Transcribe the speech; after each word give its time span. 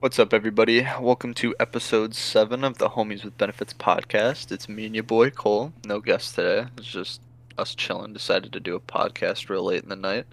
What's 0.00 0.18
up, 0.18 0.32
everybody? 0.32 0.86
Welcome 0.98 1.34
to 1.34 1.54
episode 1.60 2.14
seven 2.14 2.64
of 2.64 2.78
the 2.78 2.88
Homies 2.88 3.22
with 3.22 3.36
Benefits 3.36 3.74
podcast. 3.74 4.50
It's 4.50 4.66
me 4.68 4.86
and 4.86 4.94
your 4.94 5.04
boy 5.04 5.28
Cole. 5.30 5.74
No 5.84 6.00
guest 6.00 6.34
today. 6.36 6.66
It's 6.78 6.86
just 6.86 7.20
us 7.58 7.74
chilling. 7.74 8.14
Decided 8.14 8.52
to 8.54 8.60
do 8.60 8.74
a 8.74 8.80
podcast 8.80 9.50
real 9.50 9.64
late 9.64 9.82
in 9.82 9.90
the 9.90 9.96
night, 9.96 10.24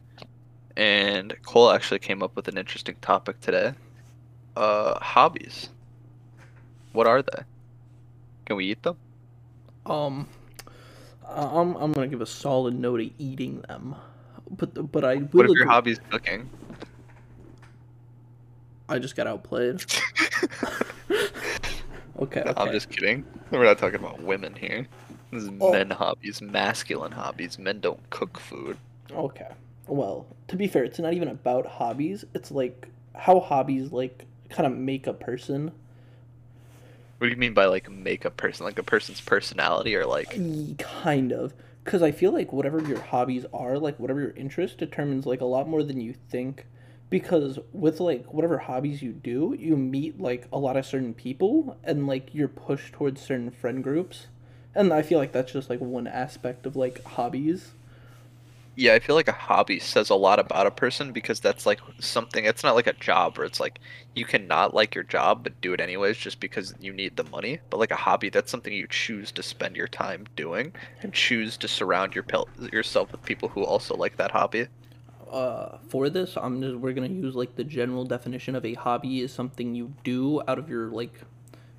and 0.77 1.35
Cole 1.45 1.71
actually 1.71 1.99
came 1.99 2.23
up 2.23 2.35
with 2.35 2.47
an 2.47 2.57
interesting 2.57 2.95
topic 3.01 3.41
today. 3.41 3.73
Uh, 4.55 4.97
hobbies. 4.99 5.67
What 6.93 7.05
are 7.07 7.21
they? 7.21 7.43
Can 8.45 8.55
we 8.55 8.67
eat 8.67 8.83
them? 8.83 8.95
Um, 9.85 10.29
I'm 11.27 11.75
I'm 11.75 11.91
gonna 11.91 12.07
give 12.07 12.21
a 12.21 12.25
solid 12.25 12.73
no 12.73 12.95
to 12.95 13.09
eating 13.21 13.61
them, 13.67 13.95
but 14.49 14.91
but 14.93 15.03
I 15.03 15.15
will. 15.15 15.27
What 15.31 15.45
if 15.47 15.51
your 15.51 15.63
agree- 15.63 15.73
hobby's 15.73 15.99
cooking? 16.09 16.49
I 18.89 18.99
just 18.99 19.15
got 19.15 19.27
outplayed. 19.27 19.83
okay, 22.19 22.41
No, 22.43 22.51
okay. 22.51 22.53
I'm 22.55 22.71
just 22.71 22.89
kidding. 22.89 23.25
We're 23.51 23.63
not 23.65 23.77
talking 23.77 23.99
about 23.99 24.21
women 24.21 24.55
here. 24.55 24.87
This 25.31 25.43
is 25.43 25.49
Oh. 25.59 25.71
men 25.71 25.89
hobbies, 25.89 26.41
masculine 26.41 27.11
hobbies. 27.11 27.59
Men 27.59 27.79
don't 27.79 28.09
cook 28.09 28.39
food. 28.39 28.77
Okay. 29.11 29.49
Well, 29.87 30.27
to 30.49 30.55
be 30.55 30.67
fair, 30.67 30.83
it's 30.83 30.99
not 30.99 31.13
even 31.13 31.27
about 31.29 31.65
hobbies. 31.65 32.25
It's 32.33 32.51
like 32.51 32.87
how 33.15 33.39
hobbies 33.39 33.91
like 33.91 34.25
kind 34.49 34.67
of 34.71 34.77
make 34.77 35.07
a 35.07 35.13
person. 35.13 35.71
What 37.17 37.27
do 37.27 37.31
you 37.31 37.37
mean 37.37 37.53
by 37.53 37.65
like 37.65 37.89
make 37.89 38.25
a 38.25 38.31
person? 38.31 38.65
Like 38.65 38.79
a 38.79 38.83
person's 38.83 39.21
personality 39.21 39.95
or 39.95 40.05
like 40.05 40.41
Kind 40.77 41.31
of. 41.31 41.53
Because 41.83 42.01
I 42.03 42.11
feel 42.11 42.31
like 42.31 42.51
whatever 42.51 42.81
your 42.81 42.99
hobbies 42.99 43.45
are, 43.53 43.79
like 43.79 43.97
whatever 43.99 44.19
your 44.21 44.31
interest, 44.31 44.77
determines 44.77 45.25
like 45.25 45.41
a 45.41 45.45
lot 45.45 45.67
more 45.69 45.83
than 45.83 45.99
you 46.01 46.13
think. 46.29 46.65
Because 47.09 47.59
with 47.71 47.99
like 47.99 48.33
whatever 48.33 48.57
hobbies 48.57 49.01
you 49.01 49.13
do, 49.13 49.55
you 49.57 49.77
meet 49.77 50.19
like 50.19 50.47
a 50.51 50.59
lot 50.59 50.77
of 50.77 50.85
certain 50.85 51.13
people 51.13 51.77
and 51.83 52.05
like 52.07 52.35
you're 52.35 52.49
pushed 52.49 52.93
towards 52.93 53.21
certain 53.21 53.51
friend 53.51 53.83
groups. 53.83 54.27
And 54.75 54.93
I 54.93 55.01
feel 55.01 55.17
like 55.17 55.31
that's 55.31 55.53
just 55.53 55.69
like 55.69 55.79
one 55.79 56.07
aspect 56.07 56.65
of 56.65 56.75
like 56.75 57.03
hobbies. 57.05 57.71
Yeah, 58.75 58.93
I 58.93 58.99
feel 58.99 59.15
like 59.15 59.27
a 59.27 59.31
hobby 59.31 59.79
says 59.79 60.11
a 60.11 60.15
lot 60.15 60.37
about 60.39 60.67
a 60.67 60.71
person 60.71 61.11
because 61.11 61.39
that's 61.39 61.65
like 61.65 61.79
something. 61.99 62.45
It's 62.45 62.63
not 62.63 62.75
like 62.75 62.85
a 62.85 62.93
job 62.93 63.37
where 63.37 63.45
it's 63.47 63.59
like 63.59 63.79
you 64.13 64.23
cannot 64.23 64.75
like 64.75 64.93
your 64.93 65.03
job 65.03 65.43
but 65.43 65.59
do 65.61 65.73
it 65.73 65.81
anyways 65.81 66.15
just 66.17 66.39
because 66.39 66.75
you 66.79 66.93
need 66.93 67.15
the 67.15 67.23
money. 67.23 67.59
But 67.71 67.79
like 67.79 67.91
a 67.91 67.95
hobby, 67.95 68.29
that's 68.29 68.51
something 68.51 68.71
you 68.71 68.85
choose 68.87 69.31
to 69.31 69.41
spend 69.43 69.75
your 69.75 69.87
time 69.87 70.27
doing 70.35 70.73
and 71.01 71.11
choose 71.11 71.57
to 71.57 71.67
surround 71.67 72.13
your 72.13 72.25
yourself 72.71 73.11
with 73.11 73.25
people 73.25 73.49
who 73.49 73.63
also 73.65 73.95
like 73.95 74.17
that 74.17 74.31
hobby. 74.31 74.67
Uh, 75.31 75.77
for 75.89 76.09
this, 76.09 76.37
I'm 76.37 76.61
just 76.61 76.75
we're 76.75 76.93
gonna 76.93 77.07
use 77.07 77.35
like 77.35 77.55
the 77.55 77.63
general 77.63 78.05
definition 78.05 78.55
of 78.55 78.65
a 78.65 78.73
hobby 78.73 79.21
is 79.21 79.33
something 79.33 79.75
you 79.75 79.93
do 80.03 80.41
out 80.47 80.59
of 80.59 80.69
your 80.69 80.89
like 80.89 81.21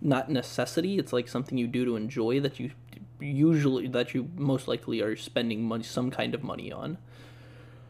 not 0.01 0.31
necessity. 0.31 0.99
It's 0.99 1.13
like 1.13 1.29
something 1.29 1.59
you 1.59 1.67
do 1.67 1.85
to 1.85 1.97
enjoy 1.97 2.41
that 2.41 2.61
you 2.61 2.71
usually 3.21 3.89
that 3.89 4.15
you 4.15 4.31
most 4.37 4.69
likely 4.69 5.01
are 5.01 5.17
spending 5.17 5.63
money 5.63 5.85
some 5.85 6.11
kind 6.11 6.35
of 6.35 6.43
money 6.43 6.71
on. 6.73 6.99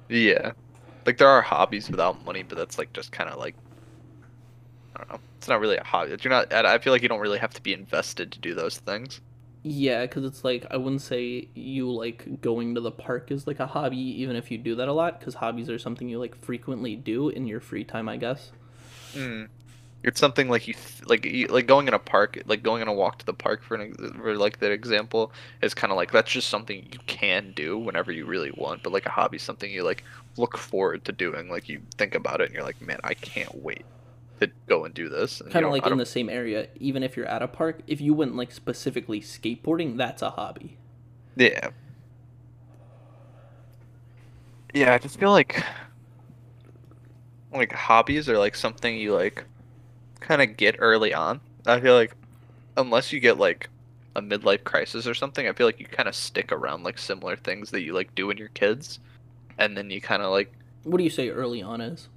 Yeah, 0.09 0.53
like 1.07 1.19
there 1.19 1.29
are 1.29 1.43
hobbies 1.43 1.91
without 1.91 2.25
money, 2.25 2.43
but 2.43 2.57
that's 2.57 2.79
like 2.79 2.93
just 2.93 3.13
kind 3.13 3.31
of 3.31 3.39
like 3.39 3.55
I 4.95 4.99
don't 4.99 5.11
know. 5.11 5.21
It's 5.37 5.49
not 5.49 5.61
really 5.61 5.77
a 5.77 5.85
hobby. 5.85 6.17
You're 6.21 6.31
not. 6.31 6.53
I 6.53 6.79
feel 6.79 6.93
like 6.93 7.03
you 7.03 7.09
don't 7.09 7.21
really 7.21 7.39
have 7.39 7.55
to 7.55 7.63
be 7.63 7.73
invested 7.73 8.33
to 8.33 8.39
do 8.39 8.55
those 8.55 8.79
things. 8.79 9.21
Yeah, 9.63 10.03
because 10.03 10.25
it's 10.25 10.45
like 10.45 10.67
I 10.71 10.77
wouldn't 10.77 11.03
say 11.03 11.49
you 11.55 11.91
like 11.91 12.41
going 12.41 12.75
to 12.77 12.81
the 12.81 12.91
park 12.91 13.31
is 13.31 13.47
like 13.47 13.61
a 13.61 13.67
hobby, 13.67 13.99
even 13.99 14.37
if 14.37 14.51
you 14.51 14.59
do 14.59 14.77
that 14.77 14.89
a 14.89 14.93
lot. 14.93 15.19
Because 15.19 15.35
hobbies 15.35 15.69
are 15.69 15.79
something 15.79 16.09
you 16.09 16.19
like 16.19 16.37
frequently 16.37 16.95
do 16.95 17.29
in 17.29 17.47
your 17.47 17.61
free 17.61 17.85
time, 17.85 18.09
I 18.09 18.17
guess. 18.17 18.53
Mm. 19.15 19.49
It's 20.05 20.21
something 20.21 20.49
like 20.49 20.69
you 20.69 20.75
th- 20.75 21.07
like 21.07 21.25
you, 21.25 21.49
like 21.49 21.67
going 21.67 21.89
in 21.89 21.95
a 21.95 21.99
park, 21.99 22.41
like 22.47 22.63
going 22.63 22.83
on 22.83 22.89
a 22.89 22.93
walk 22.93 23.19
to 23.19 23.27
the 23.27 23.35
park 23.35 23.63
for 23.63 23.75
an 23.75 23.81
ex- 23.91 24.13
for 24.17 24.37
like 24.37 24.61
that 24.61 24.71
example 24.71 25.33
is 25.61 25.75
kind 25.75 25.91
of 25.93 25.97
like 25.97 26.13
that's 26.13 26.31
just 26.31 26.49
something 26.49 26.87
you 26.93 27.01
can 27.07 27.53
do 27.57 27.77
whenever 27.77 28.13
you 28.13 28.27
really 28.27 28.53
want. 28.57 28.85
But 28.85 28.93
like 28.93 29.07
a 29.07 29.11
hobby, 29.11 29.39
something 29.39 29.71
you 29.71 29.83
like 29.83 30.05
look 30.37 30.57
forward 30.57 31.05
to 31.07 31.13
doing. 31.13 31.49
Like 31.51 31.69
you 31.69 31.81
think 31.97 32.15
about 32.15 32.41
it 32.41 32.47
and 32.47 32.55
you're 32.55 32.63
like, 32.63 32.81
man, 32.81 33.01
I 33.03 33.15
can't 33.15 33.55
wait 33.57 33.85
to 34.41 34.51
go 34.67 34.85
and 34.85 34.95
do 34.95 35.09
this. 35.09 35.43
Kind 35.51 35.65
of 35.65 35.73
like 35.73 35.87
in 35.87 35.99
the 35.99 36.07
same 36.07 36.29
area, 36.29 36.69
even 36.81 37.03
if 37.03 37.17
you're 37.17 37.27
at 37.27 37.43
a 37.43 37.49
park, 37.49 37.81
if 37.87 38.01
you 38.01 38.15
went 38.15 38.37
like 38.37 38.53
specifically 38.53 39.21
skateboarding, 39.21 39.97
that's 39.97 40.23
a 40.23 40.31
hobby. 40.31 40.77
Yeah. 41.37 41.71
Yeah, 44.75 44.95
I 44.95 44.99
just 44.99 45.19
feel 45.19 45.31
like 45.31 45.63
like 47.53 47.73
hobbies 47.73 48.29
are 48.29 48.39
like 48.39 48.55
something 48.55 48.97
you 48.97 49.15
like 49.15 49.45
kind 50.21 50.43
of 50.43 50.57
get 50.57 50.77
early 50.79 51.15
on. 51.15 51.41
I 51.67 51.81
feel 51.81 51.95
like 51.95 52.15
unless 52.77 53.13
you 53.13 53.21
get 53.21 53.39
like 53.39 53.69
a 54.17 54.23
midlife 54.23 54.65
crisis 54.65 55.07
or 55.07 55.15
something, 55.15 55.49
I 55.49 55.53
feel 55.53 55.67
like 55.67 55.81
you 55.81 55.87
kind 55.87 56.09
of 56.09 56.15
stick 56.15 56.53
around 56.53 56.83
like 56.85 56.99
similar 56.99 57.37
things 57.37 57.71
that 57.71 57.83
you 57.83 57.93
like 57.95 58.15
do 58.15 58.27
when 58.27 58.37
you're 58.37 58.49
kids, 58.49 59.01
and 59.59 59.77
then 59.77 59.91
you 59.91 60.01
kind 60.01 60.23
of 60.23 60.31
like 60.31 60.53
What 60.85 60.99
do 60.99 61.05
you 61.05 61.11
say 61.11 61.29
early 61.31 61.63
on 61.63 61.81
is? 61.81 62.09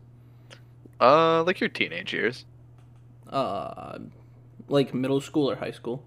Uh 1.02 1.44
like 1.44 1.60
your 1.60 1.70
teenage 1.70 2.14
years, 2.14 2.46
Uh, 3.28 4.00
like 4.70 4.94
middle 4.94 5.20
school 5.22 5.50
or 5.50 5.56
high 5.56 5.72
school? 5.72 6.04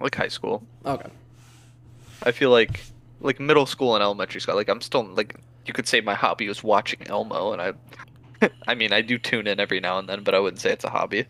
like 0.00 0.14
high 0.14 0.28
school. 0.28 0.62
Okay. 0.86 1.10
I 2.22 2.30
feel 2.32 2.50
like 2.50 2.80
like 3.20 3.40
middle 3.40 3.66
school 3.66 3.94
and 3.94 4.02
elementary 4.02 4.40
school. 4.40 4.54
Like 4.54 4.68
I'm 4.68 4.80
still 4.80 5.04
like 5.04 5.36
you 5.66 5.72
could 5.72 5.88
say 5.88 6.00
my 6.00 6.14
hobby 6.14 6.46
was 6.48 6.62
watching 6.62 7.00
Elmo, 7.06 7.52
and 7.52 7.60
I, 7.62 7.72
I 8.68 8.74
mean 8.74 8.92
I 8.92 9.00
do 9.00 9.18
tune 9.18 9.46
in 9.46 9.58
every 9.60 9.80
now 9.80 9.98
and 9.98 10.08
then, 10.08 10.22
but 10.22 10.34
I 10.34 10.38
wouldn't 10.40 10.60
say 10.60 10.70
it's 10.72 10.84
a 10.84 10.90
hobby. 10.90 11.26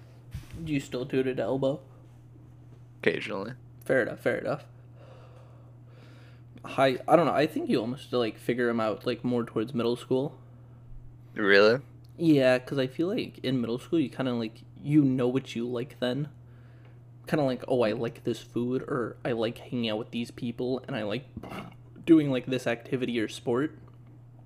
Do 0.65 0.73
you 0.73 0.81
still 0.81 1.07
tune 1.07 1.27
in 1.29 1.37
to 1.37 1.43
elbow? 1.43 1.81
Occasionally, 3.03 3.53
Fair 3.85 4.03
enough. 4.03 4.21
Fair 4.21 4.39
enough. 4.39 4.65
High. 6.65 6.99
I 7.07 7.17
don't 7.17 7.27
know. 7.27 7.33
I 7.35 7.47
think 7.47 7.69
you 7.69 7.79
almost 7.81 8.13
like 8.13 8.39
figure 8.39 8.67
them 8.67 8.81
out 8.81 9.07
like 9.07 9.23
more 9.25 9.45
towards 9.45 9.75
middle 9.75 9.97
school. 9.97 10.37
really. 11.35 11.81
Yeah, 12.17 12.59
because 12.59 12.79
I 12.79 12.87
feel 12.87 13.09
like 13.09 13.39
in 13.43 13.61
middle 13.61 13.79
school 13.79 13.99
you 13.99 14.11
kind 14.11 14.29
of 14.29 14.37
like 14.37 14.63
you 14.83 15.03
know 15.03 15.29
what 15.29 15.57
you 15.57 15.67
like 15.67 15.99
then. 16.01 16.29
Kind 17.27 17.41
of 17.41 17.47
like 17.47 17.65
oh 17.69 17.83
I 17.83 17.93
like 17.93 18.25
this 18.25 18.41
food 18.41 18.83
or 18.83 19.17
I 19.25 19.33
like 19.33 19.59
hanging 19.59 19.89
out 19.91 19.99
with 19.99 20.11
these 20.11 20.31
people 20.31 20.83
and 20.87 20.95
I 20.95 21.03
like 21.05 21.25
doing 22.05 22.31
like 22.31 22.47
this 22.47 22.67
activity 22.67 23.19
or 23.19 23.29
sport. 23.29 23.79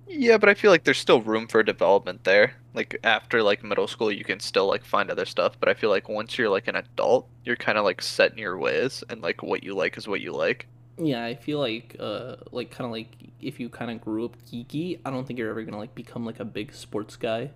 Yeah, 0.07 0.37
but 0.39 0.49
I 0.49 0.55
feel 0.55 0.71
like 0.71 0.85
there's 0.85 0.97
still 0.97 1.21
room 1.21 1.47
for 1.47 1.61
development 1.61 2.23
there. 2.23 2.55
Like 2.73 2.99
after 3.03 3.43
like 3.43 3.63
middle 3.63 3.87
school, 3.87 4.11
you 4.11 4.23
can 4.23 4.39
still 4.39 4.67
like 4.67 4.83
find 4.83 5.11
other 5.11 5.25
stuff, 5.25 5.59
but 5.59 5.69
I 5.69 5.75
feel 5.75 5.91
like 5.91 6.09
once 6.09 6.37
you're 6.37 6.49
like 6.49 6.67
an 6.67 6.75
adult, 6.75 7.27
you're 7.45 7.55
kind 7.55 7.77
of 7.77 7.85
like 7.85 8.01
set 8.01 8.31
in 8.31 8.39
your 8.39 8.57
ways, 8.57 9.03
and 9.09 9.21
like 9.21 9.43
what 9.43 9.63
you 9.63 9.75
like 9.75 9.97
is 9.97 10.07
what 10.07 10.21
you 10.21 10.31
like. 10.33 10.67
Yeah, 11.01 11.23
I 11.23 11.35
feel 11.35 11.59
like 11.59 11.95
uh 11.99 12.35
like 12.51 12.71
kind 12.71 12.85
of 12.85 12.91
like 12.91 13.15
if 13.39 13.59
you 13.59 13.69
kind 13.69 13.89
of 13.89 14.01
grew 14.01 14.25
up 14.25 14.37
geeky, 14.45 14.99
I 15.05 15.09
don't 15.11 15.25
think 15.25 15.39
you're 15.39 15.49
ever 15.49 15.63
gonna 15.63 15.77
like 15.77 15.95
become 15.95 16.25
like 16.25 16.39
a 16.39 16.45
big 16.45 16.73
sports 16.73 17.15
guy. 17.15 17.51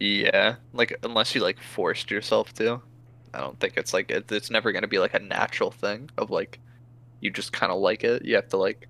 Yeah, 0.00 0.56
like 0.72 0.96
unless 1.02 1.34
you 1.34 1.40
like 1.42 1.60
forced 1.60 2.10
yourself 2.10 2.52
to. 2.54 2.82
I 3.34 3.40
don't 3.40 3.58
think 3.60 3.74
it's 3.76 3.94
like 3.94 4.10
it, 4.10 4.30
it's 4.32 4.50
never 4.50 4.72
gonna 4.72 4.88
be 4.88 4.98
like 4.98 5.14
a 5.14 5.18
natural 5.18 5.70
thing 5.70 6.10
of 6.18 6.30
like 6.30 6.60
you 7.20 7.30
just 7.30 7.52
kind 7.52 7.72
of 7.72 7.80
like 7.80 8.04
it. 8.04 8.24
You 8.24 8.36
have 8.36 8.48
to 8.50 8.58
like 8.58 8.88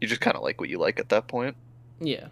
you 0.00 0.08
just 0.08 0.20
kind 0.20 0.36
of 0.36 0.42
like 0.42 0.60
what 0.60 0.68
you 0.68 0.78
like 0.78 0.98
at 1.00 1.08
that 1.10 1.28
point. 1.28 1.56
Yeah. 2.00 2.28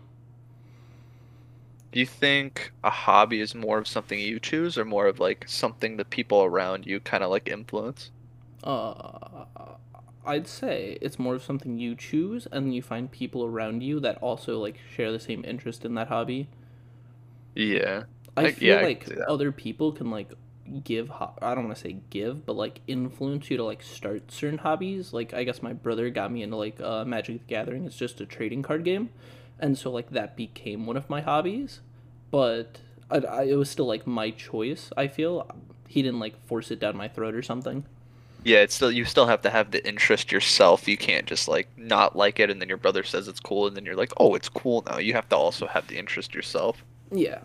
Do 1.92 2.00
you 2.00 2.06
think 2.06 2.72
a 2.82 2.90
hobby 2.90 3.40
is 3.40 3.54
more 3.54 3.78
of 3.78 3.86
something 3.86 4.18
you 4.18 4.40
choose 4.40 4.76
or 4.76 4.84
more 4.84 5.06
of 5.06 5.20
like 5.20 5.44
something 5.48 5.98
the 5.98 6.04
people 6.04 6.42
around 6.42 6.84
you 6.84 6.98
kind 6.98 7.22
of 7.22 7.30
like 7.30 7.46
influence? 7.48 8.10
Uh, 8.62 9.44
I'd 10.24 10.46
say 10.46 10.98
it's 11.00 11.18
more 11.18 11.34
of 11.34 11.42
something 11.42 11.78
you 11.78 11.94
choose, 11.94 12.46
and 12.52 12.74
you 12.74 12.82
find 12.82 13.10
people 13.10 13.44
around 13.44 13.82
you 13.82 14.00
that 14.00 14.18
also 14.18 14.58
like 14.58 14.78
share 14.94 15.12
the 15.12 15.20
same 15.20 15.44
interest 15.44 15.84
in 15.84 15.94
that 15.94 16.08
hobby. 16.08 16.48
Yeah. 17.54 18.04
I, 18.36 18.46
I- 18.46 18.52
feel 18.52 18.76
yeah, 18.76 18.80
like 18.80 19.06
that. 19.06 19.28
other 19.28 19.52
people 19.52 19.92
can 19.92 20.10
like 20.10 20.32
give. 20.84 21.08
Ho- 21.08 21.34
I 21.42 21.54
don't 21.54 21.64
want 21.64 21.76
to 21.76 21.82
say 21.82 21.96
give, 22.10 22.46
but 22.46 22.56
like 22.56 22.80
influence 22.86 23.50
you 23.50 23.56
to 23.56 23.64
like 23.64 23.82
start 23.82 24.30
certain 24.30 24.58
hobbies. 24.58 25.12
Like 25.12 25.34
I 25.34 25.44
guess 25.44 25.62
my 25.62 25.72
brother 25.72 26.10
got 26.10 26.30
me 26.32 26.42
into 26.42 26.56
like 26.56 26.80
uh, 26.80 27.04
Magic 27.04 27.40
the 27.40 27.44
Gathering. 27.46 27.84
It's 27.86 27.96
just 27.96 28.20
a 28.20 28.26
trading 28.26 28.62
card 28.62 28.84
game, 28.84 29.10
and 29.58 29.76
so 29.76 29.90
like 29.90 30.10
that 30.10 30.36
became 30.36 30.86
one 30.86 30.96
of 30.96 31.10
my 31.10 31.20
hobbies. 31.20 31.80
But 32.30 32.80
I, 33.10 33.18
I, 33.18 33.42
it 33.44 33.56
was 33.56 33.68
still 33.70 33.86
like 33.86 34.06
my 34.06 34.30
choice. 34.30 34.90
I 34.96 35.08
feel 35.08 35.46
he 35.88 36.02
didn't 36.02 36.20
like 36.20 36.38
force 36.46 36.70
it 36.70 36.78
down 36.80 36.96
my 36.96 37.08
throat 37.08 37.34
or 37.34 37.42
something. 37.42 37.84
Yeah, 38.44 38.58
it's 38.58 38.74
still 38.74 38.90
you 38.90 39.04
still 39.04 39.26
have 39.26 39.42
to 39.42 39.50
have 39.50 39.70
the 39.70 39.86
interest 39.86 40.32
yourself. 40.32 40.88
You 40.88 40.96
can't 40.96 41.26
just 41.26 41.46
like 41.48 41.68
not 41.76 42.16
like 42.16 42.40
it 42.40 42.50
and 42.50 42.60
then 42.60 42.68
your 42.68 42.78
brother 42.78 43.02
says 43.02 43.28
it's 43.28 43.40
cool 43.40 43.66
and 43.66 43.76
then 43.76 43.84
you're 43.84 43.96
like, 43.96 44.12
"Oh, 44.16 44.34
it's 44.34 44.48
cool 44.48 44.82
now." 44.86 44.98
You 44.98 45.12
have 45.12 45.28
to 45.30 45.36
also 45.36 45.66
have 45.66 45.86
the 45.88 45.98
interest 45.98 46.34
yourself. 46.34 46.84
Yeah. 47.10 47.40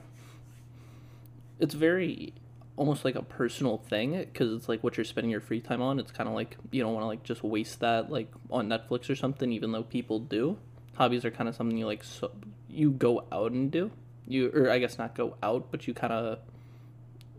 It's 1.59 1.74
very 1.74 2.33
almost 2.77 3.06
like 3.06 3.15
a 3.15 3.21
personal 3.21 3.77
thing 3.77 4.18
because 4.18 4.51
it's 4.51 4.68
like 4.68 4.83
what 4.83 4.97
you're 4.97 5.06
spending 5.06 5.31
your 5.31 5.42
free 5.42 5.62
time 5.62 5.81
on. 5.81 6.00
It's 6.00 6.12
kind 6.12 6.27
of 6.30 6.36
like 6.36 6.57
you 6.71 6.81
don't 6.81 6.94
want 6.94 7.03
to 7.03 7.07
like 7.07 7.24
just 7.24 7.44
waste 7.44 7.80
that 7.81 8.12
like 8.12 8.31
on 8.50 8.69
Netflix 8.69 9.09
or 9.09 9.15
something, 9.15 9.51
even 9.51 9.71
though 9.71 9.83
people 9.83 10.19
do. 10.19 10.57
Hobbies 10.95 11.25
are 11.25 11.31
kind 11.31 11.50
of 11.50 11.56
something 11.56 11.77
you 11.77 11.86
like 11.86 12.03
so 12.03 12.31
you 12.69 12.92
go 12.92 13.25
out 13.31 13.51
and 13.51 13.71
do. 13.71 13.92
You 14.27 14.50
or 14.53 14.69
I 14.69 14.80
guess 14.80 14.97
not 14.97 15.15
go 15.15 15.36
out, 15.44 15.68
but 15.71 15.88
you 15.88 15.94
kind 15.94 16.13
of 16.13 16.39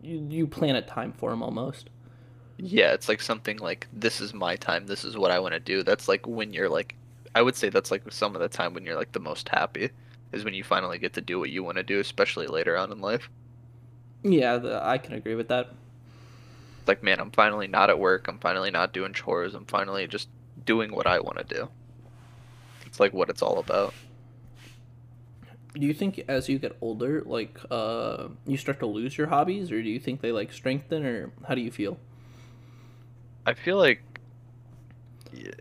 you, 0.02 0.26
you 0.30 0.46
plan 0.46 0.76
a 0.76 0.82
time 0.82 1.12
for 1.12 1.30
them 1.30 1.42
almost. 1.42 1.90
Yeah, 2.58 2.92
it's 2.92 3.08
like 3.08 3.20
something 3.20 3.58
like 3.58 3.86
this 3.92 4.20
is 4.20 4.32
my 4.32 4.56
time. 4.56 4.86
This 4.86 5.04
is 5.04 5.16
what 5.16 5.30
I 5.30 5.38
want 5.38 5.54
to 5.54 5.60
do. 5.60 5.82
That's 5.82 6.08
like 6.08 6.26
when 6.26 6.52
you're 6.52 6.68
like, 6.68 6.94
I 7.34 7.42
would 7.42 7.56
say 7.56 7.68
that's 7.68 7.90
like 7.90 8.10
some 8.10 8.34
of 8.34 8.40
the 8.40 8.48
time 8.48 8.72
when 8.72 8.84
you're 8.84 8.96
like 8.96 9.12
the 9.12 9.20
most 9.20 9.48
happy, 9.48 9.90
is 10.32 10.44
when 10.44 10.54
you 10.54 10.64
finally 10.64 10.98
get 10.98 11.12
to 11.14 11.20
do 11.20 11.38
what 11.38 11.50
you 11.50 11.62
want 11.62 11.76
to 11.76 11.82
do, 11.82 12.00
especially 12.00 12.46
later 12.46 12.76
on 12.76 12.90
in 12.90 13.00
life. 13.00 13.28
Yeah, 14.22 14.56
the, 14.56 14.84
I 14.84 14.98
can 14.98 15.14
agree 15.14 15.34
with 15.34 15.48
that. 15.48 15.70
Like, 16.86 17.02
man, 17.02 17.20
I'm 17.20 17.30
finally 17.30 17.66
not 17.66 17.90
at 17.90 17.98
work. 17.98 18.26
I'm 18.28 18.38
finally 18.38 18.70
not 18.70 18.92
doing 18.92 19.12
chores. 19.12 19.54
I'm 19.54 19.66
finally 19.66 20.06
just 20.06 20.28
doing 20.64 20.94
what 20.94 21.06
I 21.06 21.20
want 21.20 21.38
to 21.38 21.44
do. 21.44 21.68
It's 22.86 23.00
like 23.00 23.12
what 23.12 23.28
it's 23.28 23.42
all 23.42 23.58
about. 23.58 23.92
Do 25.74 25.86
you 25.86 25.92
think 25.92 26.24
as 26.26 26.48
you 26.48 26.58
get 26.58 26.74
older, 26.80 27.22
like 27.26 27.60
uh, 27.70 28.28
you 28.46 28.56
start 28.56 28.78
to 28.80 28.86
lose 28.86 29.18
your 29.18 29.26
hobbies, 29.26 29.70
or 29.70 29.82
do 29.82 29.90
you 29.90 30.00
think 30.00 30.22
they 30.22 30.32
like 30.32 30.52
strengthen, 30.52 31.04
or 31.04 31.32
how 31.46 31.54
do 31.54 31.60
you 31.60 31.70
feel? 31.70 31.98
I 33.46 33.54
feel 33.54 33.76
like, 33.78 34.02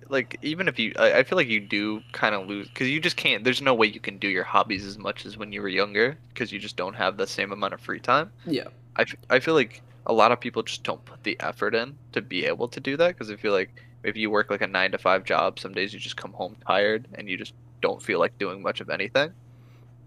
like 0.10 0.38
even 0.42 0.68
if 0.68 0.80
you, 0.80 0.94
I, 0.98 1.20
I 1.20 1.24
feel 1.24 1.38
like 1.38 1.48
you 1.48 1.60
do 1.60 2.02
kind 2.12 2.34
of 2.36 2.48
lose 2.48 2.68
because 2.68 2.90
you 2.90 3.00
just 3.00 3.16
can't. 3.16 3.44
There's 3.44 3.62
no 3.62 3.74
way 3.74 3.88
you 3.88 4.00
can 4.00 4.18
do 4.18 4.28
your 4.28 4.44
hobbies 4.44 4.86
as 4.86 4.98
much 4.98 5.26
as 5.26 5.38
when 5.38 5.52
you 5.52 5.62
were 5.62 5.70
younger 5.70 6.18
because 6.30 6.52
you 6.52 6.60
just 6.60 6.76
don't 6.76 6.96
have 6.96 7.18
the 7.18 7.28
same 7.28 7.52
amount 7.52 7.74
of 7.74 7.82
free 7.82 8.00
time. 8.00 8.32
Yeah. 8.46 8.68
I, 8.96 9.04
f- 9.04 9.16
I 9.30 9.40
feel 9.40 9.54
like 9.54 9.82
a 10.08 10.14
lot 10.14 10.32
of 10.32 10.40
people 10.40 10.64
just 10.64 10.84
don't 10.84 11.04
put 11.06 11.24
the 11.24 11.38
effort 11.40 11.76
in 11.76 11.98
to 12.14 12.22
be 12.22 12.46
able 12.46 12.68
to 12.70 12.80
do 12.80 12.98
that 12.98 13.10
because 13.10 13.30
I 13.32 13.36
feel 13.36 13.54
like 13.54 13.84
if 14.04 14.16
you 14.16 14.30
work 14.30 14.50
like 14.52 14.62
a 14.62 14.68
nine 14.68 14.92
to 14.92 14.98
five 14.98 15.24
job, 15.24 15.60
some 15.60 15.74
days 15.74 15.94
you 15.94 16.00
just 16.00 16.18
come 16.18 16.34
home 16.34 16.56
tired 16.68 17.08
and 17.16 17.30
you 17.30 17.38
just 17.38 17.54
don't 17.81 18.02
feel 18.02 18.20
like 18.20 18.38
doing 18.38 18.62
much 18.62 18.81
of 18.81 18.90
anything. 18.90 19.31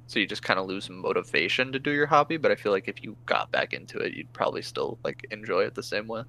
So 0.06 0.18
you 0.18 0.26
just 0.26 0.42
kind 0.42 0.58
of 0.58 0.66
lose 0.66 0.88
motivation 0.88 1.72
to 1.72 1.78
do 1.78 1.90
your 1.90 2.06
hobby. 2.06 2.38
But 2.38 2.50
I 2.50 2.56
feel 2.56 2.72
like 2.72 2.88
if 2.88 3.02
you 3.02 3.16
got 3.26 3.52
back 3.52 3.72
into 3.74 3.98
it, 3.98 4.14
you'd 4.14 4.32
probably 4.32 4.62
still 4.62 4.98
like 5.04 5.26
enjoy 5.30 5.60
it 5.64 5.74
the 5.74 5.82
same 5.82 6.08
way. 6.08 6.22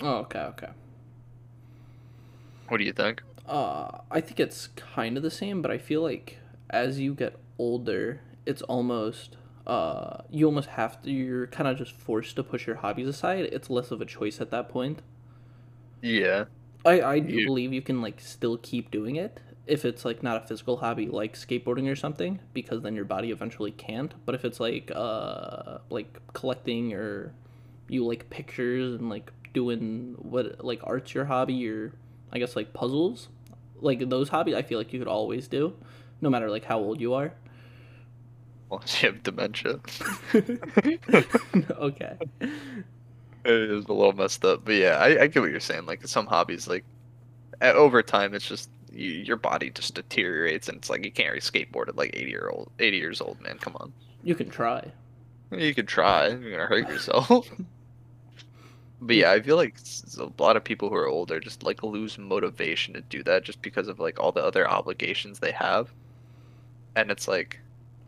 Oh, 0.00 0.18
okay, 0.18 0.40
okay. 0.40 0.68
What 2.68 2.78
do 2.78 2.84
you 2.84 2.92
think? 2.92 3.22
Uh, 3.46 3.98
I 4.10 4.20
think 4.20 4.38
it's 4.38 4.68
kind 4.68 5.16
of 5.16 5.22
the 5.22 5.30
same, 5.30 5.62
but 5.62 5.70
I 5.70 5.78
feel 5.78 6.02
like 6.02 6.38
as 6.70 7.00
you 7.00 7.14
get 7.14 7.36
older, 7.58 8.20
it's 8.46 8.62
almost 8.62 9.36
uh 9.64 10.18
you 10.28 10.44
almost 10.44 10.68
have 10.70 11.00
to 11.02 11.08
you're 11.10 11.46
kind 11.46 11.68
of 11.68 11.78
just 11.78 11.92
forced 11.92 12.34
to 12.36 12.42
push 12.42 12.66
your 12.66 12.76
hobbies 12.76 13.08
aside. 13.08 13.44
It's 13.46 13.70
less 13.70 13.90
of 13.90 14.00
a 14.00 14.04
choice 14.06 14.40
at 14.40 14.50
that 14.50 14.68
point. 14.68 15.02
Yeah. 16.02 16.46
I 16.84 17.00
I 17.02 17.18
do 17.20 17.38
You- 17.38 17.40
believe 17.40 17.72
you 17.72 17.82
can 17.82 18.00
like 18.02 18.20
still 18.20 18.56
keep 18.58 18.90
doing 18.90 19.16
it 19.16 19.40
if 19.66 19.84
it's 19.84 20.04
like 20.04 20.22
not 20.22 20.42
a 20.42 20.46
physical 20.46 20.78
hobby 20.78 21.06
like 21.08 21.34
skateboarding 21.34 21.90
or 21.90 21.94
something 21.96 22.40
because 22.52 22.82
then 22.82 22.94
your 22.96 23.04
body 23.04 23.30
eventually 23.30 23.70
can't. 23.72 24.14
But 24.24 24.34
if 24.34 24.44
it's 24.44 24.60
like 24.60 24.90
uh 24.94 25.78
like 25.90 26.18
collecting 26.32 26.92
or 26.94 27.34
you 27.88 28.04
like 28.06 28.28
pictures 28.30 28.94
and 29.00 29.08
like 29.08 29.32
doing 29.52 30.14
what 30.18 30.64
like 30.64 30.80
art's 30.84 31.14
your 31.14 31.24
hobby 31.26 31.68
or 31.68 31.92
I 32.32 32.38
guess 32.38 32.56
like 32.56 32.72
puzzles, 32.72 33.28
like 33.80 34.08
those 34.08 34.28
hobbies 34.28 34.54
I 34.54 34.62
feel 34.62 34.78
like 34.78 34.92
you 34.92 34.98
could 34.98 35.08
always 35.08 35.48
do 35.48 35.74
no 36.20 36.30
matter 36.30 36.50
like 36.50 36.64
how 36.64 36.78
old 36.78 37.00
you 37.00 37.14
are. 37.14 37.32
Unless 38.70 39.02
you 39.02 39.10
have 39.12 39.22
dementia. 39.22 39.80
okay. 41.70 42.16
It 43.44 43.52
is 43.52 43.84
a 43.86 43.92
little 43.92 44.12
messed 44.12 44.44
up, 44.44 44.64
but 44.64 44.74
yeah, 44.74 44.96
I, 44.98 45.22
I 45.22 45.26
get 45.26 45.40
what 45.40 45.50
you're 45.50 45.60
saying. 45.60 45.84
Like 45.86 46.06
some 46.06 46.26
hobbies, 46.26 46.68
like 46.68 46.84
over 47.60 48.02
time, 48.02 48.34
it's 48.34 48.46
just 48.46 48.70
you, 48.92 49.10
your 49.10 49.36
body 49.36 49.70
just 49.70 49.94
deteriorates, 49.94 50.68
and 50.68 50.78
it's 50.78 50.88
like 50.90 51.04
you 51.04 51.10
can't 51.12 51.28
really 51.28 51.40
skateboard 51.40 51.88
at 51.88 51.96
like 51.96 52.10
80 52.14 52.30
year 52.30 52.48
old, 52.52 52.70
80 52.78 52.96
years 52.96 53.20
old, 53.20 53.40
man. 53.40 53.58
Come 53.58 53.76
on, 53.76 53.92
You 54.22 54.34
can 54.34 54.48
try. 54.48 54.90
you 55.50 55.74
can 55.74 55.86
try. 55.86 56.28
You're 56.28 56.52
gonna 56.52 56.66
hurt 56.66 56.88
yourself. 56.88 57.50
but 59.02 59.16
yeah, 59.16 59.32
I 59.32 59.42
feel 59.42 59.56
like 59.56 59.78
a 60.18 60.30
lot 60.42 60.56
of 60.56 60.64
people 60.64 60.88
who 60.88 60.96
are 60.96 61.08
older 61.08 61.40
just 61.40 61.62
like 61.62 61.82
lose 61.82 62.18
motivation 62.18 62.94
to 62.94 63.02
do 63.02 63.22
that 63.24 63.44
just 63.44 63.62
because 63.62 63.88
of 63.88 64.00
like 64.00 64.18
all 64.20 64.32
the 64.32 64.44
other 64.44 64.68
obligations 64.68 65.40
they 65.40 65.52
have, 65.52 65.92
and 66.96 67.10
it's 67.10 67.28
like 67.28 67.60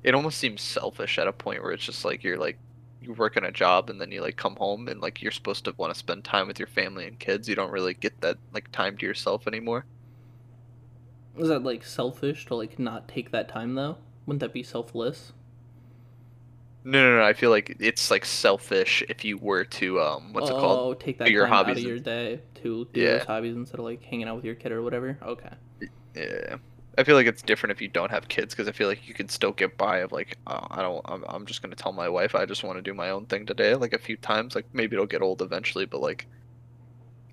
it 0.02 0.14
almost 0.14 0.38
seems 0.38 0.62
selfish 0.62 1.18
at 1.18 1.28
a 1.28 1.32
point 1.32 1.62
where 1.62 1.72
it's 1.72 1.84
just 1.84 2.04
like 2.04 2.22
you're 2.24 2.38
like 2.38 2.58
you 3.00 3.12
work 3.14 3.36
in 3.36 3.44
a 3.44 3.52
job 3.52 3.90
and 3.90 4.00
then 4.00 4.10
you 4.10 4.20
like 4.22 4.36
come 4.36 4.56
home 4.56 4.88
and 4.88 5.00
like 5.00 5.20
you're 5.22 5.32
supposed 5.32 5.64
to 5.64 5.74
want 5.78 5.92
to 5.92 5.98
spend 5.98 6.24
time 6.24 6.46
with 6.48 6.58
your 6.58 6.68
family 6.68 7.06
and 7.06 7.18
kids 7.18 7.48
you 7.48 7.54
don't 7.54 7.70
really 7.72 7.94
get 7.94 8.18
that 8.22 8.38
like 8.54 8.70
time 8.72 8.96
to 8.96 9.06
yourself 9.06 9.46
anymore 9.46 9.86
Is 11.36 11.46
that 11.46 11.62
like 11.62 11.84
selfish 11.84 12.44
to 12.46 12.56
like 12.56 12.76
not 12.76 13.06
take 13.06 13.30
that 13.30 13.48
time 13.48 13.76
though? 13.76 13.98
Wouldn't 14.26 14.40
that 14.40 14.52
be 14.52 14.64
selfless? 14.64 15.32
No 16.84 17.02
no 17.02 17.18
no 17.18 17.24
i 17.24 17.32
feel 17.32 17.50
like 17.50 17.74
it's 17.80 18.10
like 18.10 18.24
selfish 18.24 19.02
if 19.08 19.24
you 19.24 19.38
were 19.38 19.64
to 19.64 20.00
um 20.00 20.32
what's 20.32 20.50
it 20.50 20.56
called 20.56 20.82
Oh, 20.86 20.94
take 20.94 21.18
that 21.18 21.34
your 21.34 21.46
time 21.46 21.64
out 21.64 21.76
of 21.76 21.82
your 21.82 21.98
day 21.98 22.42
to 22.56 22.88
do 22.92 23.04
Yeah. 23.04 23.06
those 23.06 23.24
hobbies 23.24 23.54
instead 23.56 23.78
of 23.80 23.84
like 23.84 24.02
hanging 24.02 24.28
out 24.28 24.36
with 24.36 24.44
your 24.44 24.54
kid 24.54 24.72
or 24.72 24.82
whatever. 24.82 25.18
Okay. 25.22 25.54
yeah 26.14 26.56
i 26.98 27.04
feel 27.04 27.16
like 27.16 27.26
it's 27.26 27.42
different 27.42 27.72
if 27.72 27.80
you 27.80 27.88
don't 27.88 28.10
have 28.10 28.28
kids 28.28 28.54
because 28.54 28.68
i 28.68 28.72
feel 28.72 28.88
like 28.88 29.08
you 29.08 29.14
can 29.14 29.28
still 29.28 29.52
get 29.52 29.76
by 29.76 29.98
of 29.98 30.12
like 30.12 30.38
oh, 30.46 30.66
i 30.70 30.82
don't 30.82 31.00
I'm, 31.06 31.24
I'm 31.28 31.46
just 31.46 31.62
gonna 31.62 31.74
tell 31.76 31.92
my 31.92 32.08
wife 32.08 32.34
i 32.34 32.46
just 32.46 32.64
want 32.64 32.78
to 32.78 32.82
do 32.82 32.94
my 32.94 33.10
own 33.10 33.26
thing 33.26 33.46
today 33.46 33.74
like 33.74 33.92
a 33.92 33.98
few 33.98 34.16
times 34.16 34.54
like 34.54 34.66
maybe 34.72 34.94
it'll 34.96 35.06
get 35.06 35.22
old 35.22 35.42
eventually 35.42 35.86
but 35.86 36.00
like 36.00 36.28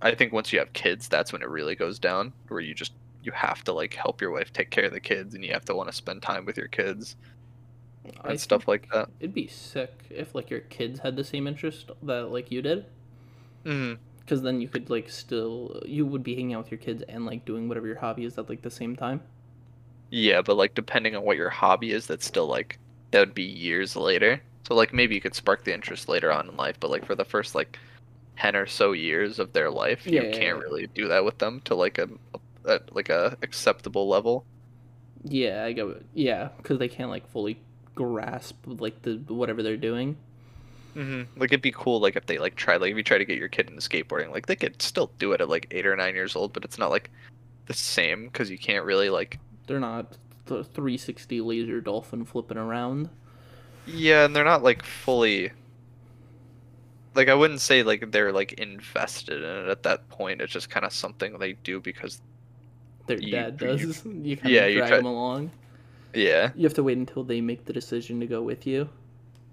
i 0.02 0.14
think 0.16 0.34
once 0.34 0.52
you 0.52 0.60
have 0.60 0.74
kids 0.74 1.08
that's 1.08 1.32
when 1.34 1.42
it 1.42 1.50
really 1.50 1.76
goes 1.76 2.00
down 2.00 2.34
where 2.48 2.60
you 2.60 2.74
just 2.74 2.94
you 3.22 3.32
have 3.32 3.64
to 3.64 3.72
like 3.74 3.94
help 3.94 4.22
your 4.22 4.32
wife 4.32 4.52
take 4.52 4.72
care 4.72 4.86
of 4.86 4.94
the 4.94 5.00
kids 5.00 5.34
and 5.36 5.44
you 5.46 5.54
have 5.54 5.66
to 5.66 5.76
want 5.76 5.90
to 5.90 5.96
spend 5.96 6.22
time 6.22 6.46
with 6.46 6.58
your 6.58 6.68
kids 6.68 7.16
and 8.26 8.40
stuff 8.40 8.68
like 8.68 8.88
that 8.92 9.10
It'd 9.20 9.34
be 9.36 9.48
sick 9.48 10.06
if 10.10 10.36
like 10.36 10.50
your 10.50 10.62
kids 10.62 11.00
had 11.02 11.16
the 11.16 11.24
same 11.24 11.48
interest 11.48 11.92
that 12.04 12.32
like 12.32 12.52
you 12.52 12.62
did, 12.62 12.86
hmm 13.66 13.94
because 14.20 14.42
then 14.42 14.62
you 14.62 14.68
could 14.68 14.90
like 14.90 15.10
still 15.10 15.82
you 15.86 16.06
would 16.06 16.24
be 16.24 16.36
hanging 16.36 16.54
out 16.54 16.64
with 16.64 16.72
your 16.72 16.78
kids 16.80 17.04
and 17.10 17.26
like 17.26 17.46
doing 17.46 17.68
whatever 17.68 17.88
your 17.88 18.00
hobby 18.00 18.26
is 18.26 18.38
at 18.38 18.50
like 18.50 18.62
the 18.62 18.72
same 18.72 18.96
time. 18.96 19.22
Yeah, 20.12 20.42
but 20.42 20.58
like 20.58 20.76
depending 20.76 21.16
on 21.16 21.24
what 21.24 21.38
your 21.38 21.50
hobby 21.50 21.92
is, 21.92 22.06
that's 22.08 22.26
still 22.26 22.48
like 22.48 22.80
that 23.12 23.20
would 23.20 23.34
be 23.34 23.44
years 23.44 23.96
later. 23.96 24.44
So 24.68 24.76
like 24.76 24.94
maybe 24.94 25.16
you 25.16 25.22
could 25.22 25.36
spark 25.36 25.64
the 25.64 25.74
interest 25.74 26.08
later 26.10 26.32
on 26.32 26.50
in 26.50 26.56
life, 26.58 26.80
but 26.80 26.92
like 26.92 27.06
for 27.06 27.16
the 27.16 27.26
first 27.26 27.56
like 27.56 27.80
ten 28.38 28.56
or 28.56 28.68
so 28.68 28.92
years 28.94 29.40
of 29.40 29.54
their 29.54 29.72
life, 29.72 30.06
Yeah, 30.06 30.22
you 30.22 30.28
yeah, 30.28 30.30
can't 30.30 30.58
yeah. 30.58 30.64
really 30.70 30.88
do 30.96 31.08
that 31.10 31.26
with 31.26 31.40
them 31.40 31.62
to 31.66 31.76
like 31.76 31.98
a, 32.00 32.10
a 32.66 32.82
like 32.92 33.10
a 33.10 33.38
acceptable 33.44 34.08
level. 34.10 34.48
Yeah, 35.24 35.64
I 35.64 35.74
go. 35.74 36.02
Yeah, 36.14 36.50
because 36.58 36.80
they 36.80 36.88
can't 36.90 37.10
like 37.10 37.28
fully 37.30 37.62
grasp 37.96 38.56
like 38.66 39.02
the 39.02 39.16
whatever 39.28 39.62
they're 39.64 39.78
doing. 39.78 40.16
hmm 40.94 41.24
Like 41.38 41.52
it'd 41.52 41.62
be 41.62 41.72
cool 41.72 42.00
like 42.00 42.16
if 42.16 42.26
they 42.26 42.38
like 42.38 42.56
try 42.56 42.78
like 42.78 42.92
if 42.92 42.98
you 42.98 43.04
try 43.04 43.18
to 43.18 43.26
get 43.26 43.38
your 43.38 43.48
kid 43.50 43.70
into 43.70 43.82
skateboarding, 43.82 44.32
like 44.32 44.46
they 44.48 44.56
could 44.56 44.82
still 44.82 45.12
do 45.20 45.32
it 45.34 45.42
at 45.42 45.50
like 45.50 45.68
eight 45.72 45.86
or 45.86 45.96
nine 45.96 46.16
years 46.16 46.36
old, 46.36 46.54
but 46.54 46.64
it's 46.66 46.78
not 46.78 46.90
like 46.90 47.10
the 47.68 47.74
same 47.74 48.26
because 48.26 48.50
you 48.50 48.58
can't 48.58 48.86
really 48.86 49.10
like 49.10 49.40
They're 49.68 49.80
not 49.80 50.18
the 50.46 50.64
360 50.64 51.40
laser 51.42 51.80
dolphin 51.82 52.26
flipping 52.26 52.58
around. 52.58 53.10
Yeah, 53.86 54.26
and 54.26 54.36
they're 54.36 54.44
not 54.44 54.64
like 54.64 54.84
fully 54.84 55.52
like 57.14 57.28
I 57.28 57.34
wouldn't 57.36 57.62
say 57.62 57.84
like 57.84 58.12
they're 58.12 58.32
like 58.32 58.54
invested 58.54 59.44
in 59.44 59.66
it 59.66 59.70
at 59.70 59.84
that 59.84 60.08
point. 60.10 60.42
It's 60.42 60.54
just 60.54 60.70
kind 60.70 60.86
of 60.86 60.94
something 60.94 61.38
they 61.40 61.54
do 61.54 61.80
because 61.80 62.22
Their 63.08 63.20
You- 63.20 63.32
dad 63.32 63.58
does. 63.58 64.06
You, 64.06 64.38
kind 64.38 64.54
yeah, 64.54 64.62
of 64.66 64.72
you 64.72 64.78
drag 64.78 64.88
try- 64.90 64.98
them 64.98 65.06
along. 65.08 65.52
Yeah, 66.14 66.54
You 66.54 66.64
have 66.64 66.74
to 66.76 66.84
wait 66.84 66.98
until 66.98 67.26
they 67.26 67.42
make 67.42 67.66
the 67.66 67.74
decision 67.74 68.22
to 68.22 68.26
go 68.26 68.42
with 68.42 68.66
you. 68.66 68.90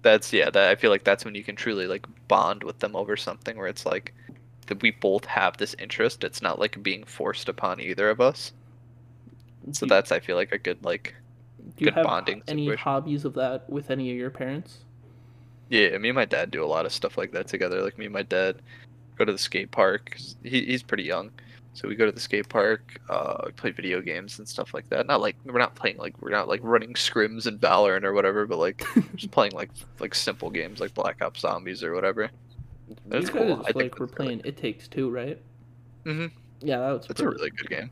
that's 0.01 0.31
yeah, 0.33 0.49
that 0.49 0.69
I 0.69 0.75
feel 0.75 0.91
like 0.91 1.03
that's 1.03 1.25
when 1.25 1.35
you 1.35 1.43
can 1.43 1.55
truly 1.55 1.87
like 1.87 2.05
bond 2.27 2.63
with 2.63 2.79
them 2.79 2.95
over 2.95 3.17
something 3.17 3.57
where 3.57 3.67
it's 3.67 3.85
like 3.85 4.13
that 4.67 4.81
we 4.81 4.91
both 4.91 5.25
have 5.25 5.57
this 5.57 5.75
interest. 5.79 6.23
It's 6.23 6.41
not 6.41 6.59
like 6.59 6.81
being 6.83 7.03
forced 7.05 7.49
upon 7.49 7.81
either 7.81 8.09
of 8.09 8.21
us. 8.21 8.53
So 9.71 9.85
do, 9.85 9.93
that's 9.93 10.11
I 10.11 10.19
feel 10.19 10.35
like 10.35 10.51
a 10.51 10.57
good 10.59 10.83
like 10.83 11.15
do 11.77 11.85
you 11.85 11.91
good 11.91 11.95
have 11.95 12.11
bonding 12.11 12.43
any 12.47 12.73
situation. 12.73 12.75
hobbies 12.75 13.25
of 13.25 13.33
that 13.35 13.69
with 13.69 13.89
any 13.91 14.11
of 14.11 14.17
your 14.17 14.29
parents? 14.31 14.85
Yeah, 15.69 15.97
me 15.97 16.09
and 16.09 16.15
my 16.15 16.25
dad 16.25 16.51
do 16.51 16.63
a 16.63 16.67
lot 16.67 16.85
of 16.85 16.93
stuff 16.93 17.17
like 17.17 17.31
that 17.33 17.47
together. 17.47 17.81
Like 17.83 17.97
me 17.97 18.05
and 18.05 18.13
my 18.13 18.23
dad 18.23 18.61
go 19.17 19.25
to 19.25 19.31
the 19.31 19.37
skate 19.37 19.71
park. 19.71 20.17
He, 20.43 20.65
he's 20.65 20.83
pretty 20.83 21.03
young, 21.03 21.31
so 21.73 21.87
we 21.87 21.95
go 21.95 22.05
to 22.05 22.11
the 22.11 22.19
skate 22.19 22.49
park. 22.49 22.99
Uh, 23.09 23.43
we 23.45 23.51
play 23.51 23.71
video 23.71 24.01
games 24.01 24.39
and 24.39 24.47
stuff 24.47 24.73
like 24.73 24.89
that. 24.89 25.07
Not 25.07 25.21
like 25.21 25.35
we're 25.45 25.59
not 25.59 25.75
playing 25.75 25.97
like 25.97 26.19
we're 26.21 26.31
not 26.31 26.47
like 26.47 26.61
running 26.63 26.93
scrims 26.93 27.45
and 27.45 27.59
Valorant 27.59 28.03
or 28.03 28.13
whatever, 28.13 28.45
but 28.45 28.57
like 28.57 28.85
just 29.15 29.31
playing 29.31 29.53
like 29.53 29.69
like 29.99 30.15
simple 30.15 30.49
games 30.49 30.79
like 30.79 30.93
Black 30.93 31.21
Ops 31.21 31.41
Zombies 31.41 31.83
or 31.83 31.93
whatever. 31.93 32.29
That's 33.05 33.27
you 33.27 33.31
cool. 33.33 33.55
guys 33.57 33.65
I 33.67 33.71
think 33.71 33.75
like 33.75 33.99
were 33.99 34.07
that's 34.07 34.19
really 34.19 34.37
playing 34.37 34.41
It 34.45 34.57
Takes 34.57 34.87
Two, 34.87 35.09
right? 35.09 35.39
Mhm. 36.05 36.31
Yeah, 36.61 36.79
that 36.79 36.91
was 36.91 37.07
It's 37.09 37.21
a 37.21 37.29
really 37.29 37.51
good 37.51 37.69
game. 37.69 37.89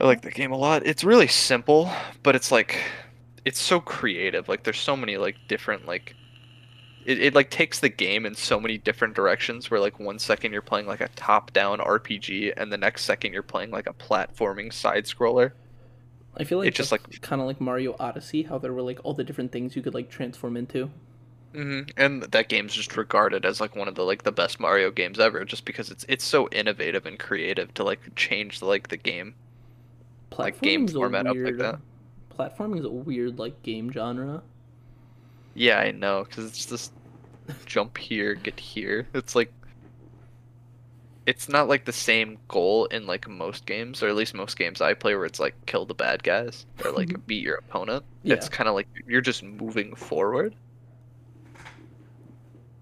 I 0.00 0.04
like 0.06 0.22
the 0.22 0.30
game 0.30 0.52
a 0.52 0.56
lot. 0.56 0.86
It's 0.86 1.04
really 1.04 1.26
simple, 1.26 1.90
but 2.22 2.34
it's 2.34 2.50
like 2.50 2.78
it's 3.44 3.60
so 3.60 3.80
creative. 3.80 4.48
Like 4.48 4.62
there's 4.62 4.80
so 4.80 4.96
many 4.96 5.16
like 5.18 5.36
different 5.48 5.86
like 5.86 6.14
it, 7.04 7.20
it 7.20 7.34
like 7.34 7.50
takes 7.50 7.80
the 7.80 7.88
game 7.88 8.26
in 8.26 8.34
so 8.34 8.60
many 8.60 8.78
different 8.78 9.14
directions 9.14 9.70
where 9.70 9.80
like 9.80 9.98
one 9.98 10.18
second 10.18 10.52
you're 10.52 10.62
playing 10.62 10.86
like 10.86 11.00
a 11.00 11.08
top 11.16 11.52
down 11.52 11.80
RPG 11.80 12.52
and 12.56 12.72
the 12.72 12.78
next 12.78 13.04
second 13.04 13.32
you're 13.32 13.42
playing 13.42 13.70
like 13.70 13.88
a 13.88 13.94
platforming 13.94 14.72
side 14.72 15.04
scroller. 15.06 15.52
I 16.36 16.42
feel 16.42 16.58
like 16.58 16.74
It's 16.74 16.76
just 16.76 16.92
like 16.92 17.02
kind 17.20 17.40
of 17.40 17.46
like 17.46 17.60
Mario 17.60 17.94
Odyssey, 18.00 18.42
how 18.42 18.58
there 18.58 18.72
were 18.72 18.82
like 18.82 18.98
all 19.04 19.14
the 19.14 19.22
different 19.22 19.52
things 19.52 19.76
you 19.76 19.82
could 19.82 19.94
like 19.94 20.10
transform 20.10 20.56
into. 20.56 20.90
hmm 21.54 21.82
And 21.96 22.22
that 22.24 22.48
game's 22.48 22.74
just 22.74 22.96
regarded 22.96 23.44
as 23.44 23.60
like 23.60 23.74
one 23.76 23.86
of 23.88 23.94
the 23.96 24.02
like 24.04 24.22
the 24.24 24.32
best 24.32 24.58
Mario 24.60 24.90
games 24.90 25.18
ever, 25.20 25.44
just 25.44 25.64
because 25.64 25.88
it's 25.90 26.04
it's 26.08 26.24
so 26.24 26.48
innovative 26.50 27.06
and 27.06 27.18
creative 27.20 27.72
to 27.74 27.84
like 27.84 28.14
change 28.16 28.58
the, 28.60 28.66
like 28.66 28.88
the 28.88 28.96
game, 28.96 29.36
like 30.38 30.60
game 30.62 30.86
Platforming's 30.86 30.94
a 30.94 31.00
up 31.26 31.38
like 31.44 31.56
weird. 31.56 31.58
that. 31.58 31.80
Platforming 32.30 32.78
is 32.80 32.84
a 32.86 32.90
weird 32.90 33.38
like 33.38 33.62
game 33.62 33.90
genre. 33.92 34.42
Yeah, 35.60 35.78
I 35.78 35.90
know, 35.90 36.24
because 36.24 36.46
it's 36.46 36.64
just 36.64 36.90
jump 37.66 37.98
here, 37.98 38.34
get 38.34 38.58
here. 38.58 39.06
It's 39.12 39.34
like 39.34 39.52
it's 41.26 41.50
not 41.50 41.68
like 41.68 41.84
the 41.84 41.92
same 41.92 42.38
goal 42.48 42.86
in 42.86 43.06
like 43.06 43.28
most 43.28 43.66
games, 43.66 44.02
or 44.02 44.08
at 44.08 44.14
least 44.14 44.32
most 44.32 44.56
games 44.56 44.80
I 44.80 44.94
play, 44.94 45.14
where 45.14 45.26
it's 45.26 45.38
like 45.38 45.54
kill 45.66 45.84
the 45.84 45.92
bad 45.92 46.22
guys 46.22 46.64
or 46.82 46.92
like 46.92 47.08
mm-hmm. 47.08 47.20
beat 47.26 47.42
your 47.42 47.56
opponent. 47.56 48.06
Yeah. 48.22 48.36
It's 48.36 48.48
kind 48.48 48.70
of 48.70 48.74
like 48.74 48.88
you're 49.06 49.20
just 49.20 49.42
moving 49.42 49.94
forward. 49.94 50.54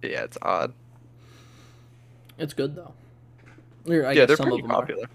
Yeah, 0.01 0.23
it's 0.23 0.39
odd. 0.41 0.73
It's 2.39 2.55
good 2.55 2.77
though. 2.77 2.95
Or 3.89 4.07
I 4.07 4.13
yeah, 4.13 4.25
they're 4.25 4.37
some 4.37 4.51
pretty 4.51 4.63
of 4.63 4.69
them 4.69 4.71
are. 4.71 4.81
popular. 4.83 5.09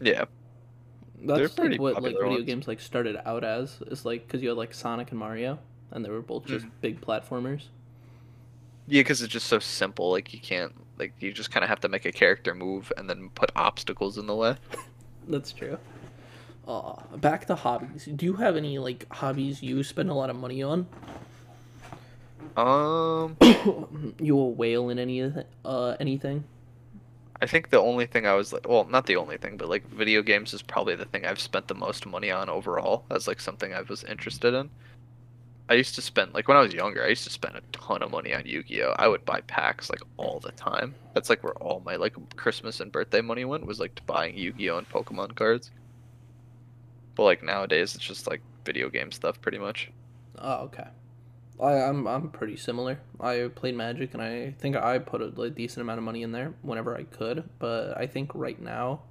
Yeah, 0.00 0.26
That's 1.24 1.40
like 1.40 1.56
pretty 1.56 1.78
what 1.78 2.00
like 2.00 2.14
video 2.22 2.42
games 2.42 2.68
like 2.68 2.78
started 2.78 3.16
out 3.26 3.42
as. 3.42 3.80
Is 3.88 4.04
like 4.04 4.28
because 4.28 4.44
you 4.44 4.50
had 4.50 4.58
like 4.58 4.72
Sonic 4.72 5.10
and 5.10 5.18
Mario, 5.18 5.58
and 5.90 6.04
they 6.04 6.10
were 6.10 6.22
both 6.22 6.46
just 6.46 6.66
Mm-hmm. 6.66 6.70
big 6.80 7.00
platformers. 7.00 7.64
yeah, 8.86 9.00
because 9.00 9.22
it's 9.22 9.32
just 9.32 9.46
so 9.46 9.58
simple. 9.58 10.10
Like 10.10 10.32
you 10.34 10.40
can't 10.40 10.72
like 10.98 11.14
you 11.20 11.32
just 11.32 11.50
kind 11.50 11.64
of 11.64 11.68
have 11.70 11.80
to 11.80 11.88
make 11.88 12.04
a 12.04 12.12
character 12.12 12.54
move 12.54 12.92
and 12.96 13.08
then 13.08 13.30
put 13.34 13.50
obstacles 13.56 14.18
in 14.18 14.26
the 14.26 14.34
way. 14.34 14.56
That's 15.28 15.52
true. 15.52 15.78
Uh, 16.66 16.94
back 17.16 17.46
to 17.46 17.54
hobbies. 17.54 18.06
Do 18.06 18.24
you 18.26 18.34
have 18.34 18.56
any 18.56 18.78
like 18.78 19.06
hobbies 19.12 19.62
you 19.62 19.82
spend 19.82 20.10
a 20.10 20.14
lot 20.14 20.30
of 20.30 20.36
money 20.36 20.62
on? 20.62 20.86
Um, 22.56 23.36
You 24.18 24.38
a 24.38 24.48
whale 24.48 24.88
in 24.90 24.98
any 24.98 25.22
uh 25.64 25.96
anything? 26.00 26.44
I 27.40 27.46
think 27.46 27.70
the 27.70 27.78
only 27.80 28.06
thing 28.06 28.26
I 28.26 28.34
was 28.34 28.52
like, 28.52 28.68
well, 28.68 28.84
not 28.86 29.06
the 29.06 29.16
only 29.16 29.36
thing, 29.36 29.56
but 29.56 29.68
like 29.68 29.86
video 29.88 30.22
games 30.22 30.52
is 30.54 30.62
probably 30.62 30.96
the 30.96 31.04
thing 31.04 31.24
I've 31.26 31.40
spent 31.40 31.68
the 31.68 31.74
most 31.74 32.06
money 32.06 32.30
on 32.30 32.48
overall 32.48 33.04
as 33.10 33.28
like 33.28 33.40
something 33.40 33.72
I 33.74 33.82
was 33.82 34.02
interested 34.04 34.54
in. 34.54 34.70
I 35.68 35.74
used 35.74 35.94
to 35.94 36.02
spend 36.02 36.34
like 36.34 36.46
when 36.46 36.56
I 36.56 36.60
was 36.60 36.74
younger, 36.74 37.04
I 37.04 37.08
used 37.08 37.24
to 37.24 37.30
spend 37.30 37.56
a 37.56 37.62
ton 37.72 38.02
of 38.02 38.10
money 38.10 38.34
on 38.34 38.44
Yu-Gi-Oh. 38.44 38.94
I 38.98 39.08
would 39.08 39.24
buy 39.24 39.40
packs 39.42 39.88
like 39.88 40.02
all 40.18 40.40
the 40.40 40.52
time. 40.52 40.94
That's 41.14 41.30
like 41.30 41.42
where 41.42 41.54
all 41.54 41.82
my 41.84 41.96
like 41.96 42.14
Christmas 42.36 42.80
and 42.80 42.92
birthday 42.92 43.22
money 43.22 43.44
went 43.44 43.66
was 43.66 43.80
like 43.80 43.94
to 43.94 44.02
buying 44.02 44.36
Yu-Gi-Oh 44.36 44.78
and 44.78 44.88
Pokemon 44.88 45.34
cards. 45.34 45.70
But 47.14 47.24
like 47.24 47.42
nowadays, 47.42 47.94
it's 47.94 48.04
just 48.04 48.26
like 48.26 48.42
video 48.64 48.90
game 48.90 49.10
stuff 49.10 49.40
pretty 49.40 49.58
much. 49.58 49.90
Oh, 50.38 50.64
okay. 50.64 50.88
I, 51.60 51.74
I'm 51.82 52.06
I'm 52.06 52.30
pretty 52.30 52.56
similar. 52.56 52.98
I 53.20 53.48
played 53.54 53.76
Magic, 53.76 54.12
and 54.12 54.22
I 54.22 54.54
think 54.58 54.76
I 54.76 54.98
put 54.98 55.22
a 55.22 55.26
like, 55.26 55.54
decent 55.54 55.82
amount 55.82 55.98
of 55.98 56.04
money 56.04 56.22
in 56.22 56.32
there 56.32 56.52
whenever 56.62 56.96
I 56.96 57.04
could. 57.04 57.48
But 57.58 57.96
I 57.96 58.06
think 58.06 58.32
right 58.34 58.60
now, 58.60 59.02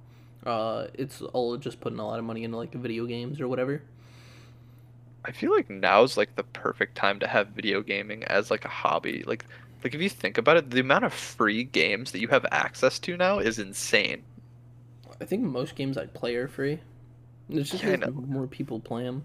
uh, 0.44 0.88
it's 0.94 1.22
all 1.22 1.56
just 1.56 1.80
putting 1.80 1.98
a 1.98 2.06
lot 2.06 2.18
of 2.18 2.24
money 2.24 2.44
into 2.44 2.58
like 2.58 2.74
video 2.74 3.06
games 3.06 3.40
or 3.40 3.48
whatever. 3.48 3.82
I 5.24 5.32
feel 5.32 5.50
like 5.52 5.68
now's 5.68 6.16
like 6.16 6.34
the 6.36 6.44
perfect 6.44 6.96
time 6.96 7.18
to 7.20 7.26
have 7.28 7.48
video 7.48 7.82
gaming 7.82 8.22
as 8.24 8.50
like 8.50 8.64
a 8.64 8.68
hobby. 8.68 9.22
Like 9.26 9.44
like 9.82 9.94
if 9.94 10.00
you 10.00 10.08
think 10.08 10.38
about 10.38 10.56
it, 10.56 10.70
the 10.70 10.80
amount 10.80 11.04
of 11.04 11.12
free 11.12 11.64
games 11.64 12.12
that 12.12 12.20
you 12.20 12.28
have 12.28 12.46
access 12.52 12.98
to 13.00 13.16
now 13.16 13.38
is 13.38 13.58
insane. 13.58 14.24
I 15.20 15.24
think 15.24 15.42
most 15.42 15.74
games 15.74 15.96
I 15.98 16.06
play 16.06 16.36
are 16.36 16.46
free. 16.48 16.80
It's 17.48 17.70
just 17.70 17.84
Yeah, 17.84 17.96
more 18.06 18.46
people 18.46 18.80
play 18.80 19.04
them. 19.04 19.24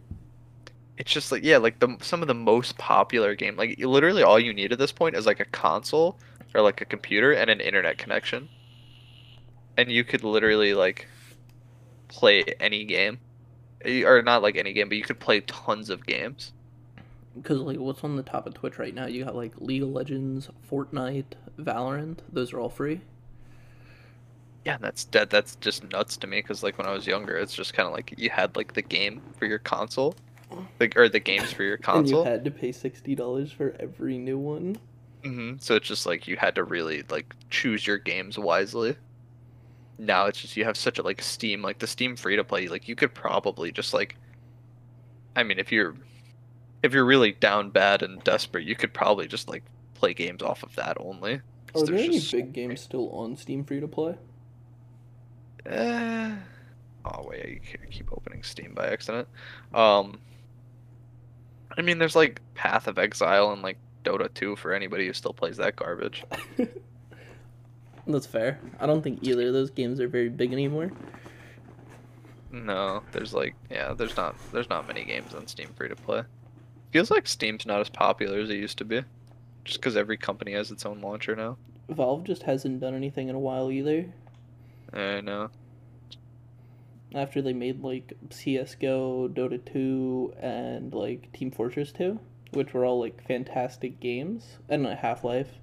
It's 0.97 1.11
just 1.11 1.31
like 1.31 1.43
yeah, 1.43 1.57
like 1.57 1.79
the 1.79 1.97
some 2.01 2.21
of 2.21 2.27
the 2.27 2.33
most 2.35 2.77
popular 2.77 3.33
game. 3.35 3.55
Like 3.55 3.79
literally 3.79 4.21
all 4.23 4.39
you 4.39 4.53
need 4.53 4.71
at 4.71 4.77
this 4.79 4.91
point 4.91 5.15
is 5.15 5.25
like 5.25 5.39
a 5.39 5.45
console 5.45 6.19
or 6.53 6.61
like 6.61 6.81
a 6.81 6.85
computer 6.85 7.31
and 7.31 7.49
an 7.49 7.59
internet 7.61 7.97
connection. 7.97 8.49
And 9.77 9.91
you 9.91 10.03
could 10.03 10.23
literally 10.23 10.75
like 10.75 11.07
play 12.09 12.43
any 12.59 12.85
game. 12.85 13.21
Or 13.85 14.21
not 14.21 14.41
like 14.41 14.55
any 14.55 14.71
game, 14.73 14.87
but 14.89 14.97
you 14.97 15.03
could 15.03 15.19
play 15.19 15.41
tons 15.41 15.89
of 15.89 16.05
games. 16.05 16.53
Because 17.35 17.59
like, 17.59 17.79
what's 17.79 18.03
on 18.03 18.15
the 18.17 18.23
top 18.23 18.45
of 18.47 18.53
Twitch 18.53 18.77
right 18.77 18.93
now? 18.93 19.05
You 19.07 19.23
got 19.25 19.35
like 19.35 19.53
League 19.59 19.81
of 19.83 19.89
Legends, 19.89 20.49
Fortnite, 20.69 21.33
Valorant. 21.57 22.19
Those 22.31 22.53
are 22.53 22.59
all 22.59 22.69
free. 22.69 23.01
Yeah, 24.65 24.77
that's 24.79 25.05
that, 25.05 25.29
that's 25.29 25.55
just 25.57 25.83
nuts 25.91 26.17
to 26.17 26.27
me 26.27 26.39
because 26.39 26.63
like 26.63 26.77
when 26.77 26.87
I 26.87 26.91
was 26.91 27.07
younger, 27.07 27.37
it's 27.37 27.53
just 27.55 27.73
kind 27.73 27.87
of 27.87 27.93
like 27.93 28.13
you 28.17 28.29
had 28.29 28.55
like 28.55 28.73
the 28.73 28.81
game 28.81 29.21
for 29.37 29.45
your 29.45 29.59
console, 29.59 30.15
like 30.79 30.97
or 30.97 31.09
the 31.09 31.19
games 31.19 31.51
for 31.51 31.63
your 31.63 31.77
console. 31.77 31.85
And 31.99 32.07
you 32.09 32.17
had 32.17 32.45
to 32.45 32.51
pay 32.51 32.71
sixty 32.71 33.13
dollars 33.13 33.51
for 33.51 33.75
every 33.79 34.17
new 34.17 34.39
one. 34.39 34.79
hmm 35.23 35.53
So 35.59 35.75
it's 35.75 35.87
just 35.87 36.05
like 36.05 36.27
you 36.27 36.37
had 36.37 36.55
to 36.55 36.63
really 36.63 37.03
like 37.09 37.35
choose 37.49 37.85
your 37.85 37.97
games 37.97 38.37
wisely. 38.37 38.95
Now 39.99 40.25
it's 40.27 40.41
just 40.41 40.55
you 40.55 40.63
have 40.63 40.77
such 40.77 40.97
a 40.97 41.03
like 41.03 41.21
Steam, 41.21 41.61
like 41.61 41.79
the 41.79 41.87
Steam 41.87 42.15
free 42.15 42.37
to 42.37 42.43
play, 42.43 42.67
like 42.67 42.87
you 42.87 42.95
could 42.95 43.13
probably 43.13 43.71
just 43.71 43.93
like, 43.93 44.15
I 45.35 45.43
mean, 45.43 45.59
if 45.59 45.71
you're 45.71 45.95
if 46.81 46.93
you're 46.93 47.05
really 47.05 47.33
down 47.33 47.69
bad 47.69 48.01
and 48.01 48.23
desperate, 48.23 48.65
you 48.65 48.75
could 48.75 48.93
probably 48.93 49.27
just 49.27 49.49
like 49.49 49.63
play 49.95 50.13
games 50.13 50.41
off 50.41 50.63
of 50.63 50.73
that 50.75 50.97
only. 50.99 51.41
Are 51.75 51.85
there 51.85 51.85
there's 51.87 52.01
any 52.01 52.15
just 52.15 52.31
so 52.31 52.37
big 52.37 52.53
games 52.53 52.81
still 52.81 53.11
on 53.11 53.35
Steam 53.35 53.65
free 53.65 53.81
to 53.81 53.87
play? 53.87 54.15
Uh, 55.69 56.31
oh 57.05 57.27
wait, 57.27 57.61
I 57.83 57.85
keep 57.91 58.11
opening 58.13 58.43
Steam 58.43 58.73
by 58.73 58.87
accident. 58.87 59.27
Um, 59.73 60.19
I 61.77 61.81
mean, 61.81 61.99
there's 61.99 62.15
like 62.15 62.41
Path 62.55 62.87
of 62.87 62.97
Exile 62.97 63.51
and 63.51 63.61
like 63.61 63.77
Dota 64.03 64.33
2 64.33 64.55
for 64.55 64.73
anybody 64.73 65.07
who 65.07 65.13
still 65.13 65.33
plays 65.33 65.57
that 65.57 65.75
garbage. 65.75 66.23
That's 68.09 68.25
fair. 68.25 68.59
I 68.79 68.87
don't 68.87 69.03
think 69.03 69.19
either 69.21 69.47
of 69.47 69.53
those 69.53 69.69
games 69.69 69.99
are 69.99 70.07
very 70.07 70.29
big 70.29 70.51
anymore. 70.51 70.91
No, 72.51 73.03
there's 73.11 73.35
like 73.35 73.53
yeah, 73.69 73.93
there's 73.93 74.17
not 74.17 74.35
there's 74.51 74.69
not 74.69 74.87
many 74.87 75.05
games 75.05 75.35
on 75.35 75.45
Steam 75.45 75.69
free 75.75 75.89
to 75.89 75.95
play. 75.95 76.23
Feels 76.91 77.11
like 77.11 77.27
Steam's 77.27 77.67
not 77.67 77.81
as 77.81 77.89
popular 77.89 78.39
as 78.39 78.49
it 78.49 78.55
used 78.55 78.79
to 78.79 78.85
be, 78.85 79.03
just 79.63 79.79
because 79.79 79.95
every 79.95 80.17
company 80.17 80.53
has 80.53 80.71
its 80.71 80.87
own 80.87 81.01
launcher 81.01 81.35
now. 81.35 81.57
Valve 81.87 82.23
just 82.23 82.41
hasn't 82.43 82.79
done 82.79 82.95
anything 82.95 83.29
in 83.29 83.35
a 83.35 83.39
while 83.39 83.71
either. 83.71 84.11
I 84.91 85.21
know. 85.21 85.51
After 87.13 87.43
they 87.43 87.53
made 87.53 87.83
like 87.83 88.17
CS:GO, 88.31 89.27
Dota 89.29 89.63
2, 89.71 90.33
and 90.41 90.91
like 90.95 91.31
Team 91.31 91.51
Fortress 91.51 91.91
2, 91.91 92.19
which 92.53 92.73
were 92.73 92.85
all 92.85 92.99
like 92.99 93.23
fantastic 93.27 93.99
games, 93.99 94.57
and 94.67 94.87
Half 94.87 95.23
Life, 95.23 95.59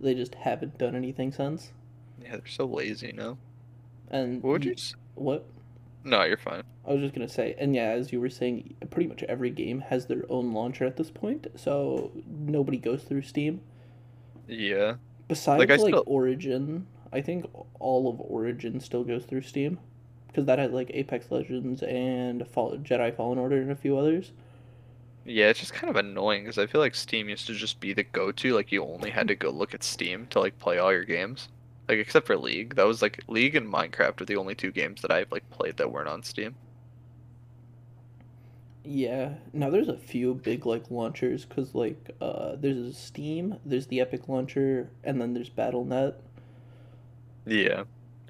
they 0.00 0.14
just 0.14 0.34
haven't 0.34 0.76
done 0.78 0.96
anything 0.96 1.30
since. 1.30 1.70
Yeah, 2.24 2.32
they're 2.32 2.46
so 2.46 2.64
lazy 2.66 3.12
now. 3.12 3.36
And 4.10 4.42
What 4.42 4.50
would 4.52 4.64
you? 4.64 4.72
s- 4.72 4.94
What? 5.14 5.44
No, 6.04 6.22
you're 6.24 6.36
fine. 6.36 6.62
I 6.86 6.92
was 6.92 7.00
just 7.00 7.14
gonna 7.14 7.28
say, 7.28 7.54
and 7.58 7.74
yeah, 7.74 7.88
as 7.90 8.12
you 8.12 8.20
were 8.20 8.28
saying, 8.28 8.74
pretty 8.90 9.08
much 9.08 9.22
every 9.24 9.50
game 9.50 9.80
has 9.80 10.06
their 10.06 10.24
own 10.28 10.52
launcher 10.52 10.84
at 10.84 10.96
this 10.96 11.10
point, 11.10 11.46
so 11.56 12.10
nobody 12.26 12.76
goes 12.78 13.04
through 13.04 13.22
Steam. 13.22 13.60
Yeah. 14.46 14.96
Besides 15.28 15.58
Like, 15.60 15.70
like, 15.70 15.80
still- 15.80 16.02
Origin, 16.06 16.86
I 17.12 17.20
think 17.22 17.46
all 17.80 18.08
of 18.10 18.20
Origin 18.20 18.80
still 18.80 19.04
goes 19.04 19.24
through 19.24 19.42
Steam, 19.42 19.78
because 20.28 20.44
that 20.44 20.58
had 20.58 20.72
like 20.72 20.90
Apex 20.92 21.30
Legends 21.30 21.82
and 21.82 22.46
Fall- 22.48 22.76
Jedi 22.78 23.14
Fallen 23.14 23.38
Order 23.38 23.62
and 23.62 23.70
a 23.70 23.76
few 23.76 23.96
others. 23.96 24.32
Yeah, 25.24 25.48
it's 25.48 25.60
just 25.60 25.72
kind 25.72 25.88
of 25.88 25.96
annoying 25.96 26.42
because 26.42 26.58
I 26.58 26.66
feel 26.66 26.82
like 26.82 26.94
Steam 26.94 27.30
used 27.30 27.46
to 27.46 27.54
just 27.54 27.80
be 27.80 27.94
the 27.94 28.02
go-to. 28.02 28.52
Like 28.52 28.70
you 28.70 28.84
only 28.84 29.08
had 29.08 29.28
to 29.28 29.34
go 29.34 29.48
look 29.48 29.72
at 29.72 29.82
Steam 29.82 30.26
to 30.28 30.40
like 30.40 30.58
play 30.58 30.76
all 30.76 30.92
your 30.92 31.04
games. 31.04 31.48
Like 31.88 31.98
except 31.98 32.26
for 32.26 32.36
League, 32.36 32.76
that 32.76 32.86
was 32.86 33.02
like 33.02 33.22
League 33.28 33.54
and 33.54 33.72
Minecraft 33.72 34.20
are 34.20 34.24
the 34.24 34.36
only 34.36 34.54
two 34.54 34.70
games 34.70 35.02
that 35.02 35.10
I've 35.10 35.30
like 35.30 35.48
played 35.50 35.76
that 35.76 35.92
weren't 35.92 36.08
on 36.08 36.22
Steam. 36.22 36.54
Yeah, 38.86 39.34
now 39.52 39.70
there's 39.70 39.88
a 39.88 39.96
few 39.96 40.34
big 40.34 40.66
like 40.66 40.90
launchers, 40.90 41.46
cause 41.46 41.74
like 41.74 42.10
uh, 42.20 42.56
there's 42.56 42.98
Steam, 42.98 43.56
there's 43.64 43.86
the 43.86 44.00
Epic 44.00 44.28
launcher, 44.28 44.90
and 45.02 45.20
then 45.20 45.32
there's 45.32 45.48
BattleNet. 45.48 46.14
Yeah, 47.46 47.84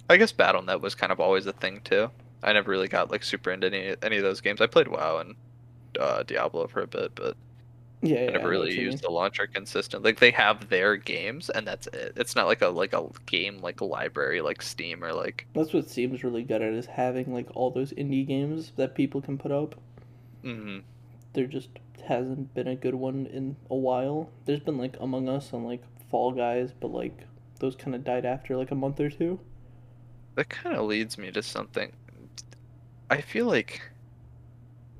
I 0.09 0.17
guess 0.17 0.33
BattleNet 0.33 0.81
was 0.81 0.95
kind 0.95 1.11
of 1.13 1.21
always 1.21 1.47
a 1.47 1.53
thing 1.53 1.81
too. 1.83 2.11
I 2.43 2.53
never 2.53 2.71
really 2.71 2.89
got 2.89 3.11
like 3.11 3.25
super 3.25 3.51
into 3.51 3.67
any 3.67 3.97
any 4.03 4.17
of 4.17 4.23
those 4.23 4.41
games. 4.41 4.61
I 4.61 4.67
played 4.67 4.89
WoW 4.89 5.19
and 5.19 5.35
uh, 5.99 6.23
Diablo 6.23 6.67
for 6.69 6.83
a 6.83 6.87
bit, 6.87 7.15
but 7.15 7.37
Yeah, 8.05 8.25
yeah, 8.25 8.29
I 8.29 8.39
I 8.41 8.47
never 8.47 8.49
really 8.49 8.75
used 8.75 9.03
the 9.03 9.11
launcher 9.11 9.47
consistent. 9.49 10.05
Like 10.05 10.21
they 10.21 10.31
have 10.33 10.69
their 10.69 10.97
games 10.97 11.51
and 11.51 11.67
that's 11.67 11.87
it. 11.89 12.13
It's 12.17 12.37
not 12.37 12.47
like 12.47 12.63
a 12.63 12.69
like 12.69 12.93
a 12.93 13.09
game 13.27 13.59
like 13.59 13.81
library 13.81 14.41
like 14.43 14.63
Steam 14.63 15.03
or 15.03 15.13
like 15.13 15.49
That's 15.55 15.73
what 15.73 15.89
Steam's 15.89 16.23
really 16.23 16.43
good 16.43 16.61
at 16.61 16.75
is 16.75 16.85
having 16.85 17.33
like 17.33 17.49
all 17.57 17.71
those 17.71 17.93
indie 17.95 18.27
games 18.27 18.73
that 18.77 18.95
people 18.95 19.23
can 19.23 19.39
put 19.39 19.51
up. 19.51 19.75
hmm 20.43 20.79
There 21.35 21.47
just 21.47 21.69
hasn't 22.07 22.55
been 22.55 22.67
a 22.67 22.75
good 22.77 22.95
one 22.95 23.27
in 23.27 23.57
a 23.69 23.77
while. 23.77 24.31
There's 24.47 24.61
been 24.61 24.79
like 24.79 24.97
Among 24.99 25.29
Us 25.29 25.53
and 25.53 25.67
like 25.67 25.83
Fall 26.09 26.33
Guys, 26.33 26.73
but 26.73 26.89
like 26.93 27.27
those 27.59 27.77
kind 27.77 27.95
of 27.95 28.05
died 28.05 28.25
after 28.25 28.57
like 28.57 28.71
a 28.71 28.75
month 28.75 29.01
or 29.01 29.11
two. 29.11 29.39
That 30.37 30.49
kind 30.49 30.77
of 30.77 30.87
leads 30.87 31.19
me 31.19 31.33
to 31.33 31.43
something. 31.43 31.97
I 33.09 33.23
feel 33.23 33.47
like 33.47 33.81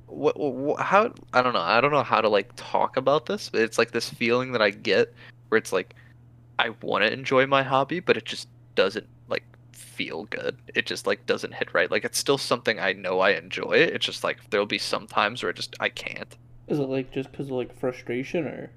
what, 0.07 0.39
what 0.39 0.81
how 0.81 1.13
I 1.33 1.41
don't 1.41 1.53
know. 1.53 1.61
I 1.61 1.81
don't 1.81 1.91
know 1.91 2.03
how 2.03 2.21
to 2.21 2.29
like 2.29 2.51
talk 2.55 2.97
about 2.97 3.25
this. 3.25 3.49
But 3.49 3.61
it's 3.61 3.77
like 3.77 3.91
this 3.91 4.09
feeling 4.09 4.51
that 4.51 4.61
I 4.61 4.69
get 4.69 5.13
where 5.49 5.57
it's 5.57 5.73
like 5.73 5.95
I 6.59 6.69
want 6.81 7.03
to 7.03 7.11
enjoy 7.11 7.45
my 7.45 7.63
hobby, 7.63 7.99
but 7.99 8.17
it 8.17 8.25
just 8.25 8.47
doesn't 8.75 9.07
like 9.27 9.43
feel 9.71 10.25
good. 10.25 10.57
It 10.73 10.85
just 10.85 11.07
like 11.07 11.25
doesn't 11.25 11.53
hit 11.53 11.73
right. 11.73 11.91
Like 11.91 12.05
it's 12.05 12.19
still 12.19 12.37
something 12.37 12.79
I 12.79 12.93
know 12.93 13.19
I 13.19 13.31
enjoy. 13.31 13.73
It's 13.73 14.05
just 14.05 14.23
like 14.23 14.49
there'll 14.49 14.65
be 14.65 14.77
some 14.77 15.07
times 15.07 15.43
where 15.43 15.49
it 15.49 15.55
just 15.55 15.75
I 15.79 15.89
can't. 15.89 16.35
Is 16.67 16.79
it 16.79 16.89
like 16.89 17.11
just 17.11 17.31
because 17.31 17.47
of 17.47 17.53
like 17.53 17.77
frustration 17.77 18.45
or? 18.45 18.71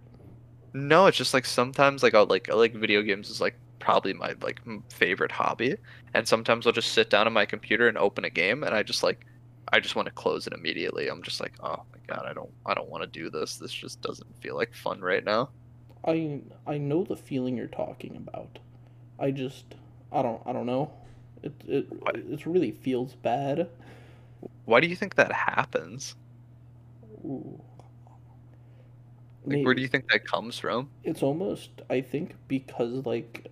No, 0.75 1.07
it's 1.07 1.17
just 1.17 1.35
like 1.35 1.47
sometimes 1.47 2.03
like 2.03 2.15
I'll 2.15 2.27
like 2.27 2.51
I 2.51 2.55
like 2.55 2.75
video 2.75 3.03
games 3.03 3.31
is 3.31 3.41
like 3.41 3.57
probably 3.79 4.13
my 4.13 4.35
like 4.43 4.61
favorite 4.93 5.33
hobby, 5.33 5.77
and 6.15 6.27
sometimes 6.29 6.67
I'll 6.67 6.73
just 6.73 6.93
sit 6.93 7.11
down 7.11 7.27
on 7.27 7.33
my 7.33 7.47
computer 7.47 7.89
and 7.89 7.97
open 7.97 8.25
a 8.25 8.31
game, 8.31 8.63
and 8.63 8.75
I 8.75 8.83
just 8.83 9.03
like 9.03 9.25
I 9.73 9.81
just 9.81 9.97
want 9.97 10.07
to 10.07 10.13
close 10.13 10.47
it 10.47 10.53
immediately. 10.53 11.09
I'm 11.09 11.23
just 11.23 11.41
like, 11.41 11.53
oh 11.61 11.83
my 11.93 12.15
god, 12.15 12.27
I 12.27 12.33
don't 12.33 12.51
I 12.67 12.75
don't 12.75 12.89
want 12.89 13.03
to 13.03 13.09
do 13.09 13.31
this. 13.31 13.57
This 13.57 13.73
just 13.73 14.01
doesn't 14.01 14.37
feel 14.41 14.57
like 14.57 14.75
fun 14.75 15.01
right 15.01 15.25
now. 15.25 15.51
I 16.07 16.41
I 16.67 16.79
know 16.79 17.05
the 17.05 17.17
feeling 17.17 17.57
you're 17.57 17.67
talking 17.67 18.17
about. 18.17 18.59
I 19.19 19.31
just 19.31 19.65
I 20.13 20.23
don't 20.23 20.43
I 20.47 20.53
don't 20.53 20.67
know. 20.67 20.93
It 21.43 21.53
it 21.67 21.87
it 22.15 22.47
really 22.47 22.71
feels 22.71 23.15
bad. 23.15 23.69
Why 24.65 24.81
do 24.81 24.87
you 24.87 24.97
think 24.97 25.17
that 25.17 25.33
happens? 25.33 26.15
Ooh. 27.25 27.61
Like, 29.45 29.65
where 29.65 29.75
do 29.75 29.81
you 29.81 29.89
think 29.89 30.11
that 30.11 30.27
comes 30.27 30.59
from? 30.59 30.91
it's 31.05 31.23
almost 31.23 31.71
I 31.89 32.01
think 32.01 32.35
because 32.49 33.07
like 33.07 33.51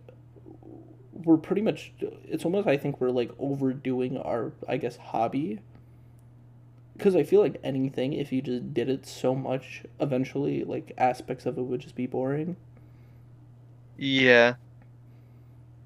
we're 1.13 1.39
pretty 1.39 1.63
much 1.63 1.93
it's 2.25 2.45
almost 2.45 2.69
I 2.69 2.77
think 2.77 3.01
we're 3.01 3.11
like 3.11 3.31
overdoing 3.39 4.19
our 4.19 4.53
I 4.69 4.77
guess 4.77 4.97
hobby 4.97 5.61
because 6.97 7.17
I 7.17 7.23
feel 7.23 7.41
like 7.41 7.61
anything 7.63 8.13
if 8.13 8.33
you 8.33 8.43
just 8.43 8.75
did 8.75 8.89
it 8.89 9.07
so 9.07 9.35
much 9.35 9.83
eventually 10.01 10.65
like 10.65 10.93
aspects 10.99 11.47
of 11.47 11.59
it 11.59 11.63
would 11.63 11.81
just 11.81 11.95
be 11.95 12.07
boring. 12.07 12.57
Yeah, 13.99 14.55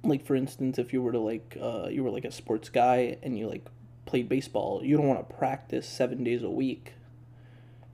like 0.02 0.24
for 0.24 0.34
instance 0.34 0.78
if 0.78 0.92
you 0.92 1.02
were 1.02 1.12
to 1.12 1.18
like 1.18 1.56
uh 1.60 1.88
you 1.90 2.02
were 2.02 2.10
like 2.10 2.24
a 2.24 2.32
sports 2.32 2.68
guy 2.68 3.16
and 3.22 3.38
you 3.38 3.46
like 3.48 3.64
played 4.06 4.28
baseball 4.28 4.80
you 4.82 4.96
don't 4.96 5.06
want 5.06 5.28
to 5.28 5.34
practice 5.36 5.86
seven 5.86 6.24
days 6.24 6.42
a 6.42 6.50
week 6.50 6.94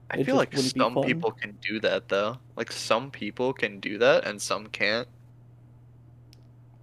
I 0.09 0.19
it 0.19 0.25
feel 0.25 0.35
like 0.35 0.55
some 0.57 1.01
people 1.01 1.31
can 1.31 1.57
do 1.61 1.81
that 1.81 2.07
though. 2.07 2.37
Like 2.55 2.71
some 2.71 3.11
people 3.11 3.51
can 3.51 3.81
do 3.81 3.97
that 3.97 4.25
and 4.25 4.41
some 4.41 4.67
can't. 4.67 5.07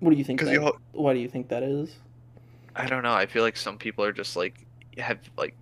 what 0.01 0.11
do 0.11 0.17
you 0.17 0.25
think 0.25 0.41
that 0.43 0.53
you, 0.53 0.73
why 0.93 1.15
do 1.15 1.21
you 1.21 1.29
think 1.29 1.49
that 1.49 1.63
is 1.63 1.97
I 2.77 2.87
don't 2.87 3.03
know. 3.03 3.13
I 3.13 3.27
feel 3.27 3.43
like 3.43 3.57
some 3.57 3.79
people 3.79 4.05
are 4.05 4.13
just 4.13 4.37
like 4.37 4.67
have 4.99 5.19
like 5.37 5.55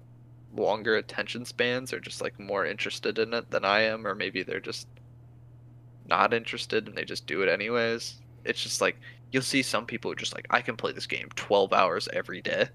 longer 0.55 0.97
attention 0.97 1.45
spans 1.45 1.93
or 1.93 2.01
just 2.01 2.21
like 2.21 2.39
more 2.39 2.67
interested 2.67 3.19
in 3.19 3.35
it 3.35 3.51
than 3.51 3.65
I 3.65 3.83
am, 3.83 4.07
or 4.07 4.15
maybe 4.15 4.43
they're 4.43 4.61
just 4.61 4.87
not 6.07 6.35
interested 6.35 6.89
and 6.89 6.97
they 6.97 7.05
just 7.05 7.27
do 7.27 7.43
it 7.43 7.49
anyways. 7.49 8.21
It's 8.45 8.63
just 8.63 8.81
like 8.81 8.99
you'll 9.31 9.43
see 9.43 9.63
some 9.63 9.87
people 9.87 10.11
who 10.11 10.17
just 10.17 10.35
like 10.35 10.47
I 10.51 10.61
can 10.61 10.77
play 10.77 10.93
this 10.93 11.07
game 11.07 11.29
12 11.35 11.73
hours 11.73 12.09
every 12.13 12.43
day. 12.43 12.69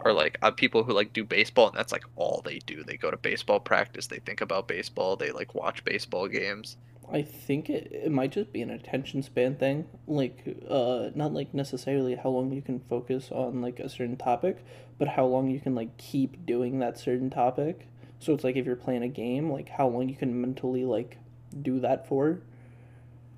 Or 0.00 0.12
like 0.12 0.38
uh, 0.42 0.52
people 0.52 0.84
who 0.84 0.92
like 0.92 1.12
do 1.12 1.24
baseball 1.24 1.68
and 1.68 1.76
that's 1.76 1.92
like 1.92 2.04
all 2.14 2.40
they 2.44 2.60
do. 2.60 2.84
They 2.84 2.96
go 2.96 3.10
to 3.10 3.16
baseball 3.16 3.58
practice, 3.58 4.06
they 4.06 4.20
think 4.20 4.40
about 4.40 4.68
baseball, 4.68 5.16
they 5.16 5.32
like 5.32 5.54
watch 5.54 5.84
baseball 5.84 6.28
games. 6.28 6.76
I 7.12 7.22
think 7.22 7.70
it, 7.70 7.90
it 7.92 8.10
might 8.10 8.32
just 8.32 8.52
be 8.52 8.60
an 8.62 8.70
attention 8.70 9.22
span 9.22 9.54
thing 9.56 9.86
like 10.06 10.44
uh 10.68 11.10
not 11.14 11.32
like 11.32 11.52
necessarily 11.54 12.14
how 12.16 12.28
long 12.28 12.52
you 12.52 12.62
can 12.62 12.80
focus 12.80 13.30
on 13.30 13.60
like 13.62 13.80
a 13.80 13.88
certain 13.88 14.16
topic 14.16 14.64
but 14.98 15.08
how 15.08 15.24
long 15.24 15.48
you 15.50 15.60
can 15.60 15.74
like 15.74 15.96
keep 15.96 16.44
doing 16.46 16.78
that 16.78 16.98
certain 16.98 17.30
topic 17.30 17.88
so 18.18 18.34
it's 18.34 18.44
like 18.44 18.56
if 18.56 18.66
you're 18.66 18.76
playing 18.76 19.02
a 19.02 19.08
game 19.08 19.50
like 19.50 19.68
how 19.70 19.88
long 19.88 20.08
you 20.08 20.16
can 20.16 20.40
mentally 20.40 20.84
like 20.84 21.18
do 21.62 21.80
that 21.80 22.06
for 22.06 22.40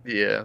Yeah. 0.04 0.44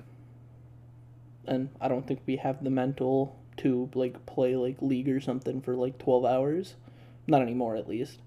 and 1.48 1.70
I 1.80 1.88
don't 1.88 2.06
think 2.08 2.22
we 2.26 2.38
have 2.38 2.64
the 2.64 2.70
mental 2.70 3.36
to 3.58 3.90
like 3.94 4.26
play 4.26 4.56
like 4.56 4.82
league 4.82 5.10
or 5.10 5.20
something 5.20 5.62
for 5.62 5.76
like 5.76 5.98
12 5.98 6.26
hours. 6.26 6.76
Not 7.28 7.42
anymore 7.42 7.76
at 7.76 7.88
least. 7.88 8.20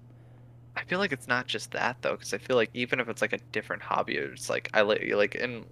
I 0.79 0.83
feel 0.85 0.99
like 0.99 1.11
it's 1.11 1.27
not 1.27 1.45
just 1.45 1.71
that 1.71 1.97
though, 2.01 2.13
because 2.13 2.33
I 2.33 2.37
feel 2.37 2.55
like 2.55 2.69
even 2.73 3.01
if 3.01 3.09
it's 3.09 3.21
like 3.21 3.33
a 3.33 3.37
different 3.51 3.81
hobby, 3.81 4.15
it's 4.15 4.49
like 4.49 4.69
I 4.73 4.81
like 4.81 5.03
like 5.13 5.35
in 5.35 5.65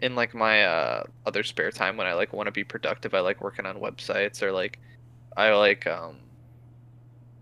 in 0.00 0.14
like 0.14 0.34
my 0.34 0.64
uh 0.64 1.04
other 1.24 1.42
spare 1.42 1.70
time 1.70 1.96
when 1.96 2.06
I 2.06 2.12
like 2.12 2.34
want 2.34 2.46
to 2.48 2.52
be 2.52 2.62
productive, 2.62 3.14
I 3.14 3.20
like 3.20 3.40
working 3.40 3.64
on 3.64 3.76
websites 3.76 4.42
or 4.42 4.52
like 4.52 4.78
I 5.36 5.50
like 5.54 5.86
um 5.86 6.16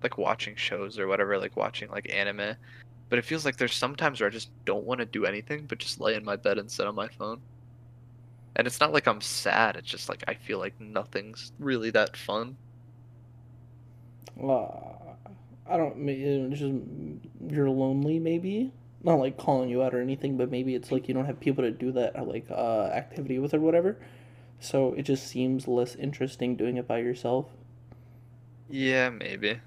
like 0.02 0.16
watching 0.16 0.54
shows 0.54 0.98
or 0.98 1.08
whatever, 1.08 1.38
like 1.38 1.56
watching 1.56 1.90
like 1.90 2.08
anime. 2.12 2.54
But 3.08 3.18
it 3.18 3.24
feels 3.24 3.44
like 3.44 3.56
there's 3.56 3.74
sometimes 3.74 4.20
where 4.20 4.28
I 4.28 4.32
just 4.32 4.50
don't 4.64 4.84
want 4.84 5.00
to 5.00 5.06
do 5.06 5.26
anything 5.26 5.66
but 5.66 5.78
just 5.78 6.00
lay 6.00 6.14
in 6.14 6.24
my 6.24 6.36
bed 6.36 6.58
and 6.58 6.70
sit 6.70 6.86
on 6.86 6.94
my 6.94 7.08
phone. 7.08 7.40
And 8.54 8.66
it's 8.66 8.80
not 8.80 8.92
like 8.92 9.08
I'm 9.08 9.20
sad, 9.20 9.74
it's 9.76 9.88
just 9.88 10.08
like 10.08 10.22
I 10.28 10.34
feel 10.34 10.60
like 10.60 10.80
nothing's 10.80 11.52
really 11.58 11.90
that 11.90 12.16
fun. 12.16 12.56
Uh, 14.40 14.91
I 15.72 15.76
don't 15.76 15.96
maybe 15.98 16.24
it's 16.24 16.60
just 16.60 16.74
you're 17.48 17.70
lonely 17.70 18.18
maybe. 18.18 18.72
Not 19.04 19.18
like 19.18 19.36
calling 19.36 19.68
you 19.68 19.82
out 19.82 19.94
or 19.94 20.00
anything, 20.00 20.36
but 20.36 20.50
maybe 20.50 20.74
it's 20.74 20.92
like 20.92 21.08
you 21.08 21.14
don't 21.14 21.24
have 21.24 21.40
people 21.40 21.64
to 21.64 21.72
do 21.72 21.90
that 21.92 22.16
uh, 22.16 22.24
like 22.24 22.46
uh 22.50 22.90
activity 22.92 23.38
with 23.38 23.54
or 23.54 23.60
whatever. 23.60 23.98
So 24.60 24.94
it 24.94 25.02
just 25.02 25.26
seems 25.26 25.66
less 25.66 25.96
interesting 25.96 26.56
doing 26.56 26.76
it 26.76 26.86
by 26.86 26.98
yourself. 26.98 27.46
Yeah, 28.70 29.10
maybe. 29.10 29.60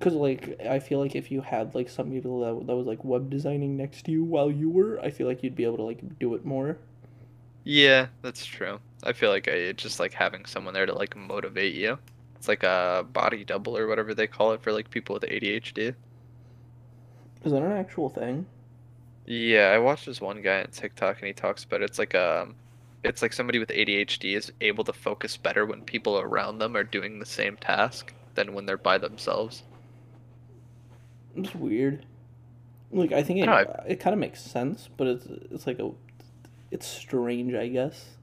Cause 0.00 0.14
like 0.14 0.60
I 0.64 0.78
feel 0.78 1.00
like 1.00 1.14
if 1.16 1.30
you 1.30 1.40
had 1.40 1.74
like 1.74 1.88
somebody 1.88 2.20
that, 2.20 2.28
that 2.28 2.76
was 2.76 2.86
like 2.86 3.04
web 3.04 3.30
designing 3.30 3.76
next 3.76 4.04
to 4.04 4.12
you 4.12 4.24
while 4.24 4.50
you 4.50 4.70
were, 4.70 5.00
I 5.00 5.10
feel 5.10 5.26
like 5.26 5.42
you'd 5.42 5.56
be 5.56 5.64
able 5.64 5.76
to 5.78 5.82
like 5.82 6.18
do 6.18 6.34
it 6.34 6.44
more. 6.44 6.78
Yeah, 7.64 8.06
that's 8.22 8.46
true. 8.46 8.80
I 9.02 9.12
feel 9.12 9.30
like 9.30 9.48
I 9.48 9.52
it's 9.52 9.82
just 9.82 10.00
like 10.00 10.12
having 10.14 10.44
someone 10.44 10.74
there 10.74 10.86
to 10.86 10.94
like 10.94 11.16
motivate 11.16 11.74
you. 11.74 11.98
It's 12.38 12.48
like 12.48 12.62
a 12.62 13.06
body 13.12 13.44
double 13.44 13.76
or 13.76 13.86
whatever 13.88 14.14
they 14.14 14.26
call 14.26 14.52
it 14.52 14.62
for 14.62 14.72
like 14.72 14.90
people 14.90 15.14
with 15.14 15.24
ADHD. 15.24 15.94
Is 17.44 17.50
that 17.52 17.62
an 17.62 17.72
actual 17.72 18.08
thing? 18.08 18.46
Yeah, 19.26 19.70
I 19.72 19.78
watched 19.78 20.06
this 20.06 20.20
one 20.20 20.42
guy 20.42 20.60
on 20.62 20.70
TikTok 20.70 21.18
and 21.18 21.26
he 21.28 21.32
talks 21.32 21.62
about 21.64 21.82
it. 21.82 21.84
it's 21.84 21.98
like 21.98 22.14
um 22.14 22.56
it's 23.04 23.22
like 23.22 23.32
somebody 23.32 23.58
with 23.60 23.68
ADHD 23.70 24.36
is 24.36 24.52
able 24.60 24.84
to 24.84 24.92
focus 24.92 25.36
better 25.36 25.64
when 25.66 25.82
people 25.82 26.18
around 26.18 26.58
them 26.58 26.76
are 26.76 26.84
doing 26.84 27.18
the 27.20 27.26
same 27.26 27.56
task 27.56 28.12
than 28.34 28.54
when 28.54 28.66
they're 28.66 28.76
by 28.78 28.98
themselves. 28.98 29.62
It's 31.36 31.54
weird. 31.54 32.06
Like 32.90 33.12
I 33.12 33.22
think 33.22 33.40
I 33.40 33.42
it 33.42 33.46
know, 33.46 33.84
it 33.86 34.00
kind 34.00 34.14
of 34.14 34.20
makes 34.20 34.40
sense, 34.42 34.88
but 34.96 35.06
it's 35.06 35.26
it's 35.50 35.66
like 35.66 35.78
a 35.78 35.92
it's 36.70 36.86
strange, 36.86 37.54
I 37.54 37.68
guess. 37.68 38.17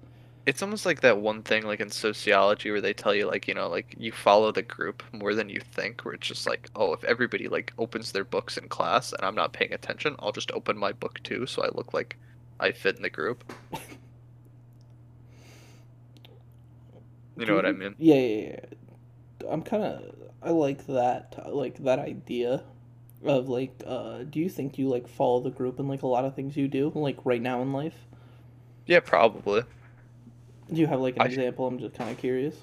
It's 0.46 0.62
almost 0.62 0.86
like 0.86 1.02
that 1.02 1.20
one 1.20 1.42
thing 1.44 1.64
like 1.66 1.80
in 1.80 1.90
sociology 1.90 2.70
where 2.72 2.82
they 2.82 2.94
tell 2.94 3.16
you 3.16 3.26
like, 3.28 3.48
you 3.48 3.54
know, 3.56 3.68
like 3.68 3.96
you 3.98 4.12
follow 4.12 4.52
the 4.52 4.62
group 4.62 5.04
more 5.12 5.34
than 5.34 5.50
you 5.50 5.60
think, 5.60 6.02
where 6.06 6.14
it's 6.14 6.28
just 6.28 6.48
like, 6.48 6.70
oh, 6.76 6.94
if 6.94 7.04
everybody 7.04 7.48
like 7.48 7.74
opens 7.78 8.12
their 8.12 8.26
books 8.26 8.58
in 8.58 8.68
class 8.70 9.12
and 9.14 9.24
I'm 9.26 9.36
not 9.36 9.54
paying 9.54 9.74
attention, 9.74 10.16
I'll 10.20 10.32
just 10.32 10.52
open 10.52 10.78
my 10.78 10.92
book 10.92 11.22
too 11.24 11.46
so 11.48 11.64
I 11.64 11.70
look 11.74 11.94
like 11.94 12.18
I 12.60 12.72
fit 12.72 12.96
in 12.98 13.02
the 13.04 13.10
group. 13.10 13.44
You 17.38 17.46
know 17.46 17.56
what 17.56 17.66
I 17.66 17.72
mean? 17.72 17.96
Yeah, 17.98 18.16
yeah, 18.16 18.48
yeah. 18.48 18.60
I'm 19.50 19.62
kind 19.62 19.84
of 19.84 20.16
I 20.42 20.52
like 20.52 20.86
that 20.88 21.54
like 21.54 21.78
that 21.84 22.00
idea 22.00 22.64
of 23.24 23.50
like 23.50 23.84
uh 23.86 24.24
do 24.24 24.40
you 24.40 24.50
think 24.50 24.78
you 24.78 24.90
like 24.90 25.08
follow 25.08 25.40
the 25.42 25.50
group 25.52 25.80
in 25.80 25.88
like 25.88 26.04
a 26.04 26.08
lot 26.08 26.26
of 26.26 26.36
things 26.36 26.58
you 26.58 26.68
do 26.68 26.92
like 26.96 27.18
right 27.26 27.42
now 27.42 27.62
in 27.62 27.74
life? 27.74 28.08
Yeah, 28.88 29.00
probably. 29.00 29.64
Do 30.72 30.82
you 30.82 30.88
have 30.88 31.00
like 31.02 31.16
an 31.16 31.24
I- 31.24 31.26
example? 31.26 31.68
I'm 31.68 31.80
just 31.80 31.96
kind 31.96 32.12
of 32.12 32.18
curious. 32.18 32.56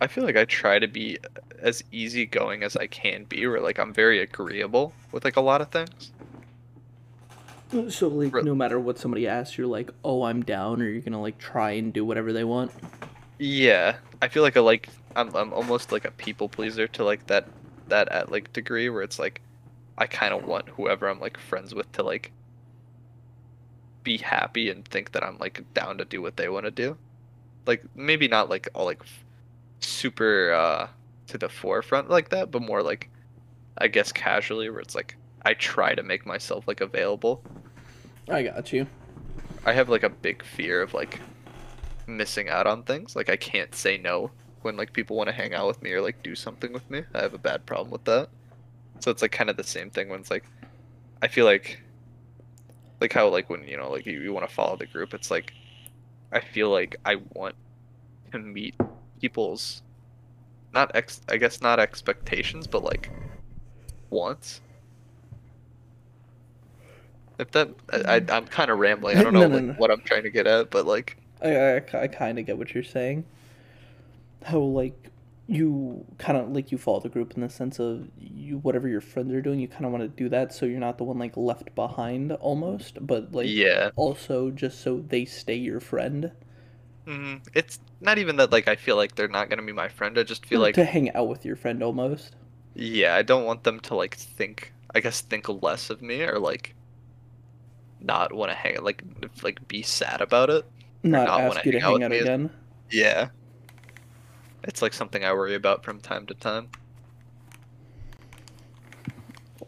I 0.00 0.06
feel 0.06 0.24
like 0.24 0.36
I 0.36 0.44
try 0.44 0.78
to 0.78 0.88
be 0.88 1.18
as 1.60 1.82
easygoing 1.92 2.62
as 2.62 2.76
I 2.76 2.86
can 2.86 3.24
be, 3.24 3.46
where 3.46 3.60
like 3.60 3.78
I'm 3.78 3.92
very 3.94 4.20
agreeable 4.20 4.92
with 5.12 5.24
like 5.24 5.36
a 5.36 5.40
lot 5.40 5.60
of 5.60 5.70
things. 5.70 6.12
So 7.90 8.08
like 8.08 8.32
Re- 8.32 8.42
no 8.42 8.54
matter 8.54 8.78
what 8.78 8.98
somebody 8.98 9.26
asks, 9.26 9.58
you're 9.58 9.66
like, 9.66 9.90
"Oh, 10.04 10.22
I'm 10.24 10.42
down," 10.42 10.80
or 10.82 10.88
you're 10.88 11.00
gonna 11.02 11.20
like 11.20 11.38
try 11.38 11.72
and 11.72 11.92
do 11.92 12.04
whatever 12.04 12.32
they 12.32 12.44
want. 12.44 12.72
Yeah, 13.38 13.96
I 14.22 14.28
feel 14.28 14.42
like 14.42 14.56
I 14.56 14.60
like 14.60 14.88
I'm 15.16 15.34
I'm 15.34 15.52
almost 15.52 15.92
like 15.92 16.04
a 16.04 16.10
people 16.12 16.48
pleaser 16.48 16.86
to 16.88 17.04
like 17.04 17.26
that 17.26 17.48
that 17.88 18.08
at 18.08 18.30
like 18.30 18.52
degree 18.52 18.88
where 18.88 19.02
it's 19.02 19.18
like 19.18 19.42
I 19.98 20.06
kind 20.06 20.32
of 20.34 20.44
want 20.44 20.68
whoever 20.70 21.08
I'm 21.08 21.20
like 21.20 21.38
friends 21.38 21.74
with 21.74 21.90
to 21.92 22.02
like 22.02 22.32
be 24.02 24.18
happy 24.18 24.70
and 24.70 24.84
think 24.86 25.12
that 25.12 25.24
I'm 25.24 25.38
like 25.38 25.64
down 25.74 25.98
to 25.98 26.04
do 26.04 26.20
what 26.22 26.36
they 26.36 26.48
want 26.48 26.66
to 26.66 26.70
do. 26.70 26.96
Like 27.66 27.84
maybe 27.94 28.28
not 28.28 28.48
like 28.48 28.68
all 28.74 28.84
like 28.84 29.02
super 29.80 30.52
uh 30.52 30.88
to 31.28 31.38
the 31.38 31.48
forefront 31.48 32.10
like 32.10 32.30
that, 32.30 32.50
but 32.50 32.62
more 32.62 32.82
like 32.82 33.10
I 33.78 33.88
guess 33.88 34.12
casually 34.12 34.70
where 34.70 34.80
it's 34.80 34.94
like 34.94 35.16
I 35.42 35.54
try 35.54 35.94
to 35.94 36.02
make 36.02 36.26
myself 36.26 36.66
like 36.66 36.80
available. 36.80 37.42
I 38.28 38.42
got 38.42 38.72
you. 38.72 38.86
I 39.66 39.72
have 39.72 39.88
like 39.88 40.02
a 40.02 40.10
big 40.10 40.42
fear 40.44 40.82
of 40.82 40.94
like 40.94 41.20
missing 42.06 42.48
out 42.48 42.66
on 42.66 42.82
things. 42.82 43.16
Like 43.16 43.28
I 43.28 43.36
can't 43.36 43.74
say 43.74 43.98
no 43.98 44.30
when 44.62 44.76
like 44.76 44.92
people 44.92 45.16
want 45.16 45.28
to 45.28 45.34
hang 45.34 45.54
out 45.54 45.66
with 45.66 45.82
me 45.82 45.92
or 45.92 46.00
like 46.00 46.22
do 46.22 46.34
something 46.34 46.72
with 46.72 46.88
me. 46.90 47.02
I 47.14 47.22
have 47.22 47.34
a 47.34 47.38
bad 47.38 47.66
problem 47.66 47.90
with 47.90 48.04
that. 48.04 48.28
So 49.00 49.10
it's 49.10 49.22
like 49.22 49.32
kind 49.32 49.50
of 49.50 49.56
the 49.56 49.64
same 49.64 49.90
thing 49.90 50.08
when 50.08 50.20
it's 50.20 50.30
like, 50.30 50.44
I 51.20 51.28
feel 51.28 51.44
like, 51.44 51.80
like 53.00 53.12
how 53.12 53.28
like 53.28 53.50
when 53.50 53.66
you 53.66 53.76
know 53.76 53.90
like 53.90 54.06
you, 54.06 54.20
you 54.20 54.32
want 54.32 54.48
to 54.48 54.54
follow 54.54 54.76
the 54.76 54.86
group, 54.86 55.12
it's 55.12 55.30
like, 55.30 55.52
I 56.34 56.40
feel 56.40 56.68
like 56.68 56.96
I 57.04 57.16
want 57.32 57.54
to 58.32 58.38
meet 58.38 58.74
people's, 59.20 59.82
not 60.74 60.90
ex 60.94 61.20
I 61.30 61.36
guess 61.36 61.62
not 61.62 61.78
expectations, 61.80 62.66
but 62.66 62.82
like, 62.82 63.08
wants. 64.10 64.60
If 67.38 67.50
that 67.52 67.70
I, 67.92 68.16
I 68.16 68.20
mm. 68.20 68.30
I'm 68.30 68.46
kind 68.46 68.70
of 68.70 68.78
rambling. 68.78 69.16
I 69.16 69.22
don't 69.24 69.32
know 69.32 69.40
No, 69.40 69.48
no, 69.48 69.54
like, 69.54 69.64
no. 69.64 69.72
what 69.74 69.90
I'm 69.90 70.00
trying 70.02 70.24
to 70.24 70.30
get 70.30 70.46
at, 70.46 70.70
but 70.70 70.86
like, 70.86 71.16
I 71.42 71.76
I, 71.76 71.82
I 72.02 72.06
kind 72.08 72.38
of 72.38 72.46
get 72.46 72.58
what 72.58 72.74
you're 72.74 72.84
saying. 72.84 73.24
How 74.42 74.58
like 74.58 75.10
you 75.46 76.06
kind 76.18 76.38
of 76.38 76.50
like 76.50 76.72
you 76.72 76.78
follow 76.78 77.00
the 77.00 77.08
group 77.08 77.34
in 77.34 77.42
the 77.42 77.48
sense 77.48 77.78
of 77.78 78.08
you 78.18 78.58
whatever 78.58 78.88
your 78.88 79.00
friends 79.00 79.32
are 79.32 79.42
doing, 79.42 79.60
you 79.60 79.68
kind 79.68 79.84
of 79.84 79.92
want 79.92 80.02
to 80.02 80.08
do 80.08 80.28
that 80.30 80.52
so 80.54 80.66
you're 80.66 80.80
not 80.80 80.98
the 80.98 81.04
one 81.04 81.18
like 81.18 81.36
left 81.36 81.74
behind 81.74 82.32
almost, 82.32 83.06
but 83.06 83.32
like 83.32 83.52
yeah. 83.52 83.90
also 83.96 84.50
just 84.50 84.80
so 84.80 85.00
they 85.00 85.24
stay 85.24 85.56
your 85.56 85.80
friend. 85.80 86.32
hmm 87.06 87.36
It's 87.54 87.78
not 88.00 88.18
even 88.18 88.36
that 88.36 88.52
like 88.52 88.68
I 88.68 88.76
feel 88.76 88.96
like 88.96 89.14
they're 89.14 89.28
not 89.28 89.48
gonna 89.50 89.62
be 89.62 89.72
my 89.72 89.88
friend. 89.88 90.18
I 90.18 90.22
just 90.22 90.46
feel 90.46 90.60
like 90.60 90.74
to 90.74 90.84
hang 90.84 91.10
out 91.14 91.28
with 91.28 91.44
your 91.46 91.56
friend 91.56 91.82
almost. 91.82 92.36
yeah, 92.74 93.14
I 93.16 93.22
don't 93.22 93.44
want 93.44 93.64
them 93.64 93.80
to 93.80 93.94
like 93.94 94.14
think. 94.16 94.72
I 94.94 95.00
guess 95.00 95.20
think 95.20 95.48
less 95.48 95.90
of 95.90 96.02
me 96.02 96.22
or 96.22 96.38
like 96.38 96.74
not 98.00 98.32
want 98.32 98.50
to 98.50 98.54
hang 98.56 98.82
like 98.82 99.02
like 99.42 99.66
be 99.68 99.82
sad 99.82 100.20
about 100.20 100.50
it. 100.50 100.64
Not, 101.04 101.30
not 101.36 101.40
ask 101.40 101.64
you 101.64 101.72
to 101.72 101.80
hang 101.80 102.02
out 102.02 102.02
out 102.02 102.12
again. 102.12 102.50
Yeah. 102.90 103.30
It's 104.64 104.80
like 104.80 104.94
something 104.94 105.24
I 105.24 105.32
worry 105.32 105.54
about 105.54 105.84
from 105.84 106.00
time 106.00 106.26
to 106.26 106.34
time. 106.34 106.68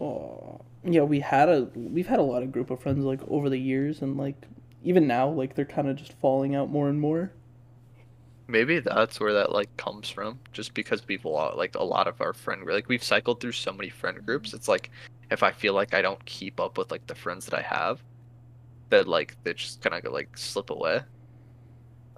Oh, 0.00 0.60
yeah, 0.84 1.02
we 1.02 1.20
had 1.20 1.48
a 1.48 1.68
we've 1.74 2.06
had 2.06 2.18
a 2.18 2.22
lot 2.22 2.42
of 2.42 2.52
group 2.52 2.70
of 2.70 2.80
friends 2.80 3.04
like 3.04 3.20
over 3.28 3.50
the 3.50 3.58
years, 3.58 4.02
and 4.02 4.16
like 4.16 4.36
even 4.82 5.06
now, 5.06 5.28
like 5.28 5.54
they're 5.54 5.64
kind 5.64 5.88
of 5.88 5.96
just 5.96 6.14
falling 6.14 6.54
out 6.54 6.70
more 6.70 6.88
and 6.88 7.00
more. 7.00 7.32
Maybe 8.48 8.78
that's 8.78 9.18
where 9.18 9.32
that 9.34 9.52
like 9.52 9.74
comes 9.76 10.08
from. 10.08 10.38
Just 10.52 10.72
because 10.74 11.06
we've 11.06 11.24
a 11.24 11.28
lot 11.28 11.58
like 11.58 11.74
a 11.74 11.84
lot 11.84 12.08
of 12.08 12.20
our 12.20 12.32
friend 12.32 12.64
like 12.66 12.88
we've 12.88 13.02
cycled 13.02 13.40
through 13.40 13.52
so 13.52 13.72
many 13.72 13.90
friend 13.90 14.24
groups. 14.24 14.54
It's 14.54 14.68
like 14.68 14.90
if 15.30 15.42
I 15.42 15.52
feel 15.52 15.74
like 15.74 15.92
I 15.92 16.02
don't 16.02 16.24
keep 16.24 16.60
up 16.60 16.78
with 16.78 16.90
like 16.90 17.06
the 17.06 17.14
friends 17.14 17.46
that 17.46 17.58
I 17.58 17.62
have, 17.62 18.00
that 18.90 19.08
like 19.08 19.36
they're 19.42 19.54
just 19.54 19.82
kind 19.82 19.94
of 19.94 20.12
like 20.12 20.38
slip 20.38 20.70
away. 20.70 21.02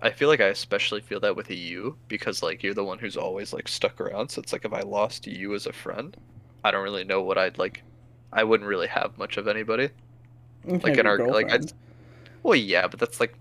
I 0.01 0.11
feel 0.11 0.29
like 0.29 0.41
I 0.41 0.47
especially 0.47 1.01
feel 1.01 1.21
that 1.21 1.35
with 1.37 1.51
you 1.51 1.97
because 2.07 2.43
like 2.43 2.63
you're 2.63 2.75
the 2.75 2.85
one 2.85 2.99
who's 2.99 3.17
always 3.17 3.53
like 3.53 3.67
stuck 3.67 4.01
around. 4.01 4.29
So 4.31 4.41
it's 4.41 4.53
like 4.53 4.65
if 4.65 4.73
I 4.73 4.81
lost 4.81 5.27
you 5.27 5.55
as 5.55 5.67
a 5.67 5.73
friend, 5.73 6.17
I 6.65 6.71
don't 6.71 6.85
really 6.85 7.05
know 7.05 7.23
what 7.23 7.37
I'd 7.39 7.59
like. 7.59 7.83
I 8.33 8.45
wouldn't 8.45 8.69
really 8.69 8.87
have 8.89 9.19
much 9.19 9.37
of 9.39 9.49
anybody. 9.49 9.89
Like 10.65 10.99
in 10.99 11.07
our 11.07 11.19
like, 11.19 11.51
I'd, 11.51 11.73
well, 12.43 12.55
yeah, 12.55 12.87
but 12.87 13.01
that's 13.01 13.21
like, 13.21 13.35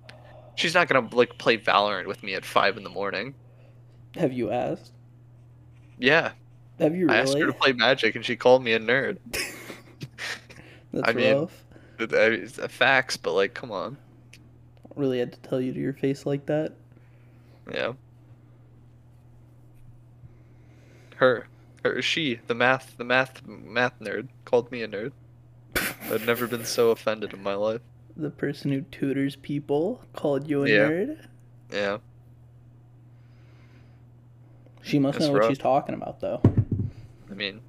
she's 0.55 0.73
not 0.73 0.87
gonna 0.87 1.07
like 1.13 1.37
play 1.37 1.57
Valorant 1.57 2.07
with 2.07 2.23
me 2.23 2.33
at 2.35 2.45
five 2.45 2.77
in 2.77 2.83
the 2.83 2.89
morning. 2.89 3.35
have 4.15 4.31
you 4.33 4.49
asked? 4.51 4.93
Yeah, 5.99 6.31
Have 6.79 6.95
you 6.95 7.09
I 7.09 7.17
asked 7.17 7.37
her 7.37 7.47
to 7.47 7.53
play 7.53 7.73
Magic 7.73 8.15
and 8.15 8.23
she 8.25 8.35
called 8.35 8.63
me 8.63 8.73
a 8.73 8.79
nerd. 8.79 9.17
That's 10.93 11.09
I 11.09 11.13
mean- 11.13 11.37
rough. 11.37 11.63
It- 11.99 12.13
I- 12.13 12.27
It's 12.43 12.57
a 12.59 12.69
facts, 12.69 13.17
but 13.17 13.33
like, 13.33 13.53
come 13.53 13.71
on. 13.71 13.97
Really 14.97 15.19
had 15.19 15.31
to 15.33 15.39
tell 15.39 15.61
you 15.61 15.73
to 15.73 15.79
your 15.79 15.93
face 15.93 16.25
like 16.25 16.45
that. 16.47 16.73
Yeah. 17.71 17.93
Her, 21.15 21.47
her, 21.83 22.01
she, 22.01 22.39
the 22.47 22.53
math, 22.55 22.97
the 22.97 23.03
math, 23.03 23.45
math 23.45 23.99
nerd, 23.99 24.27
called 24.45 24.71
me 24.71 24.81
a 24.83 24.87
nerd. 24.87 25.11
I've 26.11 26.25
never 26.25 26.47
been 26.47 26.65
so 26.65 26.89
offended 26.91 27.33
in 27.33 27.41
my 27.43 27.53
life. 27.55 27.81
The 28.15 28.29
person 28.29 28.71
who 28.71 28.81
tutors 28.81 29.35
people 29.35 30.01
called 30.13 30.47
you 30.49 30.63
a 30.63 30.69
Yeah. 30.69 30.89
nerd. 30.89 31.27
Yeah. 31.71 31.97
She 34.81 34.99
must 34.99 35.19
That's 35.19 35.27
know 35.27 35.33
what 35.33 35.41
rough. 35.41 35.49
she's 35.49 35.57
talking 35.57 35.95
about, 35.95 36.19
though. 36.21 36.41
I 37.29 37.33
mean, 37.33 37.61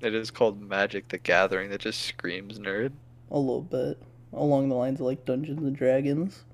it 0.00 0.14
is 0.14 0.30
called 0.30 0.60
Magic 0.60 1.08
the 1.08 1.18
Gathering. 1.18 1.70
That 1.70 1.80
just 1.80 2.00
screams 2.00 2.58
nerd. 2.58 2.92
A 3.30 3.38
little 3.38 3.60
bit. 3.62 3.98
Along 4.32 4.68
the 4.68 4.74
lines 4.74 5.00
of 5.00 5.06
like 5.06 5.24
Dungeons 5.24 5.62
and 5.62 5.76
Dragons. 5.76 6.44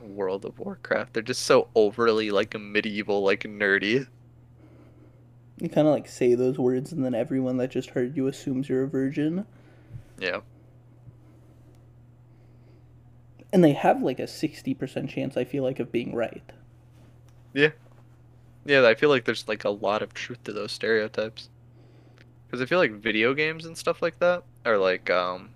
World 0.00 0.44
of 0.44 0.58
Warcraft. 0.58 1.12
They're 1.14 1.22
just 1.22 1.42
so 1.42 1.68
overly 1.74 2.30
like 2.30 2.58
medieval, 2.58 3.22
like 3.22 3.42
nerdy. 3.44 4.06
You 5.60 5.68
kind 5.68 5.86
of 5.86 5.94
like 5.94 6.08
say 6.08 6.34
those 6.34 6.58
words, 6.58 6.92
and 6.92 7.04
then 7.04 7.14
everyone 7.14 7.56
that 7.58 7.70
just 7.70 7.90
heard 7.90 8.16
you 8.16 8.26
assumes 8.26 8.68
you're 8.68 8.82
a 8.82 8.88
virgin. 8.88 9.46
Yeah. 10.18 10.40
And 13.52 13.62
they 13.62 13.72
have 13.72 14.02
like 14.02 14.18
a 14.18 14.24
60% 14.26 15.08
chance, 15.08 15.36
I 15.36 15.44
feel 15.44 15.62
like, 15.62 15.78
of 15.78 15.92
being 15.92 16.14
right. 16.14 16.42
Yeah, 17.52 17.70
Yeah, 18.64 18.86
I 18.86 18.94
feel 18.94 19.10
like 19.10 19.24
there's 19.24 19.46
like 19.48 19.64
a 19.64 19.70
lot 19.70 20.02
of 20.02 20.14
truth 20.14 20.42
to 20.44 20.52
those 20.52 20.72
stereotypes. 20.72 21.50
Because 22.46 22.62
I 22.62 22.66
feel 22.66 22.78
like 22.78 22.92
video 22.92 23.34
games 23.34 23.64
and 23.66 23.76
stuff 23.76 24.02
like 24.02 24.18
that 24.20 24.44
are 24.64 24.78
like 24.78 25.10
um 25.10 25.50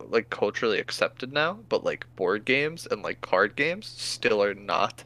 like 0.00 0.30
culturally 0.30 0.78
accepted 0.78 1.32
now, 1.32 1.60
but 1.68 1.84
like 1.84 2.06
board 2.16 2.44
games 2.44 2.86
and 2.90 3.02
like 3.02 3.20
card 3.20 3.56
games 3.56 3.86
still 3.86 4.42
are 4.42 4.54
not. 4.54 5.04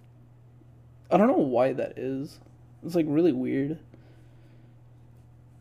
I 1.10 1.16
don't 1.16 1.28
know 1.28 1.34
why 1.38 1.72
that 1.74 1.98
is. 1.98 2.40
It's 2.82 2.94
like 2.94 3.06
really 3.08 3.32
weird. 3.32 3.78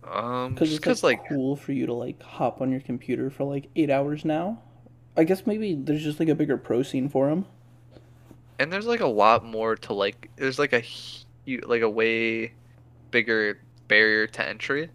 Um 0.03 0.53
Because 0.53 0.71
it's 0.71 0.79
because 0.79 1.03
like, 1.03 1.19
like 1.19 1.29
cool 1.29 1.55
for 1.55 1.71
you 1.73 1.85
to 1.85 1.93
like 1.93 2.21
hop 2.21 2.61
on 2.61 2.71
your 2.71 2.81
computer 2.81 3.29
for 3.29 3.43
like 3.43 3.69
eight 3.75 3.89
hours 3.89 4.25
now. 4.25 4.61
I 5.17 5.23
guess 5.25 5.45
maybe 5.45 5.75
there's 5.75 6.03
just 6.03 6.19
like 6.19 6.29
a 6.29 6.35
bigger 6.35 6.57
pro 6.57 6.83
scene 6.83 7.09
for 7.09 7.29
them. 7.29 7.45
and 8.59 8.71
there's 8.71 8.85
like 8.85 8.99
a 8.99 9.07
lot 9.07 9.45
more 9.45 9.75
to 9.75 9.93
like 9.93 10.29
there's 10.35 10.59
like 10.59 10.73
a 10.73 10.83
like 11.65 11.81
a 11.81 11.89
way 11.89 12.53
bigger 13.11 13.59
barrier 13.87 14.27
to 14.27 14.47
entry 14.47 14.89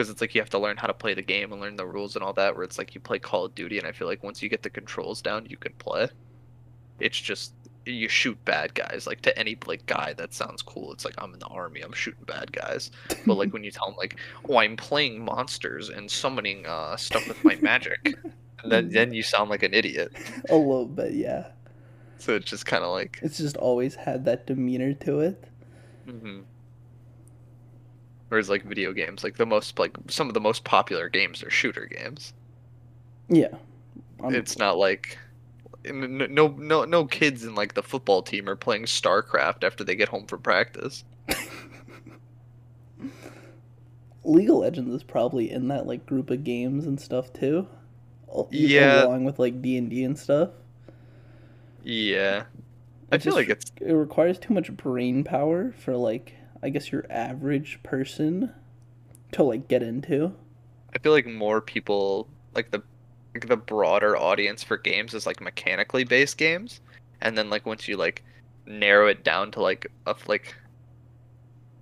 because 0.00 0.08
it's 0.08 0.22
like 0.22 0.34
you 0.34 0.40
have 0.40 0.48
to 0.48 0.58
learn 0.58 0.78
how 0.78 0.86
to 0.86 0.94
play 0.94 1.12
the 1.12 1.20
game 1.20 1.52
and 1.52 1.60
learn 1.60 1.76
the 1.76 1.84
rules 1.84 2.16
and 2.16 2.24
all 2.24 2.32
that 2.32 2.54
where 2.54 2.64
it's 2.64 2.78
like 2.78 2.94
you 2.94 3.00
play 3.02 3.18
call 3.18 3.44
of 3.44 3.54
duty 3.54 3.76
and 3.76 3.86
i 3.86 3.92
feel 3.92 4.08
like 4.08 4.22
once 4.24 4.42
you 4.42 4.48
get 4.48 4.62
the 4.62 4.70
controls 4.70 5.20
down 5.20 5.44
you 5.46 5.58
can 5.58 5.74
play. 5.74 6.08
It's 7.00 7.20
just 7.20 7.52
you 7.84 8.08
shoot 8.08 8.42
bad 8.46 8.72
guys 8.72 9.06
like 9.06 9.20
to 9.20 9.38
any 9.38 9.58
like 9.66 9.84
guy 9.84 10.14
that 10.14 10.32
sounds 10.32 10.62
cool. 10.62 10.90
It's 10.94 11.04
like 11.04 11.12
i'm 11.18 11.34
in 11.34 11.38
the 11.38 11.48
army 11.48 11.82
i'm 11.82 11.92
shooting 11.92 12.24
bad 12.24 12.50
guys. 12.50 12.90
But 13.26 13.34
like 13.34 13.52
when 13.52 13.62
you 13.62 13.70
tell 13.70 13.88
them 13.88 13.96
like 13.98 14.16
oh 14.48 14.56
i'm 14.56 14.74
playing 14.74 15.22
monsters 15.22 15.90
and 15.90 16.10
summoning 16.10 16.64
uh 16.66 16.96
stuff 16.96 17.28
with 17.28 17.44
my 17.44 17.56
magic 17.56 18.14
and 18.62 18.72
then 18.72 18.88
then 18.88 19.12
you 19.12 19.22
sound 19.22 19.50
like 19.50 19.62
an 19.62 19.74
idiot. 19.74 20.12
A 20.48 20.56
little 20.56 20.86
bit, 20.86 21.12
yeah. 21.12 21.48
so 22.16 22.34
it's 22.34 22.48
just 22.48 22.64
kind 22.64 22.84
of 22.84 22.90
like 22.90 23.18
It's 23.20 23.36
just 23.36 23.58
always 23.58 23.96
had 23.96 24.24
that 24.24 24.46
demeanor 24.46 24.94
to 24.94 25.20
it. 25.20 25.44
hmm 26.06 26.40
Whereas 28.30 28.48
like 28.48 28.62
video 28.64 28.92
games, 28.92 29.22
like 29.24 29.36
the 29.36 29.44
most 29.44 29.78
like 29.78 29.96
some 30.08 30.28
of 30.28 30.34
the 30.34 30.40
most 30.40 30.64
popular 30.64 31.08
games 31.08 31.42
are 31.42 31.50
shooter 31.50 31.84
games. 31.86 32.32
Yeah. 33.28 33.48
Um, 34.22 34.34
it's 34.34 34.56
not 34.56 34.78
like 34.78 35.18
no 35.84 36.46
no 36.48 36.84
no 36.84 37.04
kids 37.06 37.44
in 37.44 37.54
like 37.54 37.74
the 37.74 37.82
football 37.82 38.22
team 38.22 38.48
are 38.48 38.56
playing 38.56 38.84
StarCraft 38.84 39.64
after 39.64 39.82
they 39.84 39.96
get 39.96 40.08
home 40.08 40.26
from 40.26 40.42
practice. 40.42 41.04
League 44.24 44.50
of 44.50 44.56
Legends 44.56 44.94
is 44.94 45.02
probably 45.02 45.50
in 45.50 45.68
that 45.68 45.86
like 45.86 46.06
group 46.06 46.30
of 46.30 46.44
games 46.44 46.86
and 46.86 47.00
stuff 47.00 47.32
too. 47.32 47.66
Yeah. 48.50 49.04
Along 49.06 49.24
with 49.24 49.38
like 49.38 49.60
D 49.62 49.76
and 49.76 49.90
D 49.90 50.04
and 50.04 50.18
stuff. 50.18 50.50
Yeah, 51.82 52.44
I 53.10 53.16
It 53.16 53.22
feel 53.22 53.32
just- 53.34 53.36
like 53.36 53.48
it's 53.48 53.72
it 53.80 53.92
requires 53.92 54.38
too 54.38 54.52
much 54.54 54.70
brain 54.76 55.24
power 55.24 55.72
for 55.78 55.96
like 55.96 56.34
I 56.62 56.68
guess 56.68 56.92
your 56.92 57.06
average 57.10 57.80
person 57.82 58.52
to 59.32 59.42
like 59.42 59.68
get 59.68 59.82
into. 59.82 60.34
I 60.94 60.98
feel 60.98 61.12
like 61.12 61.26
more 61.26 61.60
people 61.60 62.28
like 62.54 62.70
the 62.70 62.82
like 63.34 63.46
the 63.46 63.56
broader 63.56 64.16
audience 64.16 64.62
for 64.62 64.76
games 64.76 65.14
is 65.14 65.26
like 65.26 65.40
mechanically 65.40 66.04
based 66.04 66.36
games, 66.36 66.80
and 67.20 67.36
then 67.36 67.50
like 67.50 67.66
once 67.66 67.88
you 67.88 67.96
like 67.96 68.24
narrow 68.66 69.06
it 69.08 69.24
down 69.24 69.50
to 69.52 69.62
like 69.62 69.90
a 70.06 70.14
like 70.26 70.54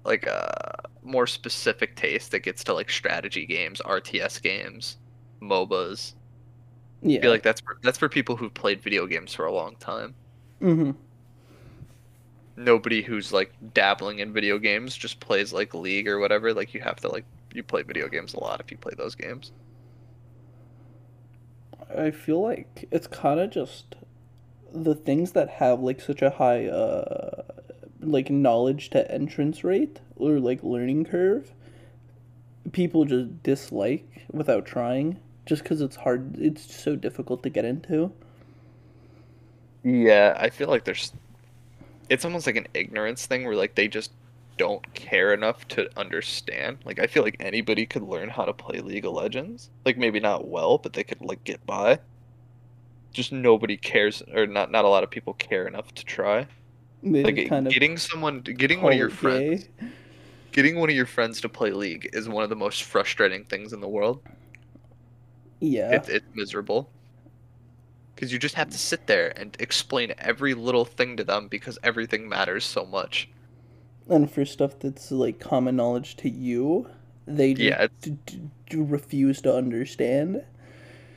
like 0.04 0.26
a 0.26 0.82
more 1.02 1.26
specific 1.26 1.96
taste 1.96 2.30
that 2.30 2.40
gets 2.40 2.64
to 2.64 2.74
like 2.74 2.90
strategy 2.90 3.46
games, 3.46 3.80
RTS 3.84 4.40
games, 4.42 4.98
MOBAs. 5.42 6.14
Yeah. 7.02 7.18
I 7.18 7.22
feel 7.22 7.30
like 7.30 7.42
that's 7.42 7.60
for, 7.60 7.78
that's 7.82 7.98
for 7.98 8.08
people 8.08 8.36
who've 8.36 8.52
played 8.52 8.82
video 8.82 9.06
games 9.06 9.34
for 9.34 9.46
a 9.46 9.52
long 9.52 9.76
time. 9.76 10.14
hmm 10.60 10.92
Nobody 12.58 13.02
who's 13.02 13.32
like 13.32 13.52
dabbling 13.72 14.18
in 14.18 14.32
video 14.32 14.58
games 14.58 14.96
just 14.96 15.20
plays 15.20 15.52
like 15.52 15.74
League 15.74 16.08
or 16.08 16.18
whatever. 16.18 16.52
Like 16.52 16.74
you 16.74 16.80
have 16.80 16.96
to 17.00 17.08
like 17.08 17.24
you 17.54 17.62
play 17.62 17.82
video 17.82 18.08
games 18.08 18.34
a 18.34 18.40
lot 18.40 18.60
if 18.60 18.70
you 18.70 18.76
play 18.76 18.94
those 18.96 19.14
games. 19.14 19.52
I 21.96 22.10
feel 22.10 22.42
like 22.42 22.88
it's 22.90 23.06
kind 23.06 23.40
of 23.40 23.50
just 23.50 23.94
the 24.72 24.94
things 24.94 25.32
that 25.32 25.48
have 25.48 25.80
like 25.80 26.00
such 26.00 26.20
a 26.20 26.30
high 26.30 26.66
uh 26.66 27.42
like 28.00 28.30
knowledge 28.30 28.90
to 28.90 29.10
entrance 29.10 29.64
rate 29.64 30.00
or 30.16 30.38
like 30.38 30.62
learning 30.62 31.04
curve 31.04 31.52
people 32.72 33.04
just 33.04 33.42
dislike 33.42 34.26
without 34.30 34.66
trying, 34.66 35.18
just 35.46 35.62
because 35.62 35.80
it's 35.80 35.96
hard. 35.96 36.36
It's 36.38 36.74
so 36.74 36.96
difficult 36.96 37.42
to 37.42 37.50
get 37.50 37.64
into. 37.64 38.12
Yeah, 39.82 40.36
I 40.38 40.50
feel 40.50 40.68
like 40.68 40.84
there's 40.84 41.12
it's 42.08 42.24
almost 42.24 42.46
like 42.46 42.56
an 42.56 42.68
ignorance 42.74 43.26
thing 43.26 43.44
where 43.44 43.56
like 43.56 43.74
they 43.74 43.88
just 43.88 44.12
don't 44.58 44.92
care 44.94 45.32
enough 45.34 45.66
to 45.68 45.88
understand. 45.98 46.78
Like 46.84 46.98
I 46.98 47.06
feel 47.06 47.22
like 47.22 47.36
anybody 47.40 47.86
could 47.86 48.02
learn 48.02 48.30
how 48.30 48.44
to 48.44 48.52
play 48.54 48.80
League 48.80 49.04
of 49.06 49.12
Legends. 49.14 49.70
Like 49.84 49.96
maybe 49.98 50.20
not 50.20 50.48
well, 50.48 50.78
but 50.78 50.92
they 50.94 51.04
could 51.04 51.20
like 51.20 51.44
get 51.44 51.64
by. 51.66 52.00
Just 53.12 53.32
nobody 53.32 53.76
cares 53.76 54.22
or 54.34 54.46
not 54.46 54.70
not 54.70 54.84
a 54.84 54.88
lot 54.88 55.04
of 55.04 55.10
people 55.10 55.34
care 55.34 55.66
enough 55.66 55.92
to 55.94 56.04
try. 56.04 56.48
They 57.02 57.24
Like 57.24 57.36
kind 57.44 57.66
of 57.66 57.74
getting 57.74 57.98
someone 57.98 58.42
getting 58.42 58.82
one 58.82 58.92
of 58.92 58.98
your 58.98 59.10
friends 59.10 59.68
gay. 59.80 59.94
getting 60.52 60.78
one 60.78 60.90
of 60.90 60.96
your 60.96 61.06
friends 61.06 61.40
to 61.42 61.48
play 61.48 61.72
League 61.72 62.10
is 62.12 62.28
one 62.28 62.44
of 62.44 62.50
the 62.50 62.56
most 62.56 62.84
frustrating 62.84 63.44
things 63.44 63.72
in 63.72 63.80
the 63.80 63.88
world. 63.88 64.22
Yeah. 65.60 66.04
It, 66.06 66.08
it's 66.08 66.26
miserable. 66.34 66.90
Because 68.18 68.34
you 68.34 68.38
just 68.38 68.56
have 68.56 68.68
to 68.70 68.78
sit 68.78 69.06
there 69.06 69.32
and 69.38 69.56
explain 69.60 70.12
every 70.18 70.52
little 70.52 70.84
thing 70.84 71.16
to 71.16 71.24
them 71.24 71.48
because 71.48 71.78
everything 71.82 72.28
matters 72.28 72.66
so 72.66 72.84
much. 72.84 73.30
and 74.08 74.30
for 74.30 74.44
stuff 74.44 74.78
that's 74.80 75.10
like 75.10 75.38
common 75.38 75.76
knowledge 75.76 76.16
to 76.16 76.28
you, 76.28 76.88
they 77.26 77.54
just 77.54 77.76
Yeah, 77.76 77.88
d- 78.02 78.16
d- 78.26 78.50
d- 78.70 78.76
refuse 78.76 79.40
to 79.42 79.54
understand. 79.54 80.42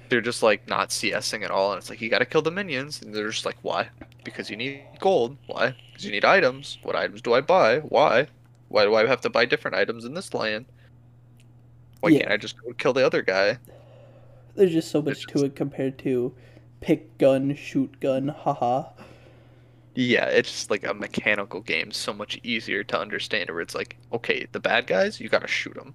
They're 0.10 0.22
just 0.22 0.44
like 0.44 0.68
not 0.68 0.92
CSing 0.92 1.42
at 1.44 1.50
all, 1.50 1.72
and 1.72 1.80
it's 1.80 1.90
like 1.90 2.02
you 2.02 2.10
gotta 2.10 2.26
kill 2.28 2.44
the 2.44 2.52
minions, 2.52 3.02
and 3.02 3.16
they're 3.16 3.32
just 3.32 3.46
like, 3.46 3.58
why? 3.64 3.90
Because 4.24 4.48
you 4.52 4.56
need 4.56 5.00
gold. 5.00 5.40
Why? 5.48 5.76
Because 5.92 6.06
you 6.06 6.12
need 6.12 6.24
items. 6.26 6.78
What 6.84 6.96
items 6.96 7.22
do 7.24 7.34
I 7.34 7.42
buy? 7.42 7.80
Why? 7.80 8.28
Why 8.68 8.84
do 8.86 8.94
I 8.96 9.08
have 9.08 9.22
to 9.22 9.30
buy 9.32 9.46
different 9.46 9.76
items 9.78 10.06
in 10.06 10.14
this 10.14 10.34
land? 10.36 10.68
Why 12.02 12.12
Yeah. 12.12 12.22
can't 12.22 12.30
I 12.32 12.38
just 12.38 12.58
go 12.62 12.74
kill 12.74 12.94
the 12.94 13.06
other 13.06 13.22
guy? 13.24 13.60
There's 14.56 14.72
just 14.72 14.90
so 14.90 15.02
much 15.02 15.26
It's 15.26 15.28
to 15.28 15.44
it 15.44 15.56
compared 15.58 15.98
to 16.00 16.34
pick 16.82 17.18
gun, 17.18 17.56
shoot 17.56 18.00
gun, 18.00 18.28
haha. 18.28 18.90
Yeah, 19.94 20.26
it's 20.26 20.52
just 20.52 20.72
like 20.72 20.86
a 20.86 20.94
mechanical 20.94 21.62
game, 21.62 21.92
so 21.92 22.14
much 22.14 22.40
easier 22.44 22.84
to 22.86 23.00
understand. 23.00 23.50
Where 23.50 23.62
it's 23.62 23.76
like, 23.76 23.98
okay, 24.14 24.48
the 24.52 24.60
bad 24.60 24.88
guys, 24.88 25.20
you 25.20 25.30
gotta 25.30 25.48
shoot 25.48 25.76
them. 25.76 25.94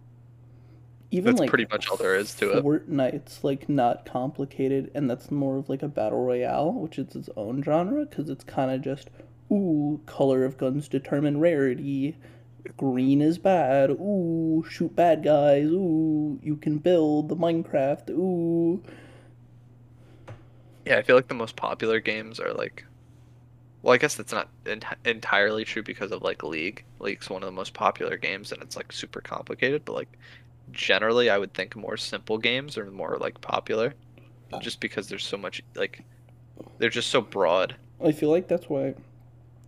Even 1.10 1.32
That's 1.32 1.40
like 1.40 1.50
pretty 1.50 1.66
much 1.70 1.88
all 1.88 1.96
there 1.96 2.16
is 2.16 2.34
to 2.36 2.52
it. 2.52 2.64
Fortnite's 2.64 3.44
like 3.44 3.68
not 3.68 4.04
complicated, 4.04 4.90
and 4.94 5.08
that's 5.08 5.30
more 5.30 5.56
of 5.56 5.68
like 5.68 5.82
a 5.82 5.88
battle 5.88 6.24
royale, 6.24 6.72
which 6.72 6.98
is 6.98 7.14
its 7.14 7.30
own 7.36 7.62
genre 7.62 8.04
because 8.04 8.28
it's 8.28 8.44
kind 8.44 8.70
of 8.70 8.82
just 8.82 9.08
ooh, 9.50 10.00
color 10.06 10.44
of 10.44 10.58
guns 10.58 10.88
determine 10.88 11.38
rarity. 11.38 12.16
Green 12.76 13.22
is 13.22 13.38
bad. 13.38 13.90
Ooh, 13.90 14.64
shoot 14.68 14.94
bad 14.96 15.22
guys. 15.22 15.68
Ooh, 15.68 16.40
you 16.42 16.56
can 16.56 16.78
build 16.78 17.28
the 17.28 17.36
Minecraft. 17.36 18.10
Ooh, 18.10 18.82
Yeah, 20.86 20.96
I 20.98 21.02
feel 21.02 21.16
like 21.16 21.28
the 21.28 21.34
most 21.34 21.56
popular 21.56 22.00
games 22.00 22.40
are 22.40 22.54
like, 22.54 22.86
well, 23.82 23.94
I 23.94 23.98
guess 23.98 24.16
that's 24.16 24.32
not 24.32 24.50
ent- 24.66 24.84
entirely 25.04 25.64
true 25.64 25.82
because 25.82 26.12
of 26.12 26.22
like 26.22 26.42
League. 26.42 26.84
League's 27.00 27.30
one 27.30 27.42
of 27.42 27.46
the 27.46 27.52
most 27.52 27.74
popular 27.74 28.16
games, 28.18 28.52
and 28.52 28.62
it's 28.62 28.76
like 28.76 28.92
super 28.92 29.20
complicated. 29.20 29.84
But 29.84 29.94
like, 29.94 30.18
generally, 30.72 31.30
I 31.30 31.38
would 31.38 31.54
think 31.54 31.76
more 31.76 31.96
simple 31.96 32.38
games 32.38 32.78
are 32.78 32.90
more 32.90 33.18
like 33.20 33.40
popular, 33.40 33.94
just 34.60 34.80
because 34.80 35.08
there's 35.08 35.26
so 35.26 35.38
much 35.38 35.62
like, 35.76 36.04
they're 36.78 36.90
just 36.90 37.10
so 37.10 37.22
broad. 37.22 37.76
I 38.02 38.12
feel 38.12 38.30
like 38.30 38.48
that's 38.48 38.68
why 38.70 38.94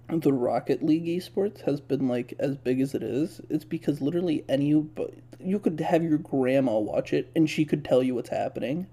the 0.09 0.33
Rocket 0.33 0.83
League 0.83 1.07
esports 1.07 1.62
has 1.62 1.81
been 1.81 2.09
like 2.09 2.35
as 2.38 2.57
big 2.57 2.81
as 2.81 2.94
it 2.94 3.02
is. 3.02 3.40
It's 3.50 3.64
because 3.64 4.00
literally 4.02 4.44
any 4.48 4.74
but 4.74 5.14
you 5.40 5.59
could 5.59 5.81
have 5.81 6.02
your 6.02 6.18
grandma 6.18 6.78
watch 6.78 7.12
it 7.12 7.31
and 7.37 7.48
she 7.50 7.64
could 7.64 7.85
tell 7.85 8.02
you 8.02 8.14
what's 8.14 8.31
happening. 8.31 8.87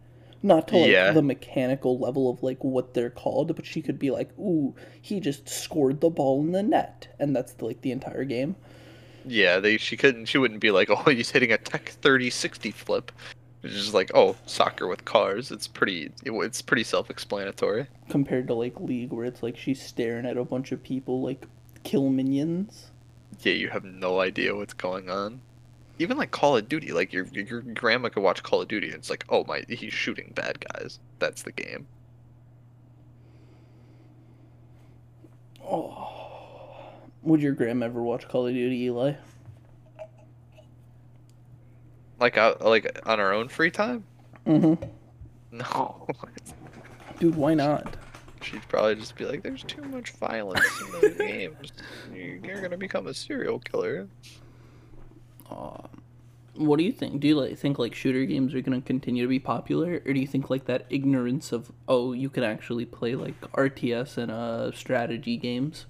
Not 0.46 0.68
to 0.68 0.78
like 0.78 0.92
Yeah. 0.92 1.12
the 1.12 1.24
mechanical 1.24 1.98
level 1.98 2.30
of 2.30 2.44
like 2.44 2.64
what 2.64 2.94
they're 2.94 3.10
called, 3.10 3.56
but 3.56 3.66
she 3.66 3.82
could 3.82 3.98
be 3.98 4.12
like, 4.12 4.30
"Ooh, 4.38 4.76
he 5.02 5.20
just 5.20 5.50
scored 5.50 6.02
the 6.02 6.10
ball 6.12 6.40
in 6.42 6.52
the 6.52 6.62
net," 6.62 7.08
and 7.20 7.36
that's 7.36 7.60
like 7.64 7.82
the 7.82 7.92
entire 7.92 8.24
game. 8.26 8.56
Yeah, 9.26 9.60
they 9.60 9.78
she 9.78 9.98
couldn't 9.98 10.28
she 10.28 10.38
wouldn't 10.38 10.60
be 10.60 10.70
like, 10.70 10.90
oh, 10.92 11.10
he's 11.10 11.32
hitting 11.32 11.52
a 11.52 11.58
Tech 11.58 11.90
3060 12.00 12.70
flip. 12.70 13.12
It's 13.64 13.74
just 13.74 13.96
like, 13.96 14.12
oh, 14.14 14.36
soccer 14.46 14.88
with 14.88 15.04
cars. 15.04 15.50
It's 15.50 15.68
pretty 15.68 16.12
it, 16.24 16.32
it's 16.32 16.62
pretty 16.62 16.84
self-explanatory. 16.84 17.88
Compared 18.10 18.46
to 18.50 18.54
like 18.54 18.80
League, 18.80 19.12
where 19.12 19.26
it's 19.26 19.42
like 19.42 19.58
she's 19.58 19.82
staring 19.82 20.28
at 20.28 20.38
a 20.38 20.46
bunch 20.46 20.72
of 20.72 20.84
people 20.84 21.22
like 21.22 21.48
kill 21.84 22.12
minions. 22.12 22.92
Yeah, 23.42 23.54
you 23.54 23.70
have 23.70 23.84
no 23.84 24.20
idea 24.20 24.56
what's 24.56 24.76
going 24.76 25.10
on. 25.10 25.42
Even 25.98 26.18
like 26.18 26.32
Call 26.32 26.58
of 26.58 26.68
Duty, 26.68 26.92
like 26.92 27.14
your 27.14 27.26
your 27.28 27.62
grandma 27.62 28.10
could 28.10 28.22
watch 28.24 28.44
Call 28.44 28.62
of 28.62 28.68
Duty, 28.68 28.88
and 28.88 28.96
it's 28.98 29.10
like, 29.10 29.24
oh 29.30 29.44
my, 29.46 29.64
he's 29.70 29.94
shooting 29.94 30.34
bad 30.36 30.60
guys. 30.74 31.00
That's 31.20 31.44
the 31.44 31.52
game. 31.54 31.88
Oh, 35.68 36.12
would 37.24 37.42
your 37.42 37.54
grandma 37.54 37.86
ever 37.88 38.02
watch 38.04 38.28
Call 38.28 38.48
of 38.48 38.54
Duty, 38.54 38.84
Eli? 38.84 39.14
Like 42.20 42.38
out 42.38 42.62
like 42.62 43.00
on 43.06 43.20
our 43.20 43.34
own 43.34 43.48
free 43.50 43.72
time. 43.72 44.04
Mm-hmm. 44.46 44.84
No, 45.52 46.06
Dude, 47.18 47.36
why 47.36 47.54
not? 47.54 47.96
she'd 48.42 48.62
probably 48.68 48.96
just 48.96 49.16
be 49.16 49.24
like, 49.26 49.42
"There's 49.42 49.64
too 49.64 49.84
much 49.84 50.12
violence 50.12 50.66
in 50.82 50.92
those 50.92 51.18
games. 51.18 51.72
You- 52.14 52.42
You're 52.44 52.62
gonna 52.62 52.76
become 52.78 53.08
a 53.08 53.14
serial 53.14 53.60
killer." 53.60 54.10
Uh, 55.50 55.88
what 56.56 56.78
do 56.78 56.84
you 56.84 56.92
think? 56.92 57.20
Do 57.20 57.28
you 57.28 57.36
like 57.36 57.58
think 57.58 57.80
like 57.80 57.94
shooter 57.94 58.26
games 58.26 58.54
are 58.54 58.62
gonna 58.62 58.82
continue 58.82 59.24
to 59.24 59.30
be 59.30 59.40
popular, 59.40 60.02
or 60.06 60.14
do 60.14 60.20
you 60.20 60.28
think 60.28 60.50
like 60.50 60.66
that 60.66 60.86
ignorance 60.90 61.52
of 61.52 61.72
oh 61.88 62.14
you 62.14 62.30
can 62.30 62.44
actually 62.44 62.86
play 62.86 63.16
like 63.16 63.40
RTS 63.52 64.18
and 64.18 64.32
uh 64.32 64.72
strategy 64.72 65.38
games? 65.38 65.86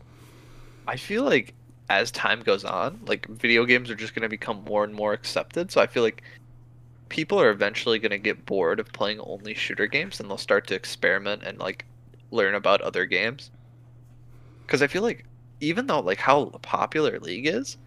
I 0.88 0.98
feel 0.98 1.24
like 1.24 1.54
as 1.90 2.12
time 2.12 2.42
goes 2.42 2.66
on, 2.66 3.00
like 3.06 3.28
video 3.28 3.66
games 3.66 3.90
are 3.90 3.96
just 3.96 4.16
going 4.16 4.24
to 4.24 4.30
become 4.30 4.64
more 4.64 4.84
and 4.84 4.94
more 4.94 5.14
accepted. 5.14 5.72
So 5.72 5.82
I 5.82 5.88
feel 5.88 6.04
like 6.04 6.24
people 7.10 7.40
are 7.40 7.52
eventually 7.52 8.00
going 8.00 8.12
to 8.12 8.18
get 8.18 8.46
bored 8.46 8.80
of 8.80 8.92
playing 8.92 9.20
only 9.20 9.54
shooter 9.54 9.88
games 9.88 10.20
and 10.20 10.30
they'll 10.30 10.38
start 10.38 10.68
to 10.68 10.76
experiment 10.76 11.44
and 11.44 11.60
like 11.60 11.86
learn 12.32 12.56
about 12.56 12.82
other 12.82 13.06
games. 13.06 13.52
Cuz 14.68 14.82
I 14.82 14.88
feel 14.88 15.04
like 15.04 15.26
even 15.60 15.88
though 15.88 16.00
like 16.00 16.18
how 16.18 16.46
popular 16.62 17.20
League 17.20 17.46
is, 17.48 17.78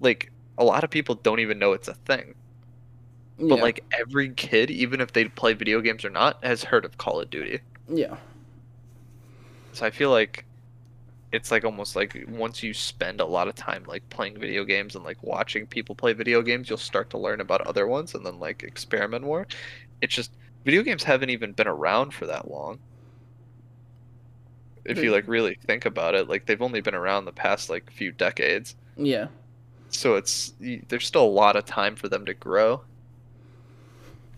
like 0.00 0.30
a 0.58 0.64
lot 0.64 0.84
of 0.84 0.90
people 0.90 1.16
don't 1.16 1.40
even 1.40 1.58
know 1.58 1.72
it's 1.72 1.88
a 1.88 1.94
thing. 1.94 2.34
But 3.48 3.56
Yeah. 3.56 3.60
like 3.60 3.84
every 3.92 4.32
kid, 4.32 4.70
even 4.70 4.98
if 5.02 5.12
they 5.12 5.28
play 5.28 5.52
video 5.52 5.82
games 5.82 6.06
or 6.06 6.10
not, 6.10 6.42
has 6.42 6.64
heard 6.64 6.86
of 6.86 6.96
Call 6.96 7.20
of 7.20 7.28
Duty. 7.28 7.60
yeah, 7.88 8.16
So 9.72 9.86
I 9.86 9.90
feel 9.90 10.10
like 10.10 10.46
it's 11.32 11.50
like 11.52 11.64
almost 11.64 11.96
like 11.96 12.16
once 12.28 12.62
you 12.62 12.74
spend 12.74 13.20
a 13.20 13.26
lot 13.26 13.48
of 13.48 13.54
time 13.56 13.84
like 13.86 14.08
playing 14.10 14.38
video 14.40 14.64
games 14.64 14.96
and 14.96 15.04
like 15.04 15.22
watching 15.22 15.66
people 15.68 15.96
play 15.96 16.12
video 16.14 16.42
games, 16.42 16.68
you'll 16.70 16.78
start 16.78 17.10
to 17.10 17.18
learn 17.18 17.40
about 17.42 17.62
other 17.62 17.86
ones 17.88 18.14
and 18.14 18.26
then 18.26 18.38
like 18.40 18.62
experiment 18.64 19.24
more. 19.24 19.48
It's 20.02 20.14
just 20.14 20.36
video 20.64 20.82
games 20.84 21.04
haven't 21.04 21.30
even 21.30 21.52
been 21.54 21.68
around 21.68 22.12
for 22.14 22.26
that 22.26 22.50
long. 22.50 22.80
If 24.84 25.02
you 25.02 25.10
like 25.10 25.26
really 25.26 25.54
think 25.66 25.86
about 25.86 26.14
it, 26.14 26.28
like 26.28 26.44
they've 26.44 26.60
only 26.60 26.82
been 26.82 26.94
around 26.94 27.24
the 27.24 27.32
past 27.32 27.70
like 27.70 27.90
few 27.90 28.12
decades. 28.12 28.76
yeah. 28.96 29.28
So 29.90 30.16
it's 30.16 30.54
there's 30.58 31.06
still 31.06 31.24
a 31.24 31.28
lot 31.28 31.56
of 31.56 31.64
time 31.64 31.96
for 31.96 32.08
them 32.08 32.24
to 32.26 32.34
grow. 32.34 32.84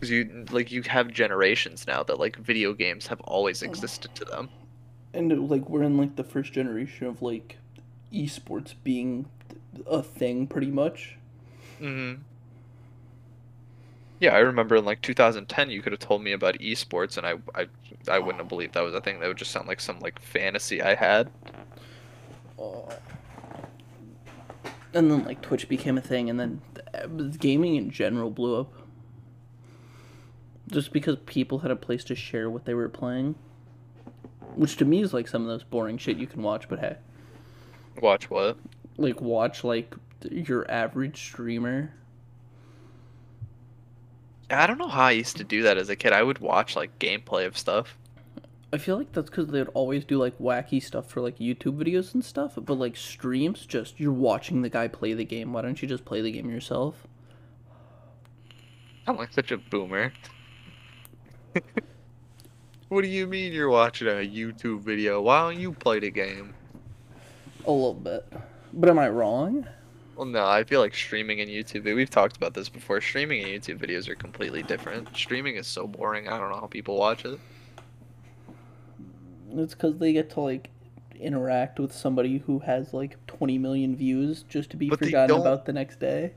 Cuz 0.01 0.11
you 0.11 0.45
like 0.51 0.71
you 0.71 0.83
have 0.83 1.11
generations 1.11 1.87
now 1.87 2.03
that 2.03 2.19
like 2.19 2.37
video 2.37 2.75
games 2.75 3.07
have 3.07 3.21
always 3.23 3.63
existed 3.63 4.15
to 4.17 4.25
them. 4.27 4.51
And 5.15 5.33
uh, 5.33 5.37
like 5.37 5.69
we're 5.69 5.83
in 5.83 5.97
like 5.97 6.17
the 6.17 6.25
first 6.25 6.53
generation 6.53 7.07
of 7.07 7.23
like 7.23 7.59
esports 8.13 8.75
being 8.85 9.27
a 9.87 10.03
thing, 10.03 10.47
pretty 10.47 10.71
much. 10.71 11.17
hmm 11.81 12.25
Yeah, 14.21 14.35
I 14.35 14.39
remember 14.39 14.77
in 14.77 14.85
like 14.85 15.03
2010, 15.03 15.69
you 15.71 15.83
could 15.83 15.93
have 15.93 15.99
told 16.01 16.23
me 16.23 16.33
about 16.33 16.59
esports, 16.61 17.19
and 17.19 17.27
I, 17.27 17.35
I, 17.61 17.67
I 18.09 18.19
wouldn't 18.21 18.41
have 18.41 18.49
believed 18.49 18.75
that 18.75 18.83
was 18.85 18.95
a 18.95 19.01
thing. 19.01 19.19
That 19.21 19.27
would 19.29 19.37
just 19.37 19.51
sound 19.51 19.67
like 19.69 19.81
some 19.81 19.99
like 20.01 20.21
fantasy 20.21 20.81
I 20.81 20.95
had. 20.95 21.33
Uh, 22.59 22.95
and 24.95 25.11
then 25.11 25.25
like 25.25 25.43
Twitch 25.43 25.69
became 25.69 25.97
a 25.99 26.01
thing, 26.03 26.29
and 26.31 26.39
then 26.39 26.61
uh, 26.95 27.07
gaming 27.39 27.77
in 27.77 27.91
general 27.91 28.31
blew 28.31 28.61
up. 28.61 28.73
Just 30.71 30.93
because 30.93 31.17
people 31.27 31.61
had 31.61 31.71
a 31.71 31.77
place 31.77 32.05
to 32.05 32.15
share 32.15 32.49
what 32.49 32.65
they 32.65 32.75
were 32.75 32.89
playing, 32.89 33.35
which 34.55 34.77
to 34.77 34.85
me 34.85 35.03
is 35.03 35.13
like 35.13 35.29
some 35.29 35.43
of 35.43 35.49
those 35.49 35.65
boring 35.65 35.99
shit 35.99 36.17
you 36.17 36.27
can 36.27 36.43
watch. 36.43 36.69
But 36.69 36.79
hey, 36.81 36.97
Watch 38.01 38.31
what? 38.31 38.57
like 38.97 39.21
watch 39.21 39.65
like 39.65 39.95
your 40.31 40.71
average 40.71 41.21
streamer. 41.21 41.93
I 44.51 44.67
don't 44.67 44.79
know 44.79 44.89
how 44.89 45.05
I 45.05 45.13
used 45.13 45.39
to 45.39 45.45
do 45.45 45.63
that 45.63 45.79
as 45.79 45.89
a 45.89 45.97
kid. 45.97 46.13
I 46.13 46.23
would 46.23 46.39
watch 46.39 46.77
like 46.77 46.99
gameplay 46.99 47.47
of 47.47 47.57
stuff. 47.57 47.97
I 48.75 48.79
feel 48.79 48.97
like 48.97 49.13
that's 49.13 49.29
because 49.29 49.49
they'd 49.49 49.69
always 49.75 50.05
do 50.05 50.17
like 50.17 50.39
wacky 50.39 50.83
stuff 50.83 51.11
for 51.11 51.21
like 51.21 51.39
YouTube 51.39 51.77
videos 51.77 52.15
and 52.15 52.25
stuff, 52.25 52.55
but 52.57 52.75
like 52.75 52.97
streams, 52.97 53.67
just 53.67 54.01
you're 54.01 54.13
watching 54.13 54.63
the 54.63 54.71
guy 54.71 54.89
play 54.89 55.13
the 55.13 55.27
game. 55.27 55.53
Why 55.53 55.61
don't 55.61 55.83
you 55.83 55.87
just 55.87 56.07
play 56.07 56.23
the 56.23 56.33
game 56.33 56.51
yourself? 56.51 57.07
I'm 59.07 59.17
like 59.17 59.33
such 59.33 59.53
a 59.53 59.59
boomer. 59.59 60.13
what 62.89 63.03
do 63.03 63.09
you 63.09 63.27
mean 63.27 63.53
you're 63.53 63.69
watching 63.69 64.09
a 64.09 64.27
YouTube 64.27 64.81
video? 64.81 65.21
Why 65.21 65.41
don't 65.41 65.61
you 65.61 65.73
play 65.73 65.99
the 65.99 66.11
game? 66.11 66.55
A 67.67 67.71
little 67.71 67.93
bit. 67.93 68.27
But 68.73 68.89
am 68.89 68.99
I 68.99 69.11
wrong? 69.11 69.67
Well, 70.17 70.27
no, 70.27 70.47
I 70.47 70.65
feel 70.65 70.81
like 70.81 70.95
streaming 70.95 71.43
and 71.43 71.51
YouTube. 71.51 71.85
We've 71.95 72.09
talked 72.09 72.37
about 72.37 72.55
this 72.55 72.71
before. 72.71 73.03
Streaming 73.03 73.45
and 73.45 73.51
YouTube 73.51 73.79
videos 73.79 74.09
are 74.09 74.15
completely 74.15 74.63
different. 74.63 75.15
Streaming 75.15 75.57
is 75.57 75.67
so 75.67 75.87
boring. 75.87 76.29
I 76.29 76.39
don't 76.39 76.51
know 76.51 76.61
how 76.61 76.67
people 76.69 76.97
watch 76.97 77.27
it. 77.27 77.39
It's 79.59 79.75
because 79.75 79.99
they 79.99 80.13
get 80.13 80.31
to 80.31 80.41
like 80.41 80.71
interact 81.19 81.79
with 81.79 81.93
somebody 81.93 82.39
who 82.39 82.59
has 82.61 82.93
like 82.93 83.25
20 83.27 83.59
million 83.59 83.97
views 83.97 84.45
just 84.49 84.71
to 84.71 84.77
be 84.77 84.91
But 84.91 84.99
forgotten 84.99 85.41
about 85.41 85.67
the 85.67 85.73
next 85.73 86.01
day. 86.01 86.33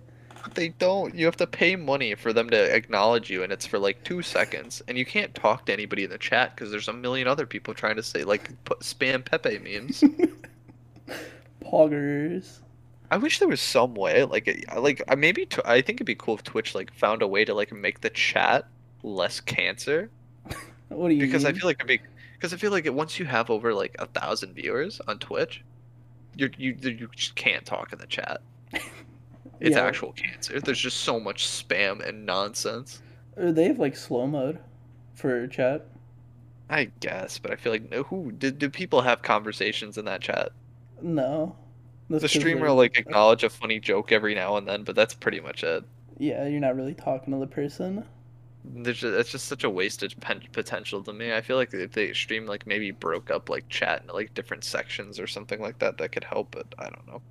They 0.53 0.69
don't. 0.69 1.15
You 1.15 1.25
have 1.25 1.37
to 1.37 1.47
pay 1.47 1.75
money 1.75 2.13
for 2.13 2.31
them 2.31 2.51
to 2.51 2.75
acknowledge 2.75 3.31
you, 3.31 3.41
and 3.41 3.51
it's 3.51 3.65
for 3.65 3.79
like 3.79 4.03
two 4.03 4.21
seconds. 4.21 4.81
And 4.87 4.95
you 4.97 5.05
can't 5.05 5.33
talk 5.33 5.65
to 5.65 5.73
anybody 5.73 6.03
in 6.03 6.11
the 6.11 6.19
chat 6.19 6.55
because 6.55 6.69
there's 6.69 6.87
a 6.87 6.93
million 6.93 7.27
other 7.27 7.47
people 7.47 7.73
trying 7.73 7.95
to 7.95 8.03
say 8.03 8.23
like 8.23 8.51
spam 8.65 9.25
Pepe 9.25 9.57
memes. 9.59 10.03
Poggers. 11.61 12.59
I 13.11 13.17
wish 13.17 13.39
there 13.39 13.47
was 13.47 13.61
some 13.61 13.95
way, 13.95 14.23
like, 14.23 14.65
like 14.75 15.01
maybe 15.17 15.45
tw- 15.45 15.65
I 15.65 15.81
think 15.81 15.97
it'd 15.97 16.07
be 16.07 16.15
cool 16.15 16.35
if 16.35 16.43
Twitch 16.43 16.75
like 16.75 16.93
found 16.93 17.21
a 17.21 17.27
way 17.27 17.45
to 17.45 17.53
like 17.53 17.71
make 17.71 18.01
the 18.01 18.09
chat 18.09 18.67
less 19.03 19.39
cancer. 19.39 20.09
What 20.89 21.09
do 21.09 21.15
you 21.15 21.25
Because 21.25 21.45
I 21.45 21.51
feel 21.51 21.65
like 21.65 21.77
it'd 21.77 21.87
be, 21.87 21.99
because 22.35 22.53
I 22.53 22.57
feel 22.57 22.71
like 22.71 22.87
once 22.91 23.19
you 23.19 23.25
have 23.25 23.49
over 23.49 23.73
like 23.73 23.95
a 23.99 24.05
thousand 24.07 24.53
viewers 24.55 25.01
on 25.07 25.19
Twitch, 25.19 25.63
you 26.35 26.49
you 26.57 26.77
you 26.81 27.09
just 27.15 27.35
can't 27.35 27.65
talk 27.65 27.93
in 27.93 27.99
the 27.99 28.07
chat. 28.07 28.41
It's 29.61 29.77
Yeah. 29.77 29.83
actual 29.83 30.13
cancer. 30.13 30.61
There's 30.61 30.79
just 30.79 31.01
so 31.01 31.19
much 31.19 31.47
spam 31.47 32.05
and 32.07 32.25
nonsense. 32.25 33.01
They 33.37 33.63
have 33.65 33.79
like 33.79 33.95
slow 33.95 34.27
mode 34.27 34.59
for 35.13 35.47
chat. 35.47 35.87
I 36.69 36.91
guess, 36.99 37.39
but 37.39 37.49
I 37.49 37.55
feel 37.55 37.71
like 37.71 37.89
no, 37.89 38.03
who 38.03 38.31
did 38.31 38.59
do 38.59 38.69
people 38.69 39.01
have 39.01 39.23
conversations 39.23 39.97
in 39.97 40.05
that 40.05 40.21
chat? 40.21 40.51
No. 41.01 41.55
That's 42.09 42.23
The 42.23 42.27
streamer 42.29 42.67
will 42.67 42.75
like 42.75 42.97
acknowledge 42.97 43.43
a 43.43 43.49
funny 43.49 43.79
joke 43.79 44.11
every 44.11 44.35
now 44.35 44.57
and 44.57 44.67
then, 44.67 44.83
but 44.83 44.95
that's 44.95 45.13
pretty 45.13 45.39
much 45.39 45.63
it. 45.63 45.85
Yeah, 46.17 46.45
you're 46.47 46.59
not 46.59 46.75
really 46.75 46.93
talking 46.93 47.33
to 47.33 47.39
the 47.39 47.47
person. 47.47 48.05
There's 48.73 48.99
just, 48.99 49.15
it's 49.15 49.31
just 49.31 49.47
such 49.47 49.63
a 49.63 49.69
wasted 49.69 50.15
pen- 50.21 50.43
potential 50.51 51.03
to 51.03 51.13
me. 51.13 51.33
I 51.33 51.41
feel 51.41 51.57
like 51.57 51.73
if 51.73 51.91
they 51.91 52.13
stream 52.13 52.45
like 52.45 52.65
maybe 52.65 52.91
broke 52.91 53.31
up 53.31 53.49
like 53.49 53.67
chat 53.69 54.01
into 54.01 54.13
like 54.13 54.33
different 54.33 54.63
sections 54.63 55.19
or 55.19 55.27
something 55.27 55.61
like 55.61 55.79
that, 55.79 55.97
that 55.97 56.11
could 56.11 56.23
help. 56.23 56.51
But 56.51 56.67
I 56.77 56.89
don't 56.89 57.07
know. 57.07 57.21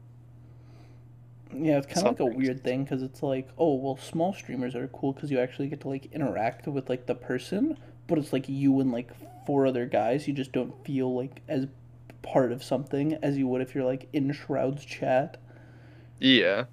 Yeah, 1.57 1.79
it's 1.79 1.87
kind 1.87 2.07
of 2.07 2.18
like 2.18 2.20
a 2.20 2.37
weird 2.37 2.64
thing 2.64 2.85
because 2.85 3.03
it's 3.03 3.23
like, 3.23 3.49
oh, 3.59 3.75
well, 3.75 3.97
small 3.97 4.33
streamers 4.33 4.75
are 4.75 4.88
cool 4.88 5.12
because 5.12 5.31
you 5.31 5.38
actually 5.38 5.68
get 5.68 5.81
to 5.83 5.88
like 5.88 6.07
interact 6.12 6.66
with 6.66 6.88
like 6.88 7.07
the 7.07 7.14
person, 7.14 7.79
but 8.07 8.18
it's 8.18 8.33
like 8.33 8.49
you 8.49 8.81
and 8.81 8.90
like 8.90 9.11
four 9.47 9.66
other 9.66 9.87
guys. 9.87 10.27
You 10.27 10.35
just 10.35 10.53
don't 10.53 10.85
feel 10.85 11.14
like 11.14 11.42
as 11.49 11.66
part 12.23 12.51
of 12.53 12.64
something 12.64 13.14
as 13.23 13.37
you 13.37 13.47
would 13.47 13.61
if 13.61 13.75
you're 13.75 13.85
like 13.85 14.09
in 14.12 14.33
Shroud's 14.33 14.85
chat. 14.85 15.37
Yeah, 16.18 16.64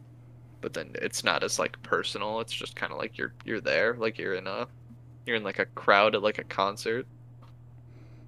but 0.61 0.73
then 0.73 0.91
it's 0.95 1.23
not 1.23 1.43
as 1.43 1.59
like 1.59 1.81
personal. 1.83 2.39
It's 2.39 2.53
just 2.53 2.75
kind 2.75 2.91
of 2.91 2.97
like 2.99 3.17
you're 3.17 3.33
you're 3.43 3.61
there, 3.61 3.95
like 3.95 4.17
you're 4.17 4.35
in 4.35 4.47
a 4.47 4.67
you're 5.25 5.35
in 5.35 5.43
like 5.43 5.59
a 5.59 5.65
crowd 5.65 6.15
at 6.15 6.23
like 6.23 6.37
a 6.37 6.43
concert. 6.43 7.05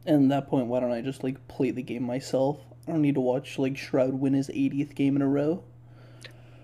And 0.06 0.24
at 0.24 0.30
that 0.30 0.50
point, 0.50 0.68
why 0.68 0.80
don't 0.80 0.92
I 0.92 1.02
just 1.02 1.24
like 1.24 1.48
play 1.48 1.72
the 1.72 1.82
game 1.82 2.04
myself? 2.04 2.60
I 2.88 2.92
don't 2.92 3.02
need 3.02 3.16
to 3.16 3.22
watch 3.22 3.58
like 3.58 3.78
Shroud 3.78 4.14
win 4.14 4.34
his 4.34 4.50
80th 4.50 4.96
game 4.96 5.16
in 5.16 5.22
a 5.22 5.28
row. 5.28 5.64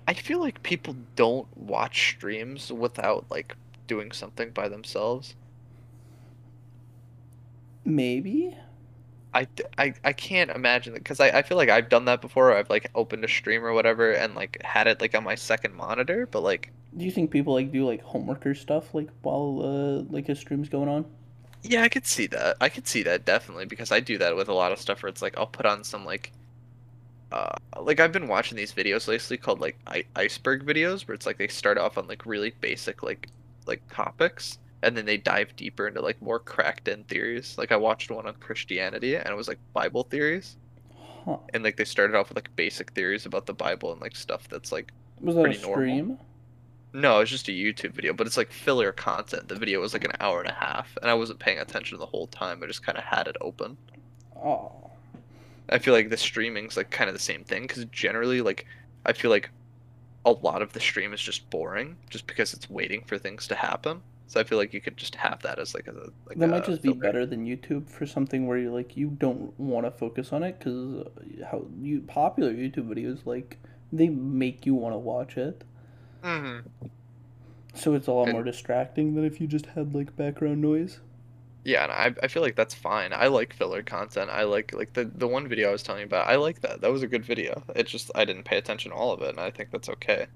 I 0.08 0.14
feel 0.14 0.40
like 0.40 0.64
people 0.64 0.96
don't 1.16 1.48
watch 1.56 2.16
streams 2.16 2.72
without 2.72 3.26
like 3.30 3.56
doing 3.88 4.12
something 4.12 4.50
by 4.52 4.68
themselves. 4.68 5.36
Maybe. 7.86 8.58
I, 9.34 9.48
I, 9.78 9.94
I 10.04 10.13
can't 10.13 10.50
imagine 10.52 10.94
that 10.94 11.00
because 11.00 11.20
I, 11.20 11.30
I 11.30 11.42
feel 11.44 11.58
like 11.58 11.70
I've 11.70 11.89
done 11.89 12.06
that 12.06 12.22
before. 12.22 12.54
I've 12.56 12.70
like 12.70 12.89
opened 12.96 13.24
a 13.26 13.28
stream 13.28 13.63
or 13.65 13.74
whatever 13.74 14.12
and 14.12 14.36
like 14.36 14.58
had 14.63 14.88
it 14.88 15.02
like 15.02 15.15
on 15.15 15.24
my 15.24 15.36
second 15.36 15.76
monitor, 15.76 16.28
but 16.28 16.42
like 16.42 16.74
Do 16.96 17.04
you 17.04 17.10
think 17.10 17.32
people 17.32 17.54
like 17.56 17.72
do 17.72 17.84
like 17.88 18.02
homework 18.04 18.46
or 18.46 18.54
stuff 18.54 18.94
like 18.94 19.10
while 19.24 19.60
uh 19.63 20.04
like 20.13 20.30
a 20.30 20.36
stream's 20.36 20.70
going 20.70 20.88
on? 20.89 21.06
yeah, 21.62 21.82
I 21.84 21.89
could 21.89 22.06
see 22.06 22.28
that. 22.28 22.58
I 22.62 22.70
could 22.70 22.88
see 22.88 23.04
that 23.04 23.26
definitely 23.26 23.65
because 23.65 23.92
I 23.92 24.00
do 24.00 24.18
that 24.20 24.36
with 24.36 24.48
a 24.50 24.54
lot 24.54 24.72
of 24.72 24.80
stuff 24.80 25.04
where 25.04 25.10
it's 25.10 25.22
like 25.22 25.38
I'll 25.38 25.48
put 25.48 25.65
on 25.65 25.84
some 25.84 26.06
like 26.06 26.32
uh 27.32 27.54
like 27.82 28.00
I've 28.00 28.12
been 28.12 28.28
watching 28.28 28.58
these 28.58 28.74
videos 28.74 29.08
lately 29.08 29.38
called 29.38 29.62
like 29.62 29.80
I- 29.88 30.06
iceberg 30.15 30.65
videos 30.65 31.08
where 31.08 31.15
it's 31.15 31.26
like 31.26 31.38
they 31.38 31.48
start 31.48 31.78
off 31.78 31.98
on 31.98 32.08
like 32.08 32.26
really 32.26 32.52
basic 32.62 33.04
like 33.04 33.30
like 33.68 33.84
topics 33.94 34.60
and 34.84 34.96
then 34.98 35.06
they 35.06 35.18
dive 35.18 35.56
deeper 35.56 35.88
into 35.88 36.02
like 36.02 36.22
more 36.22 36.39
cracked 36.39 36.88
in 36.88 37.04
theories. 37.06 37.58
Like 37.58 37.72
I 37.72 37.78
watched 37.78 38.12
one 38.12 38.28
on 38.28 38.36
Christianity 38.36 39.15
and 39.15 39.28
it 39.28 39.36
was 39.36 39.48
like 39.48 39.60
Bible 39.74 40.04
theories 40.04 40.58
Huh. 41.26 41.38
and 41.54 41.63
like 41.63 41.76
they 41.78 41.86
started 41.86 42.15
off 42.15 42.30
with 42.30 42.38
like 42.38 42.56
basic 42.56 42.92
theories 42.92 43.26
about 43.26 43.46
the 43.46 43.54
Bible 43.54 43.92
and 43.92 44.02
like 44.02 44.15
stuff 44.15 44.48
that's 44.50 44.72
like 44.72 44.92
Was 45.22 45.36
that 45.36 45.42
a 45.42 45.44
Pretty 45.44 45.60
normal. 45.62 45.76
stream? 45.78 46.18
no, 46.94 47.20
it's 47.20 47.30
just 47.32 47.48
a 47.50 47.52
YouTube 47.52 47.92
video, 47.94 48.13
but 48.13 48.26
it's 48.28 48.38
like 48.38 48.52
filler 48.52 48.92
content. 48.92 49.48
The 49.48 49.56
video 49.56 49.80
was 49.82 49.94
like 49.94 50.06
an 50.06 50.13
hour 50.20 50.42
and 50.42 50.50
a 50.50 50.54
half, 50.54 50.98
and 51.02 51.10
I 51.12 51.13
wasn't 51.13 51.39
paying 51.39 51.60
attention 51.60 52.00
the 52.00 52.06
whole 52.06 52.28
time. 52.28 52.63
I 52.63 52.68
just 52.68 52.84
kind 52.84 52.98
of 52.98 53.04
had 53.04 53.28
it 53.28 53.36
open. 53.42 53.78
Oh. 54.36 54.89
I 55.70 55.78
feel 55.78 55.94
like 55.94 56.10
the 56.10 56.18
streaming's 56.18 56.78
like 56.78 56.89
kind 56.89 57.10
of 57.10 57.13
the 57.15 57.20
same 57.22 57.44
thing 57.44 57.63
because 57.63 57.86
generally, 57.86 58.42
like, 58.42 58.65
I 59.06 59.13
feel 59.13 59.30
like 59.30 59.52
a 60.26 60.32
lot 60.32 60.62
of 60.63 60.74
the 60.74 60.80
stream 60.80 61.13
is 61.13 61.22
just 61.22 61.48
boring, 61.52 61.96
just 62.10 62.26
because 62.28 62.54
it's 62.56 62.70
waiting 62.70 63.04
for 63.06 63.18
things 63.20 63.48
to 63.50 63.56
happen. 63.56 64.02
So 64.30 64.39
I 64.39 64.44
feel 64.44 64.60
like 64.60 64.76
you 64.76 64.80
could 64.80 64.96
just 64.96 65.15
have 65.15 65.42
that 65.42 65.58
as 65.58 65.74
like 65.74 65.88
a 65.88 66.12
like 66.28 66.38
That 66.38 66.46
a 66.46 66.48
might 66.52 66.63
just 66.65 66.84
be 66.84 66.94
better 66.94 67.26
than 67.26 67.48
YouTube 67.48 67.89
for 67.89 68.06
something 68.06 68.46
where 68.46 68.60
you 68.60 68.72
like 68.72 68.96
you 68.96 69.08
don't 69.10 69.60
want 69.60 69.88
to 69.88 69.92
focus 69.92 70.32
on 70.32 70.44
it 70.44 70.60
because 70.60 71.08
how 71.50 71.65
you 71.82 72.02
popular 72.02 72.54
YouTube 72.54 72.88
videos 72.88 73.26
like 73.26 73.58
they 73.92 74.08
make 74.08 74.68
you 74.68 74.76
want 74.76 74.94
to 74.94 75.00
watch 75.00 75.36
it. 75.36 75.63
Mhm. 76.24 76.63
So 77.74 77.96
it's 77.96 78.06
a 78.06 78.12
lot 78.12 78.26
And- 78.26 78.34
more 78.34 78.44
distracting 78.44 79.15
than 79.15 79.26
if 79.26 79.42
you 79.42 79.48
just 79.48 79.65
had 79.65 79.96
like 79.96 80.15
background 80.15 80.62
noise. 80.62 81.00
Yeah, 81.63 81.84
and 81.84 81.92
I, 81.92 82.13
I 82.24 82.28
feel 82.28 82.44
like 82.44 82.56
that's 82.56 82.76
fine. 82.76 83.12
I 83.13 83.28
like 83.28 83.52
filler 83.54 83.82
content. 83.82 84.30
I 84.30 84.44
like 84.44 84.74
like 84.74 84.94
the 84.94 85.06
the 85.06 85.28
one 85.28 85.48
video 85.48 85.70
I 85.70 85.72
was 85.72 85.82
telling 85.82 86.02
you 86.02 86.06
about. 86.06 86.28
I 86.28 86.36
like 86.36 86.62
that. 86.62 86.82
That 86.82 86.92
was 86.92 87.02
a 87.02 87.08
good 87.08 87.26
video. 87.26 87.63
It 87.76 87.88
just 87.88 88.12
I 88.13 88.26
didn't 88.26 88.44
pay 88.44 88.58
attention 88.58 88.92
to 88.92 88.98
all 88.98 89.12
of 89.12 89.24
it, 89.24 89.30
and 89.30 89.39
I 89.39 89.50
think 89.50 89.72
that's 89.72 89.89
okay. 89.89 90.28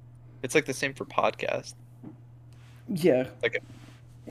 It's 0.41 0.55
like 0.55 0.65
the 0.65 0.73
same 0.73 0.95
for 0.95 1.05
podcast. 1.05 1.75
Yeah. 2.89 3.27
Like- 3.43 3.61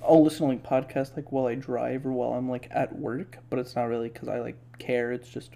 I'll 0.01 0.23
listen 0.23 0.47
to 0.47 0.55
like 0.55 0.89
podcasts 0.89 1.17
like 1.17 1.33
while 1.33 1.47
I 1.47 1.55
drive 1.55 2.07
or 2.07 2.13
while 2.13 2.33
I'm 2.33 2.49
like 2.49 2.69
at 2.71 2.99
work, 2.99 3.39
but 3.51 3.59
it's 3.59 3.77
not 3.77 3.85
really 3.85 4.09
because 4.09 4.29
I 4.29 4.41
like 4.41 4.57
care. 4.79 5.13
It's 5.13 5.29
just 5.29 5.51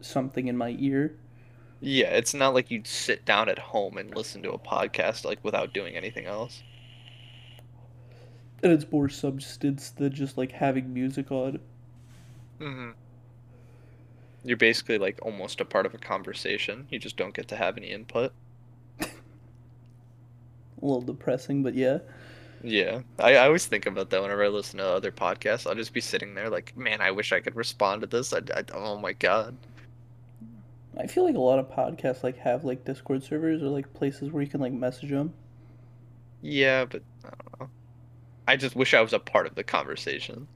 something 0.00 0.48
in 0.48 0.56
my 0.56 0.76
ear. 0.78 1.14
Yeah, 1.80 2.08
it's 2.08 2.34
not 2.34 2.54
like 2.54 2.70
you'd 2.70 2.88
sit 2.88 3.24
down 3.24 3.48
at 3.48 3.58
home 3.58 3.98
and 3.98 4.14
listen 4.14 4.42
to 4.42 4.50
a 4.50 4.58
podcast 4.58 5.24
like 5.24 5.42
without 5.44 5.72
doing 5.72 5.94
anything 5.94 6.26
else. 6.26 6.62
And 8.62 8.72
it's 8.72 8.90
more 8.90 9.08
substance 9.08 9.90
than 9.90 10.12
just 10.12 10.36
like 10.36 10.50
having 10.50 10.92
music 10.92 11.30
on. 11.30 11.60
Mm-hmm. 12.60 12.90
You're 14.42 14.56
basically 14.56 14.98
like 14.98 15.20
almost 15.22 15.60
a 15.60 15.64
part 15.64 15.86
of 15.86 15.94
a 15.94 15.98
conversation. 15.98 16.88
You 16.90 16.98
just 16.98 17.16
don't 17.16 17.34
get 17.34 17.46
to 17.48 17.56
have 17.56 17.76
any 17.76 17.88
input. 17.88 18.32
A 19.00 19.06
little 20.80 21.02
depressing, 21.02 21.62
but 21.62 21.74
yeah. 21.74 21.98
Yeah, 22.62 23.02
I, 23.18 23.34
I 23.36 23.46
always 23.46 23.66
think 23.66 23.86
about 23.86 24.10
that 24.10 24.20
whenever 24.22 24.44
I 24.44 24.48
listen 24.48 24.78
to 24.78 24.86
other 24.86 25.12
podcasts. 25.12 25.66
I'll 25.66 25.74
just 25.76 25.92
be 25.92 26.00
sitting 26.00 26.34
there 26.34 26.50
like, 26.50 26.76
man, 26.76 27.00
I 27.00 27.10
wish 27.12 27.32
I 27.32 27.40
could 27.40 27.54
respond 27.56 28.00
to 28.02 28.06
this. 28.08 28.32
I, 28.32 28.38
I 28.54 28.64
oh 28.74 28.98
my 28.98 29.12
god. 29.12 29.56
I 30.98 31.06
feel 31.06 31.24
like 31.24 31.34
a 31.34 31.40
lot 31.40 31.58
of 31.58 31.70
podcasts 31.70 32.22
like 32.22 32.36
have 32.40 32.62
like 32.62 32.84
Discord 32.84 33.22
servers 33.22 33.62
or 33.62 33.68
like 33.68 33.94
places 33.94 34.30
where 34.30 34.42
you 34.42 34.50
can 34.50 34.60
like 34.60 34.72
message 34.74 35.08
them. 35.08 35.32
Yeah, 36.40 36.84
but 36.84 37.02
I 37.24 37.28
don't 37.30 37.60
know. 37.60 37.70
I 38.48 38.56
just 38.56 38.76
wish 38.76 38.94
I 38.94 39.00
was 39.02 39.12
a 39.12 39.20
part 39.20 39.46
of 39.46 39.54
the 39.54 39.64
conversation. 39.64 40.48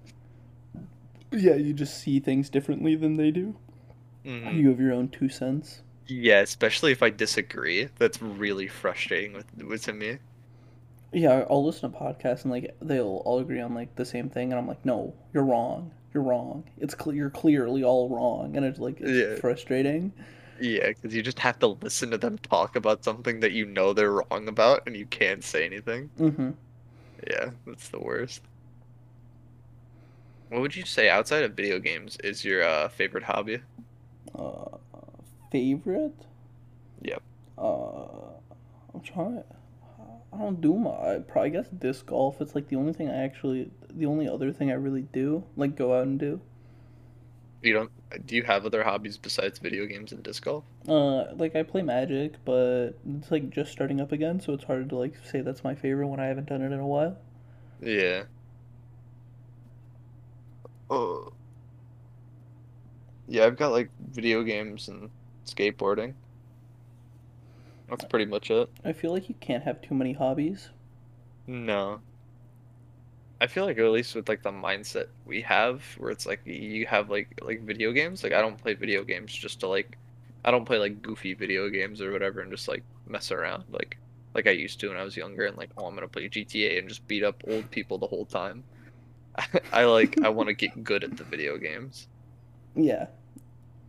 Yeah, 1.32 1.55
you 1.57 1.72
just 1.72 1.98
see 1.98 2.20
things 2.20 2.48
differently 2.48 2.94
than 2.94 3.16
they 3.16 3.32
do. 3.32 3.57
Mhm. 4.24 4.55
You 4.55 4.68
have 4.70 4.80
your 4.80 4.92
own 4.92 5.09
two 5.09 5.28
cents. 5.28 5.82
Yeah, 6.07 6.40
especially 6.40 6.92
if 6.92 7.03
I 7.03 7.11
disagree. 7.11 7.88
That's 7.98 8.20
really 8.22 8.68
frustrating 8.68 9.32
with, 9.32 9.46
with 9.62 9.84
to 9.86 9.92
me. 9.92 10.18
Yeah, 11.12 11.44
I'll 11.50 11.64
listen 11.64 11.92
to 11.92 11.98
podcasts 11.98 12.42
and 12.42 12.50
like 12.50 12.74
they'll 12.80 13.22
all 13.24 13.38
agree 13.38 13.60
on 13.60 13.74
like 13.74 13.94
the 13.96 14.04
same 14.04 14.30
thing, 14.30 14.50
and 14.52 14.58
I'm 14.58 14.66
like, 14.66 14.84
no, 14.84 15.14
you're 15.34 15.44
wrong. 15.44 15.90
You're 16.14 16.22
wrong. 16.22 16.64
It's 16.78 16.94
clear. 16.94 17.16
You're 17.16 17.30
clearly 17.30 17.84
all 17.84 18.08
wrong, 18.08 18.56
and 18.56 18.64
it's 18.64 18.78
like 18.78 19.00
it's 19.00 19.10
Yeah. 19.10 19.40
frustrating. 19.40 20.12
Yeah, 20.60 20.88
because 20.88 21.14
you 21.14 21.22
just 21.22 21.38
have 21.40 21.58
to 21.60 21.66
listen 21.68 22.10
to 22.10 22.18
them 22.18 22.38
talk 22.38 22.76
about 22.76 23.04
something 23.04 23.40
that 23.40 23.52
you 23.52 23.66
know 23.66 23.92
they're 23.92 24.12
wrong 24.12 24.48
about, 24.48 24.82
and 24.86 24.96
you 24.96 25.06
can't 25.06 25.42
say 25.42 25.64
anything. 25.64 26.10
Mm-hmm. 26.18 26.50
Yeah, 27.28 27.50
that's 27.66 27.88
the 27.88 27.98
worst. 27.98 28.42
What 30.50 30.60
would 30.60 30.76
you 30.76 30.84
say 30.84 31.08
outside 31.08 31.44
of 31.44 31.54
video 31.54 31.78
games 31.78 32.16
is 32.22 32.44
your 32.44 32.62
uh, 32.62 32.88
favorite 32.88 33.24
hobby? 33.24 33.60
Uh, 34.38 34.76
favorite? 35.50 36.14
Yep. 37.00 37.22
Uh, 37.58 38.32
I'm 38.94 39.00
trying. 39.02 39.44
I 40.33 40.39
don't 40.39 40.61
do 40.61 40.76
my. 40.76 40.91
I 40.91 41.18
probably 41.18 41.51
guess 41.51 41.68
disc 41.68 42.07
golf. 42.07 42.41
It's 42.41 42.55
like 42.55 42.68
the 42.68 42.76
only 42.76 42.93
thing 42.93 43.09
I 43.09 43.22
actually, 43.22 43.70
the 43.91 44.07
only 44.07 44.28
other 44.28 44.53
thing 44.53 44.70
I 44.70 44.74
really 44.74 45.03
do, 45.03 45.45
like 45.57 45.76
go 45.76 45.95
out 45.99 46.07
and 46.07 46.18
do. 46.18 46.41
You 47.62 47.74
don't? 47.74 48.26
Do 48.26 48.35
you 48.35 48.43
have 48.43 48.66
other 48.66 48.83
hobbies 48.83 49.16
besides 49.16 49.59
video 49.59 49.87
games 49.87 50.11
and 50.12 50.22
disc 50.22 50.45
golf? 50.45 50.64
Uh, 50.89 51.33
like 51.35 51.55
I 51.55 51.62
play 51.62 51.83
Magic, 51.83 52.35
but 52.45 52.95
it's 53.09 53.30
like 53.30 53.51
just 53.51 53.70
starting 53.70 54.01
up 54.01 54.11
again, 54.11 54.41
so 54.41 54.53
it's 54.53 54.64
hard 54.64 54.89
to 54.89 54.97
like 54.97 55.14
say 55.24 55.43
that's 55.43 55.62
my 55.62 55.74
favorite 55.74 56.09
when 56.09 56.18
I 56.20 56.26
haven't 56.26 56.49
done 56.49 56.62
it 56.62 56.72
in 56.72 56.80
a 56.80 56.87
while. 56.87 57.16
Yeah. 57.80 58.24
Oh. 60.91 61.33
Yeah, 63.28 63.47
I've 63.47 63.57
got 63.57 63.72
like 63.72 63.91
video 64.11 64.43
games 64.43 64.89
and 64.89 65.11
skateboarding. 65.47 66.14
That's 67.89 68.05
pretty 68.05 68.24
much 68.26 68.51
it. 68.51 68.70
I 68.85 68.93
feel 68.93 69.12
like 69.12 69.28
you 69.28 69.35
can't 69.41 69.64
have 69.64 69.83
too 69.83 69.95
many 69.95 70.12
hobbies. 70.12 70.70
No. 71.47 72.01
I 73.41 73.49
feel 73.49 73.64
like 73.64 73.78
at 73.78 73.85
least 73.91 74.14
with 74.14 74.28
like 74.28 74.43
the 74.43 74.53
mindset 74.53 75.09
we 75.26 75.41
have 75.43 75.83
where 75.99 76.11
it's 76.12 76.26
like 76.26 76.41
you 76.47 76.87
have 76.87 77.11
like 77.11 77.41
like 77.43 77.62
video 77.62 77.91
games, 77.93 78.22
like 78.22 78.33
I 78.33 78.41
don't 78.41 78.57
play 78.57 78.74
video 78.74 79.03
games 79.03 79.33
just 79.33 79.61
to 79.61 79.66
like 79.66 79.99
I 80.45 80.51
don't 80.51 80.64
play 80.64 80.78
like 80.78 81.03
goofy 81.03 81.35
video 81.35 81.68
games 81.68 82.01
or 82.01 82.12
whatever 82.12 82.41
and 82.41 82.53
just 82.53 82.68
like 82.68 82.85
mess 83.07 83.33
around 83.33 83.64
like 83.70 83.99
like 84.35 84.47
I 84.47 84.53
used 84.53 84.78
to 84.80 84.89
when 84.89 84.97
I 84.97 85.03
was 85.05 85.16
younger 85.16 85.47
and 85.47 85.57
like 85.57 85.70
oh 85.76 85.87
I'm 85.87 85.95
gonna 85.95 86.09
play 86.09 86.28
GTA 86.28 86.78
and 86.78 86.89
just 86.89 87.07
beat 87.09 87.24
up 87.24 87.43
old 87.49 87.68
people 87.70 87.99
the 87.99 88.07
whole 88.07 88.26
time. 88.26 88.62
I 89.72 89.85
like 89.85 90.22
I 90.22 90.28
want 90.28 90.49
to 90.49 90.55
get 90.55 90.85
good 90.85 91.03
at 91.05 91.16
the 91.16 91.24
video 91.24 91.59
games. 91.59 92.09
Yeah. 92.74 93.09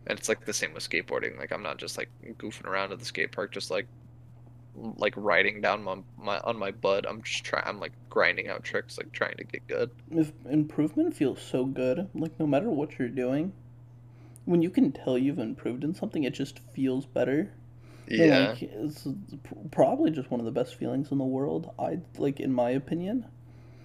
And 0.06 0.18
it's 0.18 0.28
like 0.28 0.44
the 0.44 0.52
same 0.52 0.74
with 0.74 0.88
skateboarding. 0.88 1.38
Like 1.38 1.52
I'm 1.52 1.62
not 1.62 1.78
just 1.78 1.96
like 1.96 2.10
goofing 2.38 2.66
around 2.66 2.92
at 2.92 2.98
the 2.98 3.04
skate 3.04 3.32
park, 3.32 3.52
just 3.52 3.70
like 3.70 3.86
like 4.96 5.14
riding 5.16 5.60
down 5.60 5.82
my, 5.82 5.96
my 6.18 6.38
on 6.40 6.58
my 6.58 6.70
butt. 6.70 7.08
I'm 7.08 7.22
just 7.22 7.44
trying. 7.44 7.64
I'm 7.66 7.80
like 7.80 7.92
grinding 8.10 8.48
out 8.48 8.64
tricks, 8.64 8.98
like 8.98 9.12
trying 9.12 9.36
to 9.36 9.44
get 9.44 9.66
good. 9.66 9.90
If 10.10 10.32
improvement 10.50 11.16
feels 11.16 11.40
so 11.40 11.64
good, 11.64 12.08
like 12.14 12.38
no 12.38 12.46
matter 12.46 12.68
what 12.68 12.98
you're 12.98 13.08
doing, 13.08 13.52
when 14.44 14.62
you 14.62 14.70
can 14.70 14.92
tell 14.92 15.16
you've 15.16 15.38
improved 15.38 15.84
in 15.84 15.94
something, 15.94 16.24
it 16.24 16.34
just 16.34 16.60
feels 16.74 17.06
better. 17.06 17.52
Yeah, 18.06 18.50
like, 18.50 18.62
it's 18.62 19.06
probably 19.70 20.10
just 20.10 20.30
one 20.30 20.40
of 20.40 20.44
the 20.44 20.52
best 20.52 20.74
feelings 20.74 21.10
in 21.10 21.18
the 21.18 21.24
world. 21.24 21.70
I 21.78 22.00
like, 22.18 22.40
in 22.40 22.52
my 22.52 22.70
opinion. 22.70 23.26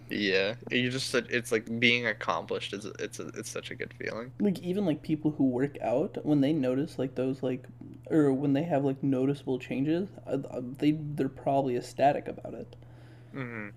Yeah. 0.09 0.55
You 0.71 0.89
just 0.89 1.09
said 1.09 1.27
it's 1.29 1.51
like 1.51 1.79
being 1.79 2.05
accomplished 2.07 2.73
is 2.73 2.85
it's 2.99 3.19
a, 3.19 3.27
it's 3.29 3.49
such 3.49 3.71
a 3.71 3.75
good 3.75 3.93
feeling. 3.93 4.31
like 4.39 4.59
even 4.59 4.85
like 4.85 5.01
people 5.01 5.31
who 5.31 5.45
work 5.45 5.77
out 5.81 6.17
when 6.25 6.41
they 6.41 6.51
notice 6.53 6.97
like 6.99 7.15
those 7.15 7.43
like 7.43 7.65
or 8.09 8.33
when 8.33 8.53
they 8.53 8.63
have 8.63 8.83
like 8.83 9.01
noticeable 9.03 9.59
changes 9.59 10.07
uh, 10.27 10.37
uh, 10.51 10.61
they 10.77 10.91
they're 10.91 11.29
probably 11.29 11.75
ecstatic 11.77 12.27
about 12.27 12.53
it 12.53 12.75
hmm 13.33 13.69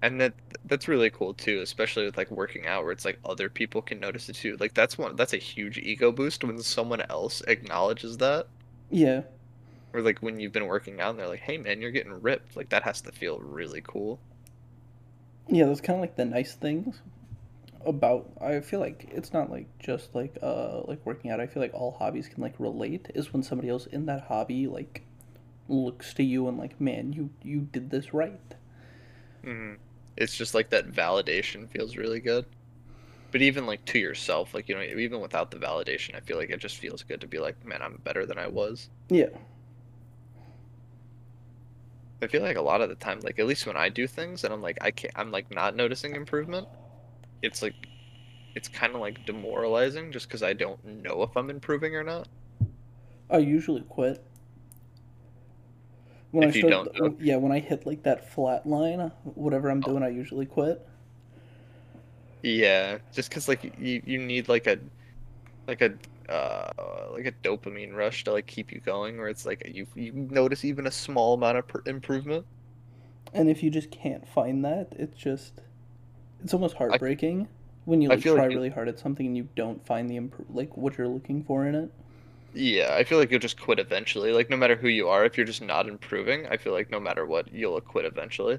And 0.00 0.18
that 0.22 0.34
that's 0.64 0.88
really 0.88 1.10
cool 1.10 1.34
too, 1.34 1.60
especially 1.60 2.06
with 2.06 2.16
like 2.16 2.30
working 2.30 2.66
out 2.66 2.82
where 2.84 2.92
it's 2.92 3.04
like 3.04 3.18
other 3.24 3.50
people 3.50 3.82
can 3.82 4.00
notice 4.00 4.28
it 4.30 4.34
too. 4.36 4.56
Like 4.58 4.72
that's 4.74 4.96
one 4.96 5.16
that's 5.16 5.34
a 5.34 5.38
huge 5.38 5.76
ego 5.78 6.12
boost 6.12 6.42
when 6.44 6.62
someone 6.62 7.02
else 7.10 7.42
acknowledges 7.42 8.16
that. 8.18 8.48
yeah 8.90 9.22
Or 9.92 10.00
like 10.00 10.20
when 10.22 10.38
you've 10.38 10.52
been 10.52 10.68
working 10.68 11.00
out 11.00 11.10
and 11.10 11.18
they're 11.18 11.26
like, 11.26 11.40
"Hey 11.40 11.58
man, 11.58 11.80
you're 11.80 11.90
getting 11.90 12.12
ripped." 12.20 12.54
Like 12.54 12.68
that 12.68 12.84
has 12.84 13.00
to 13.02 13.10
feel 13.10 13.40
really 13.40 13.80
cool. 13.82 14.22
Yeah 15.48 15.64
that's 15.66 15.80
kind 15.80 15.96
of 15.96 16.00
like 16.00 16.16
the 16.16 16.24
nice 16.24 16.54
things 16.54 17.00
about 17.86 18.30
i 18.40 18.60
feel 18.60 18.80
like 18.80 19.08
it's 19.12 19.32
not 19.32 19.50
like 19.50 19.66
just 19.78 20.14
like 20.14 20.36
uh 20.42 20.82
like 20.86 21.04
working 21.06 21.30
out 21.30 21.40
i 21.40 21.46
feel 21.46 21.62
like 21.62 21.74
all 21.74 21.92
hobbies 21.92 22.28
can 22.28 22.42
like 22.42 22.54
relate 22.58 23.08
is 23.14 23.32
when 23.32 23.42
somebody 23.42 23.68
else 23.68 23.86
in 23.86 24.06
that 24.06 24.22
hobby 24.24 24.66
like 24.66 25.02
looks 25.68 26.14
to 26.14 26.22
you 26.24 26.48
and 26.48 26.58
like 26.58 26.80
man 26.80 27.12
you 27.12 27.30
you 27.42 27.60
did 27.60 27.90
this 27.90 28.14
right 28.14 28.54
hmm 29.44 29.74
It's 30.16 30.36
just 30.36 30.54
like 30.54 30.70
that 30.70 30.90
validation 30.92 31.70
feels 31.70 31.96
really 31.96 32.20
good. 32.20 32.46
But 33.32 33.42
even 33.42 33.66
like 33.66 33.84
to 33.86 33.98
yourself, 34.00 34.54
like 34.54 34.68
you 34.68 34.76
know, 34.76 34.82
even 34.82 35.20
without 35.20 35.50
the 35.52 35.58
validation, 35.58 36.14
I 36.16 36.20
feel 36.20 36.38
like 36.38 36.50
it 36.50 36.60
just 36.60 36.78
feels 36.78 37.02
good 37.04 37.20
to 37.22 37.28
be 37.28 37.38
like, 37.40 37.64
man, 37.64 37.82
I'm 37.82 37.98
better 38.04 38.26
than 38.26 38.38
I 38.38 38.48
was. 38.48 38.90
yeah 39.08 39.28
I 42.22 42.26
feel 42.28 42.42
like 42.42 42.56
a 42.56 42.62
lot 42.62 42.80
of 42.82 42.88
the 42.90 42.94
time, 42.96 43.20
like 43.20 43.38
at 43.38 43.46
least 43.46 43.66
when 43.66 43.76
I 43.76 43.88
do 43.88 44.06
things 44.06 44.44
and 44.44 44.52
I'm 44.52 44.62
like, 44.62 44.78
I 44.80 44.90
can't, 44.90 45.12
I'm 45.16 45.30
like 45.30 45.50
not 45.50 45.76
noticing 45.76 46.14
improvement. 46.16 46.68
It's 47.42 47.62
like, 47.62 47.88
it's 48.56 48.68
kind 48.68 48.94
of 48.94 49.00
like 49.02 49.24
demoralizing 49.26 50.12
just 50.12 50.28
because 50.28 50.42
I 50.44 50.54
don't 50.54 50.84
know 50.84 51.22
if 51.24 51.36
I'm 51.36 51.50
improving 51.50 51.96
or 51.96 52.04
not. 52.04 52.28
i 53.30 53.38
usually 53.38 53.82
quit 53.82 54.24
when 56.30 56.44
If 56.44 56.50
i 56.50 56.50
you 56.54 56.62
start 56.62 56.64
don't 56.64 56.92
know. 56.94 57.14
yeah 57.18 57.36
when 57.36 57.52
i 57.52 57.58
hit 57.58 57.86
like 57.86 58.02
that 58.02 58.28
flat 58.32 58.66
line 58.66 59.10
whatever 59.24 59.70
i'm 59.70 59.82
doing 59.82 60.02
i 60.02 60.08
usually 60.08 60.46
quit 60.46 60.86
Yeah, 62.42 62.98
just 63.12 63.28
because 63.28 63.48
like 63.48 63.64
you 63.78 64.02
you 64.04 64.18
need 64.18 64.48
like 64.48 64.66
a, 64.66 64.78
like 65.68 65.82
a 65.82 65.94
uh 66.28 67.10
like 67.12 67.26
a 67.26 67.32
dopamine 67.32 67.94
rush 67.94 68.24
to 68.24 68.32
like 68.32 68.46
keep 68.46 68.72
you 68.72 68.80
going, 68.80 69.18
where 69.18 69.28
it's 69.28 69.46
like 69.46 69.62
you 69.66 69.86
you 69.94 70.12
notice 70.12 70.64
even 70.64 70.86
a 70.86 70.90
small 70.90 71.34
amount 71.34 71.58
of 71.58 71.68
pr- 71.68 71.78
improvement. 71.86 72.46
And 73.32 73.48
if 73.48 73.62
you 73.62 73.70
just 73.70 73.92
can't 73.92 74.26
find 74.26 74.64
that, 74.64 74.92
it's 74.98 75.16
just 75.16 75.60
it's 76.42 76.54
almost 76.54 76.76
heartbreaking 76.76 77.48
when 77.84 78.02
you 78.02 78.10
like 78.10 78.26
try 78.26 78.46
like 78.46 78.46
really 78.46 78.70
hard 78.70 78.88
at 78.88 78.98
something 78.98 79.26
and 79.26 79.36
you 79.36 79.48
don't 79.56 79.86
find 79.86 80.10
the 80.10 80.16
impro- 80.18 80.46
like 80.50 80.76
what 80.76 80.98
you're 80.98 81.08
looking 81.08 81.44
for 81.44 81.66
in 81.66 81.74
it. 81.74 81.92
Yeah, 82.52 82.94
I 82.94 83.04
feel 83.04 83.18
like 83.18 83.30
you'll 83.30 83.38
just 83.40 83.60
quit 83.60 83.78
eventually. 83.78 84.32
Like 84.32 84.50
no 84.50 84.56
matter 84.56 84.74
who 84.76 84.88
you 84.88 85.08
are, 85.08 85.24
if 85.24 85.36
you're 85.36 85.46
just 85.46 85.62
not 85.62 85.86
improving, 85.88 86.46
I 86.48 86.56
feel 86.56 86.72
like 86.72 86.90
no 86.90 86.98
matter 87.00 87.24
what, 87.26 87.52
you'll 87.52 87.80
quit 87.80 88.04
eventually. 88.04 88.58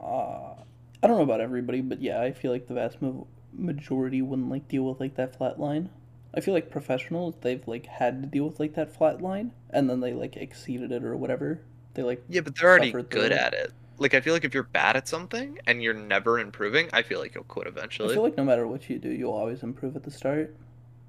Uh, 0.00 0.54
I 1.02 1.06
don't 1.06 1.16
know 1.16 1.22
about 1.22 1.40
everybody, 1.40 1.80
but 1.80 2.00
yeah, 2.02 2.20
I 2.20 2.32
feel 2.32 2.52
like 2.52 2.66
the 2.66 2.74
vast 2.74 3.00
ma- 3.00 3.24
majority 3.52 4.22
wouldn't 4.22 4.48
like 4.50 4.68
deal 4.68 4.84
with 4.84 5.00
like 5.00 5.14
that 5.16 5.36
flat 5.36 5.58
line. 5.60 5.90
I 6.34 6.40
feel 6.40 6.54
like 6.54 6.70
professionals 6.70 7.34
they've 7.40 7.66
like 7.66 7.86
had 7.86 8.22
to 8.22 8.28
deal 8.28 8.48
with 8.48 8.58
like 8.58 8.74
that 8.74 8.94
flat 8.94 9.20
line 9.20 9.52
and 9.70 9.88
then 9.88 10.00
they 10.00 10.12
like 10.14 10.36
exceeded 10.36 10.92
it 10.92 11.04
or 11.04 11.16
whatever. 11.16 11.60
They 11.94 12.02
like 12.02 12.24
Yeah, 12.28 12.40
but 12.40 12.56
they're 12.56 12.70
already 12.70 12.90
good 12.90 13.32
at 13.32 13.52
it. 13.52 13.72
Like 13.98 14.14
I 14.14 14.20
feel 14.20 14.32
like 14.32 14.44
if 14.44 14.54
you're 14.54 14.62
bad 14.62 14.96
at 14.96 15.06
something 15.06 15.58
and 15.66 15.82
you're 15.82 15.94
never 15.94 16.38
improving, 16.38 16.88
I 16.92 17.02
feel 17.02 17.20
like 17.20 17.34
you'll 17.34 17.44
quit 17.44 17.66
eventually. 17.66 18.10
I 18.10 18.14
feel 18.14 18.22
like 18.22 18.36
no 18.36 18.44
matter 18.44 18.66
what 18.66 18.88
you 18.88 18.98
do, 18.98 19.10
you'll 19.10 19.32
always 19.32 19.62
improve 19.62 19.94
at 19.94 20.02
the 20.02 20.10
start. 20.10 20.56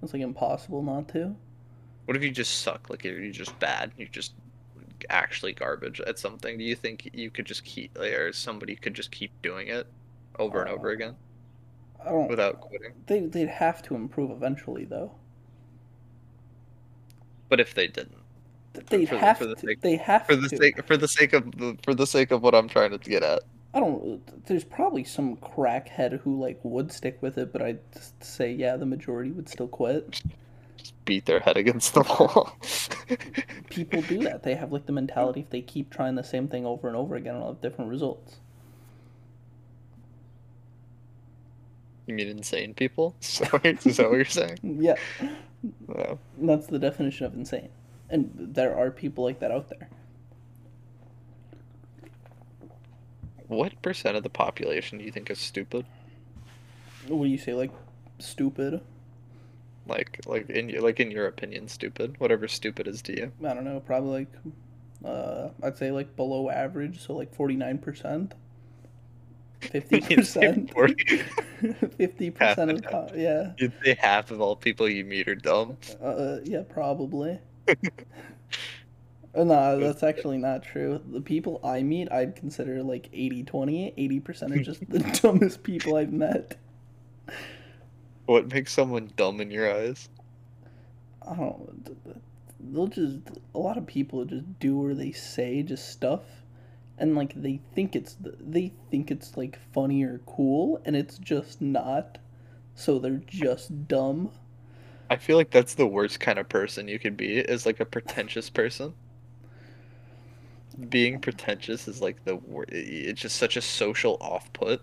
It's 0.02 0.14
like 0.14 0.22
impossible 0.22 0.84
not 0.84 1.08
to. 1.10 1.36
What 2.06 2.18
if 2.18 2.24
you 2.24 2.32
just 2.32 2.62
suck? 2.62 2.90
Like 2.90 3.06
you're 3.06 3.32
just 3.32 3.58
bad. 3.60 3.94
You're 3.98 4.10
just 4.10 4.34
actually 5.10 5.54
garbage 5.54 6.02
at 6.02 6.20
something. 6.20 6.58
Do 6.58 6.64
you 6.64 6.76
think 6.76 7.10
you 7.14 7.30
could 7.30 7.46
just 7.46 7.64
keep, 7.64 7.98
like, 7.98 8.14
or 8.14 8.34
somebody 8.34 8.76
could 8.76 8.94
just 8.94 9.12
keep 9.12 9.32
doing 9.42 9.68
it 9.68 9.88
over 10.38 10.62
and 10.62 10.70
over 10.70 10.90
Uh, 10.90 10.94
again 10.94 11.16
I 12.06 12.10
don't. 12.10 12.28
without 12.30 12.60
quitting? 12.62 12.94
They 13.08 13.22
they'd 13.22 13.48
have 13.50 13.82
to 13.84 13.96
improve 13.96 14.32
eventually 14.32 14.86
though. 14.86 15.12
But 17.50 17.60
if 17.60 17.74
they 17.76 17.88
didn't, 17.88 18.18
They'd 18.90 19.08
for 19.08 19.18
have 19.18 19.38
for 19.38 19.46
the 19.46 19.56
to. 19.56 19.62
sake- 19.68 19.82
they 19.82 19.96
have 19.98 20.26
for 20.26 20.36
the 20.36 20.50
to. 20.50 20.58
sake 20.58 20.84
for 20.86 20.98
the 20.98 21.08
sake 21.08 21.34
of 21.34 21.52
the 21.58 21.78
for 21.84 21.94
the 21.94 22.08
sake 22.08 22.32
of 22.32 22.42
what 22.42 22.56
I'm 22.56 22.68
trying 22.68 22.92
to 22.92 22.98
get 22.98 23.22
at, 23.24 23.42
I 23.74 23.80
don't. 23.80 24.46
There's 24.48 24.64
probably 24.64 25.04
some 25.04 25.36
crackhead 25.38 26.20
who 26.22 26.40
like 26.40 26.60
would 26.64 26.92
stick 26.92 27.20
with 27.22 27.38
it, 27.38 27.54
but 27.54 27.62
I'd 27.62 27.80
just 27.94 28.24
say 28.24 28.52
yeah, 28.52 28.76
the 28.78 28.86
majority 28.88 29.32
would 29.32 29.48
still 29.48 29.68
quit. 29.68 30.22
just 30.78 31.06
beat 31.06 31.26
their 31.26 31.40
head 31.42 31.58
against 31.58 31.94
the 31.94 32.02
wall. 32.02 32.58
People 33.70 34.02
do 34.02 34.18
that. 34.24 34.42
They 34.44 34.56
have 34.56 34.72
like 34.72 34.88
the 34.88 34.92
mentality 34.94 35.42
if 35.42 35.50
they 35.52 35.62
keep 35.62 35.92
trying 35.92 36.16
the 36.16 36.24
same 36.24 36.48
thing 36.48 36.66
over 36.66 36.88
and 36.88 36.98
over 36.98 37.16
again, 37.16 37.36
it'll 37.36 37.50
have 37.54 37.62
different 37.62 37.92
results. 37.92 38.38
You 42.06 42.16
mean 42.16 42.28
insane 42.28 42.74
people? 42.74 43.16
Is 43.22 43.40
that 43.40 43.52
what 44.10 44.16
you're 44.16 44.26
saying? 44.26 44.60
Yeah, 44.62 44.96
that's 46.38 46.68
the 46.68 46.80
definition 46.80 47.26
of 47.26 47.34
insane, 47.34 47.70
and 48.10 48.32
there 48.36 48.76
are 48.78 48.92
people 48.92 49.24
like 49.24 49.40
that 49.40 49.52
out 49.52 49.70
there. 49.70 49.90
What 53.48 53.82
percent 53.82 54.18
of 54.18 54.24
the 54.24 54.30
population 54.30 54.98
do 54.98 55.06
you 55.06 55.12
think 55.12 55.30
is 55.30 55.40
stupid? 55.40 55.86
What 57.08 57.26
do 57.26 57.30
you 57.30 57.38
say, 57.38 57.54
like 57.54 57.72
stupid? 58.20 58.82
Like, 59.88 60.20
like 60.26 60.50
in 60.50 60.70
like 60.82 61.00
in 61.00 61.12
your 61.12 61.28
opinion, 61.28 61.68
stupid. 61.68 62.16
Whatever 62.20 62.48
stupid 62.48 62.88
is 62.88 63.02
to 63.04 63.16
you. 63.16 63.32
I 63.46 63.54
don't 63.54 63.66
know, 63.66 63.80
probably 63.80 64.28
like, 64.28 64.34
uh, 65.06 65.50
I'd 65.62 65.78
say 65.78 65.92
like 65.92 66.16
below 66.16 66.50
average, 66.50 67.06
so 67.06 67.14
like 67.14 67.34
forty 67.34 67.56
nine 67.56 67.78
percent, 67.78 68.34
fifty 69.72 70.02
percent, 70.16 70.72
fifty 71.98 72.32
percent 72.32 72.86
of 72.86 73.16
yeah, 73.16 73.54
You'd 73.58 73.74
say 73.84 73.96
half 74.00 74.32
of 74.32 74.42
all 74.42 74.56
people 74.56 74.90
you 74.90 75.06
meet 75.06 75.28
are 75.28 75.36
dumb. 75.36 75.78
uh, 76.02 76.38
yeah, 76.44 76.64
probably. 76.68 77.40
Uh, 79.36 79.44
nah, 79.44 79.76
that's 79.78 80.04
actually 80.04 80.38
not 80.38 80.62
true. 80.62 81.02
The 81.12 81.20
people 81.20 81.60
I 81.64 81.82
meet, 81.82 82.12
I'd 82.12 82.36
consider 82.36 82.84
like 82.84 83.12
80-20. 83.12 84.22
80% 84.24 84.56
are 84.56 84.62
just 84.62 84.88
the 84.92 85.00
dumbest 85.00 85.64
people 85.64 85.96
I've 85.96 86.14
met. 86.14 86.56
What 88.28 88.54
makes 88.54 88.72
someone 88.72 89.12
dumb 89.16 89.42
in 89.42 89.50
your 89.50 89.76
eyes? 89.76 90.08
I 91.28 91.34
don't 91.34 91.98
they'll 92.72 92.88
just 92.88 93.18
a 93.54 93.60
lot 93.60 93.78
of 93.78 93.86
people 93.86 94.24
just 94.26 94.60
do 94.60 94.82
or 94.84 94.94
they 94.94 95.12
say 95.12 95.62
just 95.64 95.90
stuff 95.90 96.22
and 97.04 97.16
like 97.16 97.34
they 97.36 97.62
think 97.76 97.96
it's 97.96 98.18
they 98.22 98.74
think 98.92 99.12
it's 99.12 99.38
like 99.38 99.60
funny 99.74 100.04
or 100.04 100.20
cool 100.28 100.82
and 100.86 100.96
it's 100.98 101.20
just 101.20 101.62
not 101.62 102.20
so 102.76 103.00
they're 103.00 103.24
just 103.28 103.88
dumb 103.88 104.32
I 105.10 105.16
feel 105.16 105.38
like 105.38 105.52
that's 105.52 105.76
the 105.76 105.88
worst 105.88 106.20
kind 106.20 106.38
of 106.38 106.50
person 106.50 106.90
you 106.90 107.00
could 107.00 107.16
be 107.16 107.38
is 107.38 107.66
like 107.66 107.80
a 107.80 107.86
pretentious 107.86 108.50
person. 108.50 108.96
Being 110.90 111.20
pretentious 111.20 111.88
is 111.88 112.02
like 112.02 112.24
the 112.26 112.36
wor- 112.36 112.66
it's 112.70 113.22
just 113.22 113.38
such 113.38 113.58
a 113.58 113.62
social 113.62 114.18
off 114.22 114.52
put. 114.54 114.82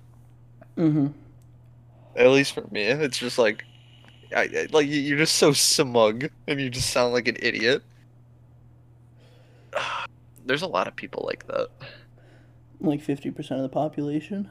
mm-hmm 0.76 1.12
At 2.16 2.28
least 2.30 2.52
for 2.52 2.66
me, 2.70 2.82
it's 2.84 3.18
just 3.18 3.38
like, 3.38 3.64
I, 4.36 4.42
I- 4.44 4.68
like 4.72 4.88
you- 4.88 5.00
you're 5.00 5.18
just 5.18 5.36
so 5.36 5.52
smug 5.52 6.28
and 6.48 6.60
you 6.60 6.70
just 6.70 6.90
sound 6.90 7.14
like 7.14 7.28
an 7.28 7.36
idiot. 7.40 7.84
There's 10.44 10.62
a 10.62 10.66
lot 10.66 10.88
of 10.88 10.96
people 10.96 11.24
like 11.26 11.46
that. 11.48 11.68
Like 12.80 13.00
50% 13.00 13.50
of 13.52 13.62
the 13.62 13.68
population. 13.68 14.50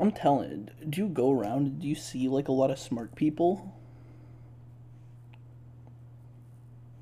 I'm 0.00 0.10
telling 0.10 0.68
do 0.88 1.02
you 1.02 1.08
go 1.08 1.30
around 1.30 1.80
do 1.80 1.86
you 1.86 1.94
see 1.94 2.26
like 2.26 2.48
a 2.48 2.52
lot 2.52 2.72
of 2.72 2.78
smart 2.78 3.14
people? 3.14 3.72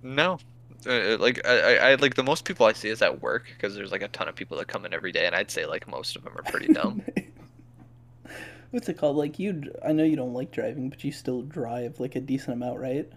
No, 0.02 0.38
uh, 0.86 1.16
like 1.18 1.46
I, 1.46 1.76
I, 1.76 1.90
I 1.90 1.94
like 1.94 2.14
the 2.14 2.22
most 2.22 2.44
people 2.44 2.66
I 2.66 2.72
see 2.72 2.88
is 2.88 3.00
at 3.00 3.22
work 3.22 3.46
because 3.54 3.74
there's 3.74 3.92
like 3.92 4.02
a 4.02 4.08
ton 4.08 4.28
of 4.28 4.34
people 4.34 4.58
that 4.58 4.68
come 4.68 4.84
in 4.84 4.92
every 4.92 5.12
day, 5.12 5.26
and 5.26 5.34
I'd 5.34 5.50
say 5.50 5.66
like 5.66 5.88
most 5.88 6.16
of 6.16 6.24
them 6.24 6.36
are 6.36 6.42
pretty 6.42 6.72
dumb. 6.72 7.02
what's 8.70 8.88
it 8.88 8.98
called? 8.98 9.16
Like 9.16 9.38
you 9.38 9.72
i 9.84 9.92
know 9.92 10.04
you 10.04 10.16
don't 10.16 10.34
like 10.34 10.50
driving 10.50 10.90
but 10.90 11.02
you 11.04 11.12
still 11.12 11.42
drive 11.42 12.00
like 12.00 12.16
a 12.16 12.20
decent 12.20 12.52
amount 12.52 12.78
right 12.78 13.10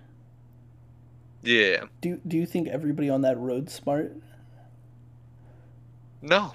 yeah. 1.43 1.85
do, 2.01 2.19
do 2.27 2.37
you 2.37 2.45
think 2.45 2.67
everybody 2.67 3.09
on 3.09 3.21
that 3.21 3.37
road's 3.37 3.73
smart 3.73 4.15
No, 6.21 6.53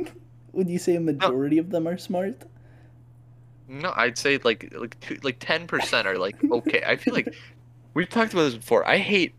would 0.52 0.68
you 0.68 0.78
say 0.78 0.96
a 0.96 1.00
majority 1.00 1.58
of 1.58 1.70
them 1.70 1.86
are 1.86 1.98
smart 1.98 2.42
No, 3.68 3.92
I'd 3.94 4.18
say 4.18 4.38
like 4.42 4.72
like 4.76 4.98
two, 5.00 5.18
like 5.22 5.36
ten 5.38 5.66
percent 5.66 6.08
are 6.08 6.18
like 6.18 6.36
okay. 6.50 6.82
I 6.86 6.96
feel 6.96 7.14
like 7.14 7.34
we've 7.94 8.08
talked 8.08 8.32
about 8.32 8.44
this 8.44 8.56
before. 8.56 8.86
I 8.88 8.98
hate 8.98 9.34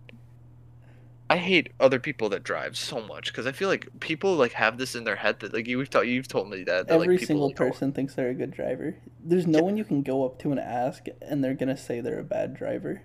I 1.32 1.38
hate 1.38 1.72
other 1.80 1.97
people 1.97 2.28
that 2.30 2.43
drive 2.43 2.76
so 2.76 2.99
much 2.99 3.32
because 3.32 3.47
I 3.47 3.54
feel 3.54 3.70
like 3.70 3.88
people 4.02 4.36
like 4.36 4.52
have 4.52 4.78
this 4.78 4.95
in 4.95 5.06
their 5.06 5.16
head 5.16 5.39
that 5.39 5.54
like 5.54 5.66
you've 5.66 5.89
told 5.89 6.06
you've 6.06 6.28
told 6.28 6.49
me 6.49 6.64
that, 6.64 6.89
that 6.89 6.93
Every 6.93 7.08
like 7.08 7.20
people 7.20 7.28
single 7.28 7.47
like, 7.47 7.62
oh, 7.62 7.70
person 7.70 7.93
thinks 7.93 8.16
they're 8.16 8.32
a 8.32 8.34
good 8.34 8.52
driver. 8.52 8.97
There's 9.24 9.47
no 9.47 9.64
one 9.64 9.78
you 9.78 9.86
can 9.86 10.02
go 10.02 10.26
up 10.26 10.39
to 10.39 10.52
and 10.52 10.60
ask, 10.60 11.06
and 11.22 11.41
they're 11.41 11.54
gonna 11.54 11.78
say 11.78 12.02
they're 12.02 12.20
a 12.20 12.24
bad 12.26 12.54
driver. 12.54 13.04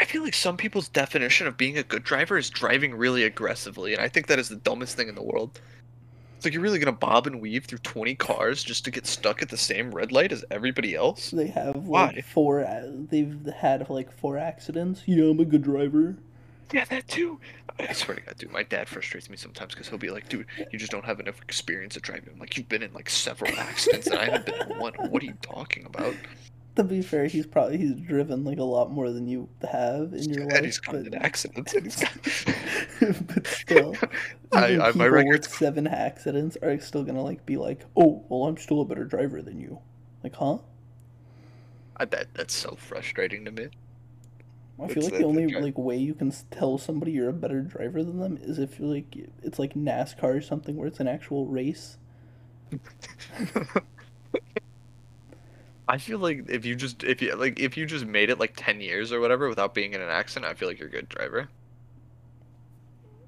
I 0.00 0.06
feel 0.06 0.22
like 0.22 0.34
some 0.34 0.56
people's 0.56 0.88
definition 0.88 1.46
of 1.46 1.58
being 1.58 1.76
a 1.76 1.82
good 1.82 2.04
driver 2.04 2.38
is 2.38 2.48
driving 2.48 2.94
really 2.94 3.24
aggressively, 3.24 3.92
and 3.92 4.02
I 4.02 4.08
think 4.08 4.28
that 4.28 4.38
is 4.38 4.48
the 4.48 4.56
dumbest 4.56 4.96
thing 4.96 5.08
in 5.08 5.14
the 5.14 5.22
world. 5.22 5.60
It's 6.36 6.46
like 6.46 6.54
you're 6.54 6.62
really 6.62 6.78
gonna 6.78 6.92
bob 6.92 7.26
and 7.26 7.38
weave 7.38 7.66
through 7.66 7.80
twenty 7.80 8.14
cars 8.14 8.64
just 8.64 8.82
to 8.86 8.90
get 8.90 9.06
stuck 9.06 9.42
at 9.42 9.50
the 9.50 9.58
same 9.58 9.94
red 9.94 10.10
light 10.10 10.32
as 10.32 10.42
everybody 10.50 10.94
else. 10.94 11.30
They 11.30 11.48
have 11.48 11.76
Why? 11.76 12.22
four. 12.22 12.64
Uh, 12.64 12.86
they've 13.10 13.44
had 13.54 13.90
like 13.90 14.10
four 14.10 14.38
accidents. 14.38 15.02
Yeah, 15.04 15.24
I'm 15.24 15.38
a 15.38 15.44
good 15.44 15.62
driver. 15.62 16.16
Yeah, 16.72 16.86
that 16.86 17.06
too. 17.06 17.38
I 17.78 17.92
swear 17.92 18.16
to 18.16 18.22
God, 18.22 18.38
dude, 18.38 18.52
my 18.52 18.62
dad 18.62 18.88
frustrates 18.88 19.28
me 19.28 19.36
sometimes 19.36 19.74
because 19.74 19.88
he'll 19.88 19.98
be 19.98 20.10
like, 20.10 20.30
"Dude, 20.30 20.46
you 20.72 20.78
just 20.78 20.92
don't 20.92 21.04
have 21.04 21.20
enough 21.20 21.42
experience 21.42 21.94
at 21.98 22.02
driving." 22.02 22.30
I'm 22.32 22.38
like, 22.38 22.56
"You've 22.56 22.70
been 22.70 22.82
in 22.82 22.94
like 22.94 23.10
several 23.10 23.52
accidents, 23.58 24.06
and 24.06 24.18
I 24.18 24.24
haven't 24.24 24.46
been 24.46 24.72
in 24.72 24.78
one. 24.78 24.94
What 25.10 25.22
are 25.22 25.26
you 25.26 25.36
talking 25.42 25.84
about?" 25.84 26.14
To 26.76 26.84
be 26.84 27.02
fair, 27.02 27.26
he's 27.26 27.46
probably 27.46 27.78
he's 27.78 27.94
driven 28.00 28.44
like 28.44 28.58
a 28.58 28.64
lot 28.64 28.90
more 28.92 29.10
than 29.10 29.26
you 29.26 29.48
have 29.70 30.14
in 30.14 30.30
your 30.30 30.42
And 30.44 30.52
life. 30.52 30.64
he's 30.64 30.78
gotten 30.78 31.06
in 31.06 31.12
but, 31.12 31.22
accidents, 31.22 31.74
and 31.74 31.84
he's 31.84 31.96
got. 31.96 33.26
but 33.26 33.46
still, 33.46 33.94
I, 34.52 34.78
I, 34.78 34.92
my 34.92 35.08
people 35.08 35.28
with 35.28 35.48
seven 35.48 35.86
accidents 35.86 36.56
are 36.62 36.78
still 36.78 37.02
gonna 37.02 37.22
like 37.22 37.44
be 37.44 37.56
like, 37.56 37.84
"Oh, 37.96 38.24
well, 38.28 38.44
I'm 38.48 38.56
still 38.56 38.80
a 38.80 38.84
better 38.84 39.04
driver 39.04 39.42
than 39.42 39.58
you." 39.60 39.80
Like, 40.22 40.36
huh? 40.36 40.58
I 41.96 42.04
bet 42.04 42.28
that's 42.34 42.54
so 42.54 42.76
frustrating 42.78 43.44
to 43.46 43.50
me. 43.50 43.68
I 44.78 44.84
It's- 44.84 44.94
feel 44.94 45.02
like 45.02 45.12
the 45.12 45.18
it's 45.18 45.26
only 45.26 45.44
okay. 45.46 45.60
like 45.60 45.76
way 45.76 45.96
you 45.98 46.14
can 46.14 46.32
tell 46.50 46.78
somebody 46.78 47.12
you're 47.12 47.28
a 47.28 47.32
better 47.34 47.60
driver 47.62 48.02
than 48.02 48.20
them 48.20 48.38
is 48.40 48.58
if 48.58 48.78
you 48.78 48.86
like 48.86 49.14
it's 49.42 49.58
like 49.58 49.74
NASCAR 49.74 50.36
or 50.36 50.40
something 50.40 50.76
where 50.76 50.86
it's 50.86 51.00
an 51.00 51.08
actual 51.08 51.46
race. 51.46 51.98
I 55.90 55.98
feel 55.98 56.18
like 56.18 56.48
if 56.48 56.64
you 56.64 56.74
just 56.74 57.04
if 57.04 57.20
you 57.20 57.34
like 57.34 57.60
if 57.60 57.76
you 57.76 57.84
just 57.84 58.06
made 58.06 58.30
it 58.30 58.38
like 58.38 58.54
ten 58.56 58.80
years 58.80 59.12
or 59.12 59.20
whatever 59.20 59.46
without 59.48 59.74
being 59.74 59.92
in 59.92 60.00
an 60.00 60.08
accident, 60.08 60.50
I 60.50 60.54
feel 60.54 60.68
like 60.68 60.78
you're 60.78 60.88
a 60.88 60.90
good 60.90 61.08
driver. 61.10 61.50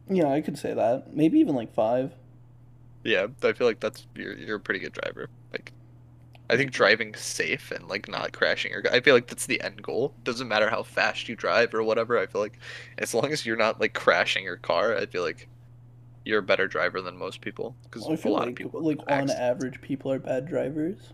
Yeah, 0.09 0.29
I 0.29 0.41
could 0.43 0.57
say 0.59 0.75
that. 0.75 1.15
Maybe 1.15 1.41
even 1.41 1.55
like 1.57 1.73
five. 1.75 2.13
Yeah, 3.05 3.29
I 3.43 3.53
feel 3.53 3.67
like 3.67 3.81
that's 3.81 4.07
you're 4.15 4.37
you're 4.37 4.57
a 4.57 4.61
pretty 4.61 4.81
good 4.81 4.93
driver. 4.93 5.29
Like, 5.53 5.73
I 6.51 6.57
think 6.57 6.73
driving 6.73 7.15
safe 7.15 7.71
and 7.73 7.89
like 7.89 8.09
not 8.09 8.33
crashing 8.33 8.73
your. 8.73 8.83
I 8.93 9.01
feel 9.01 9.15
like 9.15 9.29
that's 9.29 9.47
the 9.47 9.61
end 9.63 9.83
goal. 9.83 10.15
Doesn't 10.25 10.49
matter 10.49 10.71
how 10.71 10.83
fast 10.85 11.29
you 11.29 11.37
drive 11.37 11.75
or 11.75 11.83
whatever. 11.85 12.19
I 12.19 12.27
feel 12.27 12.41
like 12.43 12.59
as 12.99 13.15
long 13.15 13.33
as 13.33 13.47
you're 13.47 13.57
not 13.57 13.81
like 13.81 13.95
crashing 13.95 14.45
your 14.45 14.59
car, 14.59 14.97
I 14.97 15.07
feel 15.07 15.23
like 15.23 15.49
you're 16.25 16.41
a 16.41 16.43
better 16.43 16.69
driver 16.69 17.01
than 17.03 17.17
most 17.19 17.41
people. 17.41 17.77
Because 17.85 18.09
I 18.09 18.17
a 18.25 18.29
lot 18.29 18.47
like 18.47 18.49
of 18.49 18.55
people 18.55 18.83
like 18.83 19.01
on 19.09 19.31
accident- 19.31 19.41
average 19.41 19.81
people 19.83 20.13
are 20.13 20.19
bad 20.19 20.47
drivers. 20.47 21.13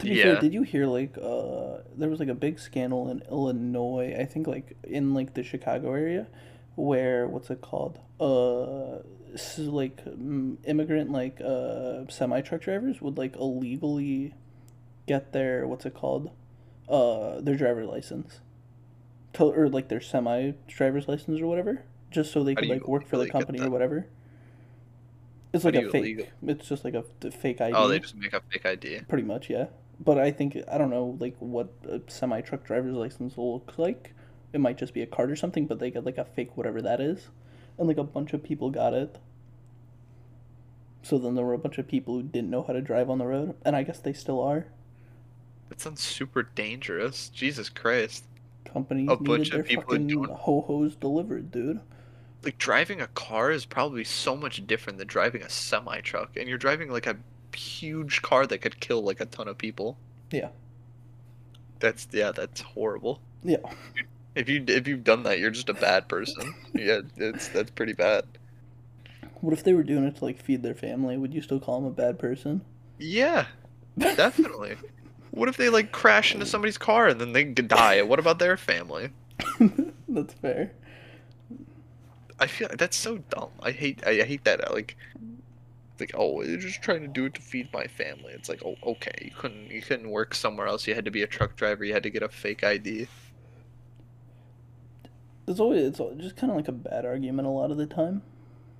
To 0.00 0.06
be 0.06 0.14
Yeah. 0.14 0.22
fair, 0.24 0.40
did 0.40 0.52
you 0.54 0.62
hear 0.62 0.86
like 0.86 1.16
uh 1.18 1.78
there 1.96 2.08
was 2.08 2.18
like 2.20 2.28
a 2.28 2.34
big 2.34 2.58
scandal 2.58 3.08
in 3.10 3.22
Illinois, 3.30 4.16
I 4.18 4.24
think 4.24 4.46
like 4.46 4.76
in 4.84 5.14
like 5.14 5.34
the 5.34 5.42
Chicago 5.42 5.92
area 5.94 6.26
where 6.74 7.26
what's 7.28 7.50
it 7.50 7.60
called? 7.60 7.98
Uh 8.18 9.02
like 9.58 10.04
mm, 10.04 10.56
immigrant 10.66 11.12
like 11.12 11.40
uh 11.40 12.04
semi 12.08 12.40
truck 12.40 12.62
drivers 12.62 13.00
would 13.00 13.16
like 13.18 13.36
illegally 13.36 14.34
get 15.06 15.32
their 15.32 15.66
what's 15.68 15.86
it 15.86 15.94
called? 15.94 16.30
Uh 16.88 17.40
their 17.40 17.54
driver 17.56 17.84
license. 17.84 18.40
To, 19.34 19.44
or 19.44 19.68
like 19.68 19.88
their 19.88 20.00
semi 20.00 20.52
driver's 20.66 21.06
license 21.06 21.40
or 21.40 21.46
whatever, 21.46 21.84
just 22.10 22.32
so 22.32 22.42
they 22.42 22.54
could 22.56 22.68
like 22.68 22.88
work 22.88 23.06
for 23.06 23.16
the 23.18 23.28
company 23.28 23.60
or 23.60 23.70
whatever. 23.70 24.06
It's 25.52 25.64
like 25.64 25.74
a 25.74 25.82
fake. 25.90 25.94
illegal- 25.94 26.26
It's 26.46 26.68
just 26.68 26.84
like 26.84 26.94
a, 26.94 27.04
a 27.24 27.30
fake 27.30 27.60
ID. 27.60 27.74
Oh, 27.76 27.86
they 27.88 27.98
just 27.98 28.14
make 28.16 28.32
a 28.32 28.40
fake 28.40 28.64
ID. 28.66 29.00
Pretty 29.08 29.24
much, 29.24 29.50
yeah. 29.50 29.66
But 30.02 30.18
I 30.18 30.30
think 30.30 30.56
I 30.70 30.78
don't 30.78 30.90
know 30.90 31.16
like 31.20 31.36
what 31.38 31.68
a 31.88 32.00
semi 32.08 32.40
truck 32.40 32.64
driver's 32.64 32.94
license 32.94 33.36
will 33.36 33.54
look 33.54 33.74
like. 33.78 34.14
It 34.52 34.60
might 34.60 34.78
just 34.78 34.94
be 34.94 35.02
a 35.02 35.06
card 35.06 35.30
or 35.30 35.36
something, 35.36 35.66
but 35.66 35.78
they 35.78 35.90
get 35.90 36.04
like 36.06 36.18
a 36.18 36.24
fake 36.24 36.56
whatever 36.56 36.80
that 36.82 37.00
is, 37.00 37.28
and 37.78 37.86
like 37.86 37.98
a 37.98 38.04
bunch 38.04 38.32
of 38.32 38.42
people 38.42 38.70
got 38.70 38.94
it. 38.94 39.18
So 41.02 41.18
then 41.18 41.34
there 41.34 41.44
were 41.44 41.54
a 41.54 41.58
bunch 41.58 41.78
of 41.78 41.86
people 41.88 42.14
who 42.14 42.22
didn't 42.22 42.50
know 42.50 42.62
how 42.62 42.72
to 42.72 42.80
drive 42.80 43.08
on 43.10 43.18
the 43.18 43.26
road, 43.26 43.54
and 43.64 43.74
I 43.76 43.82
guess 43.82 43.98
they 44.00 44.12
still 44.12 44.40
are. 44.40 44.66
That 45.68 45.80
sounds 45.80 46.00
super 46.00 46.42
dangerous. 46.42 47.28
Jesus 47.28 47.68
Christ. 47.68 48.24
Companies 48.64 49.08
A 49.10 49.16
bunch 49.16 49.50
of 49.52 49.64
people 49.66 49.96
don't- 49.96 50.30
ho 50.30 50.60
hos 50.60 50.94
delivered, 50.96 51.50
dude. 51.50 51.80
like 52.42 52.56
driving 52.58 53.00
a 53.02 53.06
car 53.08 53.50
is 53.50 53.66
probably 53.66 54.02
so 54.04 54.34
much 54.36 54.66
different 54.66 54.98
than 54.98 55.06
driving 55.06 55.42
a 55.42 55.48
semi 55.50 56.00
truck 56.00 56.36
and 56.38 56.48
you're 56.48 56.56
driving 56.58 56.90
like 56.90 57.06
a 57.06 57.16
huge 57.54 58.22
car 58.22 58.46
that 58.46 58.58
could 58.58 58.80
kill 58.80 59.02
like 59.02 59.20
a 59.20 59.26
ton 59.26 59.48
of 59.48 59.58
people 59.58 59.96
Yeah. 60.30 60.48
that's 61.80 62.06
yeah 62.12 62.32
that's 62.32 62.60
horrible 62.60 63.20
Yeah. 63.42 63.56
if 64.34 64.48
you 64.48 64.64
if 64.68 64.86
you've 64.88 65.04
done 65.04 65.22
that 65.24 65.38
you're 65.38 65.50
just 65.50 65.68
a 65.68 65.74
bad 65.74 66.08
person 66.08 66.54
yeah 66.74 67.00
it's 67.16 67.48
that's 67.48 67.70
pretty 67.70 67.92
bad 67.94 68.24
What 69.40 69.52
if 69.52 69.64
they 69.64 69.72
were 69.74 69.82
doing 69.82 70.04
it 70.04 70.16
to 70.16 70.24
like 70.24 70.40
feed 70.42 70.62
their 70.62 70.74
family? 70.74 71.16
Would 71.16 71.32
you 71.34 71.40
still 71.42 71.60
call 71.60 71.80
them 71.80 71.88
a 71.90 71.94
bad 71.94 72.18
person? 72.18 72.60
yeah 72.98 73.46
definitely 73.98 74.76
what 75.30 75.48
if 75.48 75.56
they 75.56 75.68
like 75.68 75.90
crash 75.92 76.34
into 76.34 76.44
somebody's 76.46 76.78
car 76.78 77.08
and 77.08 77.20
then 77.20 77.32
they 77.32 77.44
die 77.44 78.02
what 78.02 78.18
about 78.18 78.38
their 78.38 78.56
family 78.56 79.10
That's 80.08 80.34
fair. 80.34 80.72
i 82.38 82.46
feel 82.46 82.68
that's 82.76 82.96
so 82.96 83.18
dumb 83.30 83.50
i 83.62 83.70
hate 83.70 84.02
i, 84.06 84.14
hate 84.22 84.44
that 84.44 84.72
like 84.72 84.96
like 86.00 86.12
oh 86.14 86.42
you're 86.42 86.58
just 86.58 86.82
trying 86.82 87.00
to 87.00 87.08
do 87.08 87.24
it 87.26 87.34
to 87.34 87.40
feed 87.40 87.68
my 87.72 87.86
family 87.86 88.32
it's 88.32 88.48
like 88.48 88.62
oh 88.64 88.76
okay 88.84 89.14
you 89.22 89.30
couldn't 89.30 89.70
you 89.70 89.82
couldn't 89.82 90.10
work 90.10 90.34
somewhere 90.34 90.66
else 90.66 90.86
you 90.86 90.94
had 90.94 91.04
to 91.04 91.10
be 91.10 91.22
a 91.22 91.26
truck 91.26 91.56
driver 91.56 91.84
you 91.84 91.92
had 91.92 92.02
to 92.02 92.10
get 92.10 92.22
a 92.22 92.28
fake 92.28 92.64
id 92.64 93.08
It's 95.46 95.60
always 95.60 95.82
it's 95.82 95.98
just 96.20 96.36
kind 96.36 96.50
of 96.50 96.56
like 96.56 96.68
a 96.68 96.72
bad 96.72 97.04
argument 97.04 97.46
a 97.48 97.50
lot 97.50 97.70
of 97.70 97.76
the 97.76 97.86
time. 97.86 98.22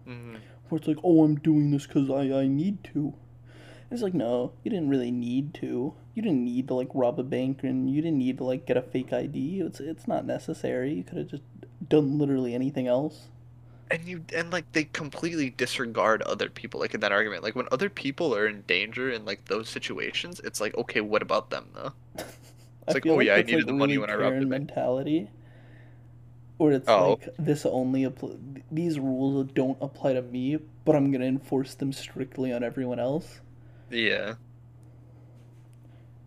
hmm 0.05 0.37
where 0.68 0.79
it's 0.79 0.89
like, 0.89 0.99
oh, 1.03 1.25
I'm 1.25 1.35
doing 1.37 1.71
this 1.71 1.87
because 1.87 2.09
I, 2.11 2.43
I 2.43 2.47
need 2.47 2.85
to. 2.95 2.99
And 2.99 3.91
it's 3.91 4.03
like, 4.03 4.14
no, 4.14 4.53
you 4.62 4.71
didn't 4.71 4.89
really 4.89 5.11
need 5.11 5.53
to. 5.55 5.95
You 6.14 6.23
didn't 6.23 6.45
need 6.45 6.68
to 6.68 6.75
like 6.75 6.89
rob 6.95 7.18
a 7.18 7.25
bank, 7.25 7.64
and 7.64 7.91
you 7.91 8.01
didn't 8.01 8.18
need 8.18 8.39
to 8.39 8.45
like 8.45 8.66
get 8.66 8.77
a 8.77 8.83
fake 8.83 9.12
ID. 9.12 9.61
It's 9.61 9.81
it's 9.81 10.07
not 10.07 10.25
necessary. 10.27 10.95
You 10.95 11.05
could 11.05 11.18
have 11.18 11.27
just 11.29 11.43
done 11.89 12.18
literally 12.18 12.55
anything 12.55 12.87
else. 12.87 13.29
And 13.91 14.07
you 14.07 14.24
and 14.34 14.53
like 14.53 14.70
they 14.72 14.84
completely 14.84 15.51
disregard 15.51 16.22
other 16.22 16.49
people 16.49 16.78
like 16.80 16.95
in 16.95 17.01
that 17.01 17.12
argument 17.12 17.43
like 17.43 17.57
when 17.57 17.66
other 17.72 17.88
people 17.91 18.34
are 18.34 18.47
in 18.47 18.62
danger 18.62 19.11
in 19.11 19.24
like 19.24 19.45
those 19.47 19.68
situations 19.68 20.41
it's 20.45 20.61
like 20.61 20.76
okay 20.76 21.01
what 21.01 21.22
about 21.22 21.51
them 21.51 21.66
though 21.74 21.93
It's 22.86 22.95
like, 22.95 23.07
oh, 23.07 23.20
yeah, 23.20 23.34
I 23.34 23.43
needed 23.43 23.66
the 23.68 23.72
money 23.72 23.99
when 23.99 24.11
I 24.11 24.14
robbed 24.14 24.36
the 24.41 24.47
bank. 24.47 24.66
mentality. 24.66 25.30
Or 26.59 26.72
it's 26.72 26.88
Oh. 26.88 27.11
like 27.11 27.28
this 27.38 27.64
only 27.64 28.03
appl- 28.03 28.36
these 28.72 28.99
rules 28.99 29.47
don't 29.55 29.78
apply 29.80 30.14
to 30.14 30.22
me, 30.22 30.59
but 30.84 30.97
I'm 30.97 31.12
gonna 31.12 31.26
enforce 31.26 31.74
them 31.74 31.93
strictly 31.93 32.53
on 32.53 32.64
everyone 32.64 32.99
else. 32.99 33.41
Yeah, 33.91 34.34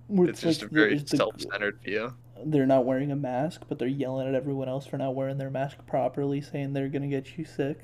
Where 0.08 0.30
it's 0.30 0.42
just 0.42 0.62
a 0.62 0.66
like 0.66 0.72
the- 0.72 0.80
very 0.80 1.00
the- 1.00 1.18
self-centered 1.18 1.80
view. 1.84 2.14
They're 2.46 2.66
not 2.66 2.86
wearing 2.86 3.12
a 3.12 3.16
mask, 3.16 3.64
but 3.68 3.80
they're 3.80 3.88
yelling 3.88 4.28
at 4.28 4.36
everyone 4.36 4.70
else 4.70 4.86
for 4.86 4.98
not 4.98 5.16
wearing 5.16 5.38
their 5.38 5.50
mask 5.50 5.86
properly, 5.86 6.42
saying 6.42 6.74
they're 6.74 6.90
gonna 6.90 7.08
get 7.08 7.38
you 7.38 7.46
sick. 7.46 7.80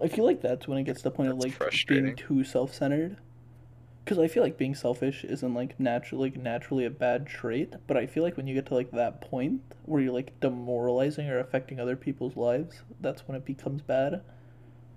I 0.00 0.08
feel 0.08 0.24
like 0.24 0.40
that's 0.40 0.68
when 0.68 0.78
it 0.78 0.84
gets 0.84 1.00
to 1.00 1.04
the 1.04 1.10
point 1.10 1.30
of 1.30 1.38
like 1.38 1.58
being 1.86 2.14
too 2.16 2.44
self-centered. 2.44 3.16
Because 4.04 4.18
I 4.18 4.28
feel 4.28 4.42
like 4.42 4.58
being 4.58 4.74
selfish 4.74 5.24
isn't 5.24 5.54
like 5.54 5.80
naturally 5.80 6.28
like 6.30 6.38
naturally 6.38 6.84
a 6.84 6.90
bad 6.90 7.26
trait, 7.26 7.72
but 7.86 7.96
I 7.96 8.06
feel 8.06 8.22
like 8.22 8.36
when 8.36 8.46
you 8.46 8.54
get 8.54 8.66
to 8.66 8.74
like 8.74 8.90
that 8.90 9.22
point 9.22 9.62
where 9.86 10.02
you're 10.02 10.12
like 10.12 10.38
demoralizing 10.40 11.30
or 11.30 11.38
affecting 11.38 11.80
other 11.80 11.96
people's 11.96 12.36
lives, 12.36 12.82
that's 13.00 13.26
when 13.26 13.34
it 13.34 13.46
becomes 13.46 13.80
bad. 13.80 14.20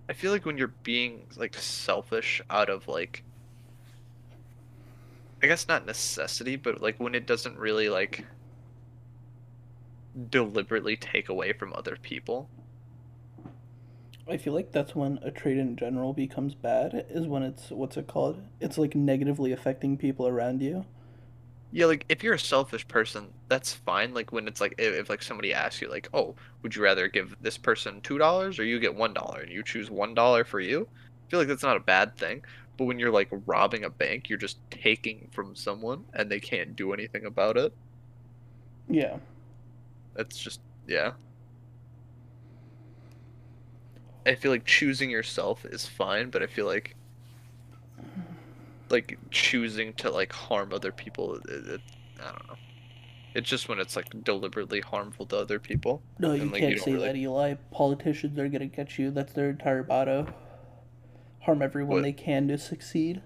I 0.09 0.13
feel 0.13 0.31
like 0.31 0.45
when 0.45 0.57
you're 0.57 0.73
being 0.83 1.27
like 1.37 1.55
selfish 1.55 2.41
out 2.49 2.69
of 2.69 2.89
like 2.89 3.23
I 5.41 5.47
guess 5.47 5.67
not 5.67 5.85
necessity, 5.85 6.55
but 6.55 6.81
like 6.81 6.99
when 6.99 7.15
it 7.15 7.27
doesn't 7.27 7.57
really 7.57 7.89
like 7.89 8.25
deliberately 10.29 10.95
take 10.97 11.29
away 11.29 11.53
from 11.53 11.73
other 11.73 11.97
people. 12.01 12.49
I 14.29 14.37
feel 14.37 14.53
like 14.53 14.71
that's 14.71 14.95
when 14.95 15.19
a 15.21 15.31
trait 15.31 15.57
in 15.57 15.75
general 15.77 16.13
becomes 16.13 16.53
bad, 16.53 17.05
is 17.09 17.27
when 17.27 17.43
it's 17.43 17.69
what's 17.69 17.97
it 17.97 18.07
called? 18.07 18.41
It's 18.59 18.77
like 18.77 18.95
negatively 18.95 19.51
affecting 19.51 19.97
people 19.97 20.27
around 20.27 20.61
you. 20.61 20.85
Yeah, 21.71 21.85
like 21.85 22.05
if 22.09 22.23
you're 22.23 22.33
a 22.33 22.39
selfish 22.39 22.87
person, 22.87 23.27
that's 23.49 23.73
fine. 23.73 24.13
Like 24.13 24.31
when 24.31 24.47
it's 24.47 24.61
like 24.61 24.75
if, 24.77 24.93
if 24.93 25.09
like 25.09 25.21
somebody 25.21 25.53
asks 25.53 25.81
you 25.81 25.89
like, 25.89 26.09
"Oh, 26.13 26.35
would 26.61 26.75
you 26.75 26.83
rather 26.83 27.07
give 27.07 27.35
this 27.41 27.57
person 27.57 28.01
$2 28.01 28.59
or 28.59 28.63
you 28.63 28.79
get 28.79 28.95
$1?" 28.95 29.41
and 29.43 29.51
you 29.51 29.63
choose 29.63 29.89
$1 29.89 30.47
for 30.47 30.59
you, 30.59 30.87
I 31.27 31.29
feel 31.29 31.39
like 31.39 31.47
that's 31.49 31.63
not 31.63 31.77
a 31.77 31.81
bad 31.81 32.15
thing. 32.17 32.43
But 32.77 32.85
when 32.85 32.99
you're 32.99 33.11
like 33.11 33.29
robbing 33.45 33.83
a 33.83 33.89
bank, 33.89 34.29
you're 34.29 34.37
just 34.37 34.57
taking 34.69 35.29
from 35.31 35.55
someone 35.55 36.05
and 36.13 36.29
they 36.31 36.39
can't 36.39 36.75
do 36.75 36.93
anything 36.93 37.25
about 37.25 37.57
it. 37.57 37.73
Yeah. 38.87 39.17
That's 40.15 40.37
just 40.37 40.61
yeah. 40.87 41.13
I 44.25 44.35
feel 44.35 44.51
like 44.51 44.65
choosing 44.65 45.09
yourself 45.09 45.65
is 45.65 45.85
fine, 45.87 46.29
but 46.29 46.43
I 46.43 46.47
feel 46.47 46.65
like 46.65 46.95
like 48.89 49.17
choosing 49.31 49.93
to 49.95 50.09
like 50.09 50.31
harm 50.31 50.71
other 50.71 50.91
people 50.91 51.35
it, 51.35 51.43
it, 51.49 51.81
I 52.19 52.25
don't 52.31 52.47
know. 52.47 52.55
It's 53.33 53.49
just 53.49 53.69
when 53.69 53.79
it's 53.79 53.95
like 53.95 54.23
deliberately 54.23 54.81
harmful 54.81 55.25
to 55.27 55.37
other 55.37 55.59
people. 55.59 56.01
No, 56.19 56.33
you 56.33 56.43
And, 56.43 56.51
like, 56.51 56.61
you 56.61 56.67
can't 56.69 56.77
don't 56.77 56.85
say 56.85 56.93
really- 56.93 57.07
that, 57.07 57.15
Eli. 57.15 57.53
Politicians 57.71 58.37
are 58.39 58.47
gonna 58.49 58.67
get 58.67 58.97
you. 58.97 59.11
That's 59.11 59.33
their 59.33 59.49
entire 59.49 59.83
motto. 59.83 60.27
Harm 61.47 61.61
everyone 61.61 61.95
What? 61.95 62.03
they 62.03 62.11
can 62.11 62.49
to 62.49 62.57
succeed. 62.57 63.21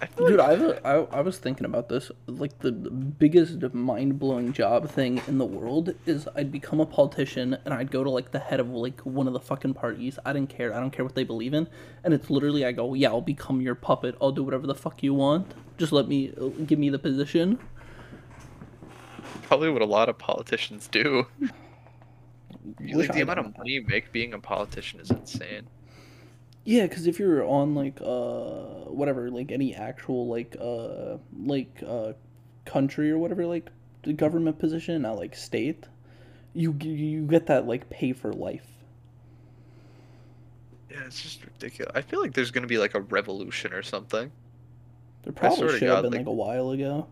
I 0.00 0.06
Dude, 0.16 0.36
like, 0.36 0.48
I, 0.48 0.52
a, 0.52 0.80
I, 0.84 1.18
I 1.18 1.20
was 1.22 1.38
thinking 1.38 1.64
about 1.64 1.88
this. 1.88 2.12
Like, 2.28 2.56
the, 2.60 2.70
the 2.70 2.90
biggest 2.90 3.60
mind 3.74 4.20
blowing 4.20 4.52
job 4.52 4.88
thing 4.88 5.20
in 5.26 5.38
the 5.38 5.44
world 5.44 5.92
is 6.06 6.28
I'd 6.36 6.52
become 6.52 6.78
a 6.78 6.86
politician 6.86 7.56
and 7.64 7.74
I'd 7.74 7.90
go 7.90 8.04
to, 8.04 8.10
like, 8.10 8.30
the 8.30 8.38
head 8.38 8.60
of, 8.60 8.68
like, 8.68 9.00
one 9.00 9.26
of 9.26 9.32
the 9.32 9.40
fucking 9.40 9.74
parties. 9.74 10.20
I 10.24 10.32
didn't 10.32 10.50
care. 10.50 10.72
I 10.72 10.78
don't 10.78 10.92
care 10.92 11.04
what 11.04 11.16
they 11.16 11.24
believe 11.24 11.52
in. 11.52 11.66
And 12.04 12.14
it's 12.14 12.30
literally, 12.30 12.64
I 12.64 12.70
go, 12.70 12.94
yeah, 12.94 13.08
I'll 13.08 13.20
become 13.20 13.60
your 13.60 13.74
puppet. 13.74 14.14
I'll 14.20 14.30
do 14.30 14.44
whatever 14.44 14.68
the 14.68 14.74
fuck 14.76 15.02
you 15.02 15.14
want. 15.14 15.52
Just 15.78 15.90
let 15.90 16.06
me, 16.06 16.32
uh, 16.40 16.46
give 16.64 16.78
me 16.78 16.90
the 16.90 16.98
position. 17.00 17.58
probably 19.42 19.68
what 19.70 19.82
a 19.82 19.86
lot 19.86 20.08
of 20.08 20.16
politicians 20.16 20.86
do. 20.86 21.26
You- 22.80 22.98
like 22.98 23.12
the 23.12 23.20
amount 23.20 23.38
of 23.40 23.56
money 23.56 23.72
you 23.72 23.82
make 23.86 24.12
being 24.12 24.34
a 24.34 24.38
politician 24.38 25.00
is 25.00 25.10
insane. 25.10 25.66
Yeah, 26.64 26.86
because 26.86 27.06
if 27.06 27.18
you're 27.20 27.44
on 27.44 27.74
like 27.74 28.00
uh 28.00 28.90
whatever 28.90 29.30
like 29.30 29.52
any 29.52 29.74
actual 29.74 30.26
like 30.26 30.56
uh 30.60 31.18
like 31.44 31.82
uh 31.86 32.12
country 32.64 33.10
or 33.10 33.18
whatever 33.18 33.46
like 33.46 33.70
the 34.02 34.12
government 34.12 34.58
position, 34.58 35.02
not 35.02 35.16
like 35.16 35.36
state, 35.36 35.86
you 36.54 36.76
you 36.82 37.22
get 37.22 37.46
that 37.46 37.66
like 37.66 37.88
pay 37.90 38.12
for 38.12 38.32
life. 38.32 38.66
Yeah, 40.90 41.04
it's 41.06 41.22
just 41.22 41.44
ridiculous. 41.44 41.92
I 41.94 42.00
feel 42.00 42.20
like 42.20 42.32
there's 42.34 42.50
gonna 42.50 42.66
be 42.66 42.78
like 42.78 42.94
a 42.94 43.00
revolution 43.00 43.72
or 43.72 43.82
something. 43.82 44.30
There 45.22 45.32
probably 45.32 45.78
should 45.78 45.88
have 45.88 46.02
been 46.02 46.12
like- 46.12 46.18
like 46.20 46.26
a 46.26 46.32
while 46.32 46.70
ago. 46.70 47.06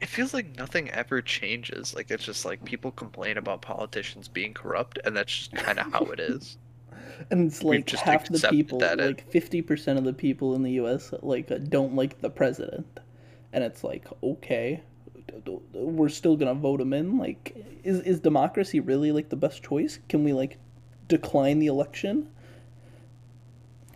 It 0.00 0.08
feels 0.08 0.32
like 0.32 0.56
nothing 0.56 0.90
ever 0.90 1.20
changes. 1.20 1.94
Like 1.94 2.10
it's 2.10 2.24
just 2.24 2.44
like 2.44 2.64
people 2.64 2.92
complain 2.92 3.36
about 3.36 3.62
politicians 3.62 4.28
being 4.28 4.54
corrupt, 4.54 4.98
and 5.04 5.16
that's 5.16 5.36
just 5.36 5.52
kind 5.52 5.78
of 5.78 5.92
how 5.92 6.04
it 6.06 6.20
is. 6.20 6.56
And 7.30 7.48
it's 7.48 7.62
We've 7.62 7.78
like 7.78 7.86
just 7.86 8.04
half 8.04 8.28
the 8.28 8.46
people, 8.48 8.78
like 8.78 9.28
fifty 9.28 9.60
percent 9.60 9.98
of 9.98 10.04
the 10.04 10.12
people 10.12 10.54
in 10.54 10.62
the 10.62 10.72
U.S. 10.72 11.12
like 11.20 11.50
don't 11.68 11.96
like 11.96 12.20
the 12.20 12.30
president, 12.30 13.00
and 13.52 13.64
it's 13.64 13.82
like 13.82 14.06
okay, 14.22 14.82
we're 15.74 16.08
still 16.08 16.36
gonna 16.36 16.54
vote 16.54 16.80
him 16.80 16.92
in. 16.92 17.18
Like, 17.18 17.56
is 17.82 18.00
is 18.00 18.20
democracy 18.20 18.80
really 18.80 19.10
like 19.12 19.28
the 19.28 19.36
best 19.36 19.62
choice? 19.62 19.98
Can 20.08 20.22
we 20.22 20.32
like 20.32 20.58
decline 21.08 21.58
the 21.58 21.66
election? 21.66 22.28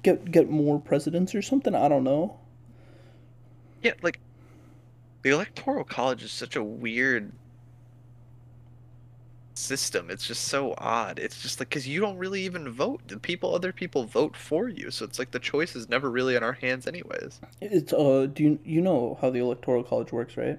Get 0.03 0.31
get 0.31 0.51
more 0.51 0.81
presidents 0.81 1.35
or 1.35 1.43
something? 1.43 1.75
I 1.75 1.89
don't 1.89 2.05
know. 2.05 2.39
Yeah, 3.83 3.93
like 4.03 4.19
the 5.23 5.31
electoral 5.31 5.85
college 5.85 6.23
is 6.23 6.33
such 6.33 6.57
a 6.57 6.63
weird 6.63 7.33
system. 9.55 10.11
It's 10.11 10.27
just 10.27 10.45
so 10.49 10.75
odd. 10.79 11.19
It's 11.19 11.41
just 11.43 11.61
like 11.61 11.69
because 11.69 11.87
you 11.87 12.01
don't 12.01 12.19
really 12.19 12.43
even 12.45 12.71
vote. 12.71 13.03
The 13.09 13.19
people, 13.19 13.55
other 13.55 13.73
people 13.73 14.05
vote 14.05 14.37
for 14.37 14.69
you, 14.69 14.91
so 14.91 15.05
it's 15.05 15.19
like 15.19 15.31
the 15.31 15.39
choice 15.39 15.77
is 15.77 15.89
never 15.89 16.11
really 16.11 16.35
in 16.35 16.43
our 16.43 16.55
hands, 16.55 16.87
anyways. 16.87 17.41
It's 17.61 17.93
uh, 17.93 18.27
do 18.33 18.43
you 18.43 18.59
you 18.65 18.81
know 18.81 19.19
how 19.21 19.31
the 19.31 19.41
electoral 19.41 19.83
college 19.85 20.13
works, 20.13 20.37
right? 20.37 20.59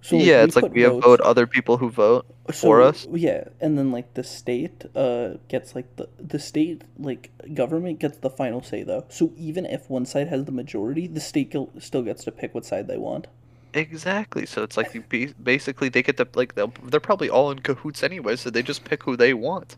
So 0.00 0.16
yeah, 0.16 0.42
it's 0.44 0.56
like 0.56 0.72
we 0.72 0.82
have 0.82 0.94
votes- 0.94 1.04
vote 1.04 1.20
other 1.20 1.46
people 1.46 1.76
who 1.78 1.90
vote. 1.90 2.26
for 2.52 2.82
us? 2.82 3.06
Yeah, 3.10 3.44
and 3.60 3.76
then 3.78 3.92
like 3.92 4.14
the 4.14 4.24
state 4.24 4.84
uh 4.96 5.34
gets 5.48 5.74
like 5.74 5.96
the 5.96 6.08
the 6.18 6.38
state 6.38 6.82
like 6.98 7.30
government 7.54 7.98
gets 7.98 8.18
the 8.18 8.30
final 8.30 8.62
say 8.62 8.82
though. 8.82 9.04
So 9.08 9.32
even 9.36 9.66
if 9.66 9.90
one 9.90 10.06
side 10.06 10.28
has 10.28 10.44
the 10.44 10.52
majority, 10.52 11.06
the 11.06 11.20
state 11.20 11.54
still 11.78 12.02
gets 12.02 12.24
to 12.24 12.32
pick 12.32 12.54
what 12.54 12.64
side 12.64 12.88
they 12.88 12.98
want. 12.98 13.26
Exactly. 13.74 14.46
So 14.46 14.62
it's 14.62 14.76
like 14.76 14.94
you 14.94 15.04
ba- 15.08 15.34
basically 15.42 15.88
they 15.88 16.02
get 16.02 16.16
to 16.16 16.28
like 16.34 16.54
they'll, 16.54 16.72
they're 16.84 17.00
probably 17.00 17.28
all 17.28 17.50
in 17.50 17.58
cahoots 17.58 18.02
anyway, 18.02 18.36
so 18.36 18.50
they 18.50 18.62
just 18.62 18.84
pick 18.84 19.02
who 19.02 19.16
they 19.16 19.34
want. 19.34 19.76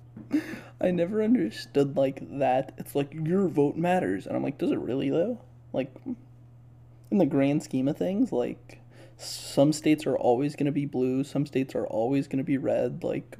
I 0.80 0.90
never 0.90 1.22
understood 1.22 1.96
like 1.96 2.22
that. 2.38 2.72
It's 2.78 2.94
like 2.94 3.12
your 3.12 3.48
vote 3.48 3.76
matters, 3.76 4.26
and 4.26 4.36
I'm 4.36 4.42
like, 4.42 4.58
does 4.58 4.70
it 4.70 4.78
really 4.78 5.10
though? 5.10 5.40
Like, 5.72 5.92
in 7.10 7.18
the 7.18 7.26
grand 7.26 7.62
scheme 7.62 7.88
of 7.88 7.96
things, 7.96 8.32
like 8.32 8.80
some 9.16 9.72
states 9.72 10.06
are 10.06 10.16
always 10.16 10.56
gonna 10.56 10.72
be 10.72 10.86
blue, 10.86 11.24
some 11.24 11.44
states 11.44 11.74
are 11.74 11.86
always 11.86 12.28
gonna 12.28 12.44
be 12.44 12.58
red. 12.58 13.02
Like, 13.02 13.38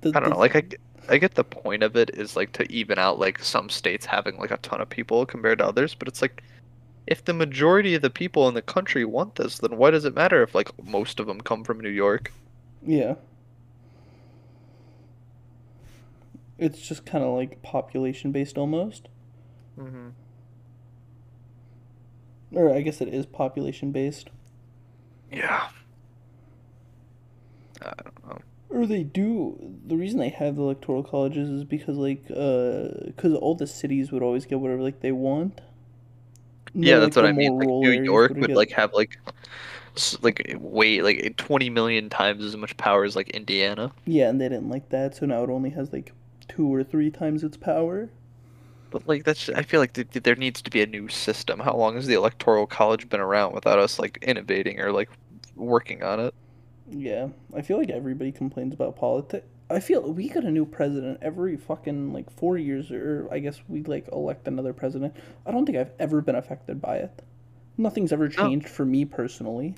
the, 0.00 0.12
I 0.14 0.20
don't 0.20 0.30
know. 0.30 0.38
Like 0.38 0.56
I, 0.56 0.62
I 1.08 1.18
get 1.18 1.34
the 1.34 1.44
point 1.44 1.82
of 1.82 1.96
it 1.96 2.10
is 2.14 2.36
like 2.36 2.52
to 2.52 2.72
even 2.72 2.98
out 2.98 3.18
like 3.18 3.42
some 3.42 3.68
states 3.68 4.06
having 4.06 4.38
like 4.38 4.52
a 4.52 4.58
ton 4.58 4.80
of 4.80 4.88
people 4.88 5.26
compared 5.26 5.58
to 5.58 5.66
others, 5.66 5.94
but 5.94 6.08
it's 6.08 6.22
like 6.22 6.42
if 7.10 7.24
the 7.24 7.34
majority 7.34 7.94
of 7.96 8.02
the 8.02 8.08
people 8.08 8.48
in 8.48 8.54
the 8.54 8.62
country 8.62 9.04
want 9.04 9.34
this, 9.34 9.58
then 9.58 9.76
why 9.76 9.90
does 9.90 10.04
it 10.04 10.14
matter 10.14 10.42
if 10.42 10.54
like 10.54 10.70
most 10.82 11.18
of 11.18 11.26
them 11.26 11.40
come 11.40 11.64
from 11.64 11.80
New 11.80 11.90
York? 11.90 12.32
Yeah. 12.86 13.16
It's 16.56 16.80
just 16.80 17.04
kind 17.04 17.24
of 17.24 17.34
like 17.34 17.62
population 17.62 18.30
based 18.30 18.56
almost. 18.56 19.08
Mm-hmm. 19.78 20.10
Or 22.52 22.72
I 22.72 22.80
guess 22.80 23.00
it 23.00 23.08
is 23.08 23.26
population 23.26 23.90
based. 23.90 24.30
Yeah. 25.32 25.68
I 27.82 27.92
don't 28.04 28.26
know. 28.26 28.38
Or 28.68 28.86
they 28.86 29.02
do. 29.02 29.58
The 29.86 29.96
reason 29.96 30.20
they 30.20 30.28
have 30.28 30.56
the 30.56 30.62
electoral 30.62 31.02
colleges 31.02 31.48
is 31.48 31.64
because, 31.64 31.96
like, 31.96 32.24
uh, 32.30 33.06
because 33.06 33.34
all 33.34 33.54
the 33.54 33.66
cities 33.66 34.12
would 34.12 34.22
always 34.22 34.46
get 34.46 34.60
whatever, 34.60 34.82
like, 34.82 35.00
they 35.00 35.12
want. 35.12 35.60
And 36.74 36.82
Yeah, 36.82 36.98
that's 36.98 37.16
like, 37.16 37.16
what 37.16 37.26
I 37.26 37.32
mean. 37.32 37.58
Like 37.58 37.70
New 37.82 37.90
York 37.90 38.40
would 38.40 38.54
like 38.54 38.70
have 38.72 38.92
like 38.94 39.18
like 40.22 40.54
way 40.58 41.02
like 41.02 41.36
20 41.36 41.70
million 41.70 42.08
times 42.10 42.44
as 42.44 42.56
much 42.56 42.76
power 42.76 43.04
as 43.04 43.16
like 43.16 43.30
Indiana. 43.30 43.92
Yeah, 44.04 44.28
and 44.28 44.38
they 44.38 44.50
didn't 44.50 44.68
like 44.68 44.90
that, 44.90 45.14
so 45.16 45.24
now 45.24 45.42
it 45.42 45.48
only 45.48 45.70
has, 45.70 45.90
like, 45.90 46.12
two 46.48 46.66
or 46.72 46.84
three 46.84 47.10
times 47.10 47.42
its 47.42 47.56
power. 47.56 48.10
But 48.90 49.06
like 49.06 49.24
that's 49.24 49.48
I 49.50 49.62
feel 49.62 49.80
like 49.80 49.92
th- 49.94 50.08
there 50.22 50.36
needs 50.36 50.62
to 50.62 50.70
be 50.70 50.80
a 50.82 50.86
new 50.86 51.08
system. 51.08 51.60
How 51.60 51.76
long 51.76 51.94
has 51.96 52.06
the 52.06 52.14
electoral 52.14 52.66
college 52.66 53.08
been 53.08 53.20
around 53.20 53.52
without 53.54 53.78
us 53.80 53.98
like 53.98 54.18
innovating 54.22 54.80
or 54.80 54.92
like 54.92 55.10
working 55.56 56.02
on 56.02 56.20
it? 56.20 56.34
Yeah, 56.90 57.28
I 57.54 57.62
feel 57.62 57.78
like 57.78 57.88
everybody 57.90 58.32
complains 58.32 58.74
about 58.74 58.96
politics. 58.96 59.46
I 59.70 59.78
feel 59.78 60.02
we 60.02 60.28
get 60.28 60.44
a 60.44 60.50
new 60.50 60.66
president 60.66 61.18
every 61.22 61.56
fucking 61.56 62.12
like 62.12 62.30
four 62.30 62.58
years, 62.58 62.90
or 62.90 63.28
I 63.30 63.38
guess 63.38 63.60
we 63.68 63.82
like 63.84 64.08
elect 64.12 64.48
another 64.48 64.72
president. 64.72 65.14
I 65.46 65.52
don't 65.52 65.64
think 65.64 65.78
I've 65.78 65.92
ever 65.98 66.20
been 66.20 66.34
affected 66.34 66.80
by 66.80 66.96
it. 66.96 67.22
Nothing's 67.78 68.12
ever 68.12 68.28
changed 68.28 68.68
for 68.68 68.84
me 68.84 69.04
personally. 69.04 69.74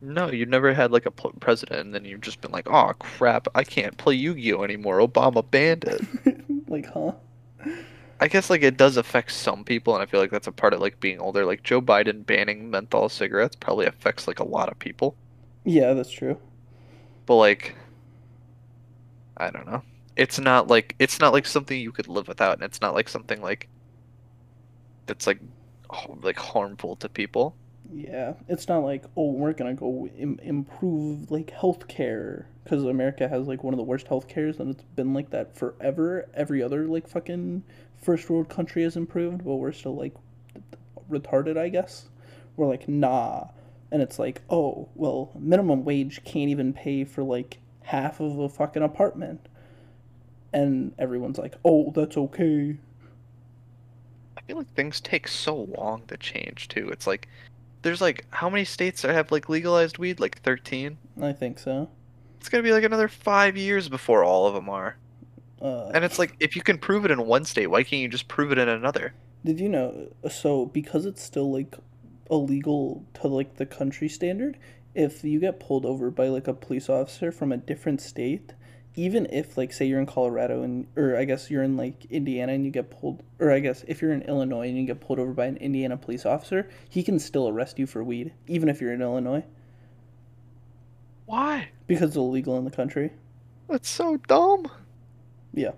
No, 0.00 0.30
you've 0.30 0.48
never 0.48 0.74
had 0.74 0.92
like 0.92 1.06
a 1.06 1.10
president, 1.10 1.80
and 1.80 1.94
then 1.94 2.04
you've 2.04 2.20
just 2.20 2.40
been 2.40 2.50
like, 2.50 2.68
"Oh 2.68 2.92
crap, 2.98 3.48
I 3.54 3.64
can't 3.64 3.96
play 3.96 4.14
Yu-Gi-Oh 4.14 4.62
anymore. 4.62 4.98
Obama 4.98 5.48
banned 5.48 5.84
it." 5.84 6.44
like, 6.68 6.86
huh? 6.86 7.12
I 8.20 8.28
guess 8.28 8.50
like 8.50 8.62
it 8.62 8.76
does 8.76 8.96
affect 8.96 9.32
some 9.32 9.64
people, 9.64 9.94
and 9.94 10.02
I 10.02 10.06
feel 10.06 10.20
like 10.20 10.30
that's 10.30 10.46
a 10.46 10.52
part 10.52 10.74
of 10.74 10.80
like 10.80 10.98
being 11.00 11.20
older. 11.20 11.44
Like 11.44 11.62
Joe 11.62 11.80
Biden 11.80 12.26
banning 12.26 12.70
menthol 12.70 13.08
cigarettes 13.08 13.56
probably 13.56 13.86
affects 13.86 14.26
like 14.26 14.40
a 14.40 14.44
lot 14.44 14.68
of 14.68 14.78
people. 14.78 15.16
Yeah, 15.64 15.94
that's 15.94 16.10
true. 16.10 16.38
But 17.26 17.36
like, 17.36 17.74
I 19.38 19.50
don't 19.50 19.66
know. 19.66 19.82
It's 20.16 20.38
not 20.38 20.68
like 20.68 20.96
it's 20.98 21.20
not 21.20 21.32
like 21.32 21.46
something 21.46 21.80
you 21.80 21.92
could 21.92 22.08
live 22.08 22.28
without, 22.28 22.54
and 22.54 22.62
it's 22.64 22.80
not 22.80 22.94
like 22.94 23.08
something 23.08 23.40
like 23.40 23.68
that's 25.06 25.26
like 25.26 25.40
like 26.22 26.38
harmful 26.38 26.96
to 26.96 27.08
people. 27.08 27.54
Yeah, 27.92 28.34
it's 28.48 28.68
not 28.68 28.80
like 28.80 29.04
oh 29.16 29.30
we're 29.32 29.52
gonna 29.54 29.74
go 29.74 30.08
Im- 30.18 30.40
improve 30.42 31.30
like 31.30 31.46
healthcare 31.52 32.44
because 32.64 32.84
America 32.84 33.28
has 33.28 33.46
like 33.46 33.64
one 33.64 33.72
of 33.72 33.78
the 33.78 33.84
worst 33.84 34.08
healthcares 34.08 34.60
and 34.60 34.70
it's 34.70 34.84
been 34.96 35.14
like 35.14 35.30
that 35.30 35.56
forever. 35.56 36.28
Every 36.34 36.62
other 36.62 36.86
like 36.86 37.08
fucking 37.08 37.62
first 37.96 38.28
world 38.28 38.48
country 38.48 38.82
has 38.82 38.96
improved, 38.96 39.44
but 39.44 39.54
we're 39.54 39.72
still 39.72 39.96
like 39.96 40.14
retarded, 41.10 41.56
I 41.56 41.68
guess. 41.70 42.08
We're 42.56 42.66
like 42.66 42.88
nah, 42.88 43.48
and 43.90 44.02
it's 44.02 44.18
like 44.18 44.42
oh 44.50 44.88
well 44.94 45.30
minimum 45.38 45.84
wage 45.84 46.24
can't 46.24 46.50
even 46.50 46.72
pay 46.72 47.04
for 47.04 47.22
like 47.22 47.58
half 47.88 48.20
of 48.20 48.38
a 48.38 48.48
fucking 48.48 48.82
apartment, 48.82 49.48
and 50.52 50.92
everyone's 50.98 51.38
like 51.38 51.54
oh 51.64 51.92
that's 51.94 52.16
okay. 52.16 52.76
I 54.36 54.40
feel 54.42 54.56
like 54.56 54.72
things 54.74 55.00
take 55.00 55.28
so 55.28 55.56
long 55.78 56.02
to 56.08 56.16
change 56.16 56.68
too. 56.68 56.88
It's 56.90 57.06
like 57.06 57.28
there's 57.82 58.00
like 58.00 58.26
how 58.30 58.48
many 58.50 58.64
states 58.64 59.02
that 59.02 59.14
have 59.14 59.32
like 59.32 59.48
legalized 59.48 59.98
weed? 59.98 60.20
Like 60.20 60.40
13. 60.42 60.98
I 61.20 61.32
think 61.32 61.58
so. 61.58 61.88
It's 62.40 62.48
gonna 62.48 62.62
be 62.62 62.72
like 62.72 62.84
another 62.84 63.08
five 63.08 63.56
years 63.56 63.88
before 63.88 64.24
all 64.24 64.46
of 64.46 64.54
them 64.54 64.68
are. 64.68 64.96
Uh, 65.60 65.90
And 65.94 66.04
it's 66.04 66.18
like 66.18 66.36
if 66.40 66.56
you 66.56 66.62
can 66.62 66.78
prove 66.78 67.04
it 67.04 67.10
in 67.10 67.26
one 67.26 67.44
state, 67.44 67.68
why 67.68 67.82
can't 67.82 68.02
you 68.02 68.08
just 68.08 68.28
prove 68.28 68.52
it 68.52 68.58
in 68.58 68.68
another? 68.68 69.14
Did 69.44 69.60
you 69.60 69.68
know? 69.68 70.08
So 70.30 70.66
because 70.66 71.06
it's 71.06 71.22
still 71.22 71.52
like 71.52 71.76
illegal 72.30 73.04
to 73.14 73.28
like 73.28 73.56
the 73.56 73.66
country 73.66 74.08
standard, 74.08 74.58
if 74.94 75.22
you 75.24 75.40
get 75.40 75.60
pulled 75.60 75.84
over 75.86 76.10
by 76.10 76.28
like 76.28 76.48
a 76.48 76.54
police 76.54 76.88
officer 76.88 77.30
from 77.30 77.52
a 77.52 77.56
different 77.56 78.00
state, 78.00 78.54
even 78.96 79.26
if 79.30 79.56
like 79.56 79.72
say 79.72 79.86
you're 79.86 80.00
in 80.00 80.06
Colorado 80.06 80.62
and 80.62 80.86
or 80.96 81.16
I 81.16 81.24
guess 81.24 81.50
you're 81.50 81.62
in 81.62 81.76
like 81.76 82.04
Indiana 82.10 82.52
and 82.52 82.64
you 82.64 82.70
get 82.72 82.90
pulled 82.90 83.22
or 83.38 83.50
I 83.52 83.60
guess 83.60 83.84
if 83.86 84.02
you're 84.02 84.12
in 84.12 84.22
Illinois 84.22 84.68
and 84.68 84.76
you 84.76 84.86
get 84.86 85.00
pulled 85.00 85.18
over 85.20 85.32
by 85.32 85.46
an 85.46 85.56
Indiana 85.58 85.96
police 85.96 86.26
officer, 86.26 86.68
he 86.88 87.02
can 87.02 87.18
still 87.20 87.48
arrest 87.48 87.78
you 87.78 87.86
for 87.86 88.02
weed 88.02 88.32
even 88.48 88.68
if 88.68 88.80
you're 88.80 88.92
in 88.92 89.02
Illinois 89.02 89.44
Why? 91.26 91.68
because 91.86 92.08
it's 92.10 92.16
illegal 92.16 92.56
in 92.58 92.64
the 92.64 92.70
country. 92.72 93.12
That's 93.68 93.88
so 93.88 94.16
dumb. 94.28 94.66
Yeah. 95.54 95.72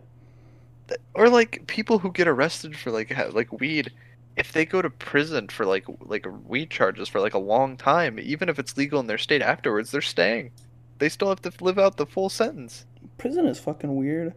Or 1.15 1.29
like 1.29 1.67
people 1.67 1.99
who 1.99 2.11
get 2.13 2.27
arrested 2.27 2.77
for 2.77 2.91
like 2.91 3.15
like 3.35 3.53
weed, 3.61 3.93
if 4.41 4.53
they 4.53 4.65
go 4.65 4.81
to 4.83 4.91
prison 4.91 5.49
for 5.49 5.65
like 5.67 5.85
like 6.01 6.27
weed 6.47 6.71
charges 6.71 7.09
for 7.09 7.21
like 7.21 7.35
a 7.35 7.39
long 7.39 7.77
time, 7.77 8.19
even 8.19 8.49
if 8.49 8.59
it's 8.59 8.77
legal 8.77 8.99
in 9.01 9.07
their 9.07 9.19
state 9.19 9.43
afterwards, 9.43 9.91
they're 9.91 10.01
staying. 10.17 10.51
They 10.99 11.09
still 11.09 11.29
have 11.29 11.43
to 11.43 11.53
live 11.61 11.79
out 11.79 11.97
the 11.97 12.07
full 12.07 12.29
sentence. 12.29 12.87
prison 13.19 13.47
is 13.47 13.59
fucking 13.61 13.95
weird 13.97 14.35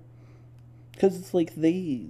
because 0.92 1.18
it's 1.18 1.34
like 1.34 1.56
they 1.56 2.08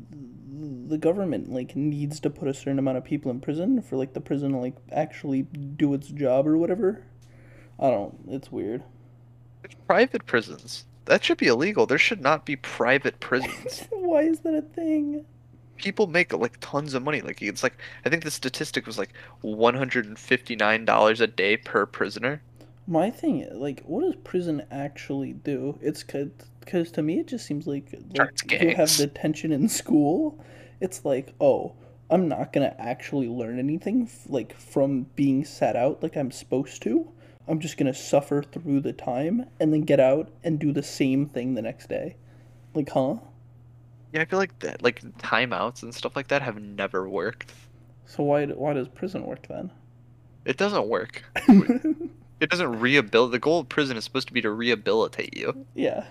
the 0.89 0.97
government 0.97 1.51
like 1.51 1.75
needs 1.75 2.19
to 2.21 2.29
put 2.29 2.47
a 2.47 2.53
certain 2.53 2.79
amount 2.79 2.97
of 2.97 3.03
people 3.03 3.29
in 3.31 3.39
prison 3.39 3.81
for 3.81 3.95
like 3.97 4.13
the 4.13 4.21
prison 4.21 4.51
to 4.51 4.57
like 4.57 4.75
actually 4.91 5.43
do 5.43 5.93
its 5.93 6.07
job 6.09 6.47
or 6.47 6.57
whatever 6.57 7.03
i 7.79 7.89
don't 7.89 8.15
it's 8.27 8.51
weird 8.51 8.83
It's 9.63 9.75
private 9.87 10.25
prisons. 10.25 10.85
That 11.05 11.23
should 11.23 11.37
be 11.37 11.47
illegal. 11.47 11.85
There 11.85 11.97
should 12.07 12.21
not 12.21 12.45
be 12.45 12.55
private 12.55 13.19
prisons. 13.29 13.87
why 13.91 14.21
is 14.23 14.39
that 14.41 14.53
a 14.53 14.61
thing 14.61 15.25
People 15.77 16.07
make 16.07 16.33
like 16.33 16.57
tons 16.59 16.93
of 16.93 17.03
money. 17.03 17.21
Like 17.21 17.41
it's 17.41 17.63
like 17.63 17.77
I 18.05 18.09
think 18.09 18.23
the 18.23 18.31
statistic 18.31 18.85
was 18.85 18.97
like 18.97 19.13
one 19.41 19.75
hundred 19.75 20.05
and 20.05 20.17
fifty 20.17 20.55
nine 20.55 20.85
dollars 20.85 21.19
a 21.21 21.27
day 21.27 21.57
per 21.57 21.85
prisoner. 21.85 22.41
my 22.87 23.09
thing 23.09 23.47
like 23.51 23.81
what 23.85 24.01
does 24.01 24.15
prison 24.23 24.63
actually 24.71 25.33
do? 25.33 25.77
It's 25.81 26.03
because 26.03 26.91
to 26.91 27.01
me 27.01 27.19
it 27.19 27.27
just 27.27 27.45
seems 27.45 27.67
like, 27.67 27.93
like 28.17 28.61
you 28.61 28.75
have 28.75 28.95
detention 28.95 29.51
in 29.51 29.67
school. 29.69 30.39
It's 30.79 31.05
like 31.05 31.33
oh 31.39 31.73
i'm 32.09 32.27
not 32.27 32.51
gonna 32.51 32.75
actually 32.77 33.27
learn 33.29 33.57
anything 33.57 34.09
like 34.27 34.53
from 34.59 35.03
being 35.15 35.45
sat 35.45 35.75
out 35.75 36.03
like 36.03 36.17
i'm 36.17 36.31
supposed 36.31 36.81
to. 36.83 37.09
I'm 37.47 37.59
just 37.59 37.77
gonna 37.77 37.93
suffer 37.93 38.43
through 38.43 38.81
the 38.81 38.93
time 38.93 39.45
and 39.59 39.73
then 39.73 39.81
get 39.81 39.99
out 39.99 40.29
and 40.43 40.59
do 40.59 40.71
the 40.73 40.83
same 40.83 41.25
thing 41.27 41.55
the 41.55 41.61
next 41.61 41.87
day. 41.89 42.15
Like 42.73 42.89
huh 42.89 43.15
Yeah, 44.13 44.21
I 44.21 44.25
feel 44.25 44.39
like 44.39 44.59
that 44.59 44.81
like 44.81 45.01
timeouts 45.17 45.83
and 45.83 45.93
stuff 45.93 46.15
like 46.15 46.27
that 46.29 46.41
have 46.41 46.61
never 46.61 47.09
worked. 47.09 47.51
so 48.05 48.23
why 48.23 48.45
why 48.47 48.73
does 48.73 48.87
prison 48.87 49.25
work 49.25 49.47
then 49.47 49.71
It 50.45 50.57
doesn't 50.57 50.87
work. 50.87 51.23
It 52.39 52.49
doesn't 52.49 52.79
rehabilitate. 52.79 53.31
The 53.31 53.39
goal 53.39 53.59
of 53.61 53.69
prison 53.69 53.95
is 53.97 54.03
supposed 54.03 54.27
to 54.27 54.33
be 54.33 54.41
to 54.41 54.51
rehabilitate 54.51 55.35
you. 55.37 55.55
yeah 55.75 56.05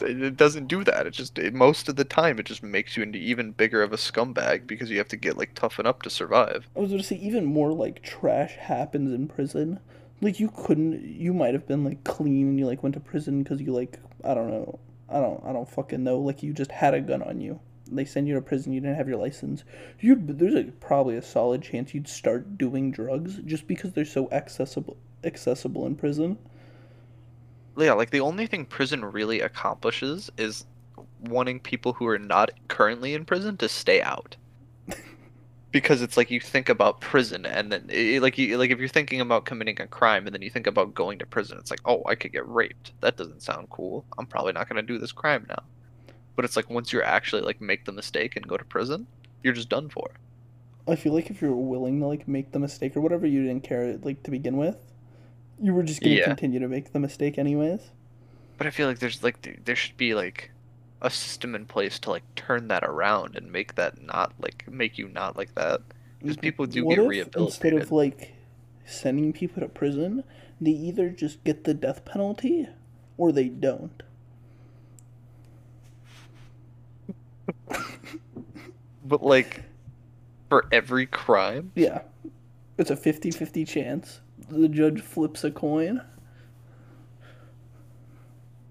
It 0.00 0.22
it 0.22 0.36
doesn't 0.36 0.68
do 0.68 0.84
that. 0.84 1.06
It 1.06 1.10
just 1.12 1.38
it, 1.38 1.52
most 1.54 1.88
of 1.88 1.96
the 1.96 2.04
time 2.04 2.38
it 2.38 2.46
just 2.46 2.62
makes 2.62 2.96
you 2.96 3.02
into 3.02 3.18
even 3.18 3.52
bigger 3.52 3.82
of 3.82 3.92
a 3.92 3.96
scumbag 3.96 4.66
because 4.66 4.90
you 4.90 4.98
have 4.98 5.08
to 5.08 5.16
get 5.16 5.36
like 5.36 5.54
toughen 5.54 5.86
up 5.86 6.02
to 6.02 6.10
survive. 6.10 6.68
I 6.76 6.80
was 6.80 6.90
going 6.90 7.00
to 7.02 7.06
say 7.06 7.16
even 7.16 7.44
more 7.44 7.72
like 7.72 8.02
trash 8.02 8.54
happens 8.56 9.12
in 9.12 9.28
prison. 9.28 9.80
Like 10.20 10.40
you 10.40 10.50
couldn't, 10.56 11.04
you 11.04 11.32
might 11.34 11.54
have 11.54 11.66
been 11.66 11.84
like 11.84 12.04
clean 12.04 12.48
and 12.48 12.58
you 12.58 12.66
like 12.66 12.82
went 12.82 12.94
to 12.94 13.00
prison 13.00 13.42
because 13.42 13.60
you 13.60 13.72
like 13.72 13.98
I 14.24 14.34
don't 14.34 14.50
know, 14.50 14.78
I 15.08 15.20
don't 15.20 15.42
I 15.44 15.52
don't 15.52 15.68
fucking 15.68 16.02
know. 16.02 16.18
Like 16.18 16.42
you 16.42 16.52
just 16.52 16.72
had 16.72 16.94
a 16.94 17.00
gun 17.00 17.22
on 17.22 17.40
you. 17.40 17.60
They 17.90 18.04
send 18.04 18.28
you 18.28 18.34
to 18.34 18.42
prison. 18.42 18.72
You 18.72 18.80
didn't 18.80 18.96
have 18.96 19.08
your 19.08 19.18
license. 19.18 19.64
You'd 20.00 20.38
there's 20.38 20.54
a, 20.54 20.64
probably 20.64 21.16
a 21.16 21.22
solid 21.22 21.62
chance 21.62 21.94
you'd 21.94 22.08
start 22.08 22.58
doing 22.58 22.90
drugs 22.90 23.36
just 23.44 23.66
because 23.66 23.92
they're 23.92 24.04
so 24.04 24.30
accessible 24.30 24.98
accessible 25.24 25.86
in 25.86 25.96
prison. 25.96 26.38
Yeah, 27.76 27.92
like 27.92 28.10
the 28.10 28.20
only 28.20 28.46
thing 28.46 28.64
prison 28.64 29.04
really 29.04 29.40
accomplishes 29.40 30.30
is 30.36 30.66
wanting 31.20 31.60
people 31.60 31.92
who 31.92 32.06
are 32.06 32.18
not 32.18 32.50
currently 32.68 33.14
in 33.14 33.24
prison 33.24 33.56
to 33.58 33.68
stay 33.68 34.02
out. 34.02 34.36
Because 35.70 36.00
it's 36.02 36.16
like 36.16 36.30
you 36.30 36.40
think 36.40 36.68
about 36.68 37.00
prison 37.00 37.44
and 37.46 37.70
then 37.72 37.88
i 37.94 38.18
like 38.18 38.38
you 38.38 38.56
like 38.56 38.70
if 38.70 38.78
you're 38.78 38.88
thinking 38.88 39.20
about 39.20 39.44
committing 39.44 39.80
a 39.80 39.86
crime 39.86 40.26
and 40.26 40.34
then 40.34 40.42
you 40.42 40.50
think 40.50 40.66
about 40.66 40.94
going 40.94 41.18
to 41.18 41.26
prison 41.26 41.58
it's 41.58 41.70
like 41.70 41.80
oh 41.84 42.02
i 42.06 42.14
could 42.14 42.32
get 42.32 42.46
raped 42.48 42.92
that 43.00 43.16
doesn't 43.16 43.42
sound 43.42 43.68
cool 43.70 44.04
i'm 44.18 44.26
probably 44.26 44.52
not 44.52 44.68
going 44.68 44.76
to 44.76 44.92
do 44.92 44.98
this 44.98 45.12
crime 45.12 45.44
now 45.48 45.62
but 46.36 46.44
it's 46.44 46.56
like 46.56 46.70
once 46.70 46.92
you're 46.92 47.04
actually 47.04 47.42
like 47.42 47.60
make 47.60 47.84
the 47.84 47.92
mistake 47.92 48.36
and 48.36 48.48
go 48.48 48.56
to 48.56 48.64
prison 48.64 49.06
you're 49.42 49.54
just 49.54 49.68
done 49.68 49.88
for 49.88 50.10
I 50.86 50.96
feel 50.96 51.12
like 51.12 51.28
if 51.28 51.42
you're 51.42 51.54
willing 51.54 52.00
to 52.00 52.06
like 52.06 52.26
make 52.26 52.52
the 52.52 52.58
mistake 52.58 52.96
or 52.96 53.02
whatever, 53.02 53.26
you 53.26 53.42
didn't 53.42 53.62
care 53.62 53.98
like 53.98 54.22
to 54.22 54.30
begin 54.30 54.56
with. 54.56 54.76
You 55.60 55.74
were 55.74 55.82
just 55.82 56.00
gonna 56.02 56.16
Yeah. 56.16 56.24
continue 56.24 56.60
to 56.60 56.66
make 56.68 56.92
the 56.94 56.98
mistake 56.98 57.36
anyways. 57.38 57.90
but 58.56 58.66
i 58.66 58.70
feel 58.70 58.88
like 58.88 58.98
there's 58.98 59.22
like 59.22 59.64
there 59.64 59.76
should 59.76 59.96
be 59.98 60.14
like 60.14 60.50
a 61.00 61.10
system 61.10 61.54
in 61.54 61.64
place 61.64 61.98
to 62.00 62.10
like 62.10 62.24
turn 62.34 62.68
that 62.68 62.82
around 62.82 63.36
and 63.36 63.52
make 63.52 63.74
that 63.76 64.02
not 64.02 64.32
like 64.40 64.68
make 64.68 64.98
you 64.98 65.08
not 65.08 65.36
like 65.36 65.54
that 65.54 65.80
because 66.20 66.36
people 66.36 66.66
do 66.66 66.84
what 66.84 66.96
get 66.96 67.04
if 67.04 67.08
rehabilitated 67.08 67.46
instead 67.46 67.74
of 67.74 67.92
like 67.92 68.34
sending 68.84 69.32
people 69.32 69.60
to 69.62 69.68
prison, 69.68 70.24
they 70.60 70.70
either 70.70 71.10
just 71.10 71.44
get 71.44 71.64
the 71.64 71.74
death 71.74 72.04
penalty 72.04 72.66
or 73.16 73.32
they 73.32 73.48
don't. 73.48 74.02
but 79.04 79.22
like 79.22 79.62
for 80.48 80.66
every 80.72 81.06
crime 81.06 81.70
Yeah. 81.74 82.02
It's 82.78 82.90
a 82.90 82.96
50-50 82.96 83.66
chance. 83.66 84.20
The 84.48 84.68
judge 84.68 85.00
flips 85.00 85.42
a 85.42 85.50
coin. 85.50 86.00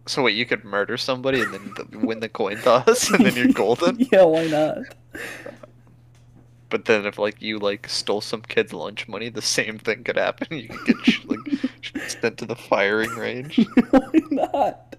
So 0.07 0.23
wait, 0.23 0.35
you 0.35 0.45
could 0.45 0.63
murder 0.63 0.97
somebody 0.97 1.41
and 1.41 1.53
then 1.53 1.73
th- 1.75 2.03
win 2.03 2.21
the 2.21 2.29
coin 2.29 2.57
toss, 2.57 3.09
and 3.11 3.25
then 3.25 3.35
you're 3.35 3.53
golden. 3.53 3.97
yeah, 4.11 4.23
why 4.23 4.47
not? 4.47 4.77
But 6.69 6.85
then 6.85 7.05
if 7.05 7.17
like 7.17 7.41
you 7.41 7.59
like 7.59 7.87
stole 7.87 8.21
some 8.21 8.41
kid's 8.41 8.73
lunch 8.73 9.07
money, 9.07 9.29
the 9.29 9.41
same 9.41 9.77
thing 9.79 10.03
could 10.03 10.17
happen. 10.17 10.47
You 10.57 10.69
could 10.69 11.03
get 11.03 11.29
like 11.29 12.09
sent 12.09 12.37
to 12.39 12.45
the 12.45 12.55
firing 12.55 13.11
range. 13.11 13.57
why 13.91 14.11
not? 14.31 14.95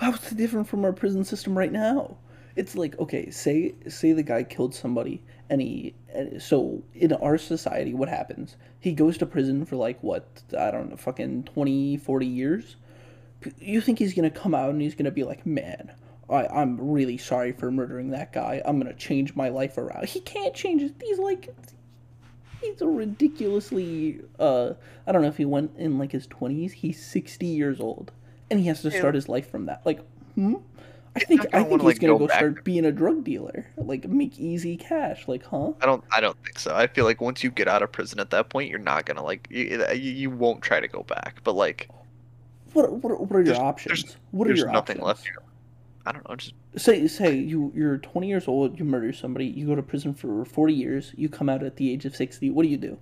How's 0.00 0.32
it 0.32 0.36
different 0.36 0.68
from 0.68 0.84
our 0.84 0.92
prison 0.92 1.24
system 1.24 1.56
right 1.56 1.72
now? 1.72 2.16
It's 2.56 2.76
like 2.76 2.98
okay, 2.98 3.30
say 3.30 3.74
say 3.88 4.12
the 4.12 4.22
guy 4.22 4.42
killed 4.42 4.74
somebody, 4.74 5.22
and 5.48 5.60
he 5.60 5.94
and 6.12 6.42
so 6.42 6.82
in 6.94 7.12
our 7.14 7.38
society, 7.38 7.94
what 7.94 8.08
happens? 8.08 8.56
He 8.80 8.92
goes 8.92 9.16
to 9.18 9.26
prison 9.26 9.64
for 9.64 9.76
like 9.76 10.02
what 10.02 10.42
I 10.58 10.70
don't 10.70 10.90
know, 10.90 10.96
fucking 10.96 11.44
20, 11.44 11.96
40 11.98 12.26
years. 12.26 12.76
You 13.58 13.80
think 13.80 13.98
he's 13.98 14.14
gonna 14.14 14.30
come 14.30 14.54
out 14.54 14.70
and 14.70 14.80
he's 14.80 14.94
gonna 14.94 15.10
be 15.10 15.24
like, 15.24 15.46
man, 15.46 15.92
I, 16.28 16.46
I'm 16.46 16.80
really 16.80 17.18
sorry 17.18 17.52
for 17.52 17.70
murdering 17.70 18.10
that 18.10 18.32
guy. 18.32 18.62
I'm 18.64 18.78
gonna 18.78 18.94
change 18.94 19.34
my 19.34 19.48
life 19.48 19.78
around. 19.78 20.06
He 20.06 20.20
can't 20.20 20.54
change 20.54 20.82
it. 20.82 20.94
He's 21.02 21.18
like, 21.18 21.54
he's 22.60 22.80
a 22.80 22.86
ridiculously. 22.86 24.20
Uh, 24.38 24.72
I 25.06 25.12
don't 25.12 25.22
know 25.22 25.28
if 25.28 25.36
he 25.36 25.44
went 25.44 25.72
in 25.76 25.98
like 25.98 26.12
his 26.12 26.26
twenties. 26.26 26.72
He's 26.72 27.04
sixty 27.04 27.46
years 27.46 27.80
old, 27.80 28.12
and 28.50 28.60
he 28.60 28.66
has 28.66 28.82
to 28.82 28.90
start 28.90 29.14
his 29.14 29.28
life 29.28 29.50
from 29.50 29.66
that. 29.66 29.82
Like, 29.84 30.00
hmm. 30.34 30.56
I 31.14 31.20
think 31.20 31.42
I 31.52 31.58
think 31.58 31.70
wanna, 31.70 31.82
he's 31.82 31.92
like, 31.92 32.00
gonna 32.00 32.12
go 32.14 32.26
go 32.26 32.28
start 32.28 32.64
being 32.64 32.86
a 32.86 32.92
drug 32.92 33.22
dealer, 33.22 33.66
like 33.76 34.08
make 34.08 34.38
easy 34.38 34.78
cash. 34.78 35.28
Like, 35.28 35.44
huh? 35.44 35.72
I 35.82 35.84
don't. 35.84 36.02
I 36.10 36.22
don't 36.22 36.42
think 36.42 36.58
so. 36.58 36.74
I 36.74 36.86
feel 36.86 37.04
like 37.04 37.20
once 37.20 37.44
you 37.44 37.50
get 37.50 37.68
out 37.68 37.82
of 37.82 37.92
prison 37.92 38.18
at 38.18 38.30
that 38.30 38.48
point, 38.48 38.70
you're 38.70 38.78
not 38.78 39.04
gonna 39.04 39.22
like. 39.22 39.46
You, 39.50 39.84
you 39.92 40.12
you 40.12 40.30
won't 40.30 40.62
try 40.62 40.80
to 40.80 40.88
go 40.88 41.02
back. 41.02 41.40
But 41.44 41.54
like, 41.54 41.90
What 42.72 42.90
what, 42.92 43.20
what 43.20 43.30
are 43.32 43.38
your 43.40 43.44
There's- 43.44 43.58
options? 43.58 44.02
there's- 44.02 44.16
what 44.30 44.46
are 44.46 44.48
there's 44.48 44.60
your 44.60 44.72
nothing 44.72 44.96
options? 45.00 45.06
left 45.06 45.24
here. 45.24 45.36
I 46.04 46.12
don't 46.12 46.28
know. 46.28 46.34
Just 46.36 46.54
Say 46.76 47.06
say 47.06 47.36
you 47.36 47.70
you're 47.74 47.98
20 47.98 48.26
years 48.26 48.48
old, 48.48 48.78
you 48.78 48.84
murder 48.84 49.12
somebody, 49.12 49.46
you 49.46 49.66
go 49.66 49.74
to 49.74 49.82
prison 49.82 50.14
for 50.14 50.44
40 50.44 50.72
years, 50.74 51.12
you 51.16 51.28
come 51.28 51.48
out 51.48 51.62
at 51.62 51.76
the 51.76 51.90
age 51.92 52.04
of 52.06 52.16
60. 52.16 52.50
What 52.50 52.62
do 52.64 52.68
you 52.68 52.76
do? 52.78 52.98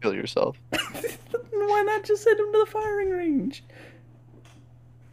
kill 0.00 0.14
yourself. 0.14 0.56
Why 1.52 1.82
not 1.82 2.04
just 2.04 2.22
send 2.22 2.40
him 2.40 2.50
to 2.52 2.58
the 2.64 2.70
firing 2.70 3.10
range? 3.10 3.62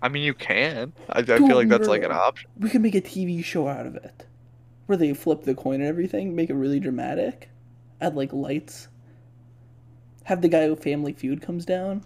I 0.01 0.07
mean, 0.09 0.23
you 0.23 0.33
can. 0.33 0.93
I, 1.09 1.19
I 1.19 1.21
Dude, 1.23 1.39
feel 1.39 1.55
like 1.57 1.67
that's 1.67 1.89
like 1.89 2.03
an 2.03 2.11
option. 2.13 2.49
We 2.57 2.69
could 2.69 2.81
make 2.81 2.95
a 2.95 3.01
TV 3.01 3.43
show 3.43 3.67
out 3.67 3.85
of 3.85 3.95
it, 3.97 4.25
where 4.85 4.97
they 4.97 5.13
flip 5.13 5.43
the 5.43 5.55
coin 5.55 5.81
and 5.81 5.89
everything, 5.89 6.35
make 6.35 6.49
it 6.49 6.53
really 6.53 6.79
dramatic, 6.79 7.49
add 7.99 8.15
like 8.15 8.31
lights. 8.31 8.87
Have 10.23 10.41
the 10.41 10.47
guy 10.47 10.67
who 10.67 10.75
Family 10.77 11.11
Feud 11.13 11.41
comes 11.41 11.65
down. 11.65 12.03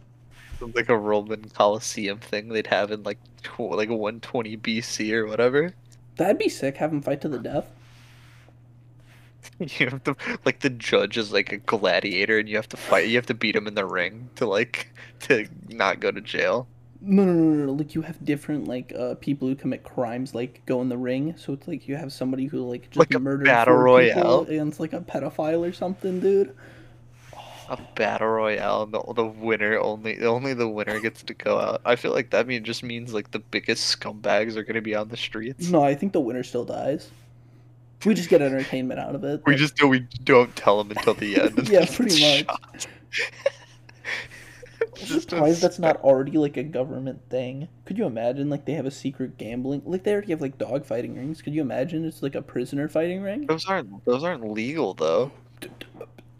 Like 0.61 0.89
a 0.89 0.97
Roman 0.97 1.49
Coliseum 1.49 2.19
thing 2.19 2.49
they'd 2.49 2.67
have 2.67 2.91
in 2.91 3.03
like 3.03 3.19
tw- 3.43 3.59
like 3.71 3.89
120 3.89 4.55
BC 4.57 5.11
or 5.11 5.27
whatever. 5.27 5.75
That'd 6.15 6.37
be 6.37 6.47
sick. 6.47 6.77
Have 6.77 6.91
them 6.91 7.01
fight 7.01 7.19
to 7.19 7.27
the 7.27 7.37
death. 7.37 7.69
You 9.59 9.89
have 9.89 10.03
to 10.03 10.15
like 10.45 10.59
the 10.59 10.69
judge 10.69 11.17
is 11.17 11.31
like 11.31 11.51
a 11.51 11.57
gladiator, 11.57 12.37
and 12.39 12.49
you 12.49 12.55
have 12.57 12.69
to 12.69 12.77
fight. 12.77 13.07
You 13.07 13.15
have 13.17 13.25
to 13.27 13.33
beat 13.33 13.55
him 13.55 13.67
in 13.67 13.75
the 13.75 13.85
ring 13.85 14.29
to 14.35 14.45
like 14.45 14.93
to 15.21 15.47
not 15.69 15.99
go 15.99 16.11
to 16.11 16.21
jail. 16.21 16.67
No, 17.03 17.25
no, 17.25 17.33
no, 17.33 17.43
no, 17.55 17.65
no. 17.65 17.73
Like 17.73 17.95
you 17.95 18.01
have 18.03 18.23
different 18.23 18.67
like 18.67 18.93
uh 18.97 19.15
people 19.15 19.47
who 19.47 19.55
commit 19.55 19.83
crimes 19.83 20.35
like 20.35 20.61
go 20.67 20.81
in 20.81 20.89
the 20.89 20.97
ring. 20.97 21.35
So 21.37 21.53
it's 21.53 21.67
like 21.67 21.87
you 21.87 21.95
have 21.95 22.13
somebody 22.13 22.45
who 22.45 22.59
like 22.69 22.91
just 22.91 22.99
Like 22.99 23.13
a 23.15 23.19
murdered 23.19 23.43
battle 23.43 23.75
royale? 23.75 24.47
against 24.47 24.79
like 24.79 24.93
a 24.93 25.01
pedophile 25.01 25.67
or 25.67 25.73
something, 25.73 26.19
dude. 26.19 26.55
A 27.71 27.77
battle 27.95 28.27
royale, 28.27 28.83
and 28.83 28.93
the, 28.93 29.01
the 29.13 29.25
winner 29.25 29.79
only 29.79 30.21
only 30.25 30.53
the 30.53 30.67
winner 30.67 30.99
gets 30.99 31.23
to 31.23 31.33
go 31.33 31.57
out. 31.57 31.79
I 31.85 31.95
feel 31.95 32.11
like 32.11 32.31
that 32.31 32.45
mean 32.45 32.65
just 32.65 32.83
means 32.83 33.13
like 33.13 33.31
the 33.31 33.39
biggest 33.39 33.97
scumbags 33.97 34.57
are 34.57 34.63
gonna 34.63 34.81
be 34.81 34.93
on 34.93 35.07
the 35.07 35.15
streets. 35.15 35.69
No, 35.69 35.81
I 35.81 35.95
think 35.95 36.11
the 36.11 36.19
winner 36.19 36.43
still 36.43 36.65
dies. 36.65 37.09
We 38.05 38.13
just 38.13 38.27
get 38.27 38.41
entertainment 38.41 38.99
out 38.99 39.15
of 39.15 39.23
it. 39.23 39.43
We 39.45 39.55
just 39.55 39.77
do 39.77 39.87
we 39.87 39.99
don't 40.25 40.53
tell 40.53 40.83
them 40.83 40.91
until 40.91 41.13
the 41.13 41.39
end. 41.39 41.69
Yeah, 41.69 41.85
pretty 41.85 42.43
much. 42.45 42.87
I'm 44.81 45.05
just 45.05 45.29
surprised 45.29 45.61
that's 45.61 45.79
not 45.79 45.95
already 46.01 46.33
like 46.33 46.57
a 46.57 46.63
government 46.63 47.21
thing. 47.29 47.69
Could 47.85 47.97
you 47.97 48.05
imagine 48.05 48.49
like 48.49 48.65
they 48.65 48.73
have 48.73 48.85
a 48.85 48.91
secret 48.91 49.37
gambling 49.37 49.81
like 49.85 50.03
they 50.03 50.11
already 50.11 50.31
have 50.31 50.41
like 50.41 50.57
dog 50.57 50.85
fighting 50.85 51.15
rings? 51.15 51.41
Could 51.41 51.53
you 51.53 51.61
imagine 51.61 52.03
it's 52.03 52.21
like 52.21 52.35
a 52.35 52.41
prisoner 52.41 52.89
fighting 52.89 53.21
ring? 53.21 53.45
Those 53.45 53.65
aren't 53.65 54.03
those 54.03 54.25
aren't 54.25 54.51
legal 54.51 54.93
though. 54.93 55.31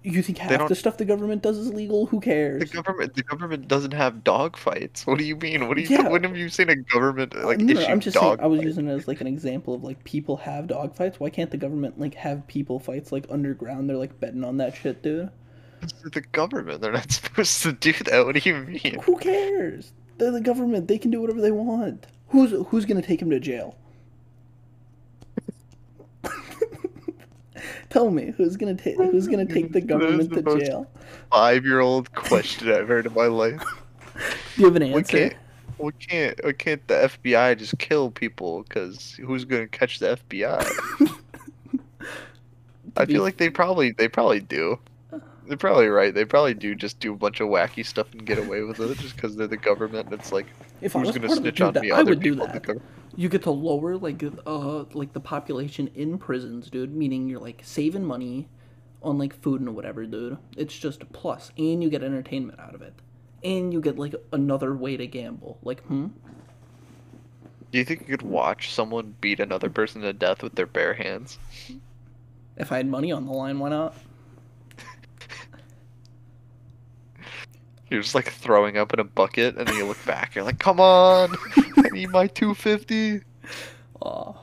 You 0.04 0.24
think 0.24 0.40
half 0.40 0.68
the 0.68 0.74
stuff 0.76 0.98
the 0.98 1.06
government 1.06 1.44
does 1.44 1.58
is 1.60 1.72
legal? 1.74 2.08
Who 2.08 2.20
cares? 2.20 2.60
The 2.72 2.82
government 2.82 3.14
the 3.16 3.22
government 3.24 3.68
doesn't 3.68 3.92
have 3.94 4.24
dog 4.24 4.58
fights. 4.58 5.06
What 5.06 5.20
do 5.20 5.24
you 5.24 5.36
mean? 5.36 5.68
What 5.68 5.78
do 5.78 5.84
you 5.84 5.90
Yeah. 5.90 6.08
when 6.10 6.24
have 6.24 6.36
you 6.36 6.50
seen 6.50 6.70
a 6.70 6.76
government 6.76 7.36
uh, 7.36 7.46
like 7.46 7.60
no, 7.60 7.80
issue 7.80 7.90
I'm 7.92 8.00
just 8.00 8.18
saying. 8.18 8.40
I 8.40 8.48
was 8.48 8.60
fight? 8.60 8.66
using 8.66 8.88
it 8.88 8.94
as 8.94 9.08
like 9.08 9.22
an 9.22 9.28
example 9.28 9.76
of 9.76 9.84
like 9.84 10.04
people 10.04 10.38
have 10.38 10.68
dog 10.68 10.96
fights. 10.96 11.20
Why 11.20 11.30
can't 11.30 11.52
the 11.52 11.58
government 11.58 12.00
like 12.00 12.16
have 12.16 12.48
people 12.48 12.80
fights 12.80 13.12
like 13.12 13.26
underground? 13.30 13.90
They're 13.90 13.98
like 13.98 14.20
betting 14.20 14.44
on 14.44 14.58
that 14.58 14.76
shit, 14.76 15.04
dude. 15.04 15.30
It's 15.84 15.94
the 16.12 16.22
government. 16.22 16.82
They're 16.82 16.92
not 16.92 17.12
supposed 17.12 17.62
to 17.64 17.72
do 17.74 17.94
that. 18.06 18.26
What 18.26 18.36
do 18.36 18.50
you 18.50 18.56
mean? 18.58 19.00
Who 19.04 19.18
cares? 19.18 19.92
They're 20.18 20.32
the 20.32 20.42
government. 20.42 20.88
They 20.88 20.98
can 20.98 21.12
do 21.12 21.22
whatever 21.22 21.42
they 21.42 21.52
want. 21.52 22.08
Who's 22.30 22.52
who's 22.70 22.86
gonna 22.86 23.02
take 23.02 23.22
him 23.22 23.30
to 23.30 23.40
jail? 23.40 23.76
Tell 27.90 28.12
me 28.12 28.34
who's 28.38 28.58
gonna 28.58 28.76
take 28.76 28.98
who's 28.98 29.28
gonna 29.28 29.46
take 29.46 29.72
the 29.72 29.82
government 29.94 30.30
the 30.30 30.42
to 30.42 30.60
jail? 30.60 30.88
Five 31.32 31.66
year 31.66 31.80
old 31.80 32.14
question 32.14 32.72
I've 32.72 32.88
heard 32.88 33.06
in 33.06 33.14
my 33.14 33.28
life. 33.28 33.64
Do 34.56 34.62
you 34.62 34.66
have 34.66 34.76
an 34.76 34.84
answer? 34.84 34.98
We 34.98 35.04
can't. 35.04 35.36
We 35.78 35.92
can't. 35.94 36.44
We 36.44 36.54
can't. 36.54 36.88
The 36.88 37.12
FBI 37.22 37.58
just 37.58 37.78
kill 37.80 38.12
people 38.12 38.64
because 38.64 39.14
who's 39.14 39.46
gonna 39.46 39.68
catch 39.68 40.00
the 40.00 40.20
FBI? 40.30 41.12
I 42.98 43.06
feel 43.06 43.24
like 43.24 43.38
they 43.38 43.50
probably 43.50 43.92
they 43.92 44.08
probably 44.08 44.42
do. 44.42 44.80
They're 45.52 45.58
probably 45.58 45.90
right. 45.90 46.14
They 46.14 46.24
probably 46.24 46.54
do 46.54 46.76
just 46.76 47.02
do 47.02 47.12
a 47.12 47.18
bunch 47.18 47.42
of 47.42 47.50
wacky 47.50 47.86
stuff 47.86 48.14
and 48.14 48.26
get 48.26 48.38
away 48.38 48.62
with 48.62 48.80
it 48.80 48.98
just 49.00 49.18
because 49.18 49.36
they're 49.36 49.48
the 49.48 49.58
government. 49.58 50.06
and 50.06 50.18
It's 50.18 50.32
like 50.32 50.46
If 50.80 50.94
who's 50.94 51.10
of 51.14 51.22
the 51.22 51.28
snitch 51.28 51.60
on 51.60 51.74
that- 51.74 51.84
me? 51.84 51.92
I 51.92 51.98
Other 52.00 52.12
would 52.12 52.22
do 52.22 52.36
that. 52.36 52.80
You 53.18 53.28
get 53.28 53.44
to 53.44 53.52
lower 53.52 53.98
like 53.98 54.24
uh 54.48 54.86
like 54.94 55.12
the 55.12 55.20
population 55.20 55.90
in 55.94 56.18
prisons, 56.18 56.70
dude. 56.70 56.96
Meaning 56.96 57.28
you're 57.28 57.42
like 57.42 57.60
saving 57.66 58.06
money 58.06 58.48
on 59.04 59.18
like 59.18 59.36
food 59.42 59.60
and 59.60 59.76
whatever, 59.76 60.06
dude. 60.06 60.38
It's 60.56 60.80
just 60.80 61.02
a 61.04 61.06
plus, 61.06 61.52
and 61.58 61.84
you 61.84 61.90
get 61.90 62.02
entertainment 62.02 62.58
out 62.58 62.74
of 62.74 62.82
it, 62.82 62.94
and 63.44 63.74
you 63.74 63.82
get 63.82 64.00
like 64.00 64.16
another 64.32 64.74
way 64.74 64.96
to 64.96 65.06
gamble. 65.06 65.58
Like, 65.64 65.82
hmm. 65.82 66.08
Do 67.74 67.78
you 67.78 67.84
think 67.84 68.08
you 68.08 68.18
could 68.18 68.22
watch 68.22 68.72
someone 68.74 69.16
beat 69.20 69.42
another 69.42 69.70
person 69.70 70.02
to 70.04 70.14
death 70.14 70.44
with 70.44 70.56
their 70.56 70.66
bare 70.66 70.94
hands? 70.94 71.38
If 72.56 72.72
I 72.72 72.78
had 72.78 72.88
money 72.88 73.12
on 73.12 73.26
the 73.26 73.34
line, 73.34 73.60
why 73.60 73.68
not? 73.68 73.94
You're 77.92 78.02
just 78.02 78.16
like 78.16 78.30
throwing 78.30 78.78
up 78.78 78.94
in 78.94 79.02
a 79.02 79.04
bucket, 79.04 79.58
and 79.58 79.68
then 79.68 79.76
you 79.76 79.86
look 79.86 80.04
back. 80.06 80.34
You're 80.34 80.46
like, 80.46 80.60
"Come 80.60 80.80
on, 80.80 81.36
I 81.58 81.90
need 81.92 82.10
my 82.10 82.26
250." 82.26 83.20
Aw. 84.02 84.34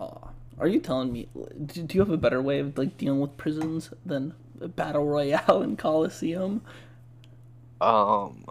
Aw. 0.00 0.28
Are 0.58 0.66
you 0.66 0.80
telling 0.80 1.12
me? 1.12 1.28
Do, 1.66 1.84
do 1.84 1.94
you 1.96 2.00
have 2.00 2.10
a 2.10 2.16
better 2.16 2.42
way 2.42 2.58
of 2.58 2.76
like 2.76 2.98
dealing 2.98 3.20
with 3.20 3.36
prisons 3.36 3.90
than 4.04 4.34
battle 4.74 5.06
royale 5.06 5.62
and 5.62 5.78
Coliseum? 5.78 6.62
Um, 7.80 8.44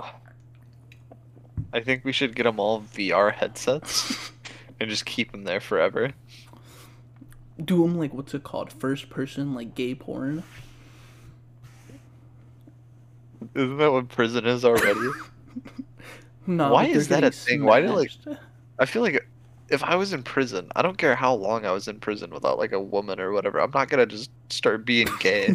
I 1.74 1.82
think 1.82 2.06
we 2.06 2.14
should 2.14 2.34
get 2.34 2.44
them 2.44 2.62
all 2.62 2.82
VR 2.82 3.34
headsets 3.34 4.32
and 4.80 4.90
just 4.90 5.06
keep 5.06 5.34
them 5.34 5.44
there 5.44 5.60
forever. 5.60 6.14
Do 7.62 7.82
them 7.82 7.98
like 7.98 8.14
what's 8.14 8.34
it 8.34 8.44
called? 8.44 8.72
First 8.72 9.10
person 9.10 9.54
like 9.54 9.76
gay 9.76 9.96
porn. 9.96 10.44
Isn't 13.56 13.78
that 13.78 13.92
what 13.92 14.10
prison 14.10 14.46
is 14.46 14.64
already? 14.66 15.10
No. 16.50 16.72
Why 16.72 16.86
is 16.86 17.10
that 17.10 17.26
a 17.26 17.32
thing? 17.32 17.66
Why 17.66 17.82
do, 17.82 17.90
like- 17.90 18.10
I 18.80 18.86
feel 18.86 19.02
like 19.02 19.28
if 19.68 19.84
I 19.84 19.96
was 19.96 20.14
in 20.14 20.24
prison, 20.24 20.72
I 20.78 20.82
don't 20.82 20.98
care 20.98 21.14
how 21.14 21.34
long 21.34 21.66
I 21.66 21.72
was 21.72 21.90
in 21.90 22.00
prison 22.00 22.30
without 22.30 22.58
like 22.58 22.72
a 22.72 22.80
woman 22.80 23.20
or 23.20 23.34
whatever. 23.34 23.60
I'm 23.60 23.72
not 23.72 23.90
gonna 23.90 24.06
just 24.06 24.32
start 24.50 24.86
being 24.86 25.10
gay. 25.20 25.54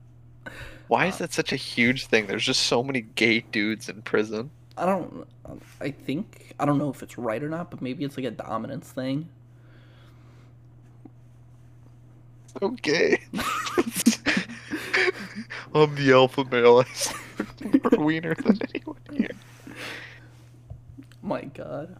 Why 0.88 1.04
is 1.04 1.18
that 1.18 1.34
such 1.34 1.52
a 1.52 1.56
huge 1.56 2.06
thing? 2.06 2.26
There's 2.28 2.46
just 2.46 2.62
so 2.62 2.82
many 2.82 3.02
gay 3.02 3.40
dudes 3.40 3.90
in 3.90 4.00
prison. 4.00 4.48
I 4.78 4.86
don't. 4.86 5.26
I 5.82 5.90
think 5.90 6.54
I 6.58 6.64
don't 6.64 6.78
know 6.78 6.88
if 6.88 7.02
it's 7.02 7.18
right 7.18 7.42
or 7.42 7.50
not, 7.50 7.70
but 7.70 7.82
maybe 7.82 8.02
it's 8.02 8.16
like 8.16 8.24
a 8.24 8.30
dominance 8.30 8.88
thing. 8.90 9.28
So 12.58 12.70
gay. 12.70 13.18
I'm 15.82 15.94
the 15.94 16.12
alpha 16.12 16.44
male. 16.44 16.78
I 16.80 16.84
stand 16.94 17.80
more 17.92 18.04
wiener 18.04 18.34
than 18.34 18.58
anyone 18.74 18.96
here. 19.12 19.30
My 21.22 21.42
God. 21.44 21.96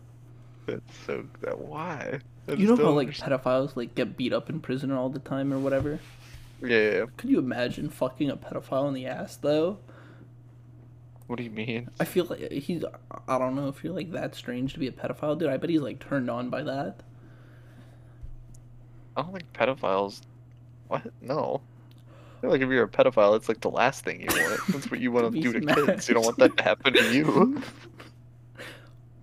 That's 0.67 0.97
so. 1.07 1.27
That 1.43 1.59
why? 1.59 2.21
I 2.49 2.53
You 2.53 2.67
know 2.69 2.77
don't 2.77 2.87
how 2.87 2.93
like 2.93 3.07
understand. 3.09 3.33
pedophiles 3.33 3.77
like 3.77 3.95
get 3.95 4.17
beat 4.17 4.33
up 4.33 4.49
in 4.51 4.61
prison 4.61 4.91
all 4.93 5.09
the 5.09 5.19
time 5.19 5.53
or 5.53 5.59
whatever. 5.59 5.99
Yeah, 6.63 6.69
yeah, 6.69 6.91
yeah. 6.99 7.05
Could 7.17 7.31
you 7.31 7.39
imagine 7.39 7.89
fucking 7.91 8.31
a 8.31 8.37
pedophile 8.37 8.89
in 8.89 8.95
the 8.95 9.07
ass 9.07 9.37
though? 9.37 9.79
What 11.27 11.37
do 11.37 11.43
you 11.43 11.51
mean? 11.51 11.91
I 11.99 12.05
feel 12.05 12.25
like 12.27 12.41
uh, 12.43 12.55
he's. 12.55 12.85
I 13.29 13.39
don't 13.39 13.57
know 13.57 13.69
if 13.69 13.83
you're 13.83 13.93
like 13.93 14.13
that 14.13 14.35
strange 14.35 14.73
to 14.75 14.79
be 14.79 14.87
a 14.87 14.93
pedophile, 14.93 15.39
dude. 15.39 15.51
I 15.51 15.57
bet 15.57 15.71
he's 15.71 15.81
like 15.81 15.99
turned 15.99 16.31
on 16.31 16.51
by 16.51 16.63
that. 16.63 17.03
I 19.17 19.23
don't 19.23 19.33
think 19.33 19.53
pedophiles. 19.53 20.21
What? 20.89 21.03
No. 21.21 21.61
Feel 22.47 22.53
like 22.53 22.61
if 22.63 22.69
you're 22.69 22.85
a 22.85 22.89
pedophile, 22.89 23.35
it's 23.35 23.49
like 23.49 23.61
the 23.61 23.71
last 23.71 24.05
thing 24.05 24.21
you 24.21 24.29
want. 24.29 24.61
That's 24.69 24.89
what 24.89 25.01
you 25.01 25.11
want 25.11 25.35
to 25.35 25.41
do 25.41 25.53
to 25.53 25.61
smashed. 25.61 25.85
kids. 25.87 26.09
You 26.09 26.15
don't 26.15 26.25
want 26.25 26.39
that 26.39 26.57
to 26.57 26.63
happen 26.63 26.93
to 26.93 27.13
you. 27.13 27.61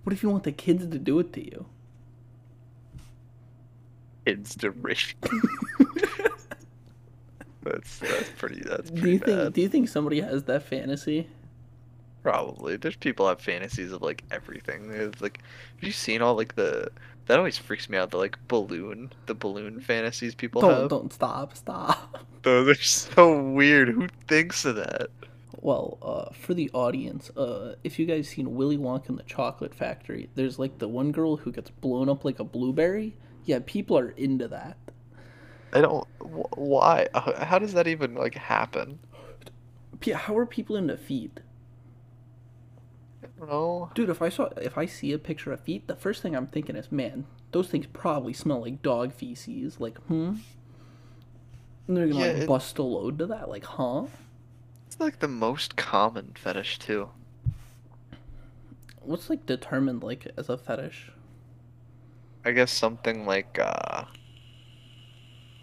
What 0.02 0.12
if 0.12 0.22
you 0.22 0.28
want 0.28 0.42
the 0.44 0.52
kids 0.52 0.86
to 0.86 0.98
do 0.98 1.18
it 1.20 1.32
to 1.32 1.42
you? 1.42 1.64
Kids 4.26 4.54
to 4.56 4.72
rape. 4.72 4.98
that's 7.62 7.98
that's 8.00 8.28
pretty. 8.36 8.60
That's 8.60 8.90
Do 8.90 9.08
you 9.10 9.18
bad. 9.18 9.26
think? 9.26 9.54
Do 9.54 9.60
you 9.62 9.68
think 9.70 9.88
somebody 9.88 10.20
has 10.20 10.44
that 10.44 10.62
fantasy? 10.62 11.26
Probably. 12.22 12.76
There's 12.76 12.96
people 12.96 13.26
have 13.26 13.40
fantasies 13.40 13.90
of 13.90 14.02
like 14.02 14.22
everything. 14.30 14.88
There's 14.88 15.18
like, 15.22 15.38
have 15.76 15.84
you 15.84 15.92
seen 15.92 16.20
all 16.20 16.34
like 16.34 16.56
the? 16.56 16.90
That 17.26 17.38
always 17.38 17.56
freaks 17.58 17.88
me 17.88 17.96
out. 17.98 18.10
The 18.10 18.18
like 18.18 18.36
balloon, 18.48 19.12
the 19.26 19.34
balloon 19.34 19.80
fantasies 19.80 20.34
people 20.34 20.62
Don't 20.62 20.70
have. 20.82 20.88
don't 20.90 21.12
stop 21.12 21.56
stop. 21.56 22.26
Those 22.42 22.68
are 22.68 22.82
so 22.82 23.42
weird. 23.42 23.88
Who 23.88 24.08
thinks 24.28 24.64
of 24.64 24.76
that? 24.76 25.08
Well, 25.60 25.96
uh, 26.02 26.34
for 26.34 26.52
the 26.52 26.70
audience, 26.74 27.30
uh, 27.36 27.76
if 27.82 27.98
you 27.98 28.04
guys 28.04 28.28
seen 28.28 28.54
Willy 28.54 28.76
Wonka 28.76 29.08
and 29.08 29.18
the 29.18 29.22
Chocolate 29.22 29.74
Factory, 29.74 30.28
there's 30.34 30.58
like 30.58 30.78
the 30.78 30.88
one 30.88 31.10
girl 31.12 31.36
who 31.38 31.50
gets 31.52 31.70
blown 31.70 32.08
up 32.10 32.24
like 32.24 32.38
a 32.38 32.44
blueberry. 32.44 33.16
Yeah, 33.44 33.60
people 33.64 33.96
are 33.98 34.10
into 34.10 34.46
that. 34.48 34.76
I 35.72 35.80
don't. 35.80 36.06
wh- 36.20 36.58
Why? 36.58 37.08
How 37.14 37.58
does 37.58 37.72
that 37.72 37.86
even 37.86 38.14
like 38.14 38.34
happen? 38.34 38.98
P- 40.00 40.12
How 40.12 40.36
are 40.36 40.46
people 40.46 40.76
into 40.76 40.96
feet? 40.96 41.40
Know. 43.40 43.90
Dude, 43.94 44.08
if 44.10 44.22
I 44.22 44.28
saw 44.28 44.44
if 44.56 44.78
I 44.78 44.86
see 44.86 45.12
a 45.12 45.18
picture 45.18 45.52
of 45.52 45.60
feet, 45.60 45.86
the 45.86 45.96
first 45.96 46.22
thing 46.22 46.34
I'm 46.36 46.46
thinking 46.46 46.76
is, 46.76 46.90
man, 46.92 47.26
those 47.52 47.68
things 47.68 47.86
probably 47.92 48.32
smell 48.32 48.60
like 48.62 48.80
dog 48.82 49.12
feces. 49.12 49.80
Like, 49.80 49.98
hmm. 50.06 50.34
And 51.86 51.96
they're 51.96 52.06
gonna 52.06 52.20
Yeah, 52.20 52.32
like 52.32 52.42
it- 52.42 52.48
bust 52.48 52.78
a 52.78 52.82
load 52.82 53.18
to 53.18 53.26
that. 53.26 53.48
Like, 53.48 53.64
huh? 53.64 54.04
It's 54.86 55.00
like 55.00 55.18
the 55.18 55.28
most 55.28 55.76
common 55.76 56.32
fetish 56.36 56.78
too. 56.78 57.10
What's 59.00 59.28
like 59.28 59.44
determined 59.44 60.02
like 60.02 60.28
as 60.36 60.48
a 60.48 60.56
fetish? 60.56 61.10
I 62.44 62.52
guess 62.52 62.70
something 62.72 63.26
like 63.26 63.58
uh 63.60 64.04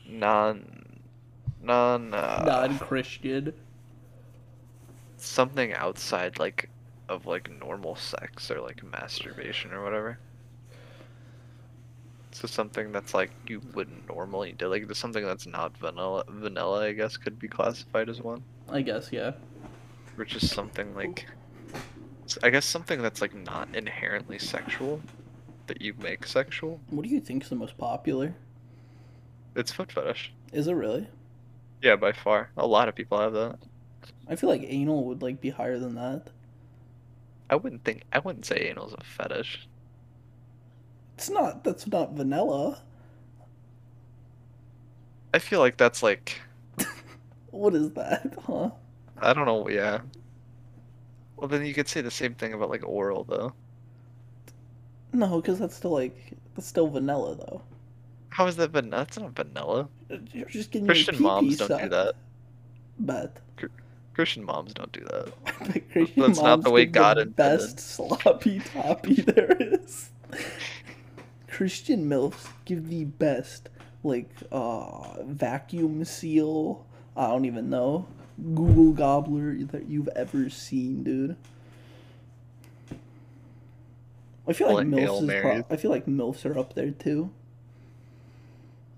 non 0.08 1.00
non 1.64 2.14
uh, 2.14 2.44
Non-Christian. 2.46 3.54
something 5.18 5.74
outside 5.74 6.38
like 6.40 6.70
of 7.12 7.26
like 7.26 7.52
normal 7.60 7.96
sex 7.96 8.50
or 8.50 8.62
like 8.62 8.84
masturbation 8.84 9.74
or 9.74 9.84
whatever. 9.84 10.18
So 12.32 12.48
something 12.48 12.94
that's 12.94 13.14
like 13.14 13.32
you 13.48 13.62
wouldn't 13.74 14.08
normally 14.08 14.54
do, 14.54 14.68
like 14.68 14.90
something 14.96 15.24
that's 15.24 15.46
not 15.46 15.78
vanilla. 15.78 16.24
Vanilla, 16.30 16.88
I 16.88 16.94
guess, 16.94 17.18
could 17.18 17.38
be 17.38 17.50
classified 17.50 18.08
as 18.08 18.22
one, 18.22 18.44
I 18.70 18.82
guess, 18.82 19.12
yeah. 19.12 19.34
which 20.16 20.36
is 20.36 20.50
something 20.50 20.96
like, 20.96 21.28
I 22.42 22.50
guess 22.50 22.66
something 22.66 23.02
that's 23.02 23.22
like 23.22 23.36
not 23.36 23.68
inherently 23.76 24.40
sexual, 24.40 25.02
that 25.68 25.82
you 25.82 25.94
make 26.02 26.26
sexual. 26.26 26.80
What 26.90 27.04
do 27.04 27.10
you 27.10 27.20
think's 27.20 27.50
the 27.50 27.56
most 27.56 27.78
popular? 27.78 28.34
It's 29.56 29.74
foot 29.74 29.92
fetish. 29.92 30.32
Is 30.54 30.68
it 30.68 30.74
really? 30.74 31.08
Yeah, 31.82 31.98
by 31.98 32.14
far. 32.14 32.50
A 32.56 32.66
lot 32.66 32.88
of 32.88 32.96
people 32.96 33.20
have 33.20 33.34
that. 33.34 33.60
I 34.28 34.38
feel 34.38 34.50
like 34.50 34.64
anal 34.66 35.04
would 35.06 35.22
like 35.22 35.42
be 35.42 35.50
higher 35.50 35.78
than 35.78 35.96
that. 35.96 36.28
I 37.52 37.56
wouldn't 37.56 37.84
think. 37.84 38.04
I 38.14 38.20
wouldn't 38.20 38.46
say 38.46 38.70
anal's 38.70 38.94
a 38.94 39.04
fetish. 39.04 39.68
It's 41.16 41.30
not. 41.30 41.64
That's 41.64 41.86
not 41.86 42.14
vanilla. 42.14 42.82
I 45.34 45.40
feel 45.40 45.60
like 45.60 45.78
that's 45.78 46.02
like 46.02 46.42
What 47.52 47.76
is 47.76 47.92
that, 47.92 48.34
huh? 48.48 48.72
I 49.18 49.34
don't 49.34 49.46
know. 49.46 49.70
Yeah. 49.70 50.00
Well, 51.36 51.48
then 51.48 51.66
you 51.66 51.74
could 51.74 51.88
say 51.88 52.02
the 52.02 52.12
same 52.12 52.34
thing 52.36 52.54
about 52.54 52.70
like 52.70 52.88
oral 52.88 53.26
though. 53.26 53.54
No, 55.14 55.42
because 55.42 55.60
that's 55.60 55.76
still 55.76 55.92
like 55.92 56.34
that's 56.56 56.68
still 56.68 56.88
vanilla 56.88 57.36
though. 57.36 57.62
How 58.30 58.48
is 58.48 58.56
that 58.56 58.72
vanilla? 58.72 59.04
That's 59.04 59.20
not 59.20 59.36
vanilla. 59.36 59.90
You're 60.32 60.46
just 60.46 60.72
getting 60.72 60.88
Christian 60.88 61.22
moms 61.22 61.58
don't 61.58 61.82
do 61.82 61.90
that. 61.90 62.16
But 63.00 63.38
Christian 64.14 64.44
moms 64.44 64.74
don't 64.74 64.92
do 64.92 65.06
that. 65.06 65.84
Christian 65.92 66.22
That's 66.22 66.42
not 66.42 66.62
the 66.64 66.70
way 66.72 66.86
God 66.86 67.18
the 67.18 67.22
intended. 67.22 67.36
best 67.36 67.80
sloppy 67.80 68.60
toppy 68.60 69.14
there 69.22 69.56
is. 69.60 70.10
Christian 71.48 72.10
milfs 72.10 72.48
give 72.66 72.90
the 72.90 73.06
best 73.06 73.70
like 74.04 74.30
uh 74.52 75.24
vacuum 75.24 76.04
seal. 76.06 76.86
I 77.16 77.28
don't 77.28 77.46
even 77.46 77.70
know 77.70 78.08
Google 78.56 78.94
gobbler 78.94 79.56
that 79.66 79.88
you've 79.88 80.10
ever 80.16 80.50
seen, 80.50 81.04
dude. 81.04 81.36
I 84.48 84.54
feel 84.54 84.68
like 84.68 84.88
Like 84.88 84.88
milfs 84.88 85.24
is 85.30 85.42
pro- 85.42 85.66
I 85.70 85.76
feel 85.78 85.92
like 85.92 86.06
milfs 86.06 86.46
are 86.46 86.58
up 86.58 86.74
there 86.74 86.92
too. 86.92 87.32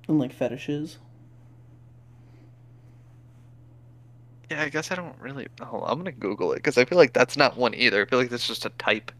And 0.07 0.19
like 0.19 0.33
fetishes. 0.33 0.97
Yeah, 4.53 4.61
I 4.61 4.69
guess 4.69 4.91
I 4.91 4.95
don't 4.95 5.19
really. 5.19 5.47
Hold 5.61 5.83
on, 5.83 5.89
I'm 5.89 5.97
gonna 5.97 6.11
Google 6.11 6.51
it 6.53 6.57
because 6.57 6.77
I 6.77 6.85
feel 6.85 6.99
like 6.99 7.11
that's 7.13 7.35
not 7.35 7.57
one 7.57 7.73
either. 7.73 8.03
I 8.03 8.05
feel 8.05 8.19
like 8.19 8.29
that's 8.29 8.47
just 8.47 8.67
a 8.67 8.69
type. 8.71 9.11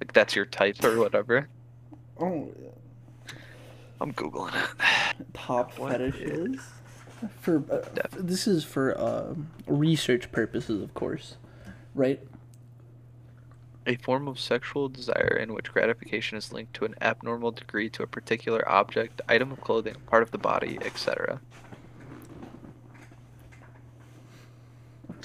Like 0.00 0.12
that's 0.12 0.36
your 0.36 0.46
type 0.46 0.82
or 0.84 0.96
whatever. 0.98 1.48
Oh, 2.20 2.52
Yeah. 2.62 2.68
I'm 4.00 4.12
googling 4.12 4.54
it. 4.54 5.26
top 5.34 5.76
What 5.76 5.90
fetishes 5.90 6.60
for 7.40 7.64
uh, 7.68 8.06
this 8.12 8.46
is 8.46 8.62
for 8.62 8.96
um, 9.00 9.50
research 9.66 10.30
purposes 10.30 10.80
of 10.80 10.94
course 10.94 11.34
right 11.96 12.20
A 13.88 13.96
form 13.96 14.28
of 14.28 14.38
sexual 14.38 14.88
desire 14.88 15.36
in 15.40 15.52
which 15.52 15.72
gratification 15.72 16.38
is 16.38 16.52
linked 16.52 16.74
to 16.74 16.84
an 16.84 16.94
abnormal 17.00 17.50
degree 17.50 17.90
to 17.90 18.04
a 18.04 18.06
particular 18.06 18.62
object, 18.68 19.20
item 19.28 19.50
of 19.50 19.60
clothing, 19.62 19.96
part 20.06 20.22
of 20.22 20.30
the 20.30 20.38
body, 20.38 20.78
etc. 20.82 21.40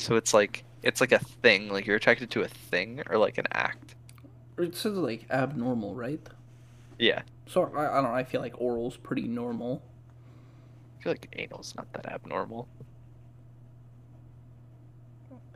So 0.04 0.16
it's 0.18 0.34
like 0.34 0.66
it's 0.82 1.00
like 1.00 1.14
a 1.14 1.20
thing, 1.20 1.70
like 1.70 1.86
you're 1.86 1.96
attracted 1.96 2.30
to 2.32 2.42
a 2.42 2.48
thing 2.48 3.02
or 3.10 3.18
like 3.18 3.38
an 3.38 3.48
act. 3.54 3.96
it 4.58 4.76
says 4.76 4.98
like 4.98 5.26
abnormal 5.32 5.96
right 5.96 6.20
Yeah. 7.00 7.22
so 7.48 7.72
I, 7.76 7.90
I 7.90 7.94
don't 7.96 8.04
know 8.04 8.14
i 8.14 8.24
feel 8.26 8.42
like 8.42 8.54
oral's 8.60 8.98
pretty 8.98 9.28
normal 9.28 9.82
I 11.00 11.04
feel 11.04 11.14
like 11.14 11.34
anal's 11.40 11.74
not 11.76 11.92
that 11.94 12.06
abnormal. 12.06 12.68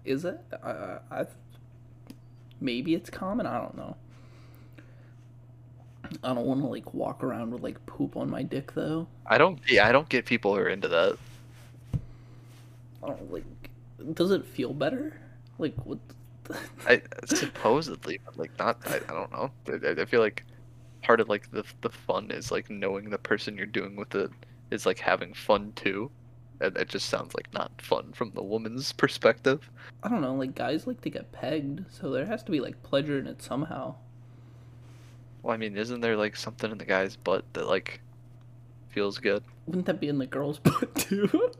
is 0.05 0.23
it 0.25 0.39
i 0.63 0.99
i 1.11 1.25
maybe 2.61 2.95
it's 2.95 3.09
common 3.09 3.45
i 3.45 3.59
don't 3.59 3.75
know 3.77 3.95
i 6.23 6.33
don't 6.33 6.45
want 6.45 6.61
to 6.61 6.67
like 6.67 6.93
walk 6.93 7.23
around 7.23 7.51
with 7.51 7.61
like 7.61 7.85
poop 7.85 8.15
on 8.15 8.29
my 8.29 8.41
dick 8.43 8.73
though 8.73 9.07
I 9.25 9.37
don't 9.37 9.59
yeah, 9.67 9.87
I 9.87 9.91
don't 9.91 10.07
get 10.07 10.25
people 10.25 10.55
who 10.55 10.61
are 10.61 10.69
into 10.69 10.87
that. 10.87 11.17
i 13.03 13.07
don't 13.07 13.31
like 13.31 13.43
does 14.13 14.31
it 14.31 14.45
feel 14.45 14.73
better 14.73 15.19
like 15.57 15.75
what 15.85 15.99
I 16.85 17.01
supposedly, 17.25 18.19
but 18.23 18.37
like 18.37 18.57
not. 18.57 18.79
I, 18.85 18.95
I 18.95 18.99
don't 19.13 19.31
know. 19.31 19.51
I- 19.67 20.01
I, 20.01 20.05
feel 20.05 20.21
like 20.21 20.45
part 21.01 21.19
of 21.19 21.29
like 21.29 21.51
the 21.51 21.63
the 21.81 21.89
fun 21.89 22.31
is 22.31 22.51
like 22.51 22.69
knowing 22.69 23.09
the 23.09 23.17
person 23.17 23.57
you're 23.57 23.65
doing 23.65 23.95
with 23.95 24.15
it 24.15 24.31
is 24.71 24.85
like 24.85 24.99
having 24.99 25.33
fun 25.33 25.73
too. 25.75 26.09
And 26.59 26.75
it 26.75 26.89
just 26.89 27.09
sounds 27.09 27.35
like 27.35 27.53
not 27.53 27.71
fun 27.81 28.13
from 28.13 28.31
the 28.31 28.41
woman's 28.41 28.91
perspective. 28.91 29.69
I 30.03 30.09
don't 30.09 30.21
know, 30.21 30.33
like 30.33 30.55
guys 30.55 30.87
like 30.87 31.01
to 31.01 31.09
get 31.09 31.31
pegged, 31.31 31.85
so 31.91 32.09
there 32.09 32.25
has 32.25 32.43
to 32.43 32.51
be 32.51 32.59
like 32.59 32.81
pleasure 32.81 33.19
in 33.19 33.27
it 33.27 33.41
somehow. 33.43 33.95
Well, 35.43 35.53
I 35.53 35.57
mean, 35.57 35.77
isn't 35.77 36.01
there 36.01 36.17
like 36.17 36.35
something 36.35 36.71
in 36.71 36.77
the 36.77 36.85
guy's 36.85 37.15
butt 37.15 37.45
that 37.53 37.67
like 37.67 38.01
feels 38.89 39.19
good? 39.19 39.43
Wouldn't 39.67 39.85
that 39.85 39.99
be 39.99 40.07
in 40.07 40.17
the 40.17 40.25
girl's 40.25 40.59
butt 40.59 40.95
too? 40.95 41.51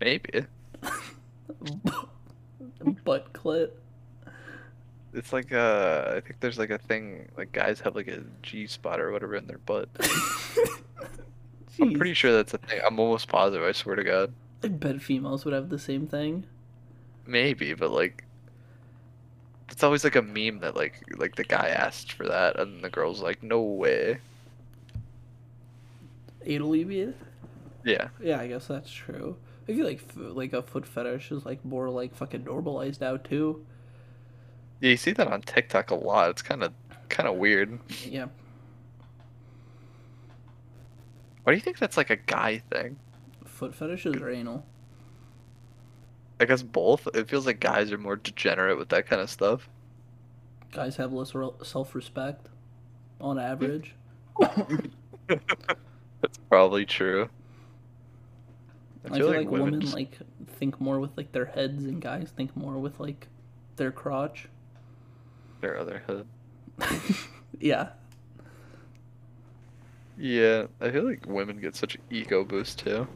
Maybe. 0.00 0.44
butt 3.04 3.32
clit. 3.32 3.70
It's 5.14 5.32
like 5.32 5.52
uh, 5.52 6.12
I 6.16 6.20
think 6.20 6.40
there's 6.40 6.58
like 6.58 6.70
a 6.70 6.78
thing 6.78 7.28
like 7.36 7.52
guys 7.52 7.80
have 7.80 7.96
like 7.96 8.08
a 8.08 8.22
G 8.42 8.66
spot 8.66 9.00
or 9.00 9.10
whatever 9.10 9.36
in 9.36 9.46
their 9.46 9.58
butt. 9.58 9.88
I'm 11.80 11.94
pretty 11.94 12.14
sure 12.14 12.32
that's 12.32 12.54
a 12.54 12.58
thing. 12.58 12.80
I'm 12.86 12.98
almost 12.98 13.28
positive. 13.28 13.66
I 13.66 13.72
swear 13.72 13.96
to 13.96 14.04
God. 14.04 14.32
I 14.62 14.68
bet 14.68 15.00
females 15.00 15.44
would 15.44 15.54
have 15.54 15.68
the 15.68 15.78
same 15.78 16.06
thing. 16.06 16.44
Maybe, 17.26 17.74
but 17.74 17.90
like, 17.90 18.24
it's 19.70 19.82
always 19.82 20.02
like 20.02 20.16
a 20.16 20.22
meme 20.22 20.60
that 20.60 20.76
like 20.76 21.02
like 21.16 21.36
the 21.36 21.44
guy 21.44 21.68
asked 21.68 22.12
for 22.12 22.26
that, 22.26 22.58
and 22.58 22.82
the 22.82 22.90
girl's 22.90 23.22
like, 23.22 23.42
"No 23.42 23.62
way." 23.62 24.18
Anal 26.44 26.76
you 26.76 26.86
mean? 26.86 27.14
Yeah, 27.84 28.08
Yeah, 28.20 28.40
I 28.40 28.48
guess 28.48 28.66
that's 28.66 28.90
true. 28.90 29.36
I 29.68 29.72
feel 29.74 29.84
like 29.86 30.00
like 30.16 30.52
a 30.54 30.62
foot 30.62 30.86
fetish 30.86 31.30
is 31.30 31.44
like 31.44 31.64
more 31.64 31.90
like 31.90 32.14
fucking 32.14 32.44
normalized 32.44 33.00
now 33.00 33.16
too. 33.18 33.64
yeah. 34.80 34.90
You 34.90 34.96
see 34.96 35.12
that 35.12 35.28
on 35.28 35.42
TikTok 35.42 35.90
a 35.90 35.94
lot. 35.94 36.30
It's 36.30 36.42
kind 36.42 36.62
of 36.62 36.72
kind 37.08 37.28
of 37.28 37.36
weird. 37.36 37.78
Yeah, 38.06 38.26
Why 41.44 41.52
do 41.52 41.56
you 41.56 41.62
think 41.62 41.78
that's 41.78 41.96
like 41.96 42.10
a 42.10 42.16
guy 42.16 42.58
thing? 42.70 42.96
foot 43.44 43.74
fetishes 43.74 44.16
or 44.16 44.30
anal. 44.30 44.64
I 46.40 46.44
guess 46.44 46.62
both. 46.62 47.08
It 47.14 47.28
feels 47.28 47.44
like 47.46 47.58
guys 47.58 47.90
are 47.90 47.98
more 47.98 48.14
degenerate 48.16 48.78
with 48.78 48.88
that 48.90 49.06
kind 49.08 49.20
of 49.20 49.28
stuff. 49.28 49.68
Guys 50.70 50.94
have 50.96 51.12
less 51.12 51.34
re- 51.34 51.50
self-respect, 51.64 52.48
on 53.20 53.38
average. 53.38 53.96
That's 55.28 56.38
probably 56.48 56.86
true. 56.86 57.28
I 59.04 59.16
feel, 59.16 59.28
like, 59.28 59.48
women 59.48 59.80
just... 59.80 59.94
like 59.94 60.18
think 60.46 60.80
more 60.80 61.00
with 61.00 61.16
like 61.16 61.32
their 61.32 61.46
heads, 61.46 61.84
and 61.84 62.00
guys 62.00 62.32
think 62.36 62.56
more 62.56 62.78
with 62.78 62.98
like 63.00 63.28
their 63.76 63.92
crotch. 63.92 64.48
Their 65.60 65.78
other 65.78 66.02
head. 66.06 66.26
yeah. 67.60 67.90
Yeah, 70.16 70.66
I 70.80 70.90
feel 70.90 71.04
like 71.04 71.26
women 71.26 71.60
get 71.60 71.76
such 71.76 71.94
an 71.94 72.00
ego 72.10 72.44
boost 72.44 72.80
too. 72.80 73.06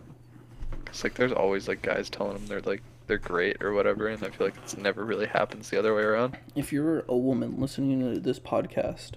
It's 0.86 1.02
like 1.02 1.14
there's 1.14 1.32
always 1.32 1.66
like 1.66 1.82
guys 1.82 2.08
telling 2.08 2.34
them 2.34 2.46
they're 2.46 2.60
like 2.60 2.82
they're 3.06 3.18
great 3.18 3.62
or 3.62 3.72
whatever, 3.72 4.08
and 4.08 4.22
I 4.22 4.30
feel 4.30 4.46
like 4.46 4.56
it's 4.62 4.76
never 4.76 5.04
really 5.04 5.26
happens 5.26 5.68
the 5.68 5.78
other 5.78 5.94
way 5.94 6.02
around. 6.02 6.38
If 6.54 6.72
you're 6.72 7.04
a 7.08 7.16
woman 7.16 7.60
listening 7.60 8.14
to 8.14 8.20
this 8.20 8.38
podcast, 8.38 9.12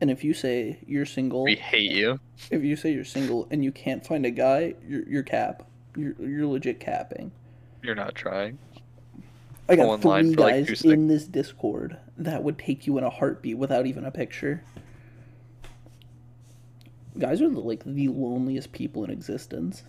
and 0.00 0.10
if 0.10 0.22
you 0.22 0.32
say 0.32 0.78
you're 0.86 1.06
single, 1.06 1.42
we 1.42 1.56
hate 1.56 1.90
you. 1.90 2.20
If 2.50 2.62
you 2.62 2.76
say 2.76 2.92
you're 2.92 3.04
single 3.04 3.48
and 3.50 3.64
you 3.64 3.72
can't 3.72 4.06
find 4.06 4.24
a 4.24 4.30
guy, 4.30 4.74
you're, 4.86 5.08
you're 5.08 5.22
cap. 5.22 5.64
You're 5.96 6.14
you're 6.20 6.46
legit 6.46 6.80
capping. 6.80 7.32
You're 7.82 7.94
not 7.94 8.14
trying. 8.14 8.58
I 9.68 9.76
got 9.76 10.02
three 10.02 10.34
guys 10.34 10.84
like 10.84 10.94
in 10.94 11.08
this 11.08 11.24
Discord 11.24 11.96
that 12.18 12.42
would 12.42 12.58
take 12.58 12.86
you 12.86 12.98
in 12.98 13.04
a 13.04 13.10
heartbeat 13.10 13.56
without 13.56 13.86
even 13.86 14.04
a 14.04 14.10
picture 14.10 14.62
guys 17.18 17.40
are 17.40 17.48
like 17.48 17.84
the 17.84 18.08
loneliest 18.08 18.72
people 18.72 19.04
in 19.04 19.10
existence. 19.10 19.84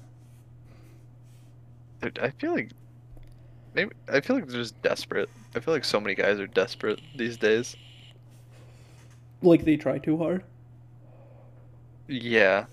I 2.22 2.30
feel 2.30 2.54
like 2.54 2.70
maybe 3.74 3.92
I 4.08 4.22
feel 4.22 4.36
like 4.36 4.48
they're 4.48 4.62
just 4.62 4.80
desperate. 4.82 5.30
I 5.56 5.60
feel 5.60 5.74
like 5.74 5.86
so 5.86 6.00
many 6.00 6.14
guys 6.14 6.40
are 6.40 6.48
desperate 6.48 7.02
these 7.18 7.38
days. 7.38 7.76
Like 9.42 9.66
they 9.66 9.78
try 9.78 9.98
too 9.98 10.18
hard. 10.18 10.44
Yeah. 12.08 12.66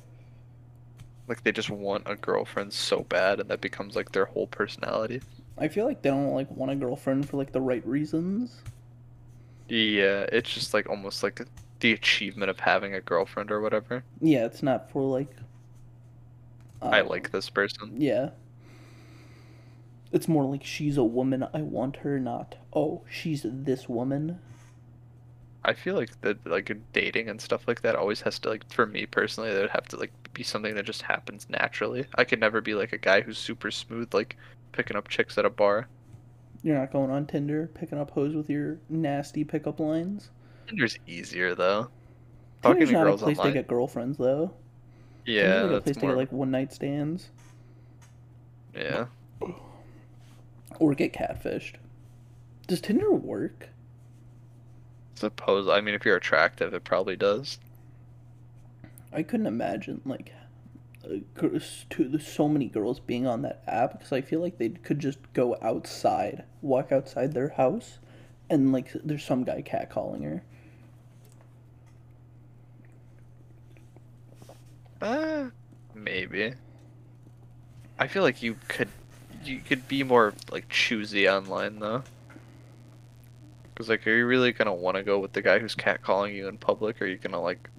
Like 1.28 1.42
they 1.44 1.52
just 1.52 1.70
want 1.70 2.02
a 2.06 2.16
girlfriend 2.16 2.72
so 2.72 3.00
bad, 3.00 3.40
and 3.40 3.48
that 3.48 3.60
becomes 3.60 3.96
like 3.96 4.12
their 4.12 4.26
whole 4.26 4.46
personality. 4.46 5.20
I 5.58 5.68
feel 5.68 5.86
like 5.86 6.02
they 6.02 6.10
don't 6.10 6.32
like 6.32 6.50
want 6.50 6.72
a 6.72 6.76
girlfriend 6.76 7.28
for 7.28 7.36
like 7.36 7.52
the 7.52 7.60
right 7.60 7.86
reasons. 7.86 8.62
Yeah, 9.68 10.26
it's 10.32 10.52
just 10.52 10.74
like 10.74 10.88
almost 10.88 11.22
like 11.22 11.40
the 11.80 11.92
achievement 11.92 12.50
of 12.50 12.60
having 12.60 12.94
a 12.94 13.00
girlfriend 13.00 13.50
or 13.50 13.60
whatever. 13.60 14.04
Yeah, 14.20 14.46
it's 14.46 14.62
not 14.62 14.90
for 14.90 15.02
like. 15.02 15.34
I 16.80 17.00
um, 17.00 17.08
like 17.08 17.30
this 17.30 17.48
person. 17.48 17.94
Yeah. 18.00 18.30
It's 20.10 20.28
more 20.28 20.44
like 20.44 20.64
she's 20.64 20.96
a 20.96 21.04
woman. 21.04 21.46
I 21.54 21.62
want 21.62 21.96
her, 21.98 22.18
not 22.18 22.56
oh 22.72 23.02
she's 23.10 23.44
this 23.44 23.88
woman. 23.88 24.38
I 25.64 25.74
feel 25.74 25.94
like 25.94 26.20
that 26.22 26.44
like 26.46 26.76
dating 26.92 27.28
and 27.28 27.40
stuff 27.40 27.68
like 27.68 27.82
that 27.82 27.94
always 27.94 28.20
has 28.22 28.38
to 28.40 28.48
like 28.48 28.70
for 28.72 28.84
me 28.84 29.06
personally 29.06 29.52
that 29.52 29.60
would 29.60 29.70
have 29.70 29.86
to 29.88 29.96
like 29.96 30.12
be 30.32 30.42
something 30.42 30.74
that 30.74 30.84
just 30.84 31.02
happens 31.02 31.46
naturally. 31.48 32.04
I 32.16 32.24
could 32.24 32.40
never 32.40 32.60
be 32.60 32.74
like 32.74 32.92
a 32.92 32.98
guy 32.98 33.20
who's 33.20 33.38
super 33.38 33.70
smooth 33.70 34.12
like 34.12 34.36
picking 34.72 34.96
up 34.96 35.08
chicks 35.08 35.38
at 35.38 35.44
a 35.44 35.50
bar. 35.50 35.88
You're 36.62 36.78
not 36.78 36.92
going 36.92 37.10
on 37.10 37.26
Tinder 37.26 37.70
picking 37.74 37.98
up 37.98 38.10
hoes 38.10 38.34
with 38.34 38.50
your 38.50 38.78
nasty 38.88 39.44
pickup 39.44 39.78
lines. 39.78 40.30
Tinder's 40.66 40.98
easier 41.06 41.54
though. 41.54 41.88
Talking 42.62 42.80
Tinder's 42.80 42.88
to 42.88 42.94
not 42.94 43.04
girls 43.04 43.22
a 43.22 43.24
place 43.24 43.38
online. 43.38 43.52
to 43.52 43.58
get 43.58 43.68
girlfriends 43.68 44.18
though. 44.18 44.52
Yeah, 45.26 45.42
Tinder's 45.42 45.70
like 45.70 45.80
a 45.80 45.82
place 45.82 45.96
more... 45.96 46.10
to 46.10 46.14
get 46.14 46.18
like 46.18 46.32
one 46.32 46.50
night 46.50 46.72
stands. 46.72 47.30
Yeah. 48.74 49.06
Or 50.78 50.94
get 50.94 51.12
catfished. 51.12 51.74
Does 52.66 52.80
Tinder 52.80 53.12
work? 53.12 53.68
Suppose 55.22 55.68
I 55.68 55.80
mean 55.80 55.94
if 55.94 56.04
you're 56.04 56.16
attractive, 56.16 56.74
it 56.74 56.82
probably 56.82 57.14
does. 57.14 57.60
I 59.12 59.22
couldn't 59.22 59.46
imagine 59.46 60.00
like 60.04 60.32
uh, 61.04 61.18
to 61.90 62.18
so 62.18 62.48
many 62.48 62.66
girls 62.66 62.98
being 62.98 63.24
on 63.28 63.42
that 63.42 63.62
app 63.68 63.92
because 63.92 64.10
I 64.12 64.20
feel 64.20 64.40
like 64.40 64.58
they 64.58 64.70
could 64.70 64.98
just 64.98 65.20
go 65.32 65.56
outside, 65.62 66.42
walk 66.60 66.90
outside 66.90 67.34
their 67.34 67.50
house, 67.50 68.00
and 68.50 68.72
like 68.72 68.90
there's 69.04 69.22
some 69.22 69.44
guy 69.44 69.62
catcalling 69.62 70.24
her. 70.24 70.42
Uh, 75.00 75.50
maybe. 75.94 76.54
I 77.96 78.08
feel 78.08 78.24
like 78.24 78.42
you 78.42 78.56
could 78.66 78.88
you 79.44 79.60
could 79.60 79.86
be 79.86 80.02
more 80.02 80.34
like 80.50 80.68
choosy 80.68 81.28
online 81.28 81.78
though. 81.78 82.02
Cause 83.74 83.88
like, 83.88 84.06
are 84.06 84.14
you 84.14 84.26
really 84.26 84.52
gonna 84.52 84.74
want 84.74 84.96
to 84.96 85.02
go 85.02 85.18
with 85.18 85.32
the 85.32 85.42
guy 85.42 85.58
who's 85.58 85.74
catcalling 85.74 86.34
you 86.34 86.48
in 86.48 86.58
public, 86.58 87.00
or 87.00 87.04
are 87.04 87.08
you 87.08 87.16
gonna 87.16 87.40
like 87.40 87.70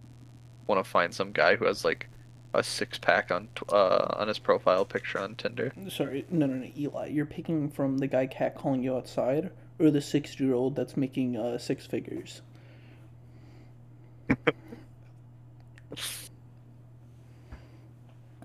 want 0.67 0.83
to 0.83 0.89
find 0.89 1.13
some 1.13 1.31
guy 1.31 1.55
who 1.55 1.65
has 1.65 1.85
like 1.85 2.09
a 2.55 2.63
six 2.63 2.97
pack 2.97 3.31
on 3.31 3.47
uh 3.71 4.15
on 4.17 4.27
his 4.27 4.39
profile 4.39 4.85
picture 4.85 5.19
on 5.19 5.35
Tinder? 5.35 5.71
Sorry, 5.89 6.25
no, 6.29 6.47
no, 6.47 6.55
no, 6.55 6.71
Eli, 6.77 7.07
you're 7.07 7.25
picking 7.25 7.69
from 7.69 7.99
the 7.99 8.07
guy 8.07 8.27
catcalling 8.27 8.83
you 8.83 8.95
outside, 8.95 9.51
or 9.79 9.91
the 9.91 10.01
six 10.01 10.39
year 10.39 10.53
old 10.53 10.75
that's 10.75 10.97
making 10.97 11.37
uh 11.37 11.57
six 11.57 11.85
figures. 11.85 12.41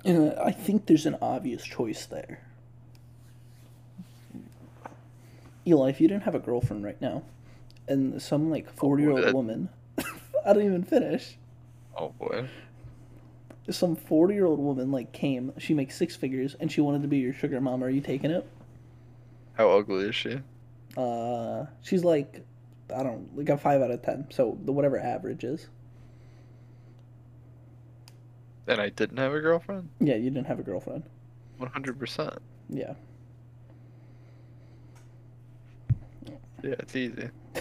And 0.04 0.32
I 0.38 0.52
think 0.52 0.86
there's 0.86 1.06
an 1.06 1.16
obvious 1.20 1.62
choice 1.64 2.06
there. 2.06 2.40
Eli, 5.66 5.90
if 5.90 6.00
you 6.00 6.08
didn't 6.08 6.22
have 6.22 6.34
a 6.34 6.38
girlfriend 6.38 6.82
right 6.82 7.00
now, 7.00 7.24
and 7.88 8.20
some 8.20 8.50
like 8.50 8.72
forty 8.72 9.02
year 9.02 9.12
old 9.12 9.32
woman, 9.32 9.68
I 10.46 10.52
don't 10.52 10.64
even 10.64 10.84
finish. 10.84 11.36
Oh 11.96 12.10
boy. 12.10 12.48
Some 13.70 13.96
forty 13.96 14.34
year 14.34 14.46
old 14.46 14.58
woman 14.58 14.90
like 14.90 15.12
came, 15.12 15.52
she 15.58 15.74
makes 15.74 15.96
six 15.96 16.16
figures, 16.16 16.56
and 16.60 16.70
she 16.70 16.80
wanted 16.80 17.02
to 17.02 17.08
be 17.08 17.18
your 17.18 17.32
sugar 17.32 17.60
mom. 17.60 17.82
Are 17.84 17.90
you 17.90 18.00
taking 18.00 18.30
it? 18.30 18.48
How 19.54 19.70
ugly 19.70 20.04
is 20.04 20.14
she? 20.14 20.40
Uh, 20.96 21.66
she's 21.82 22.04
like, 22.04 22.44
I 22.94 23.02
don't 23.02 23.36
like 23.36 23.48
a 23.48 23.58
five 23.58 23.82
out 23.82 23.90
of 23.90 24.02
ten. 24.02 24.26
So 24.30 24.58
the 24.64 24.72
whatever 24.72 24.98
average 24.98 25.44
is. 25.44 25.68
And 28.68 28.80
I 28.82 28.90
didn't 28.90 29.16
have 29.16 29.32
a 29.32 29.40
girlfriend? 29.40 29.88
Yeah, 29.98 30.16
you 30.16 30.30
didn't 30.30 30.46
have 30.46 30.58
a 30.58 30.62
girlfriend. 30.62 31.04
100%. 31.58 32.38
Yeah. 32.68 32.92
Yeah, 36.62 36.74
it's 36.78 36.94
easy. 36.94 37.30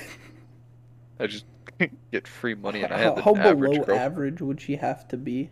I 1.20 1.28
just 1.28 1.46
get 2.12 2.28
free 2.28 2.56
money 2.56 2.84
and 2.84 2.94
I 2.94 3.00
have 3.00 3.16
the 3.16 3.22
how 3.22 3.36
average 3.36 3.86
below 3.86 3.98
average 3.98 4.42
would 4.42 4.62
she 4.62 4.76
have 4.78 5.08
to 5.10 5.18
be? 5.18 5.50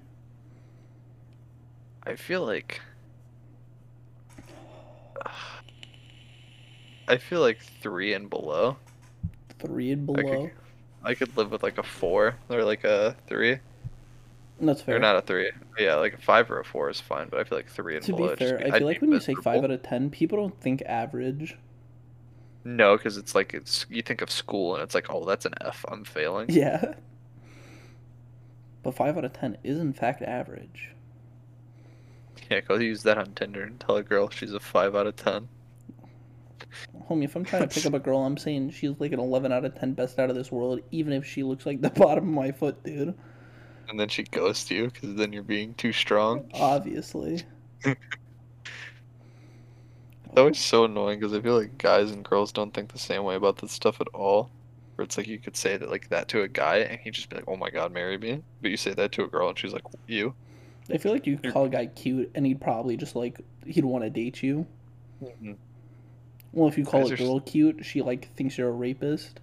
I 2.03 2.15
feel 2.15 2.45
like 2.45 2.81
I 7.07 7.17
feel 7.17 7.41
like 7.41 7.59
three 7.59 8.13
and 8.13 8.29
below. 8.29 8.77
Three 9.59 9.91
and 9.91 10.05
below. 10.05 10.19
I 10.19 10.23
could, 10.23 10.51
I 11.03 11.13
could 11.15 11.37
live 11.37 11.51
with 11.51 11.63
like 11.63 11.77
a 11.77 11.83
four 11.83 12.35
or 12.49 12.63
like 12.63 12.83
a 12.83 13.15
three. 13.27 13.59
That's 14.59 14.81
fair. 14.81 14.95
Or 14.95 14.99
not 14.99 15.17
a 15.17 15.21
three. 15.21 15.51
Yeah, 15.77 15.95
like 15.95 16.13
a 16.13 16.17
five 16.17 16.49
or 16.49 16.59
a 16.59 16.65
four 16.65 16.89
is 16.89 17.01
fine, 17.01 17.27
but 17.29 17.39
I 17.39 17.43
feel 17.43 17.57
like 17.57 17.69
three 17.69 17.95
and 17.95 18.05
to 18.05 18.13
below. 18.13 18.29
To 18.29 18.35
be 18.37 18.45
fair, 18.45 18.57
be, 18.57 18.65
I 18.65 18.79
feel 18.79 18.87
like 18.87 19.01
when 19.01 19.11
you 19.11 19.19
say 19.19 19.35
five 19.35 19.63
out 19.63 19.71
of 19.71 19.83
ten, 19.83 20.09
people 20.09 20.37
don't 20.37 20.59
think 20.61 20.81
average. 20.83 21.57
No, 22.65 22.97
because 22.97 23.17
it's 23.17 23.33
like 23.35 23.53
it's 23.53 23.85
you 23.89 24.01
think 24.01 24.21
of 24.21 24.29
school 24.29 24.73
and 24.73 24.83
it's 24.83 24.95
like, 24.95 25.07
oh, 25.09 25.23
that's 25.23 25.45
an 25.45 25.53
F. 25.61 25.85
I'm 25.87 26.03
failing. 26.03 26.47
Yeah. 26.49 26.95
But 28.83 28.95
five 28.95 29.17
out 29.17 29.25
of 29.25 29.33
ten 29.33 29.57
is 29.63 29.79
in 29.79 29.93
fact 29.93 30.21
average. 30.21 30.91
Yeah, 32.51 32.59
go 32.61 32.75
use 32.75 33.03
that 33.03 33.17
on 33.17 33.33
Tinder 33.33 33.63
and 33.63 33.79
tell 33.79 33.95
a 33.95 34.03
girl 34.03 34.29
she's 34.29 34.53
a 34.53 34.59
five 34.59 34.95
out 34.95 35.07
of 35.07 35.15
ten. 35.15 35.47
Homie, 37.09 37.25
if 37.25 37.35
I'm 37.35 37.45
trying 37.45 37.67
to 37.67 37.73
pick 37.73 37.85
up 37.85 37.93
a 37.93 37.99
girl, 38.05 38.19
I'm 38.19 38.37
saying 38.37 38.71
she's 38.71 38.99
like 38.99 39.11
an 39.11 39.19
11 39.19 39.51
out 39.51 39.63
of 39.63 39.79
10 39.79 39.93
best 39.93 40.19
out 40.19 40.29
of 40.29 40.35
this 40.35 40.51
world, 40.51 40.81
even 40.91 41.13
if 41.13 41.25
she 41.25 41.43
looks 41.43 41.65
like 41.65 41.81
the 41.81 41.89
bottom 41.95 42.27
of 42.27 42.33
my 42.33 42.51
foot, 42.51 42.83
dude 42.83 43.15
and 43.89 43.99
then 43.99 44.09
she 44.09 44.23
ghosts 44.23 44.69
you 44.71 44.85
because 44.85 45.15
then 45.15 45.33
you're 45.33 45.43
being 45.43 45.73
too 45.75 45.91
strong. 45.91 46.49
Obviously. 46.53 47.43
it's 50.35 50.39
always 50.41 50.59
so 50.59 50.83
annoying 50.83 51.17
because 51.17 51.33
I 51.33 51.39
feel 51.39 51.57
like 51.57 51.77
guys 51.77 52.11
and 52.11 52.25
girls 52.25 52.51
don't 52.51 52.73
think 52.73 52.91
the 52.91 52.99
same 52.99 53.23
way 53.23 53.35
about 53.35 53.57
this 53.57 53.71
stuff 53.71 54.01
at 54.01 54.07
all. 54.09 54.51
Where 54.95 55.05
it's 55.05 55.17
like 55.17 55.27
you 55.27 55.39
could 55.39 55.55
say 55.55 55.77
that 55.77 55.89
like 55.89 56.09
that 56.09 56.27
to 56.29 56.41
a 56.41 56.47
guy 56.49 56.79
and 56.79 56.99
he'd 56.99 57.13
just 57.13 57.29
be 57.29 57.37
like, 57.37 57.45
"Oh 57.47 57.55
my 57.55 57.69
god, 57.69 57.93
marry 57.93 58.17
me," 58.17 58.43
but 58.61 58.69
you 58.69 58.75
say 58.75 58.93
that 58.93 59.13
to 59.13 59.23
a 59.23 59.27
girl 59.27 59.47
and 59.47 59.57
she's 59.57 59.71
like, 59.71 59.83
"You." 60.07 60.33
I 60.91 60.97
feel 60.97 61.13
like 61.13 61.25
you 61.25 61.37
could 61.37 61.53
call 61.53 61.65
a 61.65 61.69
guy 61.69 61.85
cute 61.85 62.31
and 62.35 62.45
he'd 62.45 62.59
probably 62.59 62.97
just 62.97 63.15
like 63.15 63.39
he'd 63.65 63.85
want 63.85 64.03
to 64.03 64.09
date 64.09 64.43
you. 64.43 64.67
Mm-hmm. 65.23 65.53
Well, 66.51 66.67
if 66.67 66.77
you 66.77 66.85
call 66.85 67.09
a 67.09 67.15
girl 67.15 67.39
cute, 67.39 67.85
she 67.85 68.01
like 68.01 68.33
thinks 68.35 68.57
you're 68.57 68.69
a 68.69 68.73
rapist. 68.73 69.39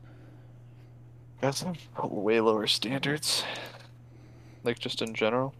That's 1.41 1.59
some 1.59 1.75
way 2.03 2.41
lower 2.41 2.67
standards. 2.67 3.45
Like 4.63 4.79
just 4.79 5.01
in 5.01 5.15
general. 5.15 5.55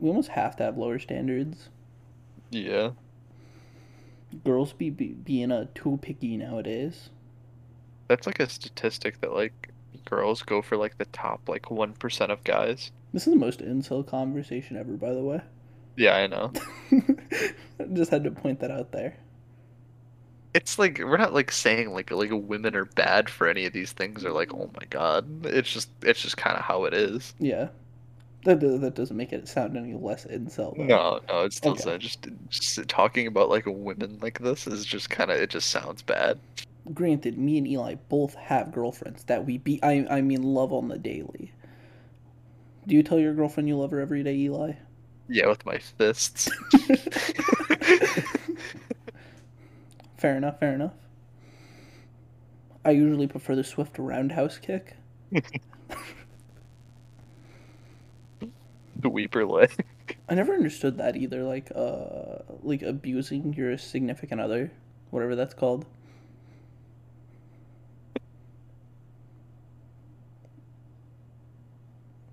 We 0.00 0.08
almost 0.08 0.30
have 0.30 0.56
to 0.56 0.64
have 0.64 0.76
lower 0.76 0.98
standards. 0.98 1.68
Yeah. 2.50 2.90
Girls 4.42 4.72
be, 4.72 4.90
be 4.90 5.08
being 5.08 5.52
a 5.52 5.66
too 5.66 5.98
picky 6.02 6.36
nowadays. 6.36 7.10
That's 8.08 8.26
like 8.26 8.40
a 8.40 8.48
statistic 8.48 9.20
that 9.20 9.32
like 9.32 9.70
girls 10.04 10.42
go 10.42 10.60
for 10.62 10.76
like 10.76 10.98
the 10.98 11.04
top 11.06 11.48
like 11.48 11.70
one 11.70 11.92
percent 11.94 12.32
of 12.32 12.44
guys. 12.44 12.90
This 13.12 13.26
is 13.26 13.32
the 13.32 13.38
most 13.38 13.60
incel 13.60 14.06
conversation 14.06 14.76
ever, 14.76 14.94
by 14.94 15.12
the 15.12 15.22
way. 15.22 15.40
Yeah, 15.96 16.16
I 16.16 16.26
know. 16.26 16.52
Just 17.92 18.10
had 18.10 18.24
to 18.24 18.30
point 18.30 18.60
that 18.60 18.70
out 18.70 18.92
there. 18.92 19.16
It's 20.52 20.78
like 20.78 20.98
we're 20.98 21.16
not 21.16 21.34
like 21.34 21.50
saying 21.50 21.92
like 21.92 22.10
like 22.10 22.30
women 22.32 22.76
are 22.76 22.84
bad 22.84 23.28
for 23.28 23.48
any 23.48 23.66
of 23.66 23.72
these 23.72 23.92
things 23.92 24.24
or 24.24 24.30
like 24.30 24.54
oh 24.54 24.70
my 24.78 24.86
god. 24.88 25.46
It's 25.46 25.70
just 25.72 25.90
it's 26.02 26.22
just 26.22 26.36
kind 26.36 26.56
of 26.56 26.62
how 26.62 26.84
it 26.84 26.94
is. 26.94 27.34
Yeah. 27.40 27.68
That, 28.44 28.60
that 28.60 28.94
doesn't 28.94 29.16
make 29.16 29.32
it 29.32 29.48
sound 29.48 29.76
any 29.76 29.94
less 29.94 30.26
incel. 30.26 30.76
though. 30.76 30.84
No, 30.84 31.20
no, 31.28 31.44
it's 31.44 31.56
still 31.56 31.72
Okay. 31.72 31.98
Just, 31.98 32.28
just 32.50 32.88
talking 32.88 33.26
about 33.26 33.48
like 33.48 33.66
a 33.66 33.72
women 33.72 34.18
like 34.20 34.38
this 34.38 34.66
is 34.66 34.84
just 34.84 35.10
kind 35.10 35.30
of 35.30 35.38
it 35.38 35.50
just 35.50 35.70
sounds 35.70 36.02
bad. 36.02 36.38
Granted, 36.92 37.38
me 37.38 37.56
and 37.56 37.66
Eli 37.66 37.94
both 38.08 38.34
have 38.34 38.70
girlfriends 38.72 39.24
that 39.24 39.46
we 39.46 39.58
be 39.58 39.82
I 39.82 40.06
I 40.10 40.20
mean 40.20 40.42
love 40.42 40.72
on 40.72 40.88
the 40.88 40.98
daily. 40.98 41.52
Do 42.86 42.94
you 42.94 43.02
tell 43.02 43.18
your 43.18 43.32
girlfriend 43.32 43.68
you 43.68 43.78
love 43.78 43.90
her 43.92 44.00
every 44.00 44.22
day, 44.22 44.34
Eli? 44.36 44.72
Yeah, 45.28 45.48
with 45.48 45.64
my 45.64 45.78
fists. 45.78 46.50
Fair 50.24 50.36
enough, 50.38 50.58
fair 50.58 50.72
enough. 50.72 50.94
I 52.82 52.92
usually 52.92 53.26
prefer 53.26 53.54
the 53.54 53.62
swift 53.62 53.98
roundhouse 53.98 54.56
kick. 54.56 54.96
the 59.04 59.10
weeper 59.10 59.46
leg. 59.48 59.70
I 60.28 60.34
never 60.34 60.52
understood 60.52 60.98
that 60.98 61.16
either, 61.16 61.42
like 61.44 61.70
uh 61.74 62.40
like 62.62 62.82
abusing 62.82 63.54
your 63.54 63.78
significant 63.78 64.40
other, 64.40 64.70
whatever 65.10 65.34
that's 65.34 65.54
called. 65.54 65.86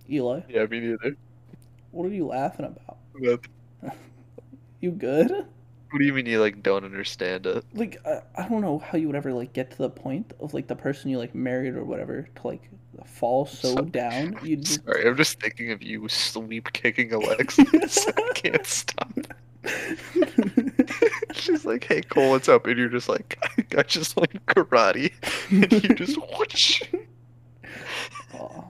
Eli, 0.09 0.41
Yeah, 0.47 0.65
me 0.65 0.79
neither. 0.79 1.15
what 1.91 2.05
are 2.05 2.09
you 2.13 2.27
laughing 2.27 2.65
about? 2.65 2.97
You 4.81 4.91
good? 4.91 5.31
what 5.31 5.99
do 5.99 6.05
you 6.05 6.13
mean 6.13 6.25
you 6.25 6.39
like 6.41 6.63
don't 6.63 6.83
understand 6.85 7.45
it? 7.45 7.65
Like 7.73 7.97
I, 8.05 8.21
I 8.35 8.47
don't 8.47 8.61
know 8.61 8.79
how 8.79 8.97
you 8.97 9.07
would 9.07 9.15
ever 9.15 9.33
like 9.33 9.53
get 9.53 9.71
to 9.71 9.77
the 9.77 9.89
point 9.89 10.33
of 10.39 10.53
like 10.53 10.67
the 10.67 10.75
person 10.75 11.09
you 11.09 11.17
like 11.17 11.35
married 11.35 11.75
or 11.75 11.83
whatever 11.83 12.29
to 12.35 12.47
like 12.47 12.69
fall 13.05 13.45
so 13.45 13.75
down 13.75 14.37
you 14.43 14.57
just 14.57 14.83
Sorry, 14.85 15.07
I'm 15.07 15.17
just 15.17 15.39
thinking 15.39 15.71
of 15.71 15.81
you 15.81 16.07
sleep 16.07 16.71
kicking 16.73 17.13
Alexis. 17.13 18.07
I 18.07 18.31
can't 18.33 18.65
stop. 18.65 19.11
She's 21.33 21.65
like, 21.65 21.83
"Hey 21.83 22.01
Cole, 22.01 22.31
what's 22.31 22.49
up?" 22.49 22.65
And 22.65 22.77
you're 22.77 22.89
just 22.89 23.07
like, 23.09 23.37
"I 23.77 23.83
just 23.83 24.17
learned 24.17 24.45
karate," 24.47 25.11
and 25.51 25.71
you 25.71 25.95
just 25.95 26.17
whoosh. 26.17 26.81
Aw. 28.33 28.63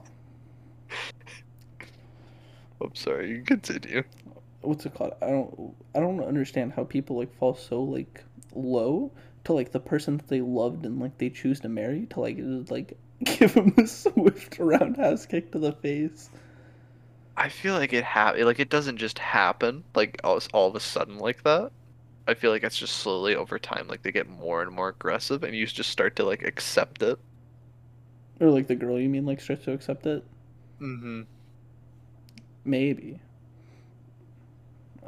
I'm 2.82 2.94
sorry. 2.94 3.30
You 3.30 3.42
continue. 3.42 4.02
what's 4.60 4.84
it 4.86 4.94
called? 4.94 5.14
I 5.22 5.28
don't 5.28 5.74
I 5.94 6.00
don't 6.00 6.22
understand 6.22 6.72
how 6.74 6.84
people 6.84 7.16
like 7.16 7.34
fall 7.34 7.54
so 7.54 7.82
like 7.82 8.22
low 8.54 9.12
to 9.44 9.52
like 9.52 9.72
the 9.72 9.80
person 9.80 10.18
that 10.18 10.28
they 10.28 10.40
loved 10.40 10.84
and 10.84 11.00
like 11.00 11.18
they 11.18 11.30
choose 11.30 11.60
to 11.60 11.68
marry 11.68 12.06
to 12.10 12.20
like 12.20 12.38
like 12.70 12.98
give 13.38 13.54
him 13.54 13.74
a 13.78 13.86
swift 13.86 14.58
roundhouse 14.58 15.26
kick 15.26 15.52
to 15.52 15.58
the 15.58 15.72
face. 15.72 16.30
I 17.36 17.48
feel 17.48 17.74
like 17.74 17.92
it 17.92 18.04
ha- 18.04 18.34
like 18.38 18.60
it 18.60 18.68
doesn't 18.68 18.98
just 18.98 19.18
happen 19.18 19.84
like 19.94 20.20
all, 20.24 20.40
all 20.52 20.68
of 20.68 20.76
a 20.76 20.80
sudden 20.80 21.18
like 21.18 21.42
that. 21.44 21.72
I 22.28 22.34
feel 22.34 22.50
like 22.50 22.62
it's 22.62 22.78
just 22.78 22.98
slowly 22.98 23.34
over 23.34 23.58
time 23.58 23.88
like 23.88 24.02
they 24.02 24.12
get 24.12 24.28
more 24.28 24.62
and 24.62 24.70
more 24.72 24.88
aggressive 24.90 25.42
and 25.42 25.54
you 25.56 25.66
just 25.66 25.90
start 25.90 26.16
to 26.16 26.24
like 26.24 26.42
accept 26.42 27.02
it. 27.02 27.18
Or 28.40 28.50
like 28.50 28.66
the 28.66 28.74
girl 28.76 28.98
you 28.98 29.08
mean 29.08 29.26
like 29.26 29.40
starts 29.40 29.64
to 29.64 29.72
accept 29.72 30.06
it? 30.06 30.24
Mm-hmm. 30.80 31.22
Maybe. 32.64 33.20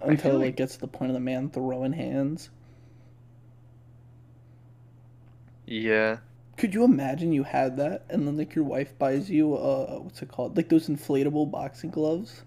Until 0.03 0.33
it 0.33 0.35
like- 0.35 0.45
like 0.47 0.57
gets 0.57 0.75
to 0.75 0.81
the 0.81 0.89
point 0.89 1.11
of 1.11 1.15
the 1.15 1.21
man 1.21 1.51
throwing 1.51 1.93
hands. 1.93 2.51
Yeah. 5.67 6.19
Could 6.57 6.75
you 6.75 6.85
imagine 6.85 7.33
you 7.33 7.43
had 7.43 7.77
that 7.79 8.05
and 8.09 8.27
then 8.27 8.37
like 8.37 8.55
your 8.55 8.65
wife 8.65 8.97
buys 8.99 9.29
you 9.31 9.57
uh 9.57 9.99
what's 9.99 10.23
it 10.23 10.29
called? 10.29 10.57
Like 10.57 10.69
those 10.69 10.89
inflatable 10.89 11.51
boxing 11.51 11.91
gloves? 11.91 12.43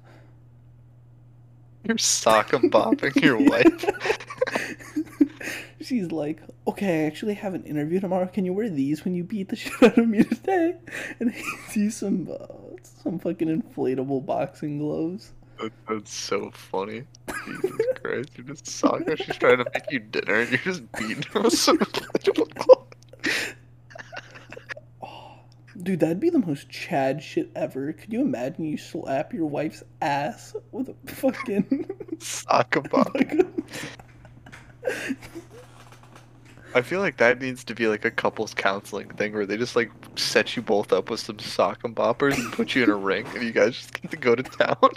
You're 1.84 1.98
sock 1.98 2.52
bopping 2.52 3.22
your 3.22 3.38
wife. 3.50 3.86
She's 5.80 6.12
like, 6.12 6.42
okay, 6.68 7.04
I 7.04 7.08
actually 7.08 7.36
have 7.36 7.54
an 7.54 7.64
interview 7.64 8.00
tomorrow. 8.00 8.28
Can 8.28 8.44
you 8.46 8.52
wear 8.52 8.70
these 8.70 9.06
when 9.06 9.16
you 9.16 9.24
beat 9.24 9.50
the 9.50 9.56
shit 9.58 9.72
out 9.82 9.98
of 9.98 10.08
me 10.08 10.24
today? 10.24 10.76
And 11.20 11.32
he 11.32 11.44
sees 11.70 11.96
some 11.96 12.30
uh, 12.30 12.48
some 13.04 13.20
fucking 13.20 13.48
inflatable 13.48 14.26
boxing 14.26 14.80
gloves. 14.80 15.32
That, 15.60 15.72
that's 15.88 16.14
so 16.14 16.52
funny. 16.52 17.04
Jesus 17.46 17.72
Christ, 18.04 18.30
you're 18.36 18.48
just 18.48 18.68
sock 18.68 19.08
her. 19.08 19.18
She's 19.18 19.38
trying 19.38 19.58
to 19.58 19.66
make 19.74 19.90
you 19.92 20.00
dinner 20.00 20.42
and 20.42 20.52
you're 20.52 20.60
just 20.60 20.92
beating 20.94 21.24
her 21.34 21.42
with 21.42 21.58
some 21.58 21.78
inflatable. 21.80 22.67
Dude, 25.82 26.00
that'd 26.00 26.20
be 26.20 26.30
the 26.30 26.40
most 26.40 26.70
Chad 26.70 27.22
shit 27.22 27.52
ever. 27.56 27.94
Could 27.94 28.12
you 28.12 28.22
imagine 28.22 28.66
you 28.66 28.78
slap 28.78 29.34
your 29.34 29.46
wife's 29.46 29.84
ass 30.02 30.56
with 30.72 30.90
a 30.90 30.96
fucking 31.12 31.90
bop. 32.90 33.16
I 36.74 36.82
feel 36.82 37.00
like 37.00 37.18
that 37.18 37.42
needs 37.42 37.64
to 37.66 37.76
be 37.76 37.88
like 37.88 38.06
a 38.06 38.12
couples 38.12 38.54
counseling 38.54 39.10
thing 39.10 39.34
where 39.34 39.46
they 39.46 39.58
just 39.58 39.76
like 39.76 39.92
set 40.16 40.56
you 40.56 40.62
both 40.62 40.92
up 40.92 41.10
with 41.10 41.20
some 41.20 41.40
sock 41.40 41.84
and 41.84 41.96
boppers 41.96 42.36
and 42.36 42.52
put 42.52 42.76
you 42.76 42.84
in 42.84 42.90
a 42.90 42.96
ring 42.96 43.26
and 43.34 43.44
you 43.44 43.52
guys 43.52 43.76
just 43.76 44.02
get 44.02 44.12
to 44.12 44.18
go 44.18 44.36
to 44.36 44.44
town. 44.44 44.90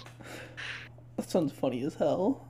That 1.17 1.29
sounds 1.29 1.51
funny 1.51 1.83
as 1.83 1.95
hell. 1.95 2.49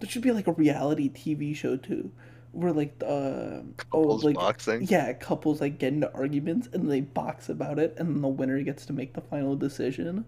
There 0.00 0.08
should 0.08 0.22
be 0.22 0.32
like 0.32 0.46
a 0.46 0.52
reality 0.52 1.10
TV 1.10 1.54
show 1.54 1.76
too, 1.76 2.12
where 2.52 2.72
like 2.72 2.94
uh 3.06 3.62
oh 3.92 4.18
Couples 4.18 4.24
like 4.24 4.34
boxing. 4.34 4.82
yeah 4.82 5.12
couples 5.12 5.60
like 5.60 5.78
get 5.78 5.92
into 5.92 6.12
arguments 6.14 6.68
and 6.72 6.90
they 6.90 7.00
box 7.00 7.48
about 7.48 7.78
it 7.78 7.94
and 7.98 8.08
then 8.08 8.22
the 8.22 8.28
winner 8.28 8.60
gets 8.62 8.84
to 8.86 8.92
make 8.92 9.14
the 9.14 9.20
final 9.20 9.56
decision. 9.56 10.24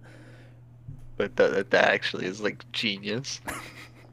But 1.17 1.37
that 1.37 1.71
that 1.71 1.89
actually 1.93 2.27
is 2.27 2.41
like 2.41 2.71
genius. 2.73 3.41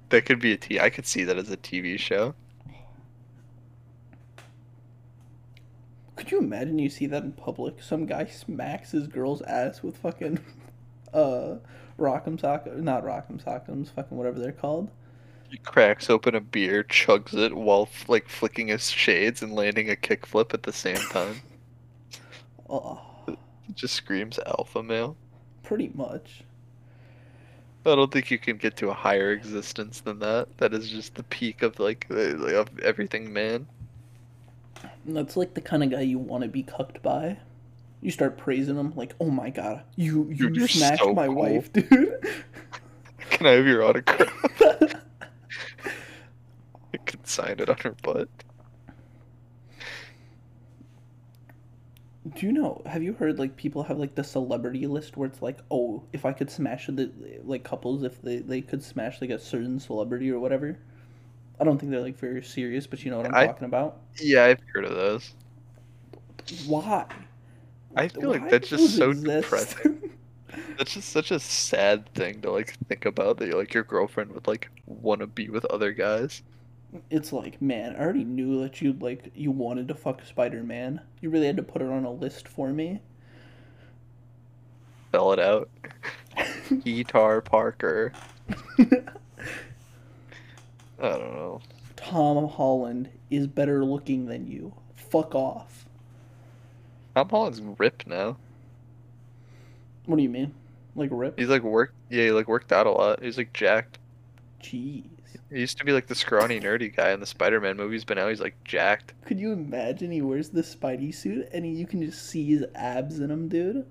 That 0.10 0.26
could 0.26 0.40
be 0.40 0.53
a 0.53 0.57
T. 0.57 0.80
I 0.80 0.90
could 0.90 1.06
see 1.06 1.23
that 1.26 1.38
as 1.38 1.52
a 1.52 1.57
TV 1.57 1.99
show. 1.99 2.34
Could 6.15 6.31
you 6.31 6.40
imagine 6.40 6.80
you 6.80 6.90
see 6.90 7.06
that 7.07 7.23
in 7.23 7.31
public? 7.31 7.81
Some 7.81 8.06
guy 8.06 8.26
smacks 8.26 8.91
his 8.91 9.07
girl's 9.07 9.41
ass 9.44 9.81
with 9.84 9.98
fucking 9.98 10.40
uh 11.14 11.57
rock'em 11.98 12.40
sock 12.40 12.65
not 12.77 13.03
rock'em 13.03 13.40
sock'ems, 13.44 13.91
fucking 13.91 14.18
whatever 14.18 14.40
they're 14.40 14.52
called. 14.52 14.90
He 15.49 15.57
cracks 15.57 16.09
open 16.09 16.35
a 16.35 16.41
beer, 16.41 16.84
chugs 16.84 17.34
it 17.34 17.55
while 17.55 17.89
like 18.07 18.30
flicking 18.30 18.67
his 18.67 18.89
shades 18.89 19.41
and 19.41 19.53
landing 19.53 19.89
a 19.89 19.95
kickflip 19.95 20.53
at 20.53 20.63
the 20.63 20.73
same 20.73 20.97
time. 21.11 21.41
Oh, 22.71 23.01
It 23.27 23.38
just 23.73 23.95
screams 23.95 24.38
alpha 24.45 24.84
male. 24.84 25.15
pretty 25.63 25.89
much. 25.95 26.43
I 27.84 27.95
don't 27.95 28.11
think 28.11 28.30
you 28.30 28.38
can 28.38 28.57
get 28.57 28.77
to 28.77 28.89
a 28.89 28.93
higher 28.93 29.31
existence 29.31 30.01
than 30.01 30.19
that. 30.19 30.55
That 30.59 30.76
is 30.76 30.88
just 30.88 31.15
the 31.15 31.23
peak 31.23 31.63
of 31.63 31.80
like 31.80 32.05
the- 32.09 32.59
of 32.59 32.67
everything 32.81 33.34
man. 33.34 33.65
And 35.05 35.17
that's 35.17 35.35
like 35.35 35.55
the 35.55 35.61
kind 35.61 35.81
of 35.84 35.89
guy 35.89 36.01
you 36.01 36.19
want 36.19 36.43
to 36.43 36.47
be 36.47 36.61
cucked 36.61 37.01
by. 37.01 37.38
You 38.01 38.11
start 38.11 38.38
praising 38.38 38.76
him 38.77 38.93
like, 38.95 39.15
"Oh 39.19 39.31
my 39.31 39.49
god, 39.49 39.81
you 39.95 40.30
you 40.31 40.49
you're 40.49 40.67
smashed 40.67 41.01
so 41.03 41.13
my 41.15 41.26
cool." 41.26 41.35
wife, 41.38 41.73
dude." 41.73 42.23
Can 43.31 43.47
I 43.47 43.51
have 43.53 43.65
your 43.65 43.84
autograph? 43.84 44.31
Sign 47.30 47.60
it 47.60 47.69
on 47.69 47.77
her 47.77 47.95
butt. 48.01 48.27
Do 52.35 52.45
you 52.45 52.51
know? 52.51 52.81
Have 52.85 53.01
you 53.01 53.14
heard 53.14 53.39
like 53.39 53.56
people 53.56 53.84
have 53.84 53.97
like 53.97 54.15
the 54.15 54.23
celebrity 54.23 54.88
list 54.88 55.15
where 55.18 55.27
it's 55.27 55.41
like, 55.41 55.60
oh, 55.72 56.03
if 56.14 56.26
I 56.26 56.34
could 56.34 56.49
smash 56.51 56.88
the 56.88 57.11
like 57.43 57.64
couples, 57.64 58.03
if 58.03 58.22
they 58.22 58.38
they 58.39 58.61
could 58.61 58.84
smash 58.84 59.22
like 59.22 59.30
a 59.30 59.39
certain 59.39 59.80
celebrity 59.80 60.31
or 60.31 60.39
whatever. 60.39 60.80
I 61.60 61.65
don't 61.65 61.77
think 61.77 61.91
they're 61.91 62.01
like 62.01 62.18
very 62.18 62.41
serious, 62.43 62.88
but 62.88 63.03
you 63.03 63.11
know 63.11 63.18
what 63.18 63.27
I'm 63.27 63.35
I- 63.35 63.47
talking 63.47 63.65
about. 63.65 64.01
Yeah, 64.19 64.45
I've 64.45 64.61
heard 64.73 64.85
of 64.85 64.95
those. 64.95 65.34
Why? 66.65 67.06
I 67.95 68.07
feel 68.07 68.30
like 68.30 68.49
that's 68.49 68.69
just 68.69 68.95
so 68.97 69.11
exist? 69.11 69.26
depressing. 69.43 70.11
That's 70.77 70.93
just 70.93 71.10
such 71.10 71.31
a 71.31 71.39
sad 71.39 72.11
thing 72.14 72.41
to 72.41 72.51
like 72.51 72.76
think 72.88 73.06
about 73.06 73.38
that 73.38 73.53
like 73.53 73.73
your 73.73 73.84
girlfriend 73.84 74.31
would 74.34 74.47
like 74.47 74.69
want 74.85 75.22
to 75.22 75.27
be 75.27 75.49
with 75.49 75.65
other 75.65 75.91
guys. 75.91 76.41
It's 77.09 77.31
like, 77.31 77.61
man, 77.61 77.95
I 77.95 77.99
already 77.99 78.23
knew 78.23 78.61
that 78.61 78.81
you 78.81 78.93
like 78.93 79.31
you 79.35 79.51
wanted 79.51 79.87
to 79.89 79.95
fuck 79.95 80.25
Spider 80.25 80.63
Man. 80.63 81.01
You 81.21 81.29
really 81.29 81.47
had 81.47 81.57
to 81.57 81.63
put 81.63 81.81
it 81.81 81.89
on 81.89 82.05
a 82.05 82.11
list 82.11 82.47
for 82.47 82.69
me. 82.69 83.01
Spell 85.09 85.33
it 85.33 85.39
out. 85.39 85.69
Guitar 86.83 87.41
Parker. 87.41 88.13
I 88.79 88.85
don't 90.99 91.33
know. 91.33 91.61
Tom 91.95 92.47
Holland 92.47 93.09
is 93.29 93.47
better 93.47 93.83
looking 93.83 94.25
than 94.25 94.47
you. 94.47 94.73
Fuck 94.95 95.35
off. 95.35 95.85
Tom 97.15 97.29
Holland's 97.29 97.61
ripped 97.77 98.07
now. 98.07 98.37
What 100.05 100.17
do 100.17 100.23
you 100.23 100.29
mean? 100.29 100.53
Like 100.95 101.09
rip? 101.11 101.37
He's 101.37 101.49
like 101.49 101.63
worked. 101.63 101.93
Yeah, 102.09 102.23
he 102.25 102.31
like 102.31 102.47
worked 102.47 102.71
out 102.71 102.87
a 102.87 102.91
lot. 102.91 103.23
He's 103.23 103.37
like 103.37 103.53
jacked. 103.53 103.99
Jeez. 104.61 105.05
He 105.51 105.60
used 105.60 105.77
to 105.80 105.85
be 105.85 105.91
like 105.91 106.07
the 106.07 106.15
scrawny 106.15 106.60
nerdy 106.60 106.95
guy 106.95 107.11
in 107.11 107.19
the 107.19 107.26
Spider-Man 107.26 107.77
movies, 107.77 108.06
but 108.06 108.18
now 108.18 108.27
he's 108.27 108.39
like 108.41 108.56
jacked. 108.64 109.14
Could 109.26 109.39
you 109.39 109.51
imagine 109.51 110.11
he 110.11 110.22
wears 110.22 110.49
the 110.49 110.61
Spidey 110.61 111.14
suit 111.14 111.49
and 111.53 111.65
he, 111.65 111.72
you 111.72 111.88
can 111.88 112.01
just 112.01 112.30
see 112.30 112.45
his 112.45 112.65
abs 112.76 113.19
in 113.19 113.31
him, 113.31 113.47
dude? 113.47 113.85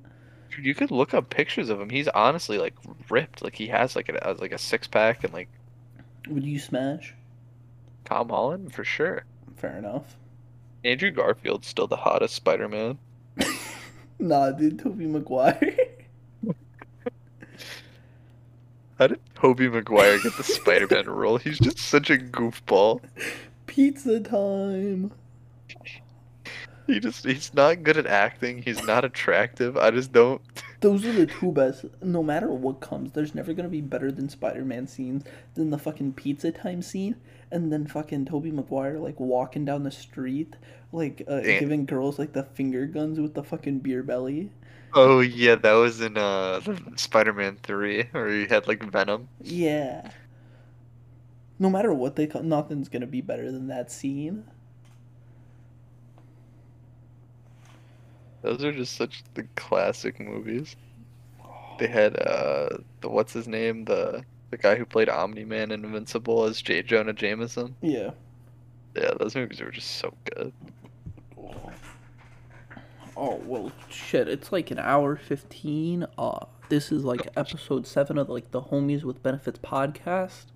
Dude, 0.54 0.64
you 0.64 0.74
could 0.74 0.90
look 0.90 1.14
up 1.14 1.30
pictures 1.30 1.68
of 1.68 1.80
him. 1.80 1.90
He's 1.90 2.08
honestly 2.08 2.58
like 2.58 2.74
ripped. 3.10 3.42
Like 3.42 3.56
he 3.56 3.66
has 3.68 3.96
like 3.96 4.08
a 4.08 4.36
like 4.40 4.52
a 4.52 4.58
six 4.58 4.86
pack 4.86 5.24
and 5.24 5.32
like 5.32 5.48
Would 6.28 6.44
you 6.44 6.58
smash? 6.58 7.14
Tom 8.04 8.28
Holland 8.28 8.72
for 8.72 8.84
sure. 8.84 9.24
Fair 9.56 9.76
enough. 9.76 10.16
Andrew 10.84 11.10
Garfield's 11.10 11.66
still 11.66 11.86
the 11.86 11.96
hottest 11.96 12.34
Spider-Man. 12.34 12.98
Nah, 14.20 14.50
dude, 14.50 14.80
Tobey 14.80 15.06
Maguire. 15.06 15.76
How 18.98 19.06
did 19.06 19.20
Tobey 19.40 19.68
Maguire 19.68 20.18
get 20.18 20.36
the 20.36 20.42
Spider-Man 20.42 21.06
role? 21.08 21.38
He's 21.38 21.58
just 21.58 21.78
such 21.78 22.10
a 22.10 22.16
goofball. 22.16 23.00
Pizza 23.66 24.20
time. 24.20 25.12
He 26.88 27.00
just 27.00 27.24
he's 27.26 27.52
not 27.52 27.82
good 27.82 27.98
at 27.98 28.06
acting. 28.06 28.62
He's 28.62 28.82
not 28.84 29.04
attractive. 29.04 29.76
I 29.76 29.90
just 29.90 30.10
don't 30.10 30.40
Those 30.80 31.04
are 31.04 31.12
the 31.12 31.26
two 31.26 31.52
best. 31.52 31.84
No 32.02 32.22
matter 32.22 32.48
what 32.48 32.80
comes, 32.80 33.12
there's 33.12 33.34
never 33.34 33.52
gonna 33.52 33.68
be 33.68 33.82
better 33.82 34.10
than 34.10 34.28
Spider-Man 34.28 34.86
scenes 34.86 35.24
than 35.54 35.70
the 35.70 35.78
fucking 35.78 36.14
pizza 36.14 36.50
time 36.50 36.80
scene, 36.82 37.16
and 37.50 37.72
then 37.72 37.86
fucking 37.86 38.24
Tobey 38.24 38.50
Maguire 38.50 38.98
like 38.98 39.20
walking 39.20 39.64
down 39.64 39.82
the 39.82 39.90
street, 39.90 40.56
like 40.90 41.22
uh, 41.28 41.40
giving 41.40 41.84
girls 41.84 42.18
like 42.18 42.32
the 42.32 42.44
finger 42.44 42.86
guns 42.86 43.20
with 43.20 43.34
the 43.34 43.44
fucking 43.44 43.80
beer 43.80 44.02
belly. 44.02 44.50
Oh 44.92 45.20
yeah, 45.20 45.54
that 45.54 45.72
was 45.72 46.00
in 46.02 46.16
uh 46.18 46.60
Spider-Man 46.96 47.56
3 47.62 48.04
where 48.12 48.28
he 48.28 48.46
had 48.46 48.66
like 48.66 48.82
Venom. 48.82 49.28
Yeah. 49.40 50.12
No 51.56 51.70
matter 51.70 51.94
what 51.94 52.16
they 52.16 52.26
call, 52.26 52.42
nothing's 52.42 52.88
gonna 52.88 53.06
be 53.06 53.20
better 53.20 53.52
than 53.52 53.68
that 53.68 53.92
scene. 53.92 54.44
Those 58.42 58.64
are 58.64 58.72
just 58.72 58.96
such 58.96 59.22
the 59.34 59.44
classic 59.54 60.18
movies. 60.18 60.74
They 61.78 61.86
had 61.88 62.16
uh 62.20 62.78
the 63.00 63.08
what's 63.08 63.32
his 63.32 63.48
name? 63.48 63.86
The 63.86 64.24
the 64.50 64.58
guy 64.58 64.76
who 64.76 64.84
played 64.84 65.08
Omni-Man 65.08 65.70
in 65.70 65.84
Invincible 65.84 66.44
as 66.44 66.60
J. 66.60 66.82
Jonah 66.82 67.14
Jameson. 67.14 67.76
Yeah. 67.82 68.10
Yeah, 68.94 69.12
those 69.18 69.34
movies 69.34 69.60
were 69.60 69.70
just 69.70 69.92
so 69.92 70.14
good. 70.34 70.52
Oh 73.20 73.42
well, 73.44 73.72
shit! 73.90 74.28
It's 74.28 74.52
like 74.52 74.70
an 74.70 74.78
hour 74.78 75.16
fifteen. 75.16 76.06
Uh, 76.16 76.46
this 76.68 76.92
is 76.92 77.04
like 77.04 77.26
episode 77.36 77.84
seven 77.84 78.16
of 78.16 78.28
like 78.28 78.52
the 78.52 78.62
Homies 78.62 79.02
with 79.02 79.24
Benefits 79.24 79.58
podcast. 79.58 80.46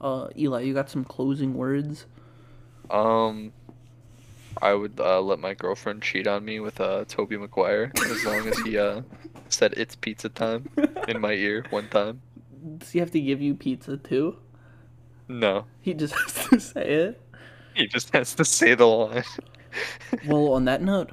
Uh, 0.00 0.28
Eli, 0.34 0.62
you 0.62 0.72
got 0.72 0.88
some 0.88 1.04
closing 1.04 1.52
words? 1.52 2.06
Um 2.90 3.52
I 4.62 4.72
would 4.72 4.98
uh, 4.98 5.20
let 5.20 5.38
my 5.38 5.52
girlfriend 5.52 6.02
cheat 6.02 6.26
on 6.26 6.46
me 6.46 6.60
with 6.60 6.80
uh 6.80 7.04
Tobey 7.06 7.36
Maguire 7.36 7.92
as 8.10 8.24
long 8.24 8.48
as 8.48 8.58
he 8.60 8.78
uh 8.78 9.02
said 9.50 9.74
it's 9.76 9.94
pizza 9.94 10.30
time 10.30 10.66
in 11.08 11.20
my 11.20 11.32
ear 11.32 11.66
one 11.68 11.88
time. 11.88 12.22
Does 12.78 12.90
he 12.90 13.00
have 13.00 13.10
to 13.10 13.20
give 13.20 13.42
you 13.42 13.54
pizza 13.54 13.98
too? 13.98 14.38
No. 15.28 15.66
He 15.82 15.92
just 15.92 16.14
has 16.34 16.48
to 16.48 16.60
say 16.60 16.88
it. 16.88 17.22
He 17.74 17.86
just 17.86 18.14
has 18.14 18.34
to 18.36 18.46
say 18.46 18.74
the 18.74 18.86
line. 18.86 19.24
Well, 20.26 20.54
on 20.54 20.64
that 20.64 20.80
note, 20.80 21.12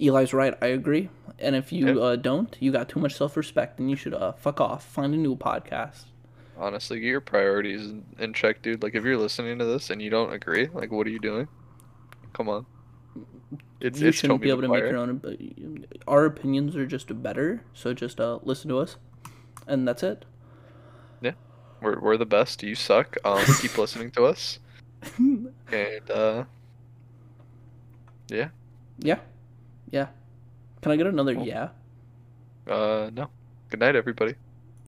Eli's 0.00 0.32
right. 0.32 0.54
I 0.60 0.66
agree. 0.66 1.08
And 1.38 1.54
if 1.54 1.72
you 1.72 1.86
Yep. 1.86 1.96
uh, 1.96 2.16
don't, 2.16 2.56
you 2.60 2.72
got 2.72 2.88
too 2.88 3.00
much 3.00 3.14
self-respect, 3.14 3.78
and 3.78 3.90
you 3.90 3.96
should 3.96 4.14
uh, 4.14 4.32
fuck 4.32 4.60
off. 4.60 4.84
Find 4.84 5.14
a 5.14 5.18
new 5.18 5.36
podcast. 5.36 6.04
Honestly, 6.58 7.00
get 7.00 7.08
your 7.08 7.20
priorities 7.20 7.90
in, 7.90 8.04
in 8.18 8.32
check, 8.32 8.62
dude. 8.62 8.82
Like, 8.82 8.94
if 8.94 9.04
you're 9.04 9.18
listening 9.18 9.58
to 9.58 9.64
this 9.66 9.90
and 9.90 10.00
you 10.00 10.08
don't 10.08 10.32
agree, 10.32 10.68
like, 10.72 10.90
what 10.90 11.06
are 11.06 11.10
you 11.10 11.18
doing? 11.18 11.46
Come 12.32 12.48
on. 12.48 12.64
It's, 13.80 14.00
you 14.00 14.08
it's 14.08 14.16
shouldn't 14.18 14.40
be 14.40 14.48
able 14.48 14.62
to 14.62 14.68
make 14.68 14.84
your 14.84 14.96
own. 14.96 15.18
But 15.18 15.38
our 16.08 16.24
opinions 16.24 16.74
are 16.76 16.86
just 16.86 17.22
better. 17.22 17.62
So 17.74 17.92
just 17.92 18.20
uh, 18.20 18.38
listen 18.42 18.70
to 18.70 18.78
us, 18.78 18.96
and 19.66 19.86
that's 19.86 20.02
it. 20.02 20.24
Yeah, 21.20 21.32
we're, 21.82 22.00
we're 22.00 22.16
the 22.16 22.24
best. 22.26 22.62
You 22.62 22.74
suck. 22.74 23.16
Um, 23.24 23.44
keep 23.60 23.76
listening 23.76 24.10
to 24.12 24.24
us. 24.24 24.58
And, 25.18 26.10
uh, 26.10 26.44
yeah, 28.28 28.48
Yeah, 28.98 29.18
yeah. 29.90 30.08
Can 30.82 30.92
I 30.92 30.96
get 30.96 31.06
another 31.06 31.34
Cool. 31.34 31.46
yeah? 31.46 31.68
uh, 32.66 33.10
no. 33.12 33.28
Good 33.70 33.80
night, 33.80 33.96
everybody. 33.96 34.34